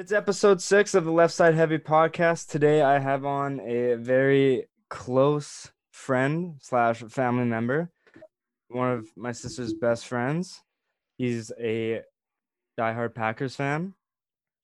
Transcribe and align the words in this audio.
It's 0.00 0.12
episode 0.12 0.62
six 0.62 0.94
of 0.94 1.04
the 1.04 1.12
Left 1.12 1.34
Side 1.34 1.52
Heavy 1.52 1.76
podcast. 1.76 2.48
Today 2.48 2.80
I 2.80 2.98
have 2.98 3.26
on 3.26 3.60
a 3.60 3.96
very 3.96 4.64
close 4.88 5.70
friend 5.92 6.54
slash 6.58 7.00
family 7.00 7.44
member, 7.44 7.90
one 8.68 8.92
of 8.92 9.08
my 9.14 9.32
sister's 9.32 9.74
best 9.74 10.06
friends. 10.06 10.62
He's 11.18 11.52
a 11.60 12.00
diehard 12.78 13.14
Packers 13.14 13.56
fan, 13.56 13.92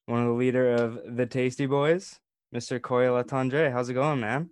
one 0.07 0.23
of 0.23 0.29
the 0.29 0.33
leader 0.33 0.73
of 0.73 1.01
the 1.05 1.27
Tasty 1.27 1.67
Boys, 1.67 2.19
Mr. 2.55 2.81
Cory 2.81 3.09
Letendre. 3.09 3.71
How's 3.71 3.91
it 3.91 3.95
going, 3.95 4.21
man? 4.21 4.49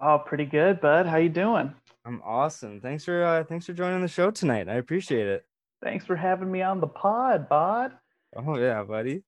Oh, 0.00 0.18
pretty 0.18 0.46
good, 0.46 0.80
bud. 0.80 1.06
How 1.06 1.18
you 1.18 1.28
doing? 1.28 1.72
I'm 2.04 2.20
awesome. 2.24 2.80
Thanks 2.80 3.04
for 3.04 3.24
uh, 3.24 3.44
thanks 3.44 3.66
for 3.66 3.72
joining 3.72 4.00
the 4.00 4.08
show 4.08 4.32
tonight. 4.32 4.68
I 4.68 4.74
appreciate 4.74 5.28
it. 5.28 5.44
Thanks 5.80 6.04
for 6.04 6.16
having 6.16 6.50
me 6.50 6.60
on 6.60 6.80
the 6.80 6.88
pod, 6.88 7.48
bod. 7.48 7.92
Oh 8.34 8.58
yeah, 8.58 8.82
buddy. 8.82 9.22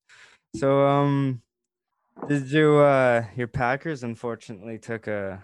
So 0.56 0.86
um 0.86 1.42
did 2.28 2.50
you 2.50 2.76
uh 2.76 3.24
your 3.36 3.46
Packers 3.46 4.02
unfortunately 4.02 4.78
took 4.78 5.06
a 5.06 5.42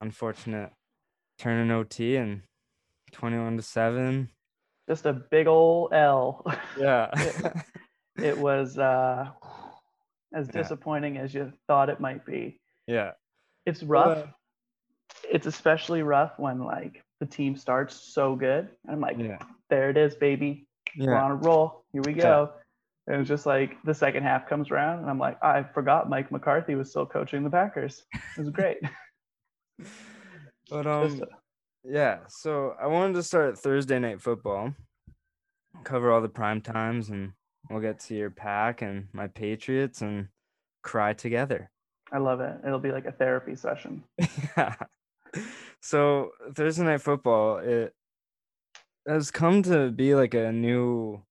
unfortunate 0.00 0.72
turn 1.38 1.58
in 1.60 1.70
OT 1.70 2.16
and 2.16 2.42
21 3.12 3.56
to 3.56 3.62
7. 3.62 4.28
Just 4.88 5.04
a 5.06 5.12
big 5.12 5.46
ol' 5.46 5.88
L. 5.92 6.44
Yeah. 6.78 7.10
it, 7.16 7.52
it 8.22 8.38
was 8.38 8.78
uh 8.78 9.28
as 10.34 10.46
Yeah. 10.46 10.62
disappointing 10.62 11.18
as 11.18 11.34
you 11.34 11.52
thought 11.66 11.88
it 11.90 12.00
might 12.00 12.24
be. 12.24 12.60
yeah. 12.86 13.12
It's 13.66 13.82
rough. 13.82 14.18
Uh, 14.18 14.26
it's 15.30 15.46
especially 15.46 16.02
rough 16.02 16.32
when 16.38 16.60
like 16.64 17.02
the 17.20 17.26
team 17.26 17.56
starts 17.56 17.94
so 17.94 18.34
good. 18.34 18.70
I'm 18.88 19.00
like, 19.00 19.18
Yeah. 19.18 19.38
there 19.68 19.90
it 19.90 19.98
is, 19.98 20.14
baby. 20.14 20.66
We're 20.96 21.14
on 21.14 21.30
a 21.32 21.36
roll. 21.36 21.84
Here 21.92 22.02
we 22.02 22.14
go. 22.14 22.42
And 22.42 22.50
it 23.10 23.16
was 23.18 23.28
just 23.28 23.46
like 23.46 23.76
the 23.84 23.94
second 23.94 24.22
half 24.22 24.48
comes 24.48 24.70
around, 24.70 25.00
and 25.00 25.10
I'm 25.10 25.18
like, 25.18 25.42
I 25.42 25.62
forgot 25.62 26.08
Mike 26.08 26.30
McCarthy 26.30 26.74
was 26.74 26.90
still 26.90 27.06
coaching 27.06 27.42
the 27.42 27.50
Packers. 27.50 28.04
It 28.36 28.40
was 28.40 28.50
great. 28.50 28.78
But 30.70 30.86
um 30.86 31.20
yeah, 31.82 32.18
so 32.28 32.76
I 32.80 32.86
wanted 32.86 33.14
to 33.14 33.24
start 33.24 33.58
Thursday 33.58 33.98
night 33.98 34.20
football. 34.20 34.72
Cover 35.82 36.12
all 36.12 36.20
the 36.20 36.28
prime 36.28 36.60
times 36.60 37.08
and 37.08 37.32
we'll 37.68 37.80
get 37.80 37.98
to 38.00 38.14
your 38.14 38.30
pack 38.30 38.80
and 38.80 39.08
my 39.12 39.26
Patriots 39.26 40.00
and 40.00 40.28
cry 40.82 41.12
together. 41.12 41.70
I 42.12 42.18
love 42.18 42.40
it. 42.40 42.54
It'll 42.64 42.78
be 42.78 42.92
like 42.92 43.06
a 43.06 43.12
therapy 43.12 43.56
session. 43.56 44.04
yeah. 44.56 44.74
So 45.82 46.32
Thursday 46.54 46.84
night 46.84 47.00
football, 47.00 47.56
it 47.56 47.94
has 49.08 49.30
come 49.30 49.62
to 49.62 49.90
be 49.90 50.14
like 50.14 50.34
a 50.34 50.52
new 50.52 51.22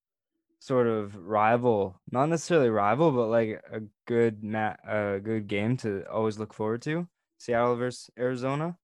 sort 0.60 0.88
of 0.88 1.16
rival, 1.16 2.00
not 2.12 2.28
necessarily 2.28 2.70
rival, 2.70 3.12
but 3.12 3.28
like 3.28 3.62
a 3.72 3.82
good 4.06 4.44
mat, 4.44 4.80
a 4.88 5.20
good 5.20 5.48
game 5.48 5.78
to 5.78 6.04
always 6.12 6.38
look 6.38 6.54
forward 6.54 6.82
to. 6.84 7.08
Seattle 7.38 7.76
versus 7.78 8.10
Arizona, 8.20 8.78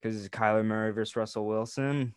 because 0.00 0.28
Kyler 0.28 0.64
Murray 0.64 0.92
versus 0.92 1.16
Russell 1.16 1.46
Wilson. 1.46 2.14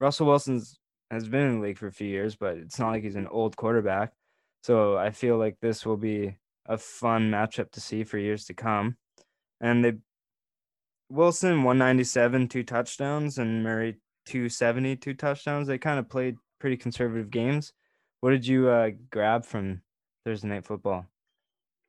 Russell 0.00 0.26
Wilson's 0.26 0.78
has 1.10 1.28
been 1.28 1.42
in 1.42 1.60
the 1.60 1.66
league 1.66 1.78
for 1.78 1.86
a 1.86 1.92
few 1.92 2.08
years, 2.08 2.34
but 2.34 2.56
it's 2.56 2.78
not 2.78 2.90
like 2.90 3.02
he's 3.02 3.16
an 3.16 3.28
old 3.28 3.56
quarterback. 3.56 4.12
So 4.62 4.96
I 4.96 5.10
feel 5.10 5.36
like 5.36 5.58
this 5.60 5.84
will 5.84 5.98
be 5.98 6.36
a 6.66 6.78
fun 6.78 7.30
matchup 7.30 7.70
to 7.72 7.80
see 7.80 8.04
for 8.04 8.16
years 8.18 8.46
to 8.46 8.54
come. 8.54 8.96
And 9.60 9.84
they 9.84 9.92
Wilson 11.10 11.62
197, 11.62 12.48
two 12.48 12.62
touchdowns, 12.62 13.38
and 13.38 13.62
Murray 13.62 13.98
270, 14.26 14.96
two 14.96 15.14
touchdowns. 15.14 15.68
They 15.68 15.78
kind 15.78 15.98
of 15.98 16.08
played 16.08 16.36
pretty 16.58 16.78
conservative 16.78 17.30
games. 17.30 17.72
What 18.24 18.30
did 18.30 18.46
you 18.46 18.70
uh, 18.70 18.92
grab 19.10 19.44
from 19.44 19.82
Thursday 20.24 20.48
night 20.48 20.64
football? 20.64 21.04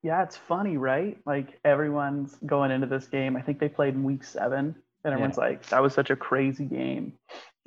Yeah, 0.03 0.21
it's 0.21 0.35
funny, 0.35 0.75
right? 0.75 1.17
Like 1.25 1.57
everyone's 1.63 2.35
going 2.45 2.71
into 2.71 2.87
this 2.87 3.07
game. 3.07 3.37
I 3.37 3.41
think 3.41 3.57
they 3.57 3.69
played 3.69 3.93
in 3.93 4.03
week 4.03 4.25
seven, 4.25 4.75
and 5.05 5.13
everyone's 5.13 5.37
like, 5.37 5.65
that 5.67 5.81
was 5.81 5.93
such 5.93 6.09
a 6.09 6.15
crazy 6.17 6.65
game. 6.65 7.13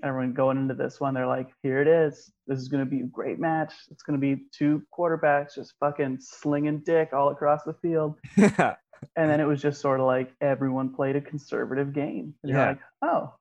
Everyone 0.04 0.34
going 0.34 0.58
into 0.58 0.74
this 0.74 1.00
one, 1.00 1.14
they're 1.14 1.26
like, 1.26 1.48
here 1.62 1.80
it 1.80 1.88
is. 1.88 2.30
This 2.46 2.58
is 2.58 2.68
going 2.68 2.84
to 2.84 2.90
be 2.90 3.00
a 3.00 3.06
great 3.06 3.38
match. 3.38 3.72
It's 3.90 4.02
going 4.02 4.20
to 4.20 4.36
be 4.36 4.42
two 4.52 4.82
quarterbacks 4.92 5.54
just 5.54 5.72
fucking 5.80 6.18
slinging 6.20 6.80
dick 6.84 7.14
all 7.14 7.30
across 7.30 7.62
the 7.64 7.72
field. 7.80 8.16
yeah. 8.36 8.74
And 9.16 9.30
then 9.30 9.40
it 9.40 9.46
was 9.46 9.62
just 9.62 9.80
sort 9.80 9.98
of 9.98 10.04
like 10.04 10.30
everyone 10.42 10.92
played 10.92 11.16
a 11.16 11.22
conservative 11.22 11.94
game. 11.94 12.34
And 12.42 12.52
you're 12.52 12.60
Yeah. 12.60 12.68
like, 12.68 12.80
oh, 13.00 13.32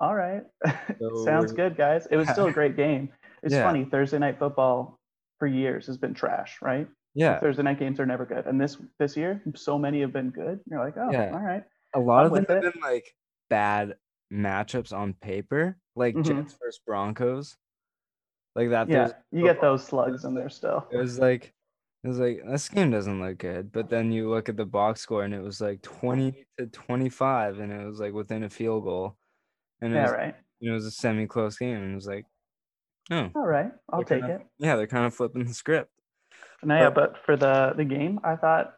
all 0.00 0.14
right. 0.16 0.42
So 0.98 1.24
Sounds 1.24 1.52
good, 1.52 1.76
guys. 1.76 2.08
It 2.10 2.16
was 2.16 2.28
still 2.28 2.46
a 2.46 2.52
great 2.52 2.76
game. 2.76 3.10
It's 3.44 3.54
Yeah. 3.54 3.62
funny. 3.64 3.84
Thursday 3.84 4.18
night 4.18 4.38
football 4.38 4.98
for 5.38 5.46
years 5.46 5.86
has 5.86 5.98
been 5.98 6.14
trash, 6.14 6.58
right? 6.62 6.88
Yeah. 7.14 7.40
Thursday 7.40 7.62
night 7.62 7.78
games 7.78 8.00
are 8.00 8.06
never 8.06 8.26
good. 8.26 8.46
And 8.46 8.60
this 8.60 8.78
this 8.98 9.16
year, 9.16 9.42
so 9.54 9.78
many 9.78 10.00
have 10.00 10.12
been 10.12 10.30
good. 10.30 10.60
You're 10.66 10.80
like, 10.84 10.96
oh, 10.96 11.10
Yeah. 11.12 11.30
all 11.32 11.40
right. 11.40 11.64
A 11.94 12.00
lot 12.00 12.24
I'm 12.24 12.26
of 12.26 12.34
them 12.34 12.46
have 12.48 12.58
it. 12.64 12.74
been 12.74 12.82
like 12.82 13.16
bad 13.50 13.96
matchups 14.32 14.92
on 14.96 15.14
paper, 15.14 15.78
like 15.94 16.16
Mhm. 16.16 16.26
Jets 16.26 16.56
versus 16.60 16.80
Broncos. 16.86 17.56
Like 18.54 18.70
that. 18.70 18.88
Yeah, 18.88 19.12
you 19.32 19.42
get 19.42 19.60
those 19.60 19.84
slugs 19.84 20.24
in 20.24 20.34
there 20.34 20.48
still. 20.48 20.86
It 20.90 20.96
was 20.98 21.18
like, 21.18 21.54
it 22.04 22.08
was 22.08 22.18
like, 22.18 22.40
this 22.46 22.68
game 22.68 22.90
doesn't 22.90 23.20
look 23.20 23.38
good. 23.38 23.72
But 23.72 23.88
then 23.88 24.12
you 24.12 24.28
look 24.30 24.48
at 24.48 24.56
the 24.56 24.66
box 24.66 25.00
score 25.00 25.24
and 25.24 25.34
it 25.34 25.40
was 25.40 25.60
like 25.60 25.82
20 25.82 26.46
to 26.58 26.66
25, 26.68 27.58
and 27.58 27.72
it 27.72 27.84
was 27.86 28.00
like 28.00 28.12
within 28.12 28.44
a 28.44 28.50
field 28.50 28.84
goal. 28.84 29.16
And 29.82 29.94
it 29.94 29.96
Yeah, 29.96 30.02
was 30.02 30.12
right. 30.12 30.34
it 30.60 30.70
was 30.70 30.86
a 30.86 30.90
semi 30.92 31.26
close 31.26 31.58
game 31.58 31.76
and 31.78 31.92
it 31.92 31.94
was 31.96 32.06
like 32.06 32.26
oh 33.10 33.30
All 33.34 33.46
right, 33.46 33.70
I'll 33.92 34.00
they're 34.02 34.18
take 34.18 34.20
kind 34.22 34.32
of- 34.34 34.40
it. 34.40 34.46
yeah 34.58 34.76
they're 34.76 34.86
kind 34.86 35.06
of 35.06 35.14
flipping 35.14 35.44
the 35.44 35.54
script 35.54 35.90
No, 36.62 36.76
yeah, 36.76 36.90
but- 36.90 37.12
but 37.14 37.24
for 37.24 37.36
the 37.36 37.72
the 37.76 37.84
game, 37.84 38.20
I 38.24 38.36
thought 38.36 38.74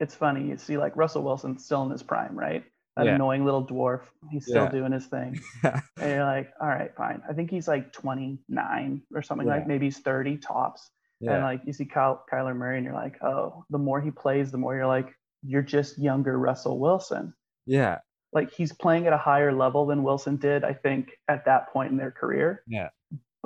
it's 0.00 0.14
funny. 0.14 0.48
You 0.48 0.56
see, 0.58 0.76
like 0.76 0.94
Russell 0.96 1.22
Wilson 1.22 1.58
still 1.58 1.82
in 1.84 1.90
his 1.90 2.02
prime, 2.02 2.38
right? 2.38 2.62
That 2.96 3.06
Yeah. 3.06 3.14
annoying 3.14 3.44
little 3.46 3.66
dwarf. 3.66 4.02
He's 4.30 4.44
still 4.46 4.64
Yeah. 4.64 4.70
doing 4.70 4.92
his 4.92 5.06
thing. 5.06 5.40
yeah 5.64 5.80
And 5.98 6.10
you're 6.10 6.24
like, 6.24 6.50
all 6.60 6.68
right, 6.68 6.94
fine. 6.96 7.22
I 7.28 7.32
think 7.32 7.50
he's 7.50 7.66
like 7.68 7.92
29 7.94 9.02
or 9.14 9.22
something 9.22 9.46
like 9.46 9.66
maybe 9.66 9.86
he's 9.86 9.98
30 10.00 10.36
tops. 10.38 10.90
And 11.22 11.42
like 11.42 11.62
you 11.64 11.72
see 11.72 11.86
Kyle, 11.86 12.22
Kyler 12.30 12.54
Murray, 12.54 12.76
and 12.76 12.84
you're 12.84 12.94
like, 12.94 13.22
oh, 13.22 13.64
the 13.70 13.78
more 13.78 14.00
he 14.02 14.10
plays, 14.10 14.50
the 14.52 14.58
more 14.58 14.74
you're 14.76 14.86
like, 14.86 15.14
you're 15.42 15.62
just 15.62 15.98
younger 15.98 16.38
Russell 16.38 16.78
Wilson. 16.78 17.32
yeah 17.66 17.98
Like 18.34 18.52
he's 18.52 18.72
playing 18.74 19.06
at 19.06 19.14
a 19.14 19.18
higher 19.18 19.52
level 19.52 19.86
than 19.86 20.02
Wilson 20.02 20.36
did, 20.36 20.62
I 20.64 20.74
think, 20.74 21.12
at 21.28 21.46
that 21.46 21.72
point 21.72 21.90
in 21.90 21.96
their 21.96 22.10
career. 22.10 22.62
yeah 22.66 22.88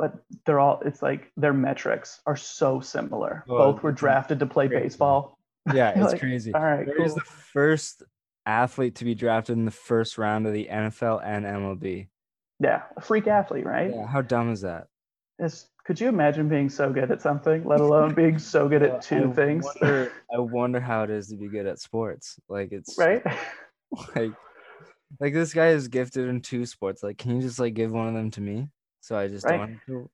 But 0.00 0.15
they're 0.47 0.59
all, 0.59 0.81
it's 0.87 1.03
like 1.03 1.31
their 1.37 1.53
metrics 1.53 2.22
are 2.25 2.34
so 2.37 2.81
similar. 2.81 3.44
Oh, 3.50 3.59
Both 3.59 3.83
were 3.83 3.93
drafted 3.93 4.38
to 4.41 4.47
play 4.47 4.66
crazy. 4.66 4.84
baseball. 4.84 5.37
yeah 5.75 5.91
it's 5.91 6.12
like, 6.12 6.21
crazy 6.21 6.55
all 6.55 6.61
right, 6.62 6.88
cool. 6.97 7.15
the 7.15 7.21
first 7.53 8.03
athlete 8.47 8.94
to 8.94 9.05
be 9.05 9.15
drafted 9.15 9.59
in 9.59 9.66
the 9.66 9.71
first 9.71 10.16
round 10.16 10.47
of 10.47 10.55
the 10.55 10.66
nfl 10.72 11.21
and 11.22 11.44
mlb 11.44 12.09
Yeah, 12.59 12.83
a 12.97 13.00
freak 13.03 13.27
athlete, 13.27 13.66
right? 13.66 13.91
yeah 13.94 14.06
how 14.06 14.22
dumb 14.22 14.50
is 14.50 14.62
that 14.62 14.87
It's, 15.38 15.69
could 15.84 16.00
you 16.00 16.09
imagine 16.09 16.49
being 16.49 16.71
so 16.71 16.91
good 16.91 17.11
at 17.11 17.21
something, 17.21 17.62
let 17.65 17.82
alone 17.82 18.15
being 18.15 18.38
so 18.38 18.71
good 18.71 18.82
at 18.82 19.03
two 19.03 19.25
I 19.25 19.27
things? 19.27 19.67
wonder, 19.82 20.12
i 20.34 20.38
wonder 20.38 20.81
how 20.81 21.03
it 21.03 21.11
is 21.11 21.28
to 21.28 21.37
be 21.37 21.49
good 21.49 21.67
at 21.67 21.78
sports 21.78 22.41
like 22.49 22.72
it's 22.72 22.97
right? 22.99 23.22
like 24.17 24.32
like 25.21 25.34
this 25.34 25.53
guy 25.53 25.69
is 25.69 25.88
gifted 25.88 26.27
in 26.27 26.41
two 26.41 26.65
sports 26.65 27.03
like 27.03 27.19
can 27.19 27.37
you 27.37 27.43
just 27.43 27.59
like 27.59 27.75
give 27.75 27.93
one 27.93 28.09
of 28.09 28.15
them 28.15 28.31
to 28.31 28.41
me 28.41 28.71
so 29.00 29.16
i 29.16 29.27
just 29.28 29.47
Right. 29.47 29.59
don't 29.59 29.71
have 29.71 29.87
to 29.87 30.11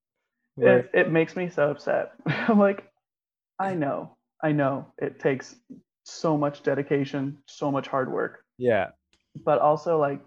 work? 0.57 0.87
it, 0.95 1.01
it 1.01 1.13
makes 1.13 1.37
me 1.37 1.49
so 1.49 1.71
upset. 1.71 2.13
I'm 2.27 2.59
like, 2.59 2.89
I 3.59 3.75
know, 3.75 4.17
I 4.43 4.53
know 4.53 4.87
it 4.99 5.19
takes 5.21 5.57
so 6.05 6.37
much 6.37 6.63
dedication, 6.63 7.39
so 7.47 7.71
much 7.73 7.89
hard 7.89 8.11
work, 8.13 8.43
yeah 8.59 8.91
but 9.45 9.59
also 9.59 9.99
like 9.99 10.21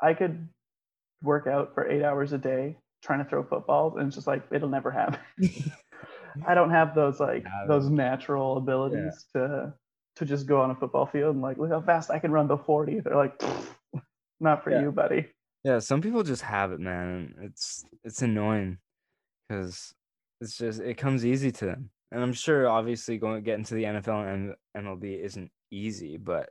I 0.00 0.14
could 0.14 0.48
work 1.22 1.46
out 1.46 1.74
for 1.74 1.88
eight 1.88 2.02
hours 2.02 2.32
a 2.32 2.38
day 2.38 2.76
trying 3.02 3.22
to 3.22 3.24
throw 3.28 3.44
footballs 3.44 3.94
and 3.96 4.06
it's 4.06 4.16
just 4.16 4.26
like 4.26 4.42
it'll 4.50 4.68
never 4.68 4.90
happen. 4.90 5.20
I 6.46 6.54
don't 6.54 6.70
have 6.70 6.94
those 6.94 7.20
like 7.20 7.44
Yeah, 7.44 7.66
those 7.68 7.88
natural 7.88 8.56
abilities 8.58 9.26
to 9.34 9.72
to 10.16 10.24
just 10.24 10.46
go 10.46 10.60
on 10.60 10.70
a 10.70 10.74
football 10.74 11.06
field 11.06 11.34
and 11.34 11.42
like 11.42 11.58
look 11.58 11.70
how 11.70 11.80
fast 11.80 12.10
I 12.10 12.18
can 12.18 12.30
run 12.32 12.48
the 12.48 12.56
40. 12.58 13.00
They're 13.00 13.16
like, 13.16 13.42
not 14.40 14.64
for 14.64 14.70
Yeah. 14.70 14.80
you, 14.82 14.92
buddy. 14.92 15.28
Yeah, 15.66 15.80
some 15.80 16.00
people 16.00 16.22
just 16.22 16.42
have 16.42 16.70
it, 16.70 16.78
man. 16.78 17.34
It's 17.40 17.84
it's 18.04 18.22
annoying 18.22 18.78
because 19.48 19.92
it's 20.40 20.56
just 20.56 20.80
it 20.80 20.94
comes 20.96 21.26
easy 21.26 21.50
to 21.50 21.64
them, 21.66 21.90
and 22.12 22.22
I'm 22.22 22.32
sure 22.32 22.68
obviously 22.68 23.18
going 23.18 23.42
getting 23.42 23.64
to 23.64 23.74
the 23.74 23.82
NFL 23.82 24.32
and 24.32 24.54
MLB 24.76 25.20
isn't 25.24 25.50
easy, 25.72 26.18
but 26.18 26.50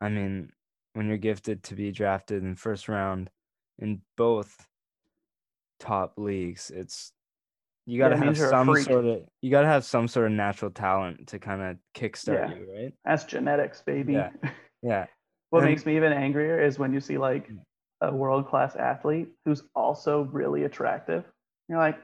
I 0.00 0.08
mean, 0.08 0.52
when 0.94 1.08
you're 1.08 1.16
gifted 1.16 1.64
to 1.64 1.74
be 1.74 1.90
drafted 1.90 2.44
in 2.44 2.54
first 2.54 2.88
round 2.88 3.28
in 3.80 4.02
both 4.16 4.68
top 5.80 6.12
leagues, 6.16 6.70
it's 6.70 7.10
you 7.86 7.98
got 7.98 8.10
to 8.10 8.14
it 8.14 8.18
have 8.18 8.26
means 8.26 8.38
you're 8.38 8.46
a 8.46 8.50
some 8.50 8.72
sort 8.82 9.04
of 9.04 9.22
you 9.42 9.50
got 9.50 9.62
to 9.62 9.66
have 9.66 9.84
some 9.84 10.06
sort 10.06 10.26
of 10.26 10.32
natural 10.32 10.70
talent 10.70 11.26
to 11.26 11.40
kind 11.40 11.60
of 11.60 11.76
kickstart 11.92 12.50
Yeah. 12.50 12.54
you, 12.54 12.72
right? 12.72 12.94
That's 13.04 13.24
genetics, 13.24 13.82
baby. 13.82 14.12
Yeah. 14.12 14.30
Yeah, 14.80 15.06
What 15.50 15.64
And- 15.64 15.70
makes 15.72 15.84
me 15.86 15.96
even 15.96 16.12
angrier 16.12 16.62
is 16.62 16.78
when 16.78 16.92
you 16.92 17.00
see 17.00 17.18
like 17.18 17.48
Mm. 17.48 17.62
A 18.00 18.14
world 18.14 18.48
class 18.48 18.76
athlete 18.76 19.28
who's 19.44 19.62
also 19.74 20.22
really 20.22 20.64
attractive. 20.64 21.24
You're 21.68 21.78
like, 21.78 21.98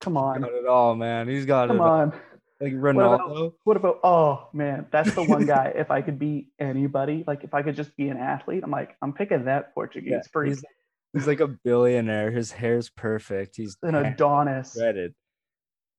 come 0.00 0.16
on, 0.16 0.40
got 0.42 0.52
it 0.52 0.66
all, 0.66 0.94
man. 0.94 1.28
He's 1.28 1.46
got 1.46 1.68
come 1.68 1.78
it. 1.78 1.82
all. 1.82 1.90
on. 1.90 2.12
like 2.60 2.72
What 2.74 2.94
Ronaldo. 2.96 3.14
about, 3.36 3.52
what 3.64 3.76
about? 3.76 4.00
Oh 4.04 4.48
man, 4.52 4.86
that's 4.90 5.14
the 5.14 5.22
one 5.22 5.46
guy. 5.46 5.72
if 5.76 5.90
I 5.90 6.02
could 6.02 6.18
be 6.18 6.48
anybody, 6.58 7.24
like 7.26 7.44
if 7.44 7.54
I 7.54 7.62
could 7.62 7.76
just 7.76 7.96
be 7.96 8.08
an 8.08 8.16
athlete, 8.16 8.62
I'm 8.64 8.70
like, 8.70 8.96
I'm 9.02 9.12
picking 9.12 9.44
that 9.46 9.74
Portuguese 9.74 10.10
Yeah, 10.12 10.20
freak, 10.32 10.50
he's, 10.54 10.64
he's 11.12 11.26
like 11.26 11.40
a 11.40 11.48
billionaire. 11.48 12.30
His 12.30 12.52
hair's 12.52 12.90
perfect. 12.90 13.56
He's 13.56 13.76
an 13.82 13.94
Adonis. 13.94 14.72
shredded. 14.74 15.14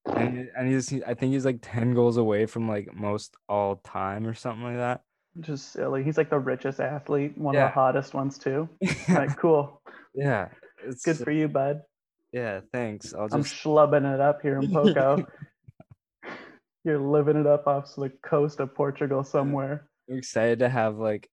And, 0.05 0.49
and 0.55 0.67
he's 0.71 0.87
he- 0.89 1.03
I 1.03 1.15
think 1.15 1.33
he's 1.33 1.45
like 1.45 1.59
10 1.63 1.95
goals 1.95 2.17
away 2.17 2.45
from 2.45 2.67
like 2.69 2.93
most 2.93 3.35
all 3.49 3.77
time 3.77 4.27
or 4.27 4.35
something 4.35 4.63
like 4.63 4.75
that. 4.77 5.01
Just 5.41 5.73
silly. 5.73 6.03
He's 6.03 6.17
like 6.17 6.29
the 6.29 6.39
richest 6.39 6.79
athlete, 6.79 7.37
one 7.37 7.53
Yeah. 7.55 7.65
of 7.65 7.69
the 7.71 7.73
hottest 7.73 8.13
ones 8.13 8.37
too. 8.37 8.69
Like, 9.09 9.37
cool. 9.37 9.81
yeah. 10.13 10.49
It's 10.83 11.03
Good 11.03 11.17
for 11.17 11.31
you, 11.31 11.47
bud. 11.47 11.81
yeah, 12.31 12.61
thanks. 12.71 13.13
I'll 13.13 13.27
I'm 13.31 13.43
just 13.43 13.55
schlubbing 13.55 14.11
it 14.13 14.21
up 14.21 14.41
here 14.41 14.59
in 14.59 14.71
Poco. 14.71 15.25
You're 16.83 16.99
living 16.99 17.37
it 17.37 17.47
up 17.47 17.65
off 17.67 17.95
the 17.95 18.11
coast 18.23 18.59
of 18.59 18.75
Portugal 18.75 19.23
somewhere. 19.23 19.87
I'm 20.09 20.17
excited 20.17 20.59
to 20.59 20.69
have 20.69 20.97
like 20.97 21.27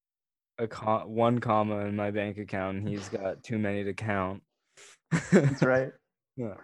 a 0.59 0.67
com- 0.67 1.11
one 1.15 1.41
comma 1.41 1.81
in 1.81 1.95
my 1.97 2.11
bank 2.11 2.39
account 2.39 2.79
and 2.79 2.89
he's 2.89 3.09
got 3.11 3.43
too 3.43 3.59
many 3.59 3.85
to 3.85 3.93
count. 3.93 4.43
That's 5.31 5.63
right. 5.63 5.93
Yeah. 6.37 6.55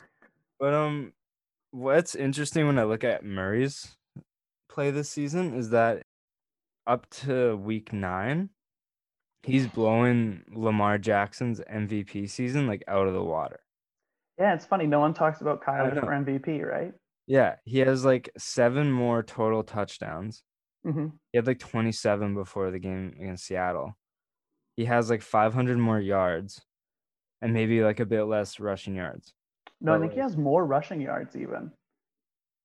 But 0.58 0.72
um 0.72 1.12
what's 1.70 2.14
interesting 2.14 2.66
when 2.66 2.78
I 2.78 2.84
look 2.84 3.04
at 3.04 3.24
Murray's 3.24 3.94
play 4.70 4.90
this 4.90 5.10
season 5.10 5.54
is 5.54 5.68
that 5.70 6.02
up 6.88 7.08
to 7.10 7.56
week 7.56 7.92
9 7.92 8.48
he's 9.44 9.68
blowing 9.68 10.42
Lamar 10.52 10.98
Jackson's 10.98 11.60
MVP 11.60 12.28
season 12.28 12.66
like 12.66 12.82
out 12.88 13.06
of 13.06 13.14
the 13.14 13.22
water. 13.22 13.60
Yeah, 14.38 14.54
it's 14.54 14.66
funny. 14.66 14.86
No 14.86 15.00
one 15.00 15.14
talks 15.14 15.40
about 15.40 15.62
Kyler 15.62 15.94
for 15.98 16.06
MVP, 16.06 16.64
right? 16.64 16.92
Yeah, 17.26 17.56
he 17.64 17.78
has 17.80 18.04
like 18.04 18.30
7 18.36 18.90
more 18.90 19.22
total 19.22 19.62
touchdowns. 19.62 20.42
hmm 20.84 21.08
He 21.32 21.38
had 21.38 21.46
like 21.46 21.58
27 21.60 22.34
before 22.34 22.70
the 22.70 22.78
game 22.78 23.14
against 23.18 23.46
Seattle. 23.46 23.96
He 24.76 24.84
has 24.86 25.10
like 25.10 25.22
500 25.22 25.78
more 25.78 26.00
yards 26.00 26.62
and 27.42 27.52
maybe 27.52 27.82
like 27.82 28.00
a 28.00 28.06
bit 28.06 28.24
less 28.24 28.60
rushing 28.60 28.96
yards. 28.96 29.34
No, 29.80 29.94
I 29.94 29.98
think 30.00 30.12
he 30.12 30.20
has 30.20 30.36
more 30.36 30.64
rushing 30.66 31.00
yards 31.00 31.36
even. 31.36 31.72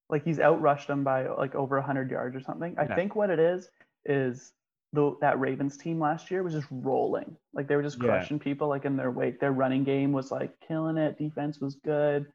Like 0.10 0.24
he's 0.24 0.38
outrushed 0.38 0.88
them 0.88 1.04
by 1.04 1.28
like 1.28 1.56
over 1.56 1.78
100 1.78 2.10
yards 2.12 2.36
or 2.36 2.42
something. 2.42 2.76
I 2.78 2.86
Yeah. 2.86 2.96
think 2.96 3.16
what 3.16 3.30
it 3.30 3.40
is 3.40 3.70
is 4.06 4.54
the 4.94 5.16
that 5.22 5.40
Ravens 5.40 5.78
team 5.78 6.00
last 6.00 6.30
year 6.30 6.44
was 6.44 6.54
just 6.54 6.68
rolling. 6.70 7.36
Like 7.54 7.68
they 7.68 7.76
were 7.76 7.82
just 7.84 8.00
Yeah. 8.02 8.10
crushing 8.10 8.40
people 8.40 8.68
like 8.68 8.86
in 8.86 8.96
their 8.96 9.12
wake. 9.12 9.40
Their 9.40 9.52
running 9.52 9.84
game 9.84 10.12
was 10.12 10.32
like 10.32 10.60
killing 10.60 10.98
it. 10.98 11.18
Defense 11.18 11.60
was 11.60 11.76
good. 11.76 12.32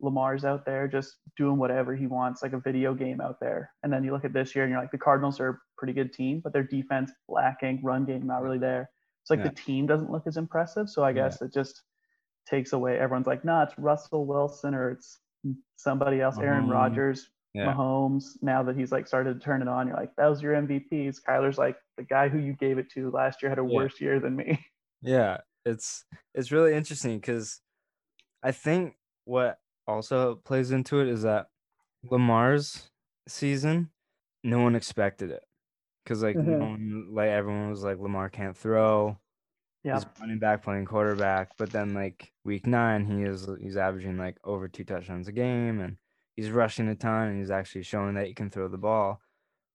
Lamar's 0.00 0.44
out 0.44 0.64
there 0.66 0.88
just 0.88 1.16
doing 1.36 1.56
whatever 1.58 1.94
he 1.94 2.06
wants, 2.08 2.42
like 2.42 2.52
a 2.54 2.58
video 2.60 2.92
game 2.92 3.20
out 3.20 3.38
there. 3.40 3.70
And 3.82 3.92
then 3.92 4.02
you 4.04 4.12
look 4.12 4.24
at 4.24 4.32
this 4.32 4.54
year 4.54 4.64
and 4.64 4.72
you're 4.72 4.80
like, 4.80 4.90
the 4.90 4.98
Cardinals 4.98 5.38
are 5.40 5.48
a 5.48 5.58
pretty 5.78 5.92
good 5.92 6.12
team, 6.12 6.40
but 6.42 6.52
their 6.52 6.64
defense 6.64 7.12
lacking, 7.28 7.80
run 7.82 8.04
game 8.04 8.26
not 8.26 8.42
really 8.42 8.58
there. 8.58 8.90
It's 9.22 9.30
like 9.30 9.38
Yeah. 9.38 9.50
the 9.50 9.54
team 9.54 9.86
doesn't 9.86 10.10
look 10.10 10.26
as 10.26 10.36
impressive. 10.36 10.88
So 10.90 11.04
I 11.04 11.10
Yeah. 11.10 11.14
guess 11.28 11.40
it 11.40 11.52
just 11.54 11.82
takes 12.46 12.72
away. 12.72 12.98
Everyone's 12.98 13.28
like, 13.28 13.44
nah, 13.44 13.62
it's 13.62 13.78
Russell 13.78 14.26
Wilson 14.26 14.74
or 14.74 14.90
it's 14.90 15.20
somebody 15.76 16.20
else, 16.20 16.36
Aaron 16.38 16.64
Mahomes. 16.66 16.70
Rodgers, 16.72 17.30
Yeah. 17.54 17.74
Mahomes. 17.74 18.42
Now 18.42 18.62
that 18.62 18.76
he's 18.76 18.92
like 18.92 19.06
started 19.06 19.34
to 19.34 19.40
turn 19.44 19.62
it 19.62 19.68
on, 19.68 19.86
you're 19.86 19.96
like, 19.96 20.14
that 20.16 20.26
was 20.26 20.40
your 20.40 20.54
MVPs. 20.54 21.20
Kyler's 21.22 21.58
like 21.58 21.76
the 21.96 22.02
guy 22.04 22.28
who 22.28 22.38
you 22.38 22.54
gave 22.54 22.78
it 22.78 22.90
to 22.92 23.10
last 23.10 23.42
year 23.42 23.50
had 23.50 23.58
a 23.58 23.62
Yeah. 23.62 23.76
worse 23.76 24.00
year 24.00 24.20
than 24.20 24.36
me. 24.36 24.64
Yeah, 25.04 25.38
it's 25.64 26.04
it's 26.32 26.52
really 26.52 26.74
interesting 26.74 27.18
because 27.18 27.60
I 28.42 28.52
think 28.52 28.96
what 29.24 29.58
also 29.86 30.36
plays 30.36 30.70
into 30.70 31.00
it 31.00 31.08
is 31.08 31.22
that 31.22 31.48
Lamar's 32.04 32.90
season, 33.28 33.90
no 34.44 34.60
one 34.62 34.76
expected 34.76 35.30
it 35.32 35.42
because 36.04 36.22
like 36.22 36.36
no 36.36 36.42
Mhm. 36.42 36.60
one, 36.60 37.14
like 37.14 37.30
everyone 37.30 37.70
was 37.70 37.82
like 37.82 37.98
Lamar 37.98 38.30
can't 38.30 38.56
throw. 38.56 39.18
Yeah. 39.84 39.94
He's 39.94 40.06
running 40.20 40.38
back 40.38 40.62
playing 40.62 40.84
quarterback, 40.86 41.56
but 41.58 41.70
then 41.70 41.94
like 41.94 42.32
week 42.44 42.66
nine, 42.66 43.04
he 43.06 43.24
is 43.24 43.48
he's 43.60 43.76
averaging 43.76 44.18
like 44.18 44.38
over 44.44 44.68
two 44.68 44.84
touchdowns 44.84 45.28
a 45.28 45.32
game 45.32 45.80
and 45.80 45.96
he's 46.36 46.50
rushing 46.50 46.88
a 46.88 46.94
ton 46.94 47.28
and 47.28 47.38
he's 47.38 47.50
actually 47.50 47.82
showing 47.82 48.14
that 48.14 48.26
he 48.26 48.34
can 48.34 48.50
throw 48.50 48.68
the 48.68 48.78
ball. 48.78 49.20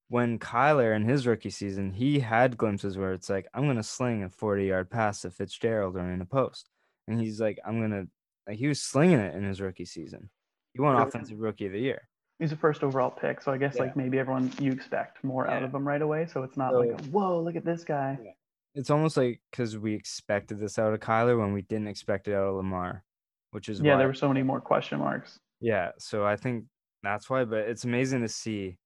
When 0.09 0.39
Kyler 0.39 0.95
in 0.95 1.03
his 1.03 1.27
rookie 1.27 1.49
season, 1.49 1.91
he 1.91 2.19
had 2.19 2.57
glimpses 2.57 2.97
where 2.97 3.11
it's 3.13 3.29
like, 3.29 3.47
I'm 3.53 3.67
gonna 3.67 3.83
sling 3.83 4.23
a 4.23 4.29
40 4.29 4.65
yard 4.65 4.89
pass 4.89 5.21
to 5.21 5.29
Fitzgerald 5.31 5.95
or 5.97 6.09
in 6.11 6.21
a 6.21 6.25
post. 6.25 6.69
And 7.07 7.19
he's 7.19 7.39
like, 7.41 7.59
I'm 7.65 7.81
gonna 7.81 8.05
like 8.47 8.57
he 8.57 8.67
was 8.67 8.81
slinging 8.81 9.19
it 9.19 9.35
in 9.35 9.43
his 9.43 9.59
rookie 9.59 9.85
season. 9.85 10.29
He 10.73 10.79
won 10.81 10.95
offensive 10.95 11.39
rookie 11.39 11.65
of 11.65 11.73
the 11.73 11.79
year. 11.79 12.07
He's 12.39 12.51
a 12.51 12.55
first 12.55 12.83
overall 12.83 13.09
pick. 13.09 13.41
So 13.41 13.51
I 13.51 13.57
guess 13.57 13.75
Yeah. 13.75 13.83
like 13.83 13.97
maybe 13.97 14.17
everyone 14.19 14.51
you 14.59 14.71
expect 14.71 15.23
more 15.23 15.47
out 15.49 15.63
of 15.63 15.73
him 15.75 15.85
right 15.87 16.01
away. 16.01 16.25
So 16.27 16.43
it's 16.43 16.55
not 16.55 16.73
like, 16.73 16.89
So- 16.99 17.05
a, 17.05 17.07
whoa, 17.09 17.41
look 17.41 17.55
at 17.55 17.65
this 17.65 17.83
guy. 17.83 18.17
Yeah. 18.23 18.31
It's 18.75 18.89
almost 18.91 19.17
like 19.17 19.41
because 19.51 19.77
we 19.77 19.93
expected 19.93 20.59
this 20.59 20.77
out 20.79 20.93
of 20.93 20.99
Kyler 20.99 21.37
when 21.39 21.51
we 21.51 21.63
didn't 21.63 21.87
expect 21.87 22.27
it 22.27 22.35
out 22.35 22.43
of 22.47 22.55
Lamar, 22.55 23.03
which 23.51 23.67
is 23.69 23.81
Yeah, 23.81 23.93
why 23.93 23.97
there 23.97 24.07
were 24.07 24.13
so 24.13 24.27
many 24.27 24.43
more 24.43 24.61
question 24.61 24.99
marks. 24.99 25.39
Yeah, 25.59 25.91
so 25.97 26.25
I 26.25 26.35
think 26.35 26.65
that's 27.03 27.29
why, 27.29 27.45
but 27.45 27.59
it's 27.69 27.83
amazing 27.83 28.21
to 28.21 28.27
see 28.27 28.77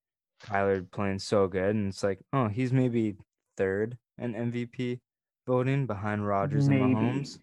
Kyler 0.43 0.89
playing 0.91 1.19
so 1.19 1.47
good, 1.47 1.75
and 1.75 1.89
it's 1.89 2.03
like, 2.03 2.19
oh, 2.33 2.47
he's 2.47 2.71
maybe 2.73 3.15
third 3.57 3.97
in 4.17 4.33
MVP 4.33 4.99
voting 5.47 5.85
behind 5.87 6.25
Rodgers 6.25 6.69
Maybe. 6.69 6.83
and 6.83 6.95
Mahomes, 6.95 7.39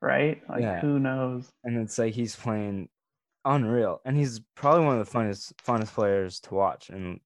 Right? 0.00 0.40
Like 0.48 0.62
Yeah. 0.62 0.80
who 0.80 0.98
knows? 0.98 1.50
and 1.64 1.76
it's 1.78 1.98
like 1.98 2.14
he's 2.14 2.34
playing 2.36 2.88
unreal, 3.44 4.00
and 4.04 4.16
he's 4.16 4.40
probably 4.54 4.84
one 4.86 4.98
of 4.98 5.06
the 5.06 5.18
funnest 5.18 5.52
funnest 5.64 5.92
players 5.94 6.40
to 6.40 6.54
watch. 6.54 6.88
And 6.90 7.20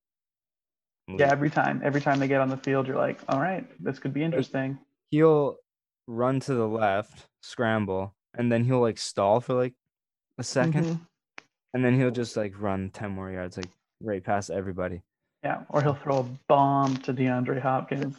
Yeah, 1.09 1.31
every 1.31 1.51
time, 1.51 1.81
every 1.85 2.01
time 2.01 2.19
they 2.19 2.29
get 2.29 2.41
on 2.41 2.49
the 2.49 2.57
field, 2.57 2.87
you're 2.89 2.97
like, 2.97 3.21
all 3.29 3.41
right, 3.41 3.67
this 3.83 3.99
could 3.99 4.13
be 4.13 4.23
interesting. 4.25 4.79
he'll 5.11 5.57
run 6.07 6.41
to 6.41 6.55
the 6.55 6.67
left, 6.69 7.29
scramble, 7.43 8.15
and 8.37 8.51
then 8.51 8.65
he'll 8.65 8.81
like 8.81 8.99
stall 8.99 9.41
for 9.41 9.55
like 9.55 9.75
a 10.39 10.43
2nd 10.43 10.85
Mhm. 10.85 11.01
And 11.75 11.85
then 11.85 11.99
he'll 11.99 12.11
just 12.11 12.37
like 12.37 12.55
run 12.59 12.91
ten 12.91 13.11
more 13.11 13.31
yards, 13.31 13.57
like 13.57 13.69
right 14.01 14.25
past 14.25 14.51
everybody. 14.51 15.03
Yeah, 15.43 15.63
or 15.69 15.83
he'll 15.83 15.95
throw 15.95 16.21
a 16.21 16.27
bomb 16.49 16.97
to 16.99 17.13
DeAndre 17.13 17.61
Hopkins. 17.61 18.17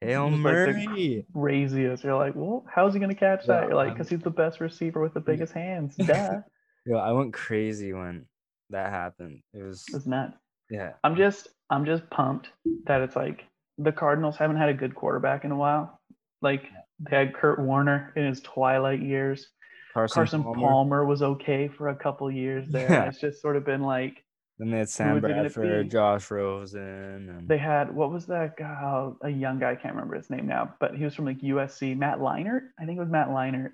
Hail 0.00 0.30
Just 0.30 0.42
like 0.42 0.94
the- 0.94 1.24
Craziest. 1.34 2.04
You're 2.04 2.16
like, 2.16 2.34
well, 2.34 2.64
how's 2.72 2.94
he 2.94 3.00
gonna 3.00 3.14
catch 3.14 3.46
that? 3.46 3.62
Yeah, 3.62 3.66
You're 3.68 3.76
like, 3.76 3.92
because 3.92 4.08
he's 4.08 4.20
the 4.20 4.30
best 4.30 4.60
receiver 4.60 5.00
with 5.02 5.12
the 5.14 5.20
biggest 5.20 5.52
hands. 5.52 5.96
Duh. 5.98 6.40
Yo, 6.86 6.96
I 6.96 7.12
went 7.12 7.32
crazy 7.34 7.92
when 7.92 8.26
that 8.70 8.90
happened. 8.90 9.40
It 9.52 9.62
was 9.62 9.84
It's 9.92 10.06
nuts. 10.06 10.36
yeah, 10.70 10.92
I'm 11.04 11.16
just, 11.16 11.48
I'm 11.70 11.84
just 11.84 12.08
pumped 12.10 12.48
that 12.86 13.00
it's 13.00 13.16
like 13.16 13.44
the 13.78 13.92
Cardinals 13.92 14.36
haven't 14.36 14.56
had 14.56 14.68
a 14.68 14.74
good 14.74 14.94
quarterback 14.94 15.44
in 15.44 15.50
a 15.50 15.56
while. 15.56 16.00
Like 16.42 16.64
they 17.00 17.16
had 17.16 17.34
Kurt 17.34 17.58
Warner 17.58 18.12
in 18.16 18.26
his 18.26 18.40
twilight 18.40 19.00
years. 19.02 19.48
Carson, 19.96 20.20
Carson 20.20 20.44
Palmer. 20.44 20.60
Palmer, 20.60 21.04
was 21.06 21.22
okay 21.22 21.68
for 21.68 21.88
a 21.88 21.96
couple 21.96 22.30
years 22.30 22.68
there. 22.68 22.90
Yeah. 22.90 23.08
It's 23.08 23.18
just 23.18 23.40
sort 23.40 23.56
of 23.56 23.64
been 23.64 23.80
like 23.80 24.22
Then 24.58 24.70
they 24.70 24.76
had 24.76 24.90
Sam 24.90 25.14
was 25.14 25.24
it 25.24 25.28
gonna 25.28 25.40
Bradford. 25.48 25.90
Josh 25.90 26.30
Rosen, 26.30 27.30
and 27.30 27.48
they 27.48 27.56
had 27.56 27.94
what 27.94 28.12
was 28.12 28.26
that 28.26 28.58
guy? 28.58 29.10
a 29.22 29.30
young 29.30 29.58
guy, 29.58 29.70
I 29.70 29.74
can't 29.74 29.94
remember 29.94 30.14
his 30.14 30.28
name 30.28 30.46
now, 30.46 30.74
but 30.80 30.94
he 30.94 31.02
was 31.04 31.14
from 31.14 31.24
like 31.24 31.40
USC, 31.40 31.96
Matt 31.96 32.18
Leinart. 32.18 32.68
I 32.78 32.84
think 32.84 32.98
it 32.98 33.00
was 33.00 33.08
Matt 33.08 33.28
Leinart. 33.28 33.70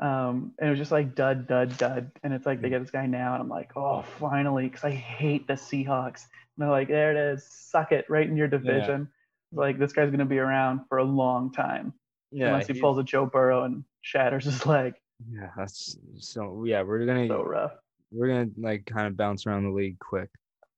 Um, 0.00 0.52
and 0.58 0.68
it 0.68 0.70
was 0.70 0.78
just 0.78 0.90
like 0.90 1.14
dud, 1.14 1.46
dud, 1.46 1.76
dud. 1.76 2.10
And 2.22 2.32
it's 2.32 2.46
like 2.46 2.62
they 2.62 2.70
get 2.70 2.80
this 2.80 2.90
guy 2.90 3.04
now, 3.04 3.34
and 3.34 3.42
I'm 3.42 3.50
like, 3.50 3.76
oh, 3.76 4.02
finally, 4.18 4.68
because 4.68 4.84
I 4.84 4.90
hate 4.90 5.46
the 5.46 5.54
Seahawks. 5.54 6.24
And 6.56 6.64
they're 6.64 6.70
like, 6.70 6.88
there 6.88 7.10
it 7.12 7.34
is, 7.34 7.46
suck 7.46 7.92
it 7.92 8.06
right 8.08 8.26
in 8.26 8.38
your 8.38 8.48
division. 8.48 9.08
Like 9.52 9.78
this 9.78 9.92
guy's 9.92 10.10
gonna 10.10 10.24
be 10.24 10.38
around 10.38 10.80
for 10.88 10.96
a 10.96 11.04
long 11.04 11.52
time, 11.52 11.92
yeah, 12.30 12.46
unless 12.46 12.68
he 12.68 12.80
pulls 12.80 12.96
a 12.96 13.02
Joe 13.02 13.26
Burrow 13.26 13.64
and 13.64 13.84
shatters 14.00 14.46
his 14.46 14.64
leg. 14.64 14.94
Yeah, 15.30 15.50
that's 15.56 15.96
so 16.18 16.64
yeah. 16.66 16.82
We're 16.82 17.04
gonna 17.06 17.28
So 17.28 17.42
rough. 17.42 17.72
we're 18.10 18.28
gonna 18.28 18.50
like 18.58 18.86
kind 18.86 19.06
of 19.06 19.16
bounce 19.16 19.46
around 19.46 19.64
the 19.64 19.70
league 19.70 19.98
quick 19.98 20.30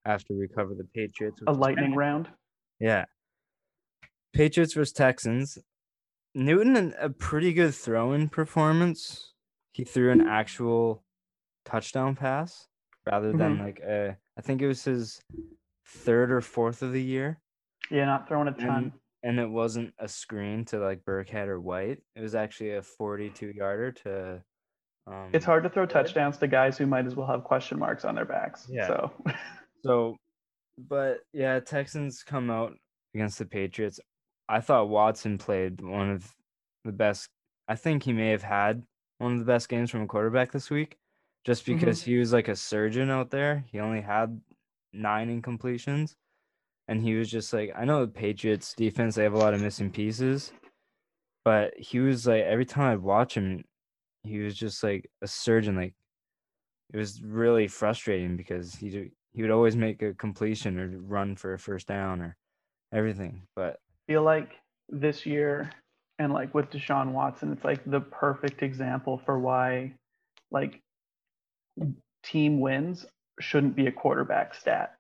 after 0.05 0.35
we 0.35 0.49
cover 0.49 0.75
the 0.75 0.85
Patriots. 0.95 1.41
A 1.47 1.53
lightning 1.53 1.95
round. 1.95 2.29
Yeah. 2.81 3.05
Patriots 4.33 4.75
versus 4.75 4.93
Texans. 4.93 5.59
Newton 6.35 6.95
a 6.99 7.09
pretty 7.11 7.53
good 7.53 7.75
throwing 7.75 8.29
performance. 8.29 9.33
He 9.73 9.85
threw 9.85 10.11
an 10.11 10.27
actual 10.27 11.05
touchdown 11.65 12.17
pass 12.17 12.67
rather 13.07 13.33
than 13.33 13.55
mm-hmm. 13.57 13.65
like 13.65 13.81
a. 13.81 14.17
I 14.37 14.41
think 14.41 14.61
it 14.63 14.67
was 14.67 14.85
his 14.85 15.21
third 15.87 16.33
or 16.33 16.41
fourth 16.41 16.83
of 16.83 16.93
the 16.93 17.03
year, 17.03 17.39
Yeah, 17.91 18.07
not 18.07 18.27
throwing 18.27 18.49
a 18.49 18.53
ton. 18.53 18.69
and 18.69 18.93
it 19.41 19.49
wasn't 19.49 19.95
a 19.99 20.07
screen 20.09 20.65
to 20.67 20.79
like 20.79 21.05
Burkhead 21.05 21.49
or 21.49 21.61
White. 21.61 21.99
It 22.15 22.21
was 22.21 22.35
actually 22.35 22.73
a 22.75 22.83
forty-two 22.83 23.53
yarder 23.57 23.93
to. 23.93 24.43
Um, 25.07 25.31
It's 25.33 25.45
hard 25.45 25.63
to 25.65 25.69
throw 25.71 25.87
touchdowns 25.87 26.39
to 26.39 26.47
guys 26.47 26.79
who 26.79 26.87
might 26.87 27.07
as 27.07 27.15
well 27.15 27.27
have 27.27 27.45
question 27.45 27.79
marks 27.79 28.05
on 28.05 28.15
their 28.15 28.25
backs. 28.25 28.67
Yeah. 28.71 28.87
So 28.87 29.13
So, 29.85 30.17
but 30.79 31.19
yeah, 31.33 31.61
Texans 31.61 32.23
come 32.23 32.51
out 32.51 32.73
against 33.15 33.39
the 33.39 33.45
Patriots. 33.45 34.01
I 34.49 34.61
thought 34.61 34.89
Watson 34.89 35.37
played 35.39 35.81
one 35.83 36.11
of 36.11 36.35
the 36.85 36.93
best. 36.93 37.29
I 37.69 37.77
think 37.77 38.03
he 38.03 38.13
may 38.13 38.31
have 38.31 38.43
had 38.43 38.83
one 39.19 39.33
of 39.35 39.39
the 39.39 39.45
best 39.45 39.69
games 39.69 39.91
from 39.91 40.03
a 40.03 40.07
quarterback 40.07 40.53
this 40.53 40.71
week, 40.71 40.97
just 41.45 41.65
Mhm. 41.65 41.75
because 41.79 42.03
he 42.03 42.17
was 42.19 42.33
like 42.33 42.49
a 42.49 42.57
surgeon 42.57 43.11
out 43.11 43.31
there. 43.31 43.65
He 43.71 43.79
only 43.81 44.01
had 44.01 44.41
nine 44.93 45.29
incompletions, 45.43 46.15
and 46.89 47.03
he 47.03 47.15
was 47.15 47.31
just 47.31 47.53
like, 47.53 47.73
I 47.77 47.85
know 47.85 48.05
the 48.05 48.13
Patriots 48.13 48.75
defense 48.75 49.15
they 49.15 49.23
have 49.23 49.35
a 49.35 49.39
lot 49.39 49.55
of 49.55 49.61
missing 49.61 49.91
pieces, 49.91 50.53
but 51.45 51.73
he 51.79 52.01
was 52.01 52.27
like 52.27 52.43
every 52.43 52.65
time 52.65 52.93
I'd 52.93 53.03
watch 53.03 53.37
him, 53.37 53.65
he 54.23 54.39
was 54.39 54.55
just 54.55 54.83
like 54.83 55.09
a 55.23 55.27
surgeon. 55.27 55.77
Like 55.77 55.95
it 56.93 56.97
was 56.97 57.23
really 57.23 57.69
frustrating 57.69 58.37
because 58.37 58.75
he 58.75 59.11
he 59.33 59.43
would 59.43 59.51
always 59.51 59.77
make 59.77 60.03
a 60.03 60.15
completion 60.15 60.79
or 60.79 60.99
run 60.99 61.37
for 61.37 61.55
a 61.55 61.59
first 61.59 61.89
down 61.89 62.21
or 62.21 62.37
everything. 62.93 63.43
But 63.57 63.75
I 64.09 64.13
feel 64.13 64.23
like 64.23 64.53
this 64.89 65.27
year 65.27 65.71
and 66.19 66.33
like 66.33 66.55
with 66.55 66.71
Deshaun 66.71 67.13
Watson, 67.13 67.53
it's 67.53 67.65
like 67.65 67.83
the 67.85 68.01
perfect 68.01 68.63
example 68.63 69.21
for 69.25 69.39
why 69.39 69.95
like 70.51 70.81
team 72.23 72.61
wins 72.61 73.07
shouldn't 73.41 73.75
be 73.75 73.87
a 73.87 73.93
quarterback 73.93 74.55
stat. 74.55 74.95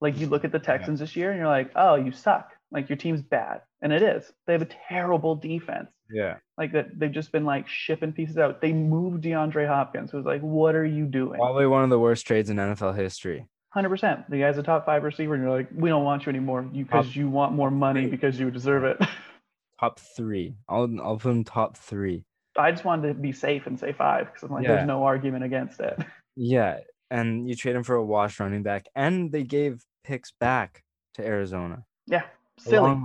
Like 0.00 0.18
you 0.18 0.26
look 0.26 0.44
at 0.44 0.52
the 0.52 0.58
Texans 0.58 1.00
yeah. 1.00 1.04
this 1.04 1.16
year 1.16 1.30
and 1.30 1.38
you're 1.38 1.48
like, 1.48 1.70
oh, 1.76 1.94
you 1.94 2.12
suck. 2.12 2.50
Like 2.70 2.88
your 2.88 2.96
team's 2.96 3.22
bad. 3.22 3.62
And 3.82 3.92
it 3.92 4.02
is. 4.02 4.32
They 4.46 4.52
have 4.52 4.62
a 4.62 4.68
terrible 4.88 5.34
defense. 5.34 5.88
Yeah. 6.10 6.36
Like 6.58 6.72
that 6.72 6.98
they've 6.98 7.12
just 7.12 7.32
been 7.32 7.44
like 7.44 7.68
shipping 7.68 8.12
pieces 8.12 8.38
out. 8.38 8.60
They 8.60 8.72
moved 8.72 9.24
DeAndre 9.24 9.66
Hopkins. 9.66 10.12
It 10.12 10.16
was 10.16 10.26
like, 10.26 10.40
what 10.40 10.74
are 10.74 10.84
you 10.84 11.06
doing? 11.06 11.38
Probably 11.38 11.66
one 11.66 11.84
of 11.84 11.90
the 11.90 11.98
worst 11.98 12.26
trades 12.26 12.50
in 12.50 12.56
NFL 12.56 12.96
history. 12.96 13.46
Hundred 13.70 13.90
percent. 13.90 14.28
The 14.28 14.40
guy's 14.40 14.58
a 14.58 14.64
top 14.64 14.84
five 14.84 15.04
receiver, 15.04 15.34
and 15.34 15.44
you're 15.44 15.56
like, 15.56 15.68
we 15.72 15.88
don't 15.88 16.02
want 16.02 16.26
you 16.26 16.30
anymore 16.30 16.62
because 16.62 17.14
you, 17.14 17.26
you 17.26 17.30
want 17.30 17.52
more 17.52 17.70
money 17.70 18.06
because 18.06 18.38
you 18.38 18.50
deserve 18.50 18.82
it. 18.82 18.98
top 19.80 20.00
three. 20.00 20.56
I'll 20.68 20.90
I'll 21.00 21.18
put 21.18 21.30
him 21.30 21.44
top 21.44 21.76
three. 21.76 22.24
I 22.58 22.72
just 22.72 22.84
wanted 22.84 23.08
to 23.08 23.14
be 23.14 23.30
safe 23.30 23.68
and 23.68 23.78
say 23.78 23.92
five 23.92 24.26
because 24.26 24.42
I'm 24.42 24.50
like, 24.50 24.64
yeah. 24.64 24.74
there's 24.74 24.88
no 24.88 25.04
argument 25.04 25.44
against 25.44 25.78
it. 25.78 25.98
Yeah, 26.36 26.78
and 27.10 27.48
you 27.48 27.54
trade 27.54 27.76
him 27.76 27.84
for 27.84 27.94
a 27.96 28.04
wash 28.04 28.40
running 28.40 28.62
back, 28.62 28.86
and 28.94 29.30
they 29.30 29.44
gave 29.44 29.84
picks 30.04 30.32
back 30.32 30.84
to 31.14 31.24
Arizona. 31.26 31.84
Yeah, 32.06 32.22
silly. 32.58 33.00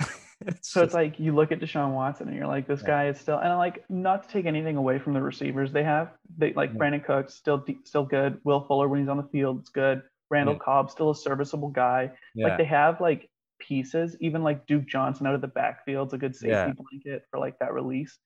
it's 0.46 0.70
so 0.70 0.80
just, 0.80 0.84
it's 0.84 0.94
like 0.94 1.18
you 1.18 1.34
look 1.34 1.52
at 1.52 1.60
Deshaun 1.60 1.92
Watson 1.92 2.28
and 2.28 2.36
you're 2.36 2.46
like, 2.46 2.66
this 2.66 2.80
yeah. 2.82 2.86
guy 2.86 3.08
is 3.08 3.18
still, 3.18 3.38
and 3.38 3.48
I'm 3.48 3.58
like, 3.58 3.84
not 3.88 4.24
to 4.24 4.28
take 4.28 4.46
anything 4.46 4.76
away 4.76 4.98
from 4.98 5.14
the 5.14 5.20
receivers 5.20 5.72
they 5.72 5.84
have. 5.84 6.12
They 6.36 6.52
like 6.52 6.70
yeah. 6.72 6.78
Brandin 6.78 7.04
Cooks 7.04 7.34
still 7.34 7.64
still 7.84 8.04
good. 8.04 8.40
Will 8.44 8.64
Fuller 8.66 8.88
when 8.88 9.00
he's 9.00 9.08
on 9.08 9.16
the 9.16 9.28
field, 9.30 9.60
it's 9.60 9.70
good. 9.70 10.02
Randall 10.30 10.54
yeah. 10.54 10.60
Cobb 10.64 10.90
still 10.90 11.10
a 11.10 11.16
serviceable 11.16 11.70
guy. 11.70 12.12
Like 12.36 12.58
they 12.58 12.64
have 12.64 13.00
like 13.00 13.30
pieces, 13.58 14.16
even 14.20 14.42
like 14.42 14.66
Duke 14.66 14.86
Johnson 14.86 15.26
out 15.26 15.34
of 15.34 15.40
the 15.40 15.48
backfield's 15.48 16.12
a 16.12 16.18
good 16.18 16.36
safety 16.36 16.72
blanket 16.76 17.22
for 17.30 17.40
like 17.40 17.58
that 17.58 17.72
release. 17.72 18.18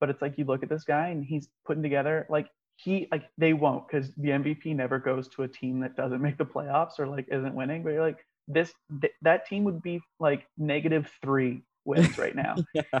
But 0.00 0.10
it's 0.10 0.22
like 0.22 0.38
you 0.38 0.44
look 0.44 0.62
at 0.62 0.68
this 0.68 0.84
guy 0.84 1.08
and 1.08 1.24
he's 1.24 1.48
putting 1.66 1.82
together 1.82 2.26
like 2.28 2.48
he 2.76 3.08
like 3.10 3.24
they 3.38 3.52
won't 3.52 3.86
because 3.86 4.12
the 4.16 4.30
MVP 4.30 4.74
never 4.74 4.98
goes 4.98 5.28
to 5.28 5.42
a 5.42 5.48
team 5.48 5.80
that 5.80 5.96
doesn't 5.96 6.20
make 6.20 6.38
the 6.38 6.44
playoffs 6.44 6.98
or 6.98 7.06
like 7.06 7.26
isn't 7.30 7.54
winning. 7.54 7.82
But 7.82 7.90
you're 7.90 8.06
like 8.06 8.24
this 8.48 8.72
th- 9.00 9.12
that 9.22 9.46
team 9.46 9.64
would 9.64 9.82
be 9.82 10.00
like 10.20 10.46
negative 10.58 11.10
three 11.22 11.62
wins 11.84 12.18
right 12.18 12.34
now. 12.34 12.56
yeah. 12.74 13.00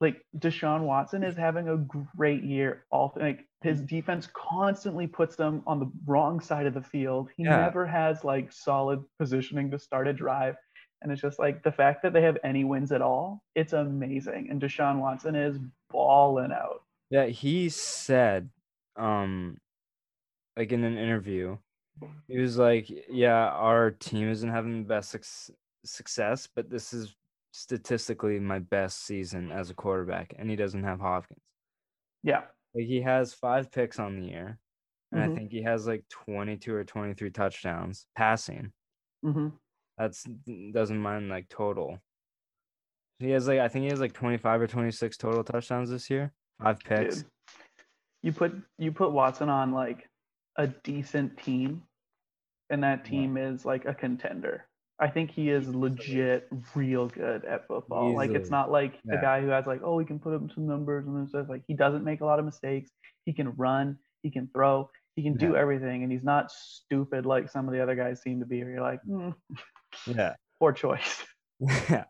Like 0.00 0.20
Deshaun 0.36 0.82
Watson 0.82 1.22
is 1.22 1.36
having 1.36 1.68
a 1.68 1.76
great 2.16 2.42
year. 2.42 2.84
All 2.90 3.12
like 3.16 3.46
his 3.62 3.78
mm-hmm. 3.78 3.86
defense 3.86 4.28
constantly 4.34 5.06
puts 5.06 5.36
them 5.36 5.62
on 5.66 5.78
the 5.78 5.90
wrong 6.06 6.40
side 6.40 6.66
of 6.66 6.74
the 6.74 6.82
field. 6.82 7.30
He 7.36 7.44
yeah. 7.44 7.58
never 7.58 7.86
has 7.86 8.24
like 8.24 8.52
solid 8.52 9.02
positioning 9.18 9.70
to 9.70 9.78
start 9.78 10.08
a 10.08 10.12
drive. 10.12 10.56
And 11.02 11.10
it's 11.10 11.22
just 11.22 11.38
like 11.38 11.62
the 11.62 11.72
fact 11.72 12.02
that 12.02 12.12
they 12.12 12.22
have 12.22 12.38
any 12.44 12.64
wins 12.64 12.92
at 12.92 13.02
all, 13.02 13.42
it's 13.54 13.72
amazing. 13.72 14.48
And 14.50 14.60
Deshaun 14.60 15.00
Watson 15.00 15.34
is 15.34 15.58
balling 15.90 16.52
out. 16.52 16.82
Yeah, 17.10 17.26
he 17.26 17.68
said 17.68 18.48
um 18.96 19.56
like 20.56 20.72
in 20.72 20.84
an 20.84 20.98
interview 20.98 21.56
he 22.28 22.38
was 22.38 22.58
like 22.58 22.90
yeah 23.10 23.48
our 23.48 23.90
team 23.90 24.28
isn't 24.28 24.50
having 24.50 24.82
the 24.82 24.88
best 24.88 25.10
su- 25.10 25.54
success 25.84 26.48
but 26.54 26.70
this 26.70 26.92
is 26.92 27.14
statistically 27.52 28.38
my 28.38 28.58
best 28.58 29.04
season 29.04 29.52
as 29.52 29.70
a 29.70 29.74
quarterback 29.74 30.34
and 30.38 30.48
he 30.48 30.56
doesn't 30.56 30.84
have 30.84 31.00
hopkins. 31.00 31.40
Yeah. 32.22 32.42
Like 32.74 32.86
he 32.86 33.02
has 33.02 33.34
five 33.34 33.70
picks 33.70 33.98
on 33.98 34.18
the 34.18 34.26
year 34.26 34.58
and 35.12 35.20
mm-hmm. 35.20 35.32
i 35.32 35.34
think 35.36 35.52
he 35.52 35.62
has 35.62 35.86
like 35.86 36.04
22 36.08 36.74
or 36.74 36.84
23 36.84 37.30
touchdowns 37.30 38.06
passing. 38.16 38.72
Mm-hmm. 39.24 39.48
that's 39.98 40.26
doesn't 40.72 40.98
mind 40.98 41.28
like 41.28 41.48
total. 41.48 41.98
He 43.18 43.30
has 43.30 43.46
like 43.46 43.60
i 43.60 43.68
think 43.68 43.84
he 43.84 43.90
has 43.90 44.00
like 44.00 44.14
25 44.14 44.62
or 44.62 44.66
26 44.66 45.16
total 45.16 45.44
touchdowns 45.44 45.90
this 45.90 46.10
year 46.10 46.32
five 46.60 46.80
picks. 46.80 47.18
Dude 47.18 47.26
you 48.22 48.32
put 48.32 48.54
you 48.78 48.92
put 48.92 49.12
Watson 49.12 49.48
on 49.48 49.72
like 49.72 50.08
a 50.56 50.68
decent 50.68 51.36
team, 51.38 51.82
and 52.70 52.82
that 52.82 53.04
team 53.04 53.36
yeah. 53.36 53.50
is 53.50 53.64
like 53.64 53.84
a 53.84 53.94
contender. 53.94 54.66
I 55.00 55.08
think 55.08 55.32
he 55.32 55.50
is 55.50 55.68
legit 55.68 56.48
real 56.76 57.08
good 57.08 57.44
at 57.44 57.66
football. 57.66 58.10
Easily. 58.10 58.28
Like 58.28 58.36
it's 58.36 58.50
not 58.50 58.70
like 58.70 59.00
yeah. 59.04 59.16
the 59.16 59.20
guy 59.20 59.40
who 59.40 59.48
has 59.48 59.66
like, 59.66 59.80
oh, 59.82 59.98
he 59.98 60.06
can 60.06 60.20
put 60.20 60.34
up 60.34 60.42
some 60.54 60.66
numbers 60.66 61.06
and 61.06 61.28
stuff. 61.28 61.46
Like 61.48 61.62
he 61.66 61.74
doesn't 61.74 62.04
make 62.04 62.20
a 62.20 62.24
lot 62.24 62.38
of 62.38 62.44
mistakes. 62.44 62.90
He 63.24 63.32
can 63.32 63.52
run. 63.56 63.98
He 64.22 64.30
can 64.30 64.48
throw. 64.54 64.88
He 65.16 65.22
can 65.22 65.32
yeah. 65.32 65.48
do 65.48 65.56
everything, 65.56 66.04
and 66.04 66.12
he's 66.12 66.22
not 66.22 66.52
stupid 66.52 67.26
like 67.26 67.50
some 67.50 67.66
of 67.66 67.74
the 67.74 67.82
other 67.82 67.96
guys 67.96 68.22
seem 68.22 68.40
to 68.40 68.46
be. 68.46 68.62
Where 68.62 68.72
you're 68.72 68.80
like, 68.80 69.00
mm. 69.08 69.34
yeah, 70.06 70.34
poor 70.58 70.72
choice. 70.72 71.24
Yeah, 71.88 72.04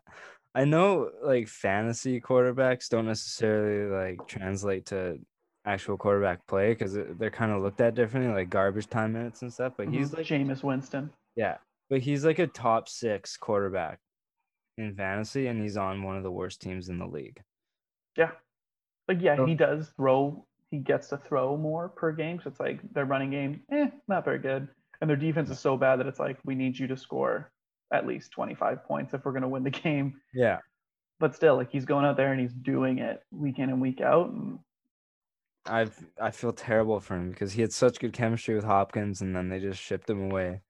I 0.55 0.65
know 0.65 1.11
like 1.23 1.47
fantasy 1.47 2.19
quarterbacks 2.19 2.89
don't 2.89 3.05
necessarily 3.05 3.87
like 3.91 4.27
translate 4.27 4.87
to 4.87 5.19
actual 5.65 5.97
quarterback 5.97 6.45
play 6.47 6.71
because 6.71 6.97
they're 7.17 7.29
kind 7.29 7.51
of 7.51 7.61
looked 7.61 7.81
at 7.81 7.95
differently, 7.95 8.33
like 8.33 8.49
garbage 8.49 8.87
time 8.87 9.13
minutes 9.13 9.41
and 9.41 9.51
stuff. 9.51 9.73
But 9.77 9.87
mm-hmm. 9.87 9.97
he's 9.97 10.13
like 10.13 10.25
Jameis 10.25 10.63
Winston. 10.63 11.09
Yeah, 11.35 11.57
but 11.89 12.01
he's 12.01 12.25
like 12.25 12.39
a 12.39 12.47
top 12.47 12.89
six 12.89 13.37
quarterback 13.37 13.99
in 14.77 14.95
fantasy, 14.95 15.47
and 15.47 15.61
he's 15.61 15.77
on 15.77 16.03
one 16.03 16.17
of 16.17 16.23
the 16.23 16.31
worst 16.31 16.61
teams 16.61 16.89
in 16.89 16.97
the 16.97 17.07
league. 17.07 17.41
Yeah, 18.17 18.31
like 19.07 19.21
yeah, 19.21 19.37
so, 19.37 19.45
he 19.45 19.55
does 19.55 19.91
throw. 19.95 20.45
He 20.69 20.79
gets 20.79 21.09
to 21.09 21.17
throw 21.17 21.55
more 21.55 21.89
per 21.89 22.11
game. 22.11 22.39
So 22.43 22.49
it's 22.49 22.59
like 22.59 22.79
their 22.93 23.05
running 23.05 23.31
game, 23.31 23.61
eh, 23.71 23.87
not 24.07 24.25
very 24.25 24.39
good, 24.39 24.67
and 25.01 25.09
their 25.09 25.17
defense 25.17 25.49
is 25.49 25.59
so 25.59 25.77
bad 25.77 25.99
that 25.99 26.07
it's 26.07 26.19
like 26.19 26.37
we 26.43 26.55
need 26.55 26.77
you 26.77 26.87
to 26.87 26.97
score 26.97 27.51
at 27.93 28.07
least 28.07 28.31
25 28.31 28.83
points 28.85 29.13
if 29.13 29.23
we're 29.23 29.31
going 29.31 29.43
to 29.43 29.47
win 29.47 29.63
the 29.63 29.69
game. 29.69 30.19
Yeah. 30.33 30.57
But 31.19 31.35
still, 31.35 31.55
like 31.55 31.69
he's 31.71 31.85
going 31.85 32.05
out 32.05 32.17
there 32.17 32.31
and 32.31 32.41
he's 32.41 32.53
doing 32.53 32.97
it 32.97 33.21
week 33.31 33.59
in 33.59 33.69
and 33.69 33.79
week 33.79 34.01
out, 34.01 34.31
and 34.31 34.59
I 35.65 35.87
I 36.19 36.31
feel 36.31 36.53
terrible 36.53 36.99
for 36.99 37.15
him 37.15 37.29
because 37.29 37.53
he 37.53 37.61
had 37.61 37.71
such 37.71 37.99
good 37.99 38.13
chemistry 38.13 38.55
with 38.55 38.65
Hopkins, 38.65 39.21
and 39.21 39.35
then 39.35 39.49
they 39.49 39.59
just 39.59 39.79
shipped 39.79 40.09
him 40.09 40.31
away. 40.31 40.61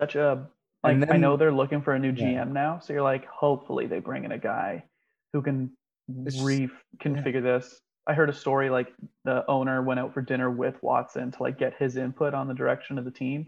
Such 0.00 0.14
a 0.16 0.48
like 0.82 0.98
then, 0.98 1.12
I 1.12 1.16
know 1.18 1.36
they're 1.36 1.52
looking 1.52 1.82
for 1.82 1.94
a 1.94 1.98
new 1.98 2.12
GM 2.12 2.32
yeah. 2.32 2.44
now, 2.44 2.78
so 2.78 2.92
you're 2.92 3.02
like, 3.02 3.26
hopefully 3.26 3.86
they 3.86 3.98
bring 3.98 4.24
in 4.24 4.32
a 4.32 4.38
guy 4.38 4.84
who 5.32 5.42
can 5.42 5.70
reconfigure 6.10 7.34
yeah. 7.34 7.40
this. 7.40 7.80
I 8.06 8.14
heard 8.14 8.30
a 8.30 8.34
story 8.34 8.70
like 8.70 8.88
the 9.24 9.44
owner 9.46 9.82
went 9.82 10.00
out 10.00 10.14
for 10.14 10.22
dinner 10.22 10.50
with 10.50 10.82
Watson 10.82 11.30
to 11.32 11.42
like 11.42 11.58
get 11.58 11.74
his 11.78 11.96
input 11.96 12.32
on 12.32 12.48
the 12.48 12.54
direction 12.54 12.98
of 12.98 13.04
the 13.04 13.10
team. 13.10 13.46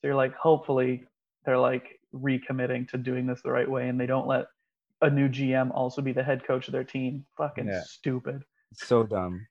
So 0.00 0.08
you're 0.08 0.16
like, 0.16 0.34
hopefully 0.34 1.04
they're 1.46 1.58
like 1.58 2.00
recommitting 2.12 2.88
to 2.88 2.98
doing 2.98 3.26
this 3.26 3.42
the 3.42 3.52
right 3.52 3.70
way, 3.70 3.88
and 3.88 4.00
they 4.00 4.06
don't 4.06 4.26
let 4.26 4.46
a 5.02 5.08
new 5.08 5.28
GM 5.28 5.70
also 5.72 6.02
be 6.02 6.12
the 6.12 6.22
head 6.22 6.44
coach 6.44 6.66
of 6.66 6.72
their 6.72 6.84
team. 6.84 7.24
Fucking 7.36 7.68
yeah. 7.68 7.82
stupid. 7.84 8.42
So 8.74 9.04
dumb. 9.04 9.46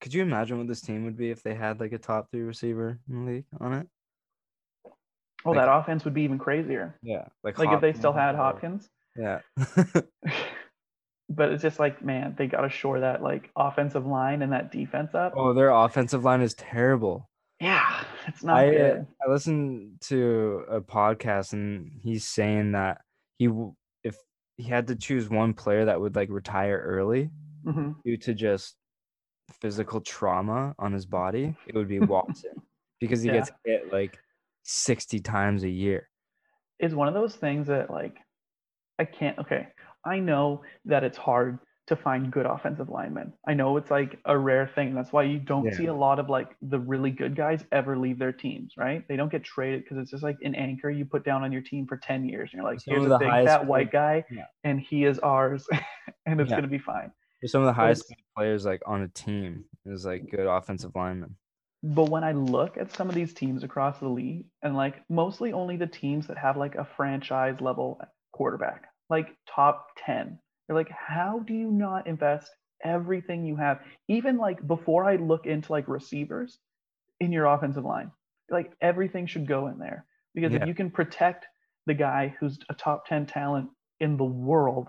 Could 0.00 0.14
you 0.14 0.22
imagine 0.22 0.58
what 0.58 0.68
this 0.68 0.80
team 0.80 1.04
would 1.04 1.16
be 1.16 1.30
if 1.30 1.42
they 1.42 1.54
had 1.54 1.80
like 1.80 1.92
a 1.92 1.98
top 1.98 2.30
three 2.30 2.42
receiver 2.42 2.98
in 3.08 3.24
the 3.24 3.30
league 3.32 3.44
on 3.60 3.72
it? 3.74 3.88
Well, 5.44 5.54
like, 5.54 5.66
that 5.66 5.72
offense 5.72 6.04
would 6.04 6.14
be 6.14 6.22
even 6.22 6.38
crazier. 6.38 6.96
Yeah, 7.02 7.26
like 7.42 7.58
like 7.58 7.68
Hopkins 7.68 7.74
if 7.74 7.94
they 7.94 7.98
still 7.98 8.12
had 8.12 8.34
Hopkins. 8.34 8.88
Yeah. 9.16 9.40
but 11.28 11.52
it's 11.52 11.62
just 11.62 11.78
like, 11.78 12.04
man, 12.04 12.34
they 12.38 12.46
got 12.46 12.62
to 12.62 12.68
shore 12.68 13.00
that 13.00 13.22
like 13.22 13.50
offensive 13.56 14.06
line 14.06 14.42
and 14.42 14.52
that 14.52 14.72
defense 14.72 15.14
up. 15.14 15.34
Oh, 15.36 15.52
their 15.52 15.70
offensive 15.70 16.24
line 16.24 16.40
is 16.40 16.54
terrible. 16.54 17.28
Yeah, 17.60 18.04
it's 18.28 18.44
not 18.44 18.58
I, 18.58 18.70
good. 18.70 19.06
I 19.26 19.30
listened 19.30 20.00
to 20.02 20.64
a 20.70 20.80
podcast 20.80 21.52
and 21.52 21.90
he's 22.02 22.24
saying 22.24 22.72
that 22.72 23.00
he 23.38 23.50
if 24.04 24.16
he 24.56 24.64
had 24.64 24.86
to 24.88 24.96
choose 24.96 25.28
one 25.28 25.54
player 25.54 25.86
that 25.86 26.00
would 26.00 26.14
like 26.14 26.30
retire 26.30 26.80
early 26.84 27.30
mm-hmm. 27.64 27.92
due 28.04 28.16
to 28.18 28.34
just 28.34 28.76
physical 29.60 30.00
trauma 30.00 30.74
on 30.78 30.92
his 30.92 31.06
body, 31.06 31.54
it 31.66 31.74
would 31.74 31.88
be 31.88 32.00
Watson 32.00 32.62
because 33.00 33.22
he 33.22 33.28
yeah. 33.28 33.36
gets 33.36 33.50
hit 33.64 33.92
like 33.92 34.18
60 34.64 35.20
times 35.20 35.64
a 35.64 35.68
year. 35.68 36.08
It's 36.78 36.94
one 36.94 37.08
of 37.08 37.14
those 37.14 37.34
things 37.34 37.66
that 37.66 37.90
like 37.90 38.18
I 38.98 39.04
can't 39.04 39.38
okay. 39.38 39.68
I 40.04 40.18
know 40.18 40.62
that 40.84 41.04
it's 41.04 41.18
hard 41.18 41.58
to 41.88 41.96
find 41.96 42.30
good 42.30 42.44
offensive 42.44 42.90
linemen. 42.90 43.32
I 43.46 43.54
know 43.54 43.76
it's 43.78 43.90
like 43.90 44.18
a 44.26 44.36
rare 44.36 44.70
thing. 44.74 44.94
That's 44.94 45.10
why 45.10 45.22
you 45.22 45.38
don't 45.38 45.64
yeah. 45.64 45.76
see 45.76 45.86
a 45.86 45.94
lot 45.94 46.18
of 46.18 46.28
like 46.28 46.54
the 46.60 46.78
really 46.78 47.10
good 47.10 47.34
guys 47.34 47.64
ever 47.72 47.96
leave 47.96 48.18
their 48.18 48.32
teams, 48.32 48.74
right? 48.76 49.08
They 49.08 49.16
don't 49.16 49.32
get 49.32 49.42
traded 49.42 49.84
because 49.84 49.96
it's 49.96 50.10
just 50.10 50.22
like 50.22 50.36
an 50.42 50.54
anchor 50.54 50.90
you 50.90 51.06
put 51.06 51.24
down 51.24 51.42
on 51.42 51.50
your 51.50 51.62
team 51.62 51.86
for 51.86 51.96
10 51.96 52.28
years. 52.28 52.50
And 52.52 52.60
you're 52.60 52.70
like, 52.70 52.80
here's 52.84 53.06
a 53.06 53.18
big 53.18 53.28
fat 53.28 53.66
white 53.66 53.90
guy 53.90 54.22
yeah. 54.30 54.44
and 54.64 54.78
he 54.78 55.04
is 55.04 55.18
ours 55.20 55.66
and 56.26 56.40
it's 56.40 56.50
yeah. 56.50 56.56
going 56.56 56.62
to 56.62 56.68
be 56.68 56.78
fine. 56.78 57.10
Some 57.46 57.62
of 57.62 57.66
the 57.66 57.72
highest 57.72 58.12
players 58.36 58.64
like 58.64 58.82
on 58.86 59.02
a 59.02 59.08
team 59.08 59.64
is 59.86 60.04
like 60.04 60.30
good 60.30 60.46
offensive 60.46 60.92
linemen. 60.94 61.36
But 61.82 62.10
when 62.10 62.24
I 62.24 62.32
look 62.32 62.76
at 62.76 62.92
some 62.92 63.08
of 63.08 63.14
these 63.14 63.32
teams 63.32 63.62
across 63.62 64.00
the 64.00 64.08
league, 64.08 64.46
and 64.62 64.76
like 64.76 65.02
mostly 65.08 65.52
only 65.52 65.76
the 65.76 65.86
teams 65.86 66.26
that 66.26 66.36
have 66.38 66.56
like 66.56 66.74
a 66.74 66.84
franchise 66.84 67.60
level 67.60 68.00
quarterback, 68.32 68.86
like 69.08 69.36
top 69.48 69.86
10, 70.04 70.38
they're 70.66 70.76
like, 70.76 70.90
how 70.90 71.38
do 71.46 71.54
you 71.54 71.70
not 71.70 72.08
invest 72.08 72.50
everything 72.84 73.44
you 73.44 73.54
have? 73.54 73.80
Even 74.08 74.38
like 74.38 74.66
before 74.66 75.04
I 75.04 75.16
look 75.16 75.46
into 75.46 75.70
like 75.70 75.86
receivers 75.86 76.58
in 77.20 77.30
your 77.30 77.46
offensive 77.46 77.84
line, 77.84 78.10
like 78.50 78.72
everything 78.80 79.26
should 79.26 79.46
go 79.46 79.68
in 79.68 79.78
there 79.78 80.04
because 80.34 80.52
Yeah. 80.52 80.62
if 80.62 80.66
you 80.66 80.74
can 80.74 80.90
protect 80.90 81.46
the 81.86 81.94
guy 81.94 82.34
who's 82.40 82.58
a 82.68 82.74
top 82.74 83.06
10 83.06 83.26
talent 83.26 83.70
in 84.00 84.16
the 84.16 84.24
world, 84.24 84.88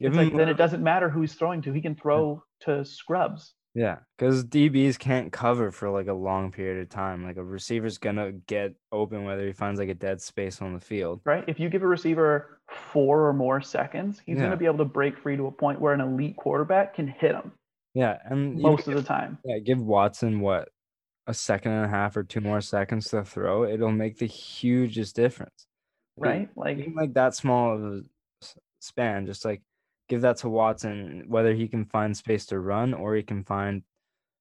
it's 0.00 0.16
mm-hmm. 0.16 0.30
like 0.30 0.36
then 0.36 0.48
it 0.48 0.56
doesn't 0.56 0.82
matter 0.82 1.08
who 1.08 1.20
he's 1.20 1.34
throwing 1.34 1.62
to. 1.62 1.72
He 1.72 1.80
can 1.80 1.94
throw 1.94 2.42
to 2.60 2.84
scrubs. 2.84 3.54
Yeah, 3.74 3.98
because 4.18 4.44
DBs 4.44 4.98
can't 4.98 5.30
cover 5.30 5.70
for 5.70 5.90
like 5.90 6.08
a 6.08 6.12
long 6.12 6.50
period 6.50 6.82
of 6.82 6.88
time. 6.88 7.24
Like 7.24 7.36
a 7.36 7.44
receiver's 7.44 7.98
gonna 7.98 8.32
get 8.32 8.74
open 8.90 9.24
whether 9.24 9.46
he 9.46 9.52
finds 9.52 9.78
like 9.78 9.88
a 9.88 9.94
dead 9.94 10.20
space 10.20 10.60
on 10.60 10.74
the 10.74 10.80
field. 10.80 11.20
right? 11.24 11.44
If 11.46 11.60
you 11.60 11.68
give 11.68 11.82
a 11.82 11.86
receiver 11.86 12.60
four 12.68 13.28
or 13.28 13.32
more 13.32 13.60
seconds, 13.60 14.20
he's 14.24 14.38
gonna 14.38 14.56
be 14.56 14.66
able 14.66 14.78
to 14.78 14.84
break 14.84 15.18
free 15.18 15.36
to 15.36 15.46
a 15.46 15.52
point 15.52 15.80
where 15.80 15.92
an 15.92 16.00
elite 16.00 16.36
quarterback 16.36 16.94
can 16.94 17.06
hit 17.06 17.32
him 17.32 17.52
Yeah, 17.94 18.18
and 18.24 18.58
most 18.58 18.88
of 18.88 18.94
give- 18.94 19.02
the 19.02 19.08
time, 19.08 19.38
yeah, 19.44 19.58
give 19.58 19.80
Watson 19.80 20.40
what 20.40 20.70
a 21.26 21.34
second 21.34 21.72
and 21.72 21.84
a 21.84 21.88
half 21.88 22.16
or 22.16 22.24
two 22.24 22.40
more 22.40 22.60
seconds 22.60 23.08
to 23.10 23.24
throw. 23.24 23.64
It'll 23.64 23.92
make 23.92 24.18
the 24.18 24.26
hugest 24.26 25.14
difference. 25.14 25.66
Right? 26.16 26.48
Like, 26.56 26.86
like 26.94 27.14
that 27.14 27.36
small 27.36 27.76
of 27.76 27.82
a 27.84 28.02
span, 28.80 29.26
just 29.26 29.44
like 29.44 29.62
give 30.10 30.20
that 30.22 30.36
to 30.38 30.48
Watson, 30.50 31.24
whether 31.28 31.54
he 31.54 31.68
can 31.68 31.86
find 31.86 32.14
space 32.14 32.44
to 32.46 32.58
run 32.58 32.92
or 32.92 33.14
he 33.14 33.22
can 33.22 33.44
find 33.44 33.82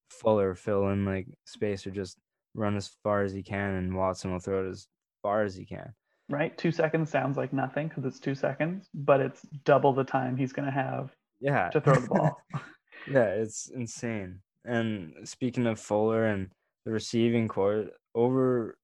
Fuller 0.09 0.55
fill 0.55 0.89
in 0.89 1.05
like 1.05 1.27
space 1.45 1.85
or 1.87 1.91
just 1.91 2.17
run 2.55 2.75
as 2.75 2.89
far 3.03 3.21
as 3.21 3.31
he 3.31 3.43
can, 3.43 3.75
and 3.75 3.95
Watson 3.95 4.31
will 4.31 4.39
throw 4.39 4.65
it 4.65 4.69
as 4.69 4.87
far 5.21 5.43
as 5.43 5.55
he 5.55 5.65
can. 5.65 5.93
right? 6.27 6.57
Two 6.57 6.71
seconds 6.71 7.09
sounds 7.11 7.37
like 7.37 7.53
nothing 7.53 7.87
because 7.87 8.05
it's 8.05 8.19
two 8.19 8.35
seconds, 8.35 8.89
but 8.93 9.19
it's 9.21 9.43
double 9.63 9.93
the 9.93 10.03
time 10.03 10.35
he's 10.35 10.53
going 10.53 10.65
to 10.65 10.71
have 10.71 11.15
Yeah, 11.39 11.69
to 11.69 11.79
throw 11.79 11.99
the 11.99 12.07
ball. 12.07 12.41
yeah, 13.11 13.25
it's 13.35 13.69
insane. 13.69 14.41
And 14.65 15.13
speaking 15.27 15.67
of 15.67 15.79
Fuller 15.79 16.25
and 16.25 16.49
the 16.85 16.91
receiving 16.91 17.47
court, 17.47 17.93
over 18.15 18.77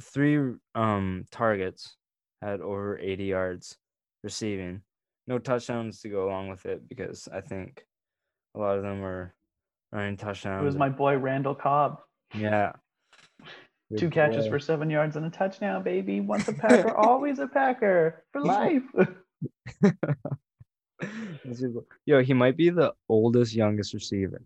three 0.00 0.54
um 0.74 1.24
targets 1.30 1.96
had 2.40 2.60
over 2.60 2.98
80 2.98 3.24
yards 3.24 3.76
receiving. 4.24 4.82
No 5.26 5.38
touchdowns 5.38 6.00
to 6.00 6.08
go 6.08 6.26
along 6.28 6.48
with 6.48 6.66
it 6.66 6.88
because 6.88 7.28
I 7.32 7.40
think 7.40 7.84
a 8.54 8.58
lot 8.58 8.76
of 8.76 8.82
them 8.82 9.00
were 9.00 9.34
running 9.92 10.16
touchdowns. 10.16 10.62
it 10.62 10.64
was 10.64 10.76
my 10.76 10.88
boy 10.88 11.16
Randall 11.16 11.54
Cobb. 11.54 11.98
yeah. 12.34 12.72
Your 13.90 13.98
Two 13.98 14.10
catches 14.10 14.46
boy. 14.46 14.52
for 14.52 14.58
seven 14.58 14.90
yards 14.90 15.16
and 15.16 15.26
a 15.26 15.30
touchdown, 15.30 15.82
baby. 15.82 16.20
Once 16.20 16.48
a 16.48 16.52
Packer, 16.52 16.94
always 16.96 17.38
a 17.38 17.46
Packer 17.46 18.24
for 18.32 18.40
life. 18.40 18.82
Yo, 22.06 22.22
he 22.22 22.32
might 22.32 22.56
be 22.56 22.70
the 22.70 22.94
oldest, 23.08 23.54
youngest 23.54 23.92
receiver. 23.94 24.42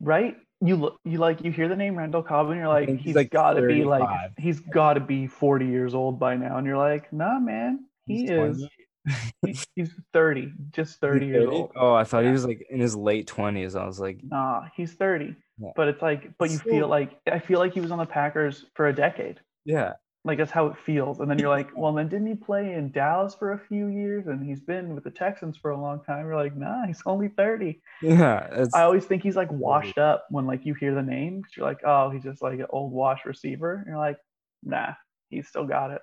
right? 0.00 0.36
You 0.62 0.76
look, 0.76 1.00
you 1.04 1.18
like, 1.18 1.42
you 1.42 1.50
hear 1.50 1.68
the 1.68 1.76
name 1.76 1.96
Randall 1.96 2.22
Cobb, 2.22 2.50
and 2.50 2.58
you're 2.58 2.68
like, 2.68 2.88
he's 2.88 3.00
he's 3.00 3.14
like 3.16 3.30
got 3.30 3.54
to 3.54 3.66
be 3.66 3.82
like, 3.82 4.06
he's 4.38 4.60
got 4.60 4.94
to 4.94 5.00
be 5.00 5.26
40 5.26 5.66
years 5.66 5.94
old 5.94 6.20
by 6.20 6.36
now, 6.36 6.58
and 6.58 6.66
you're 6.66 6.76
like, 6.76 7.10
nah, 7.12 7.38
man, 7.38 7.86
he 8.06 8.20
He's 8.22 8.30
is. 8.30 8.68
28. 9.40 9.56
he- 9.74 9.82
he's 9.82 9.94
30, 10.12 10.52
just 10.72 11.00
30 11.00 11.26
years 11.26 11.44
30? 11.46 11.56
old. 11.56 11.72
Oh, 11.76 11.92
I 11.94 12.04
thought 12.04 12.24
he 12.24 12.30
was 12.30 12.44
like 12.44 12.66
in 12.70 12.80
his 12.80 12.94
late 12.96 13.26
20s. 13.26 13.74
I 13.80 13.86
was 13.86 13.98
like, 14.00 14.20
Nah, 14.22 14.64
he's 14.76 14.94
30. 14.94 15.34
Yeah. 15.58 15.70
But 15.76 15.88
it's 15.88 16.02
like, 16.02 16.30
but 16.38 16.50
you 16.50 16.56
Still- 16.58 16.72
feel 16.72 16.88
like, 16.88 17.18
I 17.30 17.38
feel 17.38 17.58
like 17.58 17.72
he 17.74 17.80
was 17.80 17.90
on 17.90 17.98
the 17.98 18.06
Packers 18.06 18.66
for 18.74 18.88
a 18.88 18.94
decade. 18.94 19.40
yeah. 19.64 19.94
Like 20.22 20.36
that's 20.36 20.50
how 20.50 20.66
it 20.66 20.76
feels. 20.84 21.20
And 21.20 21.30
then 21.30 21.38
you're 21.38 21.48
like, 21.48 21.70
well, 21.74 21.94
then 21.94 22.08
didn't 22.10 22.26
he 22.26 22.34
play 22.34 22.74
in 22.74 22.90
Dallas 22.92 23.34
for 23.34 23.52
a 23.54 23.58
few 23.58 23.86
years? 23.86 24.26
And 24.26 24.44
he's 24.44 24.60
been 24.60 24.94
with 24.94 25.02
the 25.04 25.10
Texans 25.10 25.56
for 25.56 25.70
a 25.70 25.80
long 25.80 26.02
time. 26.04 26.26
You're 26.26 26.36
like, 26.36 26.54
nah, 26.54 26.84
he's 26.86 27.00
only 27.06 27.28
30. 27.28 27.80
Yeah. 28.02 28.46
It's, 28.52 28.74
I 28.74 28.82
always 28.82 29.06
think 29.06 29.22
he's 29.22 29.34
like 29.36 29.50
washed 29.50 29.96
up 29.96 30.26
when 30.28 30.46
like 30.46 30.66
you 30.66 30.74
hear 30.74 30.94
the 30.94 31.00
name. 31.02 31.42
'cause 31.42 31.52
You're 31.56 31.64
like, 31.64 31.80
oh, 31.86 32.10
he's 32.10 32.22
just 32.24 32.42
like 32.42 32.58
an 32.58 32.66
old 32.68 32.92
wash 32.92 33.24
receiver. 33.24 33.76
And 33.76 33.86
you're 33.86 33.96
like, 33.96 34.18
nah, 34.62 34.92
he's 35.30 35.48
still 35.48 35.64
got 35.64 35.90
it. 35.90 36.02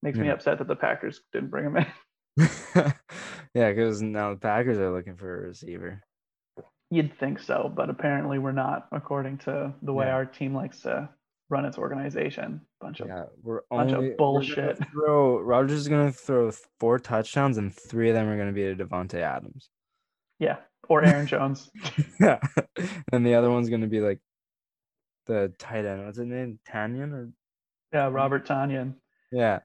Makes 0.00 0.18
me 0.18 0.28
upset 0.28 0.58
that 0.58 0.68
the 0.68 0.76
Packers 0.76 1.22
didn't 1.32 1.50
bring 1.50 1.64
him 1.66 1.76
in. 1.78 1.86
yeah, 3.54 3.72
because 3.72 4.02
now 4.02 4.30
the 4.34 4.40
Packers 4.40 4.78
are 4.78 4.92
looking 4.92 5.16
for 5.16 5.44
a 5.44 5.48
receiver. 5.48 6.02
You'd 6.90 7.18
think 7.18 7.40
so, 7.40 7.72
but 7.74 7.90
apparently 7.90 8.38
we're 8.38 8.52
not, 8.52 8.86
according 8.92 9.38
to 9.38 9.72
the 9.82 9.92
way 9.92 10.06
Yeah. 10.06 10.14
our 10.14 10.24
team 10.24 10.54
likes 10.54 10.80
to 10.82 11.08
run 11.48 11.64
its 11.64 11.78
organization. 11.78 12.60
Bunch 12.80 13.00
of 13.00 13.08
Yeah, 13.08 13.24
we're 13.42 13.62
bunch 13.70 13.90
of 13.92 13.98
only 13.98 14.10
we're 14.10 14.16
bullshit. 14.16 14.78
Throw 14.92 15.40
Rodgers 15.40 15.80
is 15.80 15.88
gonna 15.88 16.12
throw 16.12 16.50
four 16.78 16.98
touchdowns 16.98 17.56
and 17.58 17.74
three 17.74 18.08
of 18.10 18.14
them 18.14 18.28
are 18.28 18.36
gonna 18.38 18.52
be 18.52 18.62
to 18.62 18.76
Davante 18.76 19.14
Adams. 19.20 19.70
yeah, 20.38 20.56
or 20.88 21.04
Aaron 21.04 21.26
Jones. 21.26 21.70
Yeah, 22.20 22.38
and 23.12 23.26
the 23.26 23.34
other 23.34 23.50
one's 23.50 23.68
gonna 23.70 23.86
be 23.88 24.00
like 24.00 24.20
the 25.26 25.52
tight 25.58 25.84
end. 25.86 26.04
What's 26.04 26.18
his 26.18 26.26
name? 26.26 26.58
Tonyan 26.68 27.12
or 27.12 27.30
Yeah, 27.92 28.08
Robert 28.10 28.46
Tonyan. 28.46 28.94
yeah, 29.32 29.60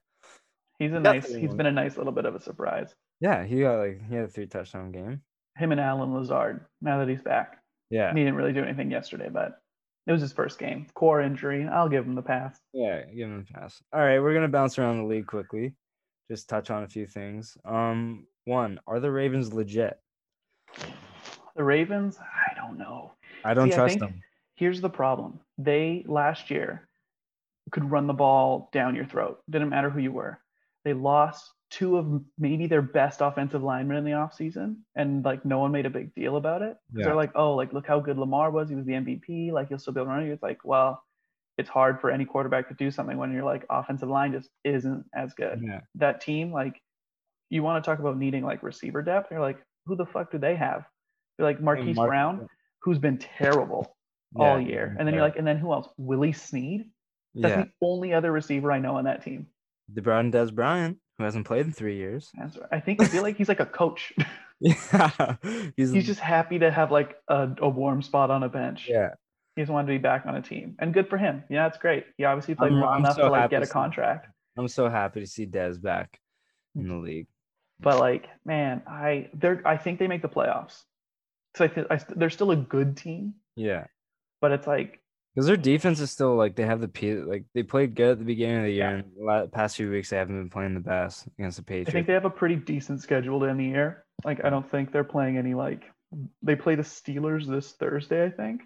He's 0.82 0.94
a 0.94 1.00
nice. 1.00 1.32
He's 1.32 1.54
been 1.54 1.67
a 1.67 1.72
nice 1.72 1.96
little 1.98 2.12
bit 2.12 2.26
of 2.26 2.34
a 2.34 2.39
surprise. 2.39 2.96
yeah. 3.20 3.44
He 3.46 3.62
got 3.62 3.78
like 3.78 4.02
he 4.10 4.15
had 4.15 4.26
a 4.26 4.28
three 4.28 4.48
touchdown 4.48 4.91
game. 4.91 5.22
Him 5.58 5.72
and 5.72 5.80
Allen 5.80 6.13
Lazard. 6.13 6.65
Now 6.82 6.98
that 7.00 7.08
he's 7.08 7.22
back, 7.22 7.60
Yeah, 7.91 8.12
he 8.13 8.20
didn't 8.20 8.36
really 8.36 8.54
do 8.54 8.63
anything 8.63 8.89
yesterday, 8.89 9.30
but 9.32 9.62
it 10.08 10.12
was 10.12 10.22
his 10.22 10.34
first 10.34 10.58
game. 10.58 10.88
Core 10.96 11.22
injury. 11.22 11.67
I'll 11.67 11.89
give 11.89 12.06
him 12.06 12.15
the 12.15 12.22
pass. 12.24 12.60
yeah. 12.74 13.04
Give 13.06 13.28
him 13.30 13.46
the 13.46 13.54
pass. 13.54 13.82
All 13.94 14.00
right, 14.02 14.20
we're 14.20 14.34
gonna 14.34 14.48
bounce 14.48 14.80
around 14.80 14.98
the 14.98 15.04
league 15.06 15.28
quickly. 15.28 15.76
Just 16.32 16.50
touch 16.50 16.72
on 16.72 16.82
a 16.84 16.88
few 16.88 17.06
things. 17.06 17.56
Um, 17.65 18.26
one, 18.46 18.80
are 18.88 19.00
the 19.00 19.12
Ravens 19.12 19.54
legit? 19.54 20.00
The 21.56 21.63
Ravens. 21.63 22.17
I 22.20 22.54
don't 22.56 22.78
know. 22.78 23.12
I 23.46 23.54
don't 23.54 23.70
See, 23.70 23.76
trust 23.76 24.00
think- 24.00 24.12
them. 24.12 24.22
Here's 24.56 24.82
the 24.82 24.89
problem. 24.89 25.39
They 25.58 26.06
last 26.08 26.50
year 26.52 26.88
could 27.72 27.89
run 27.89 28.08
the 28.08 28.13
ball 28.13 28.70
down 28.72 28.96
your 28.96 29.06
throat. 29.06 29.41
Didn't 29.50 29.70
matter 29.70 29.89
who 29.89 30.00
you 30.00 30.12
were. 30.12 30.39
They 30.84 30.94
lost 30.94 31.52
two 31.70 31.98
of 31.98 32.22
maybe 32.38 32.67
their 32.67 32.82
best 32.82 33.22
offensive 33.22 33.63
linemen 33.63 33.98
in 33.98 34.04
the 34.04 34.12
offseason 34.12 34.76
and 34.96 35.24
like 35.24 35.46
no 35.46 35.60
one 35.60 35.72
made 35.72 35.86
a 35.86 35.89
big 35.89 36.13
deal 36.13 36.36
about 36.36 36.62
it. 36.62 36.76
Yeah. 36.94 37.06
They're 37.06 37.15
like, 37.15 37.32
oh, 37.36 37.56
like 37.56 37.72
look 37.72 37.88
how 37.88 38.00
good 38.00 38.17
Lamar 38.17 38.52
was. 38.52 38.70
He 38.70 38.76
was 38.76 38.86
the 38.86 38.94
MVP. 38.94 39.52
Like 39.52 39.70
he'll 39.70 39.80
still 39.80 39.94
be 39.94 40.02
able 40.02 40.12
to 40.12 40.15
run. 40.15 40.28
It's 40.28 40.44
like, 40.44 40.60
well, 40.65 41.02
it's 41.58 41.70
hard 41.70 42.02
for 42.02 42.12
any 42.12 42.26
quarterback 42.26 42.67
to 42.67 42.74
do 42.74 42.91
something 42.91 43.17
when 43.17 43.32
your 43.32 43.44
like 43.44 43.65
offensive 43.70 44.10
line 44.10 44.34
just 44.34 44.50
isn't 44.63 45.06
as 45.15 45.34
good. 45.34 45.62
Yeah, 45.63 45.82
That 45.96 46.22
team, 46.22 46.52
like, 46.52 46.82
you 47.50 47.63
want 47.63 47.84
to 47.84 47.89
talk 47.89 48.00
about 48.00 48.17
needing 48.17 48.44
like 48.44 48.63
receiver 48.63 49.02
depth. 49.02 49.32
You're 49.32 49.41
like, 49.41 49.62
who 49.86 49.96
the 49.96 50.06
fuck 50.06 50.32
do 50.32 50.38
they 50.38 50.56
have? 50.56 50.86
You're 51.38 51.48
like 51.48 51.62
Marquise 51.62 51.96
Mark- 51.96 52.10
Brown, 52.10 52.48
who's 52.82 52.98
been 52.98 53.17
terrible 53.17 53.96
all 54.36 54.60
year. 54.60 54.96
And 54.98 55.08
then 55.08 55.13
you're 55.13 55.24
like, 55.24 55.38
and 55.38 55.46
then 55.46 55.58
who 55.58 55.72
else? 55.72 55.88
Willie 55.98 56.34
Snead. 56.34 56.86
That's 57.36 57.56
yeah. 57.56 57.63
the 57.63 57.70
only 57.82 58.13
other 58.13 58.32
receiver 58.32 58.72
I 58.72 58.80
know 58.80 58.96
on 58.98 59.06
that 59.06 59.24
team. 59.24 59.48
Brought 59.95 60.25
in 60.25 60.32
Dez 60.32 60.54
Bryant, 60.54 60.97
who 61.17 61.23
hasn't 61.23 61.45
played 61.47 61.65
in 61.65 61.71
three 61.73 61.97
years. 61.97 62.30
That's 62.38 62.58
right. 62.58 62.69
I 62.71 62.80
think 62.80 63.01
I 63.01 63.06
feel 63.08 63.23
like 63.23 63.38
he's 63.38 63.49
like 63.49 63.60
a 63.60 63.65
coach. 63.65 64.13
Yeah, 64.63 65.38
he's, 65.75 65.91
he's 65.91 66.06
just 66.06 66.19
happy 66.19 66.60
to 66.60 66.69
have 66.69 66.91
like 66.91 67.15
a, 67.27 67.49
a 67.60 67.67
warm 67.67 68.04
spot 68.04 68.30
on 68.30 68.43
a 68.43 68.49
bench. 68.49 68.86
yeah. 68.88 69.10
He 69.56 69.63
just 69.63 69.71
wanted 69.71 69.88
to 69.88 69.93
be 69.93 69.97
back 69.97 70.25
on 70.27 70.36
a 70.36 70.41
team, 70.41 70.75
and 70.80 70.93
good 70.93 71.10
for 71.10 71.17
him. 71.17 71.43
Yeah, 71.49 71.65
it's 71.67 71.77
great. 71.80 72.06
He 72.17 72.23
obviously 72.25 72.54
played 72.56 72.71
I'm- 72.71 72.80
well 72.82 72.89
I'm 72.91 72.99
enough 72.99 73.15
so 73.15 73.23
to 73.23 73.30
like 73.32 73.49
get 73.49 73.63
a 73.63 73.67
contract. 73.67 74.27
I'm 74.58 74.67
so 74.67 74.88
happy 74.88 75.19
to 75.19 75.25
see 75.27 75.45
Dez 75.47 75.82
back 75.82 76.19
in 76.75 76.88
the 76.88 76.95
league. 76.95 77.27
But 77.80 77.99
like, 77.99 78.27
man, 78.45 78.84
I 78.88 79.30
they're 79.34 79.62
I 79.65 79.77
think 79.77 79.97
they 79.99 80.08
make 80.08 80.21
the 80.21 80.30
playoffs. 80.30 80.84
So 81.58 81.65
I, 81.65 81.67
th- 81.67 81.88
I 81.89 81.99
they're 82.15 82.30
still 82.30 82.51
a 82.51 82.56
good 82.56 82.95
team, 82.95 83.34
Yeah, 83.58 83.88
but 84.41 84.51
it's 84.51 84.67
like 84.67 85.01
because 85.34 85.48
their 85.48 85.58
defense 85.58 86.00
is 86.00 86.12
still 86.12 86.36
like 86.36 86.56
they 86.56 86.65
have 86.65 86.82
the 86.82 86.88
P 86.88 87.13
like 87.15 87.46
they 87.54 87.63
played 87.63 87.96
good 87.96 88.12
at 88.13 88.20
the 88.20 88.26
beginning 88.26 88.58
of 88.58 88.63
the 88.63 88.72
year, 88.74 89.04
Yeah. 89.17 89.36
and 89.38 89.44
the 89.46 89.50
past 89.52 89.78
few 89.78 89.89
weeks 89.89 90.10
they 90.10 90.17
haven't 90.17 90.38
been 90.39 90.50
playing 90.50 90.74
the 90.74 90.80
best 90.82 91.28
against 91.39 91.58
the 91.58 91.63
Patriots. 91.63 91.89
I 91.89 91.94
think 91.94 92.08
they 92.08 92.13
have 92.13 92.26
a 92.26 92.30
pretty 92.30 92.56
decent 92.56 93.02
schedule 93.02 93.39
to 93.39 93.46
end 93.48 93.60
the 93.60 93.65
year. 93.65 94.06
Like 94.24 94.44
I 94.44 94.50
don't 94.50 94.70
think 94.70 94.91
they're 94.91 95.04
playing 95.04 95.38
any 95.38 95.54
like 95.54 95.84
they 96.41 96.56
play 96.56 96.76
the 96.76 96.84
Steelers 96.84 97.48
this 97.48 97.72
Thursday, 97.74 98.26
I 98.26 98.30
think, 98.30 98.62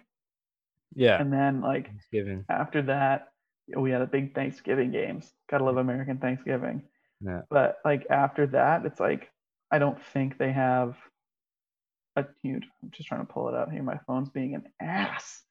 yeah, 0.94 1.20
and 1.20 1.32
then 1.32 1.60
like 1.60 1.86
Thanksgiving. 1.86 2.44
after 2.48 2.82
that 2.82 3.28
oh, 3.74 3.80
we 3.80 3.90
had 3.90 4.02
a 4.02 4.06
big 4.06 4.34
Thanksgiving 4.34 4.90
games. 4.90 5.32
Gotta 5.50 5.64
love 5.64 5.76
American 5.76 6.18
Thanksgiving. 6.18 6.82
Yeah, 7.20 7.42
But 7.48 7.78
like 7.84 8.06
after 8.10 8.46
that, 8.48 8.84
it's 8.84 9.00
like 9.00 9.30
I 9.70 9.78
don't 9.78 9.98
think 10.12 10.36
they 10.38 10.52
have 10.52 10.96
a 12.16 12.24
huge. 12.42 12.64
I'm 12.82 12.90
just 12.90 13.08
trying 13.08 13.26
to 13.26 13.32
pull 13.32 13.48
it 13.48 13.54
out 13.54 13.70
here. 13.72 13.82
My 13.82 13.98
phone's 14.06 14.28
being 14.30 14.54
an 14.54 14.64
ass. 14.80 15.42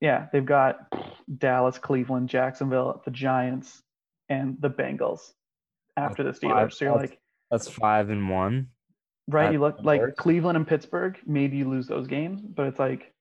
Yeah, 0.00 0.26
they've 0.32 0.44
got 0.46 0.90
Dallas, 1.38 1.78
Cleveland, 1.78 2.28
Jacksonville, 2.28 3.02
the 3.04 3.10
Giants, 3.10 3.82
and 4.28 4.56
the 4.60 4.70
Bengals 4.70 5.32
after 5.96 6.22
the 6.22 6.30
That's 6.30 6.38
five- 6.40 6.68
Steelers. 6.68 6.72
So 6.74 6.84
you're 6.86 6.96
like, 6.96 7.18
that's 7.50 7.68
five 7.68 8.10
and 8.10 8.28
one. 8.30 8.68
right? 9.28 9.52
You 9.52 9.58
look 9.60 9.78
like. 9.82 10.16
Cleveland 10.16 10.56
and 10.56 10.66
Pittsburgh. 10.66 11.18
Maybe 11.26 11.58
you 11.58 11.68
lose 11.68 11.86
those 11.86 12.06
games, 12.06 12.40
but 12.40 12.66
it's 12.66 12.78
like 12.78 13.12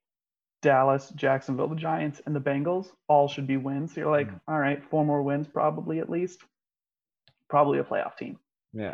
Dallas, 0.62 1.10
Jacksonville, 1.16 1.68
the 1.68 1.76
Giants, 1.76 2.22
and 2.26 2.36
the 2.36 2.40
Bengals 2.40 2.92
all 3.08 3.28
should 3.28 3.48
be 3.48 3.58
wins. 3.58 3.94
So 3.94 4.02
you're 4.02 4.12
like, 4.12 4.30
Mm. 4.30 4.40
all 4.48 4.60
right, 4.60 4.84
four 4.84 5.04
more 5.06 5.22
wins 5.24 5.48
probably 5.48 6.00
at 6.00 6.10
least. 6.10 6.44
Probably 7.50 7.80
a 7.80 7.84
playoff 7.84 8.16
team. 8.18 8.38
Yeah. 8.74 8.94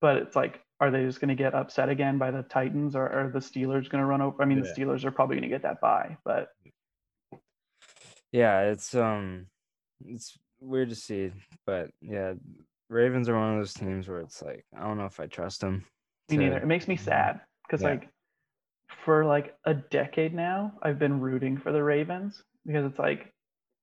But 0.00 0.16
it's 0.18 0.36
like, 0.36 0.60
are 0.80 0.90
they 0.90 1.04
just 1.04 1.20
going 1.20 1.28
to 1.28 1.34
get 1.34 1.54
upset 1.54 1.88
again 1.88 2.16
by 2.18 2.30
the 2.30 2.42
Titans 2.44 2.94
or 2.96 3.08
are 3.08 3.28
the 3.30 3.40
Steelers 3.40 3.90
going 3.90 4.00
to 4.00 4.06
run 4.06 4.22
over? 4.22 4.40
I 4.40 4.46
mean, 4.46 4.58
Yeah. 4.58 4.64
the 4.74 4.80
Steelers 4.80 5.04
are 5.04 5.10
probably 5.10 5.36
going 5.36 5.42
to 5.50 5.54
get 5.54 5.62
that 5.62 5.80
bye, 5.80 6.16
but 6.24 6.52
Yeah, 8.32 8.60
it's 8.62 8.94
um 8.94 9.46
it's 10.06 10.38
weird 10.60 10.90
to 10.90 10.94
see, 10.94 11.32
but 11.66 11.90
yeah, 12.00 12.34
Ravens 12.88 13.28
are 13.28 13.38
one 13.38 13.54
of 13.54 13.58
those 13.58 13.74
teams 13.74 14.08
where 14.08 14.20
it's 14.20 14.42
like 14.42 14.64
I 14.76 14.82
don't 14.82 14.98
know 14.98 15.06
if 15.06 15.20
I 15.20 15.26
trust 15.26 15.60
them. 15.60 15.84
me 16.30 16.36
to- 16.36 16.42
neither. 16.44 16.58
It 16.58 16.66
makes 16.66 16.86
me 16.88 16.96
sad 16.96 17.40
because, 17.66 17.82
Yeah. 17.82 17.90
like, 17.90 18.08
for 19.04 19.24
like 19.24 19.54
a 19.64 19.74
decade 19.74 20.34
now, 20.34 20.72
I've 20.82 20.98
been 20.98 21.20
rooting 21.20 21.56
for 21.56 21.72
the 21.72 21.82
Ravens 21.82 22.42
because 22.66 22.84
it's 22.84 22.98
like 22.98 23.32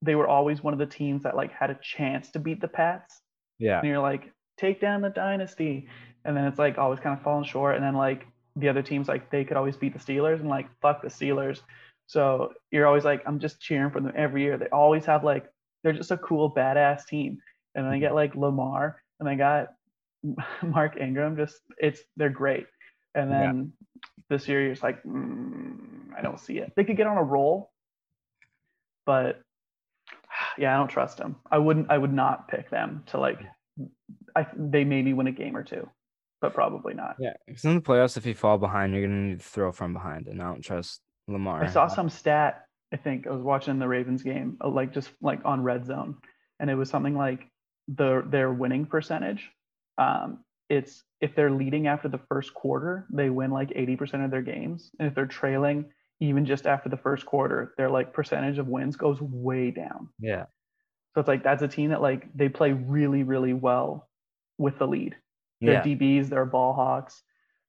they 0.01 0.15
were 0.15 0.27
always 0.27 0.62
one 0.62 0.73
of 0.73 0.79
the 0.79 0.86
teams 0.86 1.23
that 1.23 1.36
like 1.36 1.51
had 1.51 1.69
a 1.71 1.79
chance 1.81 2.31
to 2.31 2.39
beat 2.39 2.62
the 2.62 2.67
Pats. 2.67 3.19
Yeah. 3.60 3.79
and 3.79 3.88
you're 3.88 3.99
like 3.99 4.31
take 4.57 4.79
down 4.79 5.01
the 5.01 5.10
dynasty 5.10 5.88
and 6.25 6.38
then 6.38 6.45
it's 6.45 6.60
like 6.60 6.77
always 6.77 6.99
kind 6.99 7.17
of 7.17 7.23
falling 7.23 7.43
short 7.43 7.75
and 7.75 7.83
then 7.83 7.95
like 7.95 8.27
the 8.55 8.69
other 8.69 8.83
teams 8.83 9.07
like 9.07 9.31
they 9.31 9.43
could 9.43 9.57
always 9.57 9.75
beat 9.75 9.93
the 9.93 9.99
steelers 9.99 10.39
and 10.39 10.47
like 10.49 10.67
fuck 10.79 11.01
the 11.01 11.07
steelers 11.07 11.62
so 12.08 12.54
you're 12.72 12.88
always 12.88 13.04
like 13.06 13.22
i'm 13.28 13.39
just 13.39 13.60
cheering 13.62 13.91
for 13.91 14.00
them 14.00 14.12
every 14.15 14.41
year 14.41 14.58
they 14.58 14.67
always 14.70 15.06
have 15.06 15.24
like 15.24 15.46
they're 15.84 15.93
just 15.93 16.12
a 16.12 16.17
cool 16.17 16.52
badass 16.54 17.06
team 17.06 17.38
and 17.76 17.86
then 17.86 17.91
they 17.91 18.00
get 18.00 18.15
like 18.15 18.36
lamar 18.36 19.02
and 19.20 19.30
I 19.30 19.36
got 19.36 19.67
mark 20.63 20.98
ingram 21.00 21.38
just 21.38 21.58
it's 21.78 22.02
they're 22.15 22.30
great 22.30 22.65
and 23.13 23.30
Yeah. 23.30 23.39
then 23.39 23.74
this 24.30 24.48
year 24.48 24.62
you're 24.62 24.72
just 24.74 24.84
like 24.84 25.02
mm, 25.04 25.78
i 26.17 26.22
don't 26.22 26.39
see 26.39 26.58
it 26.58 26.74
they 26.76 26.84
could 26.84 26.98
get 26.98 27.08
on 27.08 27.17
a 27.17 27.24
roll 27.24 27.72
but 29.06 29.41
yeah, 30.58 30.74
I 30.74 30.78
don't 30.78 30.89
trust 30.89 31.17
them. 31.17 31.38
I 31.52 31.58
wouldn't. 31.58 31.89
I 31.89 31.98
would 31.98 32.13
not 32.13 32.48
pick 32.48 32.70
them 32.70 33.04
to 33.08 33.20
like. 33.20 33.39
I 34.36 34.46
they 34.56 34.84
maybe 34.84 35.13
win 35.13 35.28
a 35.28 35.32
game 35.32 35.56
or 35.56 35.63
two, 35.63 35.89
but 36.41 36.54
probably 36.54 36.93
not. 36.93 37.15
Yeah. 37.20 37.34
Because 37.46 37.65
in 37.65 37.76
the 37.76 37.82
playoffs, 37.82 38.17
if 38.17 38.26
you 38.26 38.34
fall 38.34 38.58
behind, 38.58 38.93
you're 38.93 39.04
gonna 39.08 39.22
need 39.30 39.39
to 39.39 39.46
throw 39.46 39.72
from 39.72 39.93
behind, 39.93 40.28
and 40.28 40.41
I 40.41 40.46
don't 40.52 40.62
trust 40.62 41.02
Lamar. 41.27 41.63
I 41.63 41.67
saw 41.67 41.87
some 41.87 42.09
stat. 42.09 42.65
I 42.93 42.97
think 42.97 43.27
I 43.27 43.31
was 43.31 43.41
watching 43.41 43.79
the 43.79 43.87
Ravens 43.87 44.23
game, 44.23 44.57
uh, 44.63 44.69
like 44.69 44.93
just 44.93 45.09
like 45.21 45.41
on 45.43 45.61
Red 45.61 45.85
Zone, 45.85 46.15
and 46.59 46.69
it 46.69 46.75
was 46.75 46.89
something 46.89 47.15
like 47.15 47.47
the 47.87 48.23
their 48.25 48.51
winning 48.51 48.85
percentage. 48.85 49.49
Um, 49.97 50.43
it's 50.69 51.03
if 51.21 51.35
they're 51.35 51.51
leading 51.51 51.87
after 51.87 52.07
the 52.07 52.19
first 52.29 52.53
quarter, 52.53 53.07
they 53.11 53.29
win 53.29 53.51
like 53.51 53.69
80% 53.69 54.23
of 54.23 54.31
their 54.31 54.41
games, 54.41 54.91
and 54.99 55.07
if 55.07 55.15
they're 55.15 55.25
trailing 55.25 55.85
even 56.19 56.45
just 56.45 56.65
after 56.65 56.89
the 56.89 56.97
first 56.97 57.25
quarter, 57.25 57.73
their 57.77 57.89
like 57.89 58.13
percentage 58.13 58.57
of 58.57 58.67
wins 58.67 58.95
goes 58.95 59.21
way 59.21 59.69
down. 59.71 60.09
Yeah. 60.19 60.45
So 61.13 61.21
it's 61.21 61.27
like 61.27 61.43
that's 61.43 61.61
a 61.63 61.67
team 61.67 61.91
that 61.91 62.01
like 62.01 62.27
they 62.35 62.49
play 62.49 62.71
really, 62.71 63.23
really 63.23 63.53
well 63.53 64.09
with 64.57 64.79
the 64.79 64.87
lead. 64.87 65.15
They're 65.61 65.73
Yeah. 65.73 65.83
DBs, 65.83 66.29
they're 66.29 66.45
ball 66.45 66.73
hawks. 66.73 67.21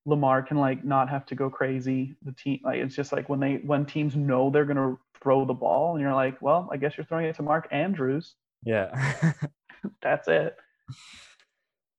Lamar 0.06 0.42
can 0.42 0.56
like 0.58 0.84
not 0.84 1.08
have 1.08 1.26
to 1.26 1.34
go 1.34 1.50
crazy. 1.50 2.16
The 2.24 2.32
team 2.32 2.60
like 2.64 2.78
it's 2.78 2.94
just 2.94 3.12
like 3.12 3.28
when 3.28 3.40
they 3.40 3.56
when 3.56 3.84
teams 3.84 4.16
know 4.16 4.50
they're 4.50 4.64
gonna 4.64 4.96
throw 5.22 5.44
the 5.44 5.54
ball 5.54 5.94
and 5.94 6.00
you're 6.02 6.14
like, 6.14 6.40
well, 6.40 6.68
I 6.72 6.76
guess 6.76 6.96
you're 6.96 7.04
throwing 7.04 7.26
it 7.26 7.36
to 7.36 7.42
Mark 7.42 7.68
Andrews. 7.70 8.34
Yeah. 8.64 9.32
That's 10.02 10.28
it. 10.28 10.56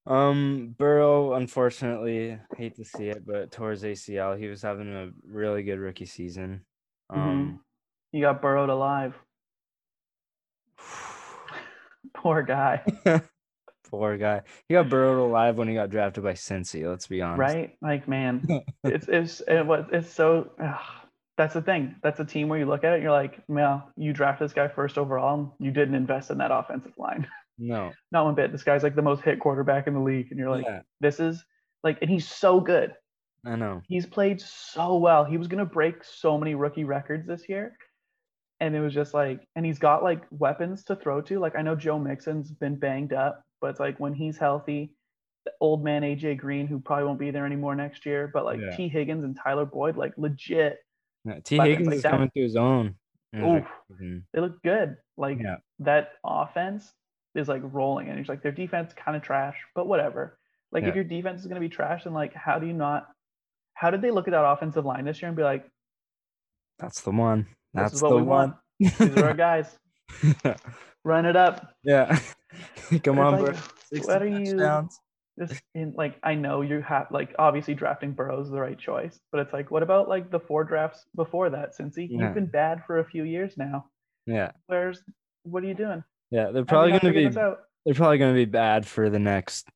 um, 0.05 0.75
Burrow, 0.77 1.33
unfortunately, 1.33 2.39
hate 2.57 2.75
to 2.75 2.85
see 2.85 3.09
it, 3.09 3.25
but 3.25 3.51
towards 3.51 3.83
ACL, 3.83 4.38
he 4.39 4.47
was 4.47 4.62
having 4.62 4.93
a 4.93 5.12
really 5.25 5.63
good 5.63 5.79
rookie 5.79 6.05
season. 6.05 6.65
Mhm. 7.12 7.17
Um, 7.17 7.59
You 8.12 8.21
got 8.21 8.41
burrowed 8.41 8.69
alive. 8.69 9.15
Poor 12.13 12.41
guy. 12.41 12.83
poor 13.89 14.17
guy. 14.17 14.41
He 14.67 14.73
got 14.75 14.89
burrowed 14.89 15.19
alive 15.19 15.58
when 15.58 15.67
he 15.67 15.73
got 15.73 15.89
drafted 15.89 16.23
by 16.23 16.34
Cincy. 16.34 16.88
Let's 16.88 17.08
be 17.08 17.21
honest. 17.21 17.39
right? 17.39 17.75
Like, 17.82 18.08
man, 18.08 18.45
it's 18.84 19.08
it's 19.08 19.41
it 19.47 19.65
was 19.65 19.86
it's 19.91 20.10
so. 20.10 20.52
ugh, 20.63 20.80
that's 21.38 21.54
the 21.54 21.62
thing. 21.62 21.95
That's 22.04 22.19
a 22.19 22.25
team 22.25 22.49
where 22.49 22.60
you 22.60 22.65
look 22.65 22.84
at 22.84 22.93
it, 22.93 23.02
you're 23.02 23.12
like, 23.12 23.39
well, 23.47 23.89
you 23.95 24.12
draft 24.12 24.41
this 24.41 24.52
guy 24.52 24.67
first 24.67 24.97
overall, 24.97 25.56
you 25.58 25.71
didn't 25.71 25.95
invest 25.95 26.32
in 26.32 26.38
that 26.39 26.52
offensive 26.52 26.93
line. 26.97 27.28
No. 27.62 27.91
Not 28.13 28.23
one 28.23 28.36
bit. 28.36 28.54
This 28.54 28.63
guy's 28.63 28.84
like 28.84 28.95
the 28.95 29.02
most 29.02 29.21
hit 29.21 29.41
quarterback 29.41 29.86
in 29.86 29.93
the 29.93 29.99
league, 29.99 30.28
and 30.30 30.39
you're 30.39 30.49
like, 30.49 30.63
yeah, 30.63 30.80
this 31.02 31.19
is 31.19 31.43
like, 31.84 31.97
and 32.02 32.10
he's 32.10 32.25
so 32.25 32.62
good. 32.62 32.93
I 33.45 33.58
know. 33.58 33.82
He's 33.89 34.06
played 34.06 34.39
so 34.39 34.95
well. 34.95 35.25
He 35.25 35.38
was 35.38 35.49
gonna 35.49 35.65
break 35.65 36.02
so 36.06 36.38
many 36.38 36.56
rookie 36.56 36.86
records 36.86 37.28
this 37.28 37.49
year. 37.49 37.75
And 38.62 38.75
it 38.78 38.80
was 38.80 38.93
just 38.93 39.13
like, 39.13 39.41
and 39.58 39.65
he's 39.65 39.78
got 39.78 40.04
like 40.04 40.23
weapons 40.32 40.86
to 40.86 40.95
throw 40.95 41.19
to. 41.21 41.38
Like 41.39 41.58
I 41.58 41.62
know 41.62 41.75
Joe 41.75 41.99
Mixon's 41.99 42.49
been 42.49 42.78
banged 42.78 43.12
up, 43.12 43.41
but 43.61 43.69
it's 43.71 43.79
like 43.79 43.99
when 43.99 44.13
he's 44.13 44.37
healthy, 44.37 44.93
the 45.45 45.51
old 45.61 45.83
man 45.83 46.01
AJ 46.03 46.37
Green, 46.37 46.67
who 46.67 46.79
probably 46.79 47.05
won't 47.05 47.19
be 47.19 47.31
there 47.31 47.45
anymore 47.45 47.75
next 47.75 48.05
year, 48.05 48.29
but 48.33 48.45
like 48.45 48.59
Yeah. 48.59 48.75
Tee 48.75 48.87
Higgins 48.89 49.23
and 49.23 49.37
Tyler 49.37 49.65
Boyd, 49.65 49.95
like 49.97 50.13
legit, 50.17 50.79
Yeah, 51.25 51.39
Tee 51.43 51.57
Higgins 51.57 51.87
like 51.87 51.95
is 51.97 52.03
that. 52.03 52.11
coming 52.11 52.29
to 52.35 52.41
his 52.41 52.55
own. 52.55 52.95
Oof. 53.35 53.63
season. 53.91 54.25
they 54.33 54.41
look 54.41 54.61
good. 54.63 54.97
Like 55.17 55.39
Yeah. 55.39 55.57
that 55.79 56.13
offense 56.25 56.91
is 57.35 57.47
like 57.47 57.61
rolling, 57.63 58.09
and 58.09 58.17
he's 58.17 58.27
like 58.29 58.41
their 58.41 58.51
defense 58.51 58.91
kind 58.93 59.15
of 59.15 59.21
trash, 59.23 59.55
but 59.75 59.87
whatever. 59.87 60.37
Like 60.71 60.83
if 60.83 60.95
your 60.95 61.03
defense 61.03 61.41
is 61.41 61.47
gonna 61.47 61.59
be 61.59 61.69
trash, 61.69 62.03
then 62.05 62.13
like 62.13 62.33
how 62.33 62.57
do 62.59 62.65
you 62.67 62.73
not? 62.73 63.07
How 63.75 63.91
did 63.91 64.01
they 64.01 64.11
look 64.11 64.27
at 64.27 64.31
that 64.31 64.43
offensive 64.45 64.83
line 64.85 65.05
this 65.05 65.21
year 65.21 65.27
and 65.29 65.37
be 65.37 65.43
like, 65.43 65.65
That's 66.79 67.01
the 67.01 67.11
one. 67.11 67.43
this 67.73 67.83
That's 67.83 67.93
is 67.95 68.01
what 68.01 68.09
the 68.09 68.15
we 68.17 68.21
one. 68.23 68.55
want. 68.79 68.97
These 68.99 69.17
are 69.17 69.25
our 69.27 69.33
guys. 69.33 69.77
Run 71.05 71.25
it 71.25 71.35
up. 71.35 71.73
yeah. 71.83 72.19
Come 73.03 73.19
on, 73.19 73.33
like, 73.33 73.45
bro. 73.53 73.62
60 73.93 74.07
what 74.07 74.21
are 74.21 74.27
you- 74.27 74.45
touchdowns. 74.45 74.99
Just 75.39 75.62
in 75.73 75.93
like 75.95 76.15
I 76.21 76.35
know 76.35 76.59
you 76.59 76.81
have 76.81 77.07
like 77.12 77.33
obviously 77.39 77.73
drafting 77.73 78.12
Burrows 78.12 78.47
is 78.47 78.51
the 78.51 78.59
right 78.59 78.77
choice, 78.77 79.21
but 79.31 79.39
it's 79.39 79.53
like 79.53 79.71
what 79.71 79.83
about 79.83 80.09
like 80.09 80.29
the 80.31 80.39
four 80.39 80.65
drafts 80.65 81.05
before 81.15 81.49
that? 81.51 81.73
Since 81.73 81.95
he, 81.95 82.09
Yeah. 82.12 82.25
you've 82.25 82.33
been 82.33 82.47
bad 82.47 82.83
for 82.85 82.99
a 82.99 83.05
few 83.05 83.23
years 83.23 83.55
now. 83.55 83.85
Yeah. 84.25 84.51
Where's 84.67 85.01
what 85.43 85.63
are 85.63 85.67
you 85.67 85.75
doing? 85.75 86.03
Yeah. 86.29 86.51
They're 86.51 86.63
you 86.63 86.65
probably 86.65 86.91
gonna 86.99 87.13
be 87.13 87.29
they're 87.29 87.93
probably 87.95 88.17
gonna 88.17 88.33
be 88.33 88.43
bad 88.43 88.85
for 88.85 89.09
the 89.09 89.17
next 89.19 89.69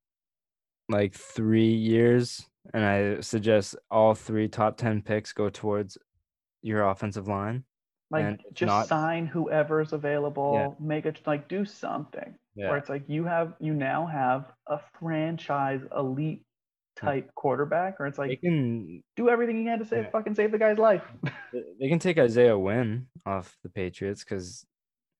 like 0.89 1.13
three 1.13 1.71
years. 1.73 2.45
And 2.73 2.83
I 2.83 3.21
suggest 3.21 3.77
all 3.89 4.15
three 4.15 4.49
top 4.49 4.75
ten 4.75 5.01
picks 5.01 5.31
go 5.31 5.47
towards 5.49 5.97
your 6.61 6.89
offensive 6.89 7.29
line. 7.29 7.63
Like 8.11 8.41
just 8.53 8.67
not- 8.67 8.87
sign 8.87 9.27
whoever's 9.27 9.93
available, 9.93 10.75
make 10.77 11.05
it 11.05 11.21
like 11.25 11.47
do 11.47 11.63
something. 11.63 12.35
Where 12.55 12.77
it's 12.77 12.89
like 12.89 13.03
you 13.07 13.23
have 13.25 13.53
you 13.59 13.73
now 13.73 14.05
have 14.05 14.45
a 14.67 14.79
franchise 14.99 15.81
elite 15.95 16.43
type 16.95 17.31
quarterback, 17.35 17.99
or 17.99 18.07
it's 18.07 18.17
They 18.17 18.27
like 18.29 18.41
can 18.41 19.03
do 19.15 19.29
everything 19.29 19.57
you 19.57 19.65
can 19.65 19.79
to 19.79 19.85
save 19.85 20.03
Yeah. 20.05 20.09
fucking 20.11 20.35
save 20.35 20.51
the 20.51 20.57
guy's 20.59 20.77
life. 20.77 21.03
they 21.53 21.63
they 21.79 21.89
can 21.89 21.99
take 21.99 22.17
Isaiah 22.17 22.57
Wynn 22.57 23.07
off 23.25 23.57
the 23.63 23.69
Patriots 23.69 24.23
because 24.23 24.65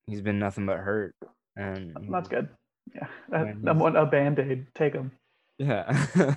he's 0.06 0.22
been 0.22 0.40
nothing 0.40 0.66
but 0.66 0.78
hurt. 0.78 1.16
And 1.56 1.96
That's 2.12 2.30
good. 2.30 2.50
Yeah, 2.94 3.08
that, 3.30 3.76
one 3.76 3.96
a 3.96 4.06
band 4.06 4.40
aid. 4.40 4.68
Take 4.76 4.94
him. 4.94 5.12
Yeah. 5.58 6.06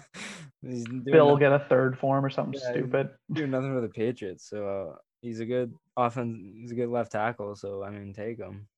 Bill 0.63 1.27
will 1.29 1.37
get 1.37 1.53
a 1.53 1.65
third 1.69 1.99
form 1.99 2.25
or 2.25 2.31
something 2.31 2.61
Yeah, 2.63 2.71
stupid. 2.73 3.11
Do 3.33 3.47
nothing 3.47 3.75
for 3.75 3.81
the 3.81 3.89
Patriots. 3.89 4.49
So 4.49 4.69
uh, 4.69 4.97
he's 5.21 5.41
a 5.41 5.47
good 5.47 5.73
offense. 5.97 6.39
He's 6.61 6.73
a 6.73 6.75
good 6.75 6.89
left 6.89 7.13
tackle. 7.13 7.55
So 7.57 7.83
I 7.83 7.91
mean, 7.91 8.13
take 8.13 8.39
him. 8.39 8.69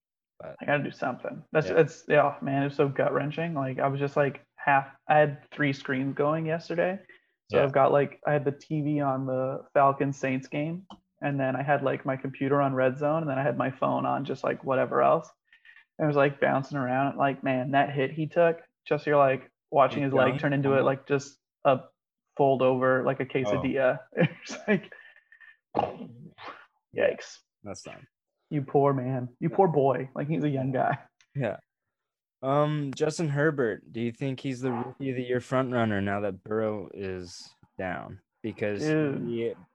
But 0.41 0.57
I 0.61 0.65
gotta 0.67 0.85
do 0.85 0.91
something. 0.91 1.43
That's 1.53 1.69
Yeah. 1.69 1.81
it's 1.81 2.05
yeah, 2.09 2.35
man, 2.41 2.63
it's 2.65 2.77
so 2.77 2.89
gut 2.89 3.13
wrenching. 3.13 3.55
Like 3.55 3.79
I 3.79 3.89
was 3.89 4.01
just 4.01 4.17
like 4.17 4.45
half 4.57 4.89
I 5.09 5.19
had 5.19 5.39
three 5.51 5.73
screens 5.73 6.15
going 6.15 6.47
yesterday. 6.47 6.99
So 7.51 7.57
Yeah. 7.59 7.65
I've 7.65 7.73
got 7.73 7.93
like 7.93 8.21
I 8.27 8.33
had 8.33 8.45
the 8.45 8.53
TV 8.53 9.05
on 9.05 9.27
the 9.27 9.65
Falcons 9.75 10.17
Saints 10.19 10.47
game, 10.49 10.87
and 11.23 11.41
then 11.41 11.57
I 11.57 11.63
had 11.63 11.83
like 11.83 12.05
my 12.07 12.17
computer 12.17 12.61
on 12.63 12.75
red 12.75 12.99
zone, 12.99 13.23
and 13.23 13.31
then 13.31 13.39
I 13.39 13.43
had 13.43 13.57
my 13.59 13.71
phone 13.71 14.07
on 14.07 14.25
just 14.25 14.45
like 14.45 14.63
whatever 14.65 15.03
else. 15.03 15.29
And 15.99 16.05
it 16.05 16.09
was 16.09 16.17
like 16.17 16.41
bouncing 16.41 16.79
around. 16.79 17.17
Like, 17.17 17.43
man, 17.43 17.73
that 17.73 17.91
hit 17.91 18.13
he 18.13 18.27
took, 18.29 18.61
just 18.87 19.07
you're 19.07 19.17
like 19.17 19.51
watching 19.71 20.03
his 20.03 20.13
leg 20.13 20.39
turn 20.39 20.53
into 20.53 20.75
it 20.75 20.83
like 20.83 21.07
just 21.09 21.37
a 21.65 21.81
fold 22.37 22.63
over 22.63 23.03
like 23.05 23.19
a 23.21 23.27
quesadilla. 23.27 23.99
It's 24.17 24.57
like 24.69 24.93
yikes. 26.97 27.39
that's 27.65 27.83
fine. 27.83 28.07
You 28.51 28.63
poor 28.63 28.93
man. 28.95 29.29
You 29.41 29.51
poor 29.51 29.69
boy. 29.69 30.09
Like 30.15 30.29
he's 30.29 30.45
a 30.45 30.49
young 30.49 30.73
guy. 30.73 30.99
Yeah. 31.35 31.57
Um, 32.43 32.93
Justin 32.95 33.29
Herbert, 33.29 33.83
do 33.93 34.01
you 34.01 34.13
think 34.13 34.41
he's 34.41 34.61
the 34.61 34.71
rookie 34.73 35.11
of 35.11 35.17
the 35.17 35.23
year 35.23 35.41
front 35.41 35.73
runner 35.73 36.01
now 36.01 36.21
that 36.21 36.43
Burrow 36.45 36.89
is 36.95 37.51
down? 37.79 38.21
Because 38.43 38.81
Dude, 38.81 39.27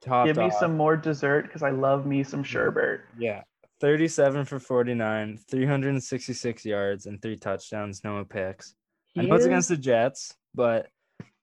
Give 0.01 0.37
me 0.37 0.43
off- 0.45 0.53
some 0.59 0.77
more 0.77 0.95
dessert 0.95 1.43
because 1.43 1.63
I 1.63 1.71
love 1.71 2.05
me 2.05 2.23
some 2.23 2.43
sherbet. 2.43 3.01
Yeah. 3.17 3.43
37 3.81 4.45
for 4.45 4.59
49, 4.59 5.37
366 5.49 6.65
yards, 6.65 7.05
and 7.05 7.21
three 7.21 7.35
touchdowns, 7.35 8.01
no 8.03 8.23
picks. 8.23 8.75
I 9.17 9.21
He 9.21 9.27
know 9.27 9.35
it's 9.35 9.45
against 9.45 9.67
the 9.69 9.75
Jets, 9.77 10.33
but 10.55 10.87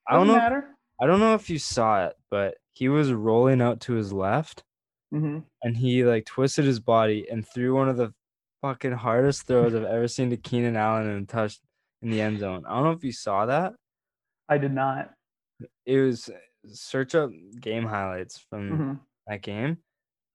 I 0.09 0.15
don't 0.15 0.27
doesn't 0.27 0.29
know. 0.29 0.35
matter. 0.43 0.69
I 1.03 1.07
don't 1.07 1.21
know 1.21 1.35
if 1.35 1.51
you 1.51 1.59
saw 1.59 2.07
it, 2.07 2.15
but 2.31 2.55
he 2.73 2.89
was 2.89 3.13
rolling 3.13 3.61
out 3.61 3.81
to 3.81 3.93
his 3.93 4.13
left, 4.13 4.65
hmm 5.11 5.39
and 5.63 5.77
he 5.77 6.05
like 6.05 6.25
twisted 6.25 6.65
his 6.65 6.81
body 6.81 7.27
and 7.31 7.47
threw 7.47 7.75
one 7.75 7.89
of 7.89 7.97
the 7.97 8.13
fucking 8.63 8.93
hardest 8.93 9.47
throws 9.47 9.75
I've 9.75 9.85
ever 9.85 10.09
seen 10.09 10.31
to 10.31 10.37
Keenan 10.37 10.77
Allen 10.77 11.09
and 11.09 11.29
touched 11.29 11.61
in 12.03 12.11
the 12.11 12.21
end 12.21 12.39
zone. 12.41 12.65
I 12.67 12.75
don't 12.75 12.85
know 12.85 12.93
if 12.93 13.05
you 13.05 13.13
saw 13.13 13.47
that. 13.47 13.75
I 14.49 14.59
did 14.59 14.73
not. 14.73 15.13
It 15.85 15.99
was 16.01 16.31
search 16.67 17.15
up 17.15 17.31
game 17.61 17.85
highlights 17.85 18.39
from 18.39 18.77
hmm 18.79 18.95
that 19.27 19.43
game 19.43 19.79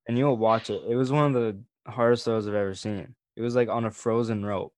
and 0.08 0.18
you'll 0.18 0.38
watch 0.38 0.70
it. 0.70 0.82
It 0.88 0.96
was 0.96 1.12
one 1.12 1.26
of 1.26 1.34
the 1.34 1.92
hardest 1.92 2.26
throws 2.26 2.48
I've 2.48 2.54
ever 2.54 2.76
seen. 2.76 3.16
It 3.36 3.42
was 3.42 3.56
like 3.56 3.70
on 3.70 3.86
a 3.86 3.92
frozen 3.92 4.46
rope. 4.46 4.74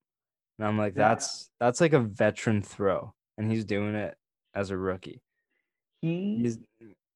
And 0.58 0.66
I'm 0.66 0.78
like, 0.78 0.94
Yeah. 0.96 1.08
that's 1.10 1.50
that's 1.60 1.80
like 1.80 1.92
a 1.92 2.00
veteran 2.00 2.62
throw. 2.62 3.12
And 3.36 3.50
he's 3.50 3.64
doing 3.64 3.94
it 3.94 4.16
as 4.54 4.70
a 4.70 4.76
rookie. 4.76 5.20
He 6.02 6.38
He's 6.42 6.58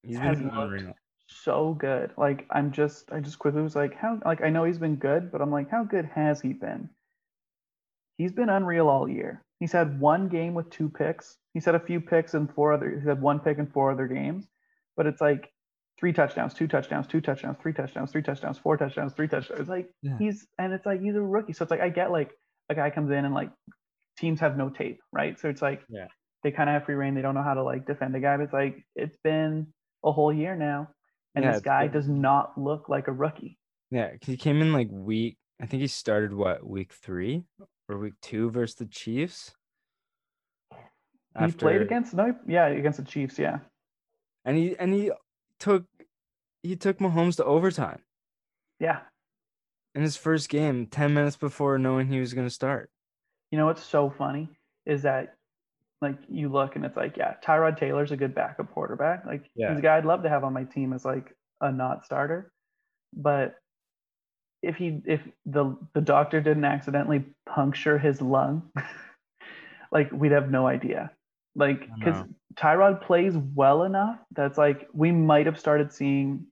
he's 0.03 0.17
has 0.19 0.37
been 0.39 0.55
looked. 0.55 0.97
So 1.35 1.73
good. 1.73 2.13
Like 2.17 2.45
I'm 2.51 2.71
just 2.71 3.11
I 3.11 3.19
just 3.19 3.39
quickly 3.39 3.61
was 3.61 3.75
like, 3.75 3.95
how 3.95 4.19
like 4.25 4.41
I 4.41 4.49
know 4.49 4.63
he's 4.63 4.77
been 4.79 4.95
good, 4.97 5.31
but 5.31 5.41
I'm 5.41 5.51
like, 5.51 5.69
how 5.69 5.83
good 5.83 6.05
has 6.05 6.41
he 6.41 6.53
been? 6.53 6.89
He's 8.17 8.31
been 8.31 8.49
unreal 8.49 8.89
all 8.89 9.07
year. 9.09 9.41
He's 9.59 9.71
had 9.71 9.99
one 9.99 10.27
game 10.29 10.53
with 10.53 10.69
two 10.69 10.89
picks. 10.89 11.37
He's 11.53 11.65
had 11.65 11.75
a 11.75 11.79
few 11.79 12.01
picks 12.01 12.33
in 12.33 12.47
four 12.47 12.73
other 12.73 12.89
he's 12.91 13.07
had 13.07 13.21
one 13.21 13.39
pick 13.39 13.57
in 13.57 13.67
four 13.67 13.91
other 13.91 14.07
games, 14.07 14.47
but 14.95 15.05
it's 15.07 15.21
like 15.21 15.51
three 15.99 16.13
touchdowns, 16.13 16.53
two 16.53 16.67
touchdowns, 16.67 17.07
two 17.07 17.21
touchdowns, 17.21 17.57
three 17.61 17.73
touchdowns, 17.73 18.11
three 18.11 18.23
touchdowns, 18.23 18.57
four 18.57 18.77
touchdowns, 18.77 19.13
three 19.13 19.27
touchdowns. 19.27 19.61
It's 19.61 19.69
like 19.69 19.89
Yeah. 20.01 20.19
he's 20.19 20.47
and 20.59 20.73
it's 20.73 20.85
like 20.85 21.01
he's 21.01 21.15
a 21.15 21.21
rookie. 21.21 21.53
So 21.53 21.63
it's 21.63 21.71
like 21.71 21.81
I 21.81 21.89
get 21.89 22.11
like 22.11 22.31
a 22.69 22.75
guy 22.75 22.89
comes 22.89 23.11
in 23.11 23.25
and 23.25 23.33
like 23.33 23.51
teams 24.17 24.39
have 24.39 24.57
no 24.57 24.69
tape, 24.69 24.99
right? 25.11 25.39
So 25.39 25.49
it's 25.49 25.61
like 25.61 25.83
Yeah. 25.87 26.07
they 26.43 26.51
kind 26.51 26.69
of 26.69 26.73
have 26.75 26.85
free 26.85 26.95
reign. 26.95 27.15
They 27.15 27.21
don't 27.21 27.35
know 27.35 27.43
how 27.43 27.53
to 27.55 27.63
like 27.63 27.85
defend 27.87 28.15
a 28.15 28.19
guy. 28.19 28.37
But 28.37 28.43
it's 28.43 28.53
like 28.53 28.85
it's 28.95 29.17
been 29.23 29.73
a 30.03 30.11
whole 30.11 30.33
year 30.33 30.55
now, 30.55 30.89
and 31.35 31.43
Yeah, 31.45 31.51
this 31.53 31.61
guy 31.61 31.87
does 31.87 32.07
not 32.07 32.57
look 32.57 32.89
like 32.89 33.07
a 33.07 33.11
rookie. 33.11 33.57
Yeah, 33.91 34.11
he 34.21 34.37
came 34.37 34.61
in 34.61 34.73
like 34.73 34.87
week. 34.91 35.37
I 35.61 35.65
think 35.65 35.81
he 35.81 35.87
started 35.87 36.33
what 36.33 36.65
week 36.65 36.91
three 36.93 37.43
or 37.89 37.97
week 37.97 38.13
two 38.21 38.49
versus 38.51 38.75
the 38.75 38.85
Chiefs. 38.85 39.55
He 41.39 41.51
played 41.51 41.81
against 41.81 42.13
no, 42.13 42.35
yeah, 42.47 42.67
against 42.67 42.99
the 42.99 43.05
Chiefs, 43.05 43.39
yeah. 43.39 43.59
and 44.45 44.55
he 44.55 44.77
and 44.77 44.93
he 44.93 45.11
took 45.59 45.85
he 46.61 46.75
took 46.75 46.99
Mahomes 46.99 47.37
to 47.37 47.45
overtime 47.45 47.99
Yeah. 48.79 48.99
in 49.95 50.01
his 50.03 50.15
first 50.15 50.49
game, 50.49 50.85
ten 50.87 51.13
minutes 51.13 51.35
before 51.35 51.79
knowing 51.79 52.07
he 52.07 52.19
was 52.19 52.33
going 52.33 52.47
to 52.47 52.53
start. 52.53 52.91
You 53.51 53.57
know 53.57 53.65
what's 53.65 53.83
so 53.83 54.09
funny 54.11 54.49
is 54.85 55.01
that 55.03 55.35
like 56.03 56.19
you 56.29 56.49
look 56.49 56.75
and 56.75 56.85
it's 56.85 56.97
like, 56.97 57.17
yeah, 57.17 57.35
Tyrod 57.43 57.77
Taylor's 57.77 58.11
a 58.11 58.17
good 58.17 58.35
backup 58.35 58.71
quarterback. 58.71 59.25
Like 59.25 59.49
Yeah. 59.55 59.69
he's 59.69 59.79
a 59.79 59.81
guy 59.81 59.97
I'd 59.97 60.05
love 60.05 60.23
to 60.23 60.29
have 60.29 60.43
on 60.43 60.53
my 60.53 60.63
team 60.65 60.93
as 60.93 61.03
like 61.05 61.35
a 61.61 61.71
not 61.71 62.05
starter. 62.05 62.51
But 63.13 63.55
if 64.61 64.75
he 64.75 65.01
if 65.05 65.21
the 65.45 65.75
the 65.93 66.01
doctor 66.01 66.41
didn't 66.41 66.65
accidentally 66.65 67.25
puncture 67.45 67.97
his 67.97 68.21
lung, 68.21 68.71
like 69.91 70.11
we'd 70.11 70.31
have 70.31 70.51
no 70.51 70.67
idea. 70.67 71.11
Like 71.55 71.89
because. 71.95 72.23
Tyrod 72.55 73.01
plays 73.01 73.35
well 73.35 73.81
enough 73.81 74.19
that's 74.31 74.59
like 74.59 74.87
we 74.93 75.11
might 75.11 75.47
have 75.47 75.59
started 75.59 75.91
seeing 75.91 76.45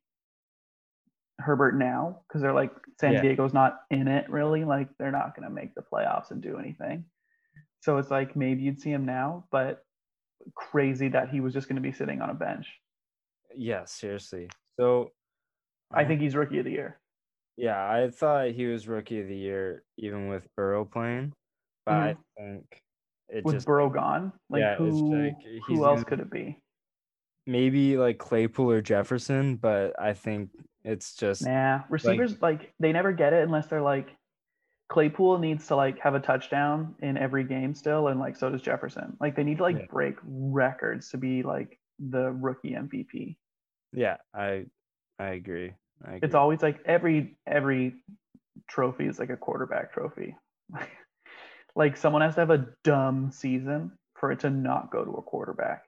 Herbert 1.38 1.78
now 1.78 2.22
because 2.28 2.42
they're 2.42 2.54
like 2.54 2.72
San 3.00 3.14
Yeah. 3.14 3.22
Diego's 3.22 3.54
not 3.54 3.82
in 3.92 4.08
it 4.08 4.30
really. 4.30 4.64
Like 4.64 4.90
they're 4.98 5.12
not 5.12 5.36
going 5.36 5.48
to 5.48 5.54
make 5.54 5.76
the 5.76 5.82
playoffs 5.84 6.32
and 6.32 6.42
do 6.42 6.58
anything. 6.58 7.06
So 7.82 7.98
it's 7.98 8.12
like 8.12 8.36
maybe 8.36 8.62
you'd 8.64 8.80
see 8.80 8.92
him 8.92 9.06
now, 9.06 9.46
but 9.52 9.84
crazy 10.56 11.10
that 11.10 11.30
he 11.30 11.40
was 11.42 11.54
just 11.54 11.68
going 11.68 11.76
to 11.76 11.82
be 11.82 11.92
sitting 11.92 12.22
on 12.22 12.30
a 12.30 12.34
bench. 12.34 12.68
Yeah, 13.56 13.86
seriously. 13.86 14.50
So 14.80 15.12
I 15.92 16.06
think 16.06 16.20
um, 16.20 16.24
he's 16.24 16.36
rookie 16.36 16.60
of 16.60 16.66
the 16.66 16.72
year. 16.72 17.00
yeah, 17.58 17.78
I 17.78 18.10
thought 18.10 18.52
he 18.52 18.66
was 18.66 18.88
rookie 18.88 19.20
of 19.20 19.28
the 19.28 19.36
year 19.36 19.84
even 19.98 20.28
with 20.30 20.48
Burrow 20.56 20.86
playing, 20.86 21.34
but 21.86 21.94
I 21.94 22.14
mm-hmm. 22.14 22.54
think 22.54 22.82
it 23.30 23.46
With 23.46 23.56
just 23.56 23.68
Burrow 23.68 23.90
gone, 23.90 24.32
like 24.50 24.62
yeah, 24.62 24.72
it's 24.74 24.80
who 24.80 25.26
like 25.26 25.36
he's 25.42 25.62
who 25.68 25.86
else 25.86 26.04
gonna- 26.04 26.06
could 26.06 26.20
it 26.22 26.32
be? 26.32 26.60
maybe 27.48 27.98
like 27.98 28.20
Claypool 28.20 28.72
or 28.72 28.82
Jefferson, 28.82 29.56
but 29.56 30.00
I 30.00 30.14
think 30.14 30.50
it's 30.84 31.16
just 31.16 31.44
Nah, 31.46 31.82
receivers 31.90 32.42
like 32.42 32.74
they 32.80 32.92
never 32.92 33.12
get 33.12 33.34
it 33.34 33.44
unless 33.44 33.68
they're 33.68 33.82
like 33.82 34.16
Claypool 34.92 35.38
needs 35.40 35.68
to 35.68 35.76
like 35.78 35.98
have 36.00 36.16
a 36.16 36.20
touchdown 36.20 36.96
in 37.02 37.16
every 37.18 37.46
game 37.46 37.74
still, 37.74 38.10
and 38.10 38.20
like 38.20 38.36
so 38.36 38.50
does 38.50 38.62
Jefferson. 38.62 39.16
Like 39.22 39.38
they 39.38 39.44
need 39.46 39.58
to 39.58 39.64
like 39.64 39.80
Yeah. 39.80 39.86
break 39.90 40.16
records 40.22 41.10
to 41.12 41.18
be 41.18 41.44
like 41.44 41.80
the 41.98 42.32
rookie 42.34 42.72
MVP. 42.74 43.38
yeah, 43.94 44.18
I 44.34 44.66
I 45.18 45.30
agree. 45.30 45.74
I 46.04 46.16
agree. 46.16 46.20
It's 46.24 46.36
always 46.36 46.62
like 46.62 46.82
every 46.86 47.38
every 47.48 48.04
trophy 48.68 49.08
is 49.08 49.18
like 49.18 49.30
a 49.30 49.38
quarterback 49.38 49.94
trophy. 49.94 50.36
like 51.76 51.96
someone 51.96 52.22
has 52.22 52.36
to 52.36 52.42
have 52.42 52.50
a 52.50 52.68
dumb 52.84 53.32
season 53.32 53.94
for 54.16 54.30
it 54.34 54.42
to 54.42 54.50
not 54.50 54.92
go 54.92 55.06
to 55.06 55.12
a 55.12 55.22
quarterback. 55.22 55.86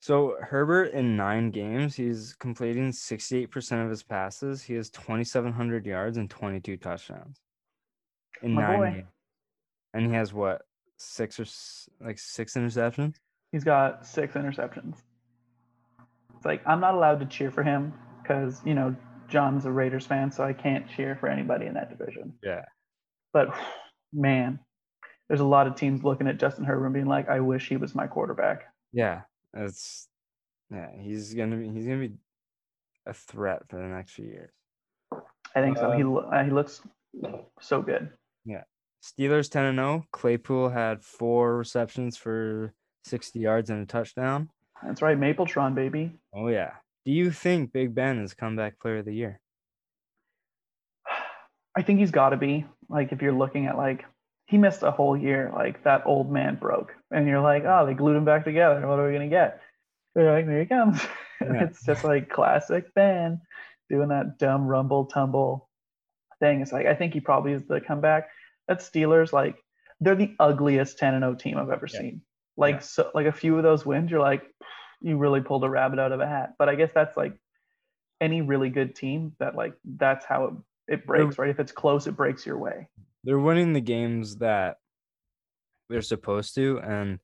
So 0.00 0.36
Herbert 0.40 0.92
in 0.92 1.16
nine 1.16 1.50
games, 1.50 1.96
he's 1.96 2.34
completing 2.38 2.90
68% 2.90 3.84
of 3.84 3.90
his 3.90 4.02
passes. 4.02 4.62
He 4.62 4.74
has 4.74 4.90
2,700 4.90 5.86
yards 5.86 6.18
and 6.18 6.30
22 6.30 6.76
touchdowns 6.76 7.40
in 8.42 8.52
My 8.52 8.62
nine 8.62 8.78
boy. 8.78 8.90
games. 8.92 9.08
And 9.94 10.06
he 10.06 10.12
has 10.12 10.32
what 10.32 10.62
six 10.98 11.40
or 11.40 11.46
like 12.04 12.18
six 12.18 12.54
interceptions? 12.54 13.16
He's 13.52 13.64
got 13.64 14.06
six 14.06 14.34
interceptions. 14.34 14.96
It's 16.36 16.44
like 16.44 16.62
I'm 16.66 16.80
not 16.80 16.94
allowed 16.94 17.20
to 17.20 17.26
cheer 17.26 17.50
for 17.50 17.62
him 17.62 17.92
because 18.22 18.60
you 18.64 18.74
know 18.74 18.94
John's 19.28 19.64
a 19.64 19.72
Raiders 19.72 20.06
fan, 20.06 20.30
so 20.30 20.44
I 20.44 20.52
can't 20.52 20.88
cheer 20.88 21.16
for 21.16 21.28
anybody 21.28 21.66
in 21.66 21.74
that 21.74 21.96
division. 21.96 22.34
Yeah. 22.42 22.64
But 23.32 23.48
man, 24.12 24.60
there's 25.28 25.40
a 25.40 25.44
lot 25.44 25.66
of 25.66 25.74
teams 25.74 26.04
looking 26.04 26.28
at 26.28 26.38
Justin 26.38 26.64
Herbert 26.64 26.86
and 26.86 26.94
being 26.94 27.06
like, 27.06 27.28
I 27.28 27.40
wish 27.40 27.68
he 27.68 27.76
was 27.76 27.94
my 27.94 28.06
quarterback. 28.06 28.64
Yeah, 28.92 29.22
it's 29.54 30.08
yeah. 30.70 30.88
He's 30.98 31.34
gonna 31.34 31.56
be 31.56 31.68
he's 31.70 31.86
gonna 31.86 32.08
be 32.08 32.14
a 33.06 33.12
threat 33.12 33.62
for 33.68 33.76
the 33.76 33.88
next 33.88 34.12
few 34.12 34.26
years. 34.26 34.50
I 35.54 35.62
think 35.62 35.78
so. 35.78 35.92
He 35.92 36.02
Uh, 36.02 36.16
uh, 36.16 36.44
he 36.44 36.50
looks 36.50 36.82
so 37.60 37.82
good. 37.82 38.10
Yeah, 38.44 38.64
Steelers 39.02 39.50
10 39.50 39.64
and 39.64 39.78
0. 39.78 40.04
Claypool 40.12 40.70
had 40.70 41.02
four 41.02 41.56
receptions 41.56 42.16
for 42.16 42.74
60 43.04 43.38
yards 43.38 43.70
and 43.70 43.82
a 43.82 43.86
touchdown. 43.86 44.50
That's 44.84 45.02
right, 45.02 45.18
Mapletron 45.18 45.74
baby. 45.74 46.12
Oh 46.34 46.48
yeah. 46.48 46.72
Do 47.04 47.12
you 47.12 47.30
think 47.30 47.72
Big 47.72 47.94
Ben 47.94 48.18
is 48.18 48.34
comeback 48.34 48.78
player 48.78 48.98
of 48.98 49.06
the 49.06 49.14
year? 49.14 49.40
I 51.76 51.82
think 51.82 51.98
he's 51.98 52.10
got 52.10 52.30
to 52.30 52.36
be 52.36 52.66
like 52.88 53.12
if 53.12 53.22
you're 53.22 53.32
looking 53.32 53.66
at 53.66 53.76
like 53.76 54.04
he 54.48 54.56
missed 54.56 54.82
a 54.82 54.90
whole 54.90 55.16
year, 55.16 55.52
like 55.54 55.84
that 55.84 56.02
old 56.06 56.32
man 56.32 56.56
broke, 56.56 56.94
and 57.10 57.28
you're 57.28 57.40
like, 57.40 57.64
oh, 57.66 57.84
they 57.86 57.92
glued 57.94 58.16
him 58.16 58.24
back 58.24 58.44
together. 58.44 58.86
What 58.86 58.98
are 58.98 59.06
we 59.06 59.12
gonna 59.12 59.28
get? 59.28 59.60
They're 60.14 60.32
like, 60.32 60.46
here 60.46 60.60
he 60.60 60.66
comes. 60.66 61.00
Yeah. 61.40 61.66
it's 61.66 61.84
just 61.86 62.02
like 62.02 62.28
classic 62.28 62.92
Ben 62.94 63.40
doing 63.88 64.08
that 64.08 64.38
dumb 64.38 64.66
rumble 64.66 65.04
tumble 65.04 65.68
thing. 66.40 66.62
It's 66.62 66.72
like 66.72 66.86
I 66.86 66.96
think 66.96 67.14
he 67.14 67.20
probably 67.20 67.52
is 67.52 67.64
the 67.64 67.80
comeback. 67.80 68.28
That 68.66 68.80
Steelers 68.80 69.32
like 69.32 69.62
they're 70.00 70.16
the 70.16 70.34
ugliest 70.40 70.98
10 70.98 71.14
and 71.14 71.22
0 71.22 71.34
team 71.36 71.56
I've 71.56 71.70
ever 71.70 71.86
Yeah. 71.92 72.00
seen. 72.00 72.22
Like 72.56 72.74
Yeah. 72.76 72.80
so 72.80 73.10
like 73.14 73.26
a 73.26 73.32
few 73.32 73.56
of 73.56 73.62
those 73.62 73.86
wins, 73.86 74.10
you're 74.10 74.18
like, 74.18 74.42
you 75.00 75.16
really 75.16 75.40
pulled 75.40 75.62
a 75.62 75.70
rabbit 75.70 76.00
out 76.00 76.10
of 76.10 76.18
a 76.18 76.26
hat. 76.26 76.54
But 76.58 76.68
I 76.68 76.74
guess 76.74 76.90
that's 76.92 77.16
like 77.16 77.34
any 78.20 78.42
really 78.42 78.70
good 78.70 78.96
team 78.96 79.36
that 79.38 79.54
like 79.54 79.74
that's 79.84 80.24
how 80.26 80.44
it, 80.88 80.94
it 80.94 81.06
breaks, 81.06 81.38
right? 81.38 81.50
If 81.50 81.60
it's 81.60 81.70
close, 81.70 82.08
it 82.08 82.16
breaks 82.16 82.44
your 82.44 82.58
way. 82.58 82.88
They're 83.28 83.38
winning 83.38 83.74
the 83.74 83.82
games 83.82 84.36
that 84.36 84.78
they're 85.90 86.00
supposed 86.00 86.54
to. 86.54 86.78
And 86.82 87.18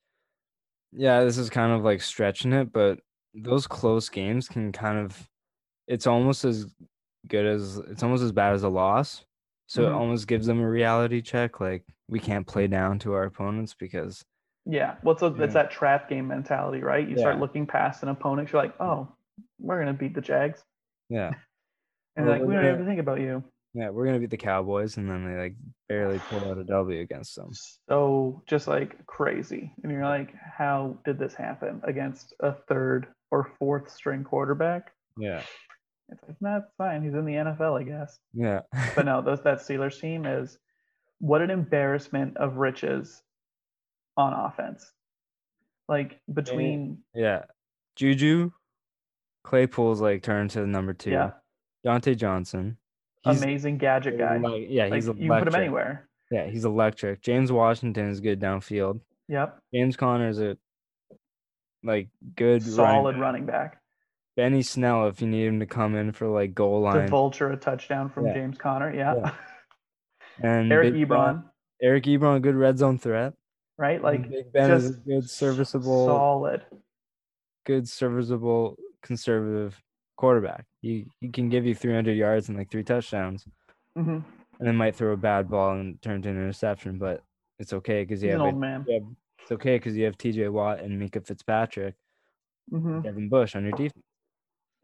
yeah, 0.93 1.25
this 1.25 1.39
is 1.39 1.49
kind 1.49 1.73
of 1.73 1.83
like 1.83 2.03
stretching 2.03 2.53
it, 2.53 2.75
but 2.75 2.99
those 3.33 3.67
close 3.67 4.11
games 4.11 4.47
can 4.47 4.71
kind 4.71 4.99
of 4.99 5.27
it's 5.89 6.07
almost 6.07 6.45
as 6.45 6.67
good 7.27 7.47
as 7.47 7.79
it's 7.89 8.03
almost 8.03 8.23
as 8.23 8.33
bad 8.33 8.53
as 8.53 8.65
a 8.65 8.69
loss. 8.69 9.25
So 9.67 9.85
it 9.87 9.93
Mhm. 9.93 9.97
almost 9.97 10.27
gives 10.29 10.47
them 10.47 10.61
a 10.61 10.69
reality 10.69 11.23
check. 11.23 11.59
Like 11.59 11.87
we 12.07 12.21
can't 12.21 12.47
play 12.47 12.67
down 12.67 12.99
to 12.99 13.15
our 13.15 13.25
opponents 13.25 13.73
because 13.73 14.23
Yeah. 14.67 14.97
Well, 15.03 15.17
so 15.17 15.35
Yeah. 15.35 15.45
it's 15.45 15.55
that 15.55 15.71
trap 15.71 16.11
game 16.11 16.29
mentality, 16.29 16.83
right? 16.83 17.09
You 17.09 17.17
start 17.17 17.39
looking 17.39 17.67
past 17.67 18.03
an 18.03 18.11
opponent, 18.11 18.53
you're 18.53 18.61
like, 18.63 18.75
oh, 18.79 19.09
we're 19.59 19.79
gonna 19.79 19.95
beat 19.95 20.13
the 20.15 20.21
Jags. 20.21 20.63
yeah. 21.09 21.33
And 22.17 22.27
Well, 22.27 22.39
like, 22.39 22.47
we 22.47 22.53
don't 22.55 22.75
even 22.75 22.85
think 22.87 23.01
about 23.01 23.21
you. 23.21 23.43
Yeah, 23.75 23.91
we're 23.91 24.07
gonna 24.07 24.21
beat 24.21 24.31
the 24.31 24.37
Cowboys 24.37 24.97
and 24.97 25.11
then 25.11 25.27
they 25.27 25.41
like 25.41 25.57
barely 25.89 26.21
pull 26.31 26.49
out 26.49 26.59
a 26.59 26.65
W 26.65 27.01
against 27.01 27.35
them. 27.35 27.51
So 27.89 28.43
just 28.47 28.69
like 28.69 29.05
crazy. 29.07 29.73
And 29.83 29.91
you're 29.91 30.05
like, 30.05 30.33
how 30.57 30.97
did 31.05 31.19
this 31.19 31.35
happen 31.35 31.81
against 31.85 32.35
a 32.41 32.53
third 32.69 33.09
or 33.33 33.51
fourth 33.59 33.91
string 33.91 34.23
quarterback? 34.23 34.93
Yeah. 35.19 35.43
It's 36.09 36.23
like, 36.29 36.37
nah, 36.41 36.59
it's 36.59 36.71
fine. 36.79 37.03
He's 37.03 37.15
in 37.15 37.25
the 37.25 37.33
NFL, 37.33 37.81
I 37.81 37.83
guess. 37.83 38.19
Yeah. 38.33 38.61
But 38.95 39.07
no, 39.07 39.23
those 39.23 39.43
that 39.43 39.59
Steelers 39.59 40.01
team 40.01 40.25
is 40.25 40.57
what 41.19 41.43
an 41.43 41.51
embarrassment 41.51 42.37
of 42.37 42.57
riches 42.57 43.23
on 44.17 44.33
offense. 44.33 44.93
Like 45.89 46.21
between 46.33 46.99
yeah. 47.15 47.43
Juju 47.97 48.51
Claypool's 49.45 50.01
like 50.01 50.23
turned 50.23 50.51
to 50.51 50.61
the 50.61 50.67
number 50.67 50.95
two. 50.95 51.11
Yeah. 51.11 51.33
Diontae 51.85 52.17
Johnson. 52.17 52.79
Amazing 53.25 53.79
gadget 53.79 54.19
guy. 54.19 54.37
Like, 54.39 54.67
yeah, 54.69 54.85
Like 54.85 54.95
he's 54.95 55.07
you 55.07 55.13
electric. 55.13 55.29
can 55.29 55.39
put 55.45 55.49
him 55.49 55.55
anywhere. 55.61 56.09
Yeah, 56.31 56.47
he's 56.47 56.65
electric. 56.65 57.23
James 57.23 57.51
Washington 57.53 58.09
is 58.11 58.21
good 58.21 58.41
downfield. 58.41 59.01
Yep. 59.29 59.59
James 59.75 59.97
Conner 59.97 60.29
is 60.29 60.41
a 60.41 60.57
like 61.83 62.09
good 62.37 62.63
running 62.63 62.75
Solid 62.75 63.13
back. 63.15 63.21
running 63.23 63.47
back. 63.47 63.81
Benny 64.37 64.63
Snell, 64.63 65.07
if 65.09 65.21
you 65.23 65.29
need 65.29 65.47
him 65.47 65.61
to 65.61 65.67
come 65.67 65.95
in 65.95 66.13
for 66.13 66.27
like 66.29 66.55
goal 66.55 66.81
To 66.81 66.99
line, 66.99 67.09
vulture 67.09 67.51
a 67.53 67.57
touchdown 67.57 68.09
from 68.11 68.27
Yeah. 68.27 68.35
James 68.35 68.59
Conner. 68.59 68.93
Yeah. 68.95 69.15
Yeah. 69.17 69.31
and 70.43 70.73
Eric 70.73 70.93
Big 70.95 71.09
Ben- 71.09 71.19
Ebron, 71.19 71.45
Eric 71.83 72.05
Ebron, 72.05 72.43
good 72.43 72.57
red 72.57 72.79
zone 72.79 72.99
threat. 72.99 73.35
right? 73.79 73.95
and 73.97 74.03
Like 74.05 74.29
Big 74.29 74.53
Ben 74.53 74.71
is 74.73 74.87
a 74.87 74.89
just 74.95 75.05
good 75.07 75.31
serviceable, 75.31 76.07
solid. 76.07 76.63
good 77.65 77.89
serviceable 77.89 78.77
conservative 79.03 79.81
quarterback. 80.17 80.65
He 80.81 81.07
he 81.21 81.29
can 81.29 81.49
give 81.49 81.67
you 81.67 81.75
300 81.75 82.13
yards 82.17 82.49
and 82.49 82.57
like 82.59 82.71
three 82.71 82.85
touchdowns, 82.85 83.47
hmm 83.97 84.19
and 84.61 84.69
then 84.69 84.77
might 84.77 84.95
throw 84.95 85.13
a 85.13 85.17
bad 85.17 85.51
ball 85.51 85.73
and 85.73 86.01
turn 86.01 86.23
to 86.23 86.29
an 86.29 86.37
interception, 86.37 86.97
but 86.97 87.23
it's 87.59 87.73
okay 87.73 88.05
because 88.05 88.23
you 88.23 88.29
He's 88.29 88.37
have 88.39 88.47
old 88.47 88.57
man. 88.61 88.85
you 88.87 88.95
have- 88.95 89.13
it's 89.43 89.51
okay 89.53 89.77
because 89.77 89.97
you 89.97 90.05
have 90.05 90.17
T.J. 90.17 90.49
Watt 90.49 90.81
and 90.81 90.99
Minkah 91.03 91.27
Fitzpatrick, 91.27 91.97
hmm 92.71 93.01
Devin 93.01 93.29
Bush 93.29 93.57
on 93.57 93.65
your 93.65 93.73
defense. 93.73 94.05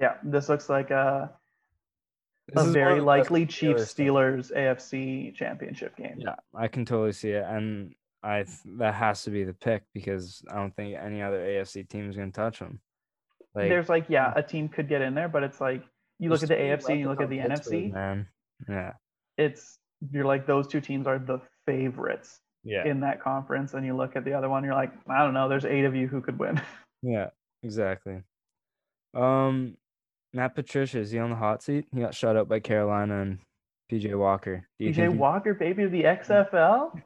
Yeah. 0.01 0.17
This 0.25 0.49
looks 0.49 0.69
like 0.69 0.91
a, 0.91 1.33
This 2.49 2.67
a 2.67 2.71
very 2.73 2.85
one 2.85 2.93
of 2.93 2.99
the 2.99 3.21
best 3.23 3.31
likely 3.31 3.47
Chiefs 3.47 3.95
Steelers 3.95 4.53
AFC 4.55 5.35
championship 5.35 5.97
game. 5.97 6.17
Yeah, 6.19 6.35
I 6.55 6.67
can 6.69 6.85
totally 6.85 7.13
see 7.13 7.31
it, 7.31 7.45
and 7.47 7.95
I 8.23 8.43
th- 8.43 8.59
that 8.79 8.95
has 8.95 9.23
to 9.23 9.31
be 9.31 9.45
the 9.45 9.55
pick 9.55 9.83
because 9.95 10.43
I 10.51 10.57
don't 10.57 10.75
think 10.75 10.97
any 10.99 11.23
other 11.23 11.39
AFC 11.41 11.89
team 11.89 12.11
is 12.11 12.17
going 12.17 12.33
to 12.33 12.37
touch 12.37 12.59
them. 12.59 12.81
Like 13.55 13.69
There's 13.69 13.89
like, 13.89 14.07
yeah, 14.09 14.33
a 14.35 14.43
team 14.43 14.69
could 14.69 14.89
get 14.89 15.03
in 15.03 15.15
there, 15.15 15.29
but 15.29 15.43
it's 15.43 15.61
like 15.61 15.83
you 16.19 16.31
look 16.31 16.43
at 16.43 16.49
the 16.49 16.55
AFC 16.55 16.91
and 16.91 17.01
you 17.01 17.09
look 17.09 17.21
at 17.21 17.29
the 17.29 17.39
weapons 17.39 17.53
on 17.53 17.57
Pittsburgh, 17.57 17.91
NFC, 17.91 17.93
man. 17.93 18.27
Yeah, 18.69 18.93
it's 19.37 19.79
you're 20.13 20.25
like 20.25 20.47
those 20.47 20.69
two 20.69 20.81
teams 20.81 21.07
are 21.07 21.19
the 21.19 21.41
favorites 21.67 22.41
yeah, 22.63 22.87
in 22.87 23.01
that 23.01 23.23
conference, 23.23 23.75
and 23.75 23.85
you 23.85 23.97
look 23.97 24.17
at 24.17 24.25
the 24.25 24.35
other 24.35 24.49
one, 24.49 24.65
you're 24.65 24.75
like, 24.75 24.93
I 25.09 25.25
don't 25.25 25.35
know, 25.35 25.49
there's 25.49 25.65
eight 25.65 25.85
of 25.85 25.95
you 25.95 26.07
who 26.07 26.21
could 26.21 26.39
win. 26.39 26.61
yeah, 27.03 27.31
exactly. 27.63 28.23
Um, 29.15 29.77
Matt 30.33 30.55
Patricia 30.55 31.01
is 31.01 31.11
he 31.11 31.19
on 31.19 31.31
the 31.31 31.37
hot 31.37 31.63
seat? 31.63 31.87
He 31.93 32.01
got 32.01 32.15
shut 32.15 32.37
out 32.37 32.49
by 32.49 32.61
Carolina 32.61 33.23
and 33.23 33.39
PJ 33.91 34.17
Walker. 34.17 34.69
PJ 34.81 35.17
Walker, 35.17 35.55
baby 35.55 35.85
of 35.85 35.91
the 35.91 36.03
XFL, 36.05 37.01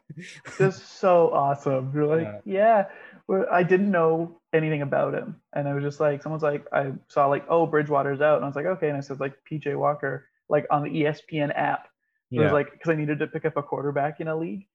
just 0.59 0.99
so 1.01 1.31
awesome. 1.33 1.93
You're 1.95 2.07
like, 2.07 2.43
yeah. 2.45 2.87
Well, 3.27 3.47
I 3.51 3.63
didn't 3.63 3.91
know 3.91 4.41
anything 4.55 4.83
about 4.83 5.15
him, 5.15 5.37
and 5.53 5.69
I 5.69 5.75
was 5.75 5.83
just 5.83 6.01
like, 6.01 6.23
someone's 6.23 6.43
like, 6.43 6.67
I 6.73 6.93
saw 7.09 7.27
like, 7.27 7.45
oh, 7.49 7.67
Bridgewater's 7.67 8.21
out, 8.21 8.37
and 8.37 8.45
I 8.45 8.49
was 8.49 8.57
like, 8.57 8.67
okay, 8.67 8.89
and 8.89 8.97
I 8.97 9.01
said 9.01 9.21
like 9.21 9.35
PJ 9.51 9.77
Walker, 9.77 10.29
like 10.49 10.67
on 10.71 10.83
the 10.85 10.91
ESPN 10.91 11.53
app. 11.57 11.89
It 12.31 12.41
was 12.41 12.53
like 12.53 12.73
because 12.73 12.91
I 12.91 12.97
needed 12.97 13.21
to 13.21 13.29
pick 13.29 13.45
up 13.45 13.57
a 13.57 13.63
quarterback 13.63 14.21
in 14.21 14.27
a 14.27 14.37
league, 14.37 14.67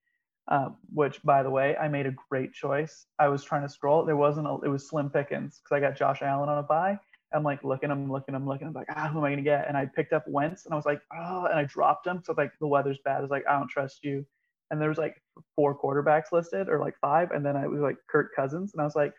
um, 0.47 0.77
which 0.93 1.21
by 1.23 1.43
the 1.43 1.49
way, 1.49 1.75
I 1.75 1.89
made 1.89 2.05
a 2.05 2.15
great 2.29 2.53
choice. 2.53 3.05
I 3.19 3.27
was 3.27 3.43
trying 3.43 3.63
to 3.63 3.69
scroll. 3.69 4.05
There 4.05 4.15
wasn't. 4.15 4.47
A, 4.47 4.57
it 4.63 4.69
was 4.69 4.87
slim 4.87 5.09
pickings 5.09 5.59
because 5.59 5.75
I 5.75 5.79
got 5.79 5.97
Josh 5.97 6.21
Allen 6.21 6.47
on 6.47 6.57
a 6.57 6.63
buy. 6.63 6.97
I'm 7.33 7.43
like 7.43 7.63
looking, 7.63 7.91
I'm 7.91 8.11
looking, 8.11 8.33
I'm 8.33 8.47
looking. 8.47 8.67
I'm 8.67 8.73
like, 8.73 8.87
ah, 8.95 9.09
who 9.09 9.19
am 9.19 9.25
I 9.25 9.29
gonna 9.29 9.41
get? 9.41 9.67
And 9.67 9.77
I 9.77 9.85
picked 9.85 10.13
up 10.13 10.23
Wentz, 10.27 10.65
and 10.65 10.73
I 10.73 10.77
was 10.77 10.85
like, 10.85 11.01
oh, 11.13 11.45
and 11.45 11.59
I 11.59 11.65
dropped 11.65 12.07
him. 12.07 12.21
So 12.23 12.33
like 12.37 12.51
the 12.59 12.67
weather's 12.67 12.99
bad. 13.03 13.17
I 13.17 13.21
was 13.21 13.29
like, 13.29 13.43
I 13.47 13.57
don't 13.57 13.69
trust 13.69 14.03
you. 14.03 14.25
And 14.71 14.81
there 14.81 14.89
was 14.89 14.97
like 14.97 15.21
four 15.55 15.77
quarterbacks 15.77 16.31
listed, 16.31 16.69
or 16.69 16.79
like 16.79 16.95
five, 17.01 17.31
and 17.31 17.45
then 17.45 17.55
I 17.55 17.67
was 17.67 17.81
like 17.81 17.97
Kirk 18.07 18.35
Cousins, 18.35 18.73
and 18.73 18.81
I 18.81 18.85
was 18.85 18.95
like, 18.95 19.13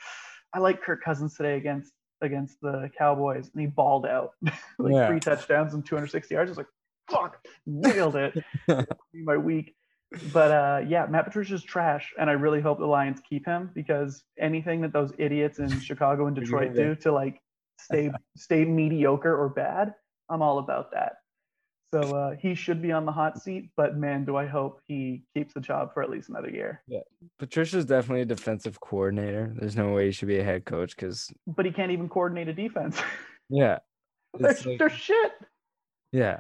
I 0.53 0.59
like 0.59 0.83
Kirk 0.83 1.03
Cousins 1.03 1.37
today 1.37 1.57
against 1.57 1.93
against 2.23 2.61
the 2.61 2.91
Cowboys, 2.99 3.51
and 3.53 3.61
he 3.61 3.67
balled 3.67 4.07
out 4.07 4.33
like 4.79 4.93
Yeah. 4.93 5.07
three 5.09 5.21
touchdowns 5.21 5.75
and 5.75 5.85
260 5.85 6.35
yards. 6.35 6.49
I 6.49 6.53
was 6.53 6.59
like, 6.59 6.67
fuck, 7.11 7.43
nailed 7.67 8.17
it. 8.17 8.35
My 9.15 9.37
week. 9.37 9.75
But 10.33 10.51
uh, 10.51 10.81
yeah, 10.89 11.07
Matt 11.07 11.25
Patricia's 11.27 11.63
trash, 11.63 12.13
and 12.19 12.29
I 12.29 12.33
really 12.35 12.61
hope 12.61 12.79
the 12.79 12.87
Lions 12.87 13.21
keep 13.29 13.47
him 13.47 13.71
because 13.75 14.25
anything 14.39 14.81
that 14.83 14.93
those 14.93 15.13
idiots 15.19 15.61
in 15.61 15.69
Chicago 15.81 16.27
and 16.27 16.35
Detroit 16.37 16.75
do 16.75 16.95
to 16.97 17.13
like 17.13 17.41
stay 17.81 18.11
stay 18.37 18.65
mediocre 18.65 19.35
or 19.35 19.49
bad, 19.49 19.95
I'm 20.29 20.43
all 20.43 20.59
about 20.59 20.91
that. 20.93 21.13
So 21.93 22.01
uh, 22.17 22.37
he 22.39 22.55
should 22.55 22.81
be 22.81 22.93
on 22.93 23.05
the 23.05 23.11
hot 23.13 23.43
seat, 23.43 23.71
but 23.77 23.97
man, 23.97 24.25
do 24.25 24.37
I 24.37 24.47
hope 24.47 24.81
he 24.87 25.23
keeps 25.35 25.55
the 25.55 25.61
job 25.61 25.93
for 25.93 26.03
at 26.03 26.11
least 26.11 26.29
another 26.29 26.49
year. 26.51 26.83
Yeah, 26.87 27.01
Patricia's 27.39 27.85
definitely 27.85 28.23
a 28.23 28.27
defensive 28.27 28.81
coordinator. 28.81 29.53
There's 29.59 29.75
no 29.77 29.93
way 29.93 30.07
he 30.07 30.13
should 30.13 30.29
be 30.29 30.39
a 30.39 30.45
head 30.45 30.65
coach 30.65 30.95
because 30.95 31.33
But 31.49 31.67
he 31.67 31.73
can't 31.73 31.91
even 31.91 32.09
coordinate 32.09 32.49
a 32.49 32.53
defense. 32.53 33.01
yeah, 33.49 33.79
they're, 34.39 34.57
like- 34.65 34.79
they're 34.79 34.89
shit. 34.91 35.33
yeah. 36.13 36.39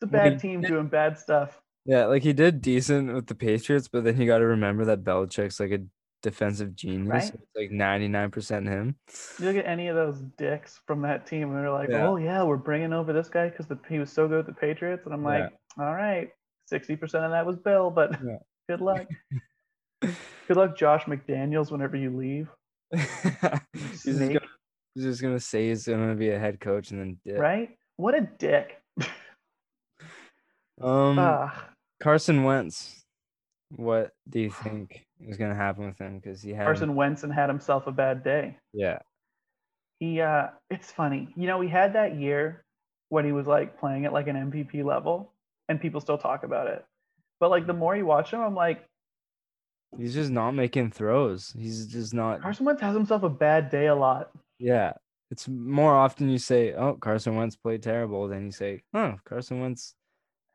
It's 0.00 0.04
a 0.04 0.06
bad 0.06 0.38
team 0.38 0.60
doing 0.62 0.86
bad 0.86 1.18
stuff. 1.18 1.60
Yeah, 1.84 2.04
like 2.06 2.22
he 2.22 2.32
did 2.32 2.62
decent 2.62 3.12
with 3.12 3.26
the 3.26 3.34
Patriots, 3.34 3.88
but 3.88 4.04
then 4.04 4.18
you 4.20 4.26
got 4.26 4.38
to 4.38 4.46
remember 4.46 4.84
that 4.86 5.02
Belichick's 5.04 5.58
like 5.58 5.72
a 5.72 5.80
defensive 6.22 6.74
genius. 6.74 7.08
Right. 7.08 7.34
It's 7.34 7.56
like 7.56 7.70
99% 7.70 8.66
him. 8.68 8.96
You 9.38 9.46
look 9.46 9.56
at 9.56 9.66
any 9.66 9.88
of 9.88 9.96
those 9.96 10.20
dicks 10.36 10.80
from 10.86 11.02
that 11.02 11.26
team, 11.26 11.50
and 11.50 11.56
they're 11.56 11.70
like, 11.70 11.88
Yeah. 11.90 12.06
"Oh 12.08 12.16
yeah, 12.16 12.42
we're 12.42 12.56
bringing 12.56 12.92
over 12.92 13.12
this 13.12 13.28
guy 13.28 13.48
because 13.48 13.66
he 13.88 13.98
was 13.98 14.10
so 14.10 14.26
good 14.28 14.46
with 14.46 14.54
the 14.54 14.60
Patriots." 14.60 15.04
And 15.06 15.14
I'm 15.14 15.22
Yeah. 15.22 15.28
like, 15.28 15.52
"All 15.78 15.94
right, 15.94 16.30
sixty 16.66 16.96
percent 16.96 17.24
of 17.24 17.30
that 17.30 17.46
was 17.46 17.56
Bill, 17.56 17.90
but 17.90 18.12
Yeah. 18.24 18.38
good 18.68 18.80
luck. 18.80 19.06
good 20.02 20.56
luck, 20.56 20.76
Josh 20.76 21.04
McDaniels, 21.04 21.70
whenever 21.70 21.96
you 21.96 22.16
leave." 22.16 22.48
he's, 22.92 24.02
just 24.04 24.18
gonna, 24.18 24.40
he's 24.94 25.04
just 25.04 25.22
gonna 25.22 25.40
say 25.40 25.68
he's 25.68 25.86
gonna 25.86 26.14
be 26.14 26.30
a 26.30 26.38
head 26.38 26.58
coach 26.58 26.90
and 26.90 27.00
then 27.00 27.18
dip. 27.24 27.38
Right? 27.38 27.76
What 27.96 28.14
a 28.14 28.22
dick. 28.38 28.76
Um, 30.80 31.50
Carson 32.00 32.44
Wentz. 32.44 32.97
What 33.70 34.12
do 34.28 34.40
you 34.40 34.50
think 34.50 35.06
is 35.20 35.36
gonna 35.36 35.54
happen 35.54 35.86
with 35.86 35.98
him? 35.98 36.18
Because 36.18 36.40
he 36.42 36.50
had 36.52 36.64
Carson 36.64 36.94
Wentz 36.94 37.22
and 37.22 37.32
had 37.32 37.48
himself 37.48 37.86
a 37.86 37.92
bad 37.92 38.22
day. 38.24 38.56
yeah, 38.72 38.98
He, 40.00 40.20
uh, 40.20 40.48
it's 40.70 40.90
funny, 40.90 41.28
you 41.36 41.46
know, 41.46 41.60
he 41.60 41.68
had 41.68 41.92
that 41.94 42.16
year 42.16 42.64
when 43.10 43.24
he 43.24 43.32
was 43.32 43.46
like 43.46 43.78
playing 43.78 44.04
at 44.06 44.12
like 44.12 44.26
an 44.28 44.36
MVP 44.50 44.84
level, 44.84 45.32
and 45.68 45.80
people 45.80 46.00
still 46.00 46.18
talk 46.18 46.44
about 46.44 46.66
it. 46.66 46.84
But 47.40 47.50
like 47.50 47.66
the 47.66 47.72
more 47.74 47.94
you 47.96 48.06
watch 48.06 48.32
him, 48.32 48.40
I'm 48.40 48.54
like, 48.54 48.84
he's 49.96 50.14
just 50.14 50.30
not 50.30 50.52
making 50.52 50.90
throws. 50.92 51.54
He's 51.58 51.86
just 51.86 52.14
not. 52.14 52.40
Carson 52.40 52.66
Wentz 52.66 52.80
has 52.82 52.94
himself 52.94 53.22
a 53.22 53.28
bad 53.28 53.70
day 53.70 53.86
a 53.86 53.94
lot. 53.94 54.30
Yeah, 54.58 54.92
it's 55.30 55.46
more 55.46 55.94
often 55.94 56.28
you 56.28 56.38
say, 56.38 56.72
"Oh, 56.72 56.94
Carson 56.94 57.36
Wentz 57.36 57.56
played 57.56 57.82
terrible," 57.82 58.28
than 58.28 58.46
you 58.46 58.52
say, 58.52 58.82
"Oh, 58.94 59.16
Carson 59.24 59.60
Wentz 59.60 59.94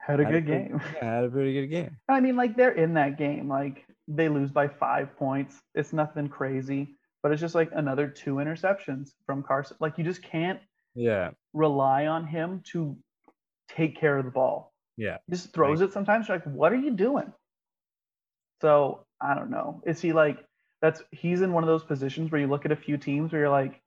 Had 0.05 0.19
a 0.19 0.25
had 0.25 0.33
good 0.33 0.45
pretty- 0.45 0.67
game. 0.69 0.81
yeah, 0.95 1.15
had 1.15 1.23
a 1.25 1.29
pretty 1.29 1.53
good 1.53 1.67
game." 1.67 1.97
I 2.09 2.19
mean, 2.19 2.35
like 2.35 2.55
they're 2.57 2.73
in 2.73 2.93
that 2.95 3.17
game. 3.17 3.47
Like 3.47 3.85
they 4.07 4.27
lose 4.29 4.51
by 4.51 4.67
five 4.67 5.15
points. 5.17 5.61
It's 5.75 5.93
nothing 5.93 6.27
crazy, 6.27 6.95
but 7.21 7.31
it's 7.31 7.39
just 7.41 7.55
like 7.55 7.69
another 7.73 8.07
two 8.09 8.35
interceptions 8.35 9.11
from 9.25 9.43
Carson. 9.43 9.77
Like 9.79 9.97
you 9.97 10.03
just 10.03 10.21
can't 10.21 10.59
Yeah, 10.93 11.31
rely 11.53 12.07
on 12.07 12.27
him 12.27 12.61
to 12.73 12.97
take 13.69 13.97
care 13.97 14.17
of 14.17 14.25
the 14.25 14.31
ball. 14.31 14.73
yeah. 14.97 15.17
He 15.27 15.31
just 15.35 15.53
throws 15.53 15.79
it 15.81 15.93
sometimes. 15.93 16.27
You're 16.27 16.37
like, 16.37 16.45
what 16.45 16.71
are 16.73 16.77
you 16.77 16.91
doing? 16.91 17.31
So 18.61 19.05
I 19.21 19.33
don't 19.35 19.49
know. 19.49 19.81
Is 19.85 20.01
he 20.01 20.13
like 20.13 20.43
that's 20.81 21.01
he's 21.11 21.41
in 21.41 21.53
one 21.53 21.63
of 21.63 21.67
those 21.67 21.83
positions 21.83 22.29
where 22.31 22.41
you 22.41 22.47
look 22.47 22.65
at 22.65 22.71
a 22.71 22.75
few 22.75 22.97
teams 22.97 23.31
where 23.31 23.41
you're 23.41 23.49
like, 23.49 23.81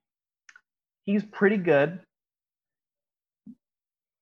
he's 1.04 1.22
pretty 1.24 1.58
good, 1.58 2.00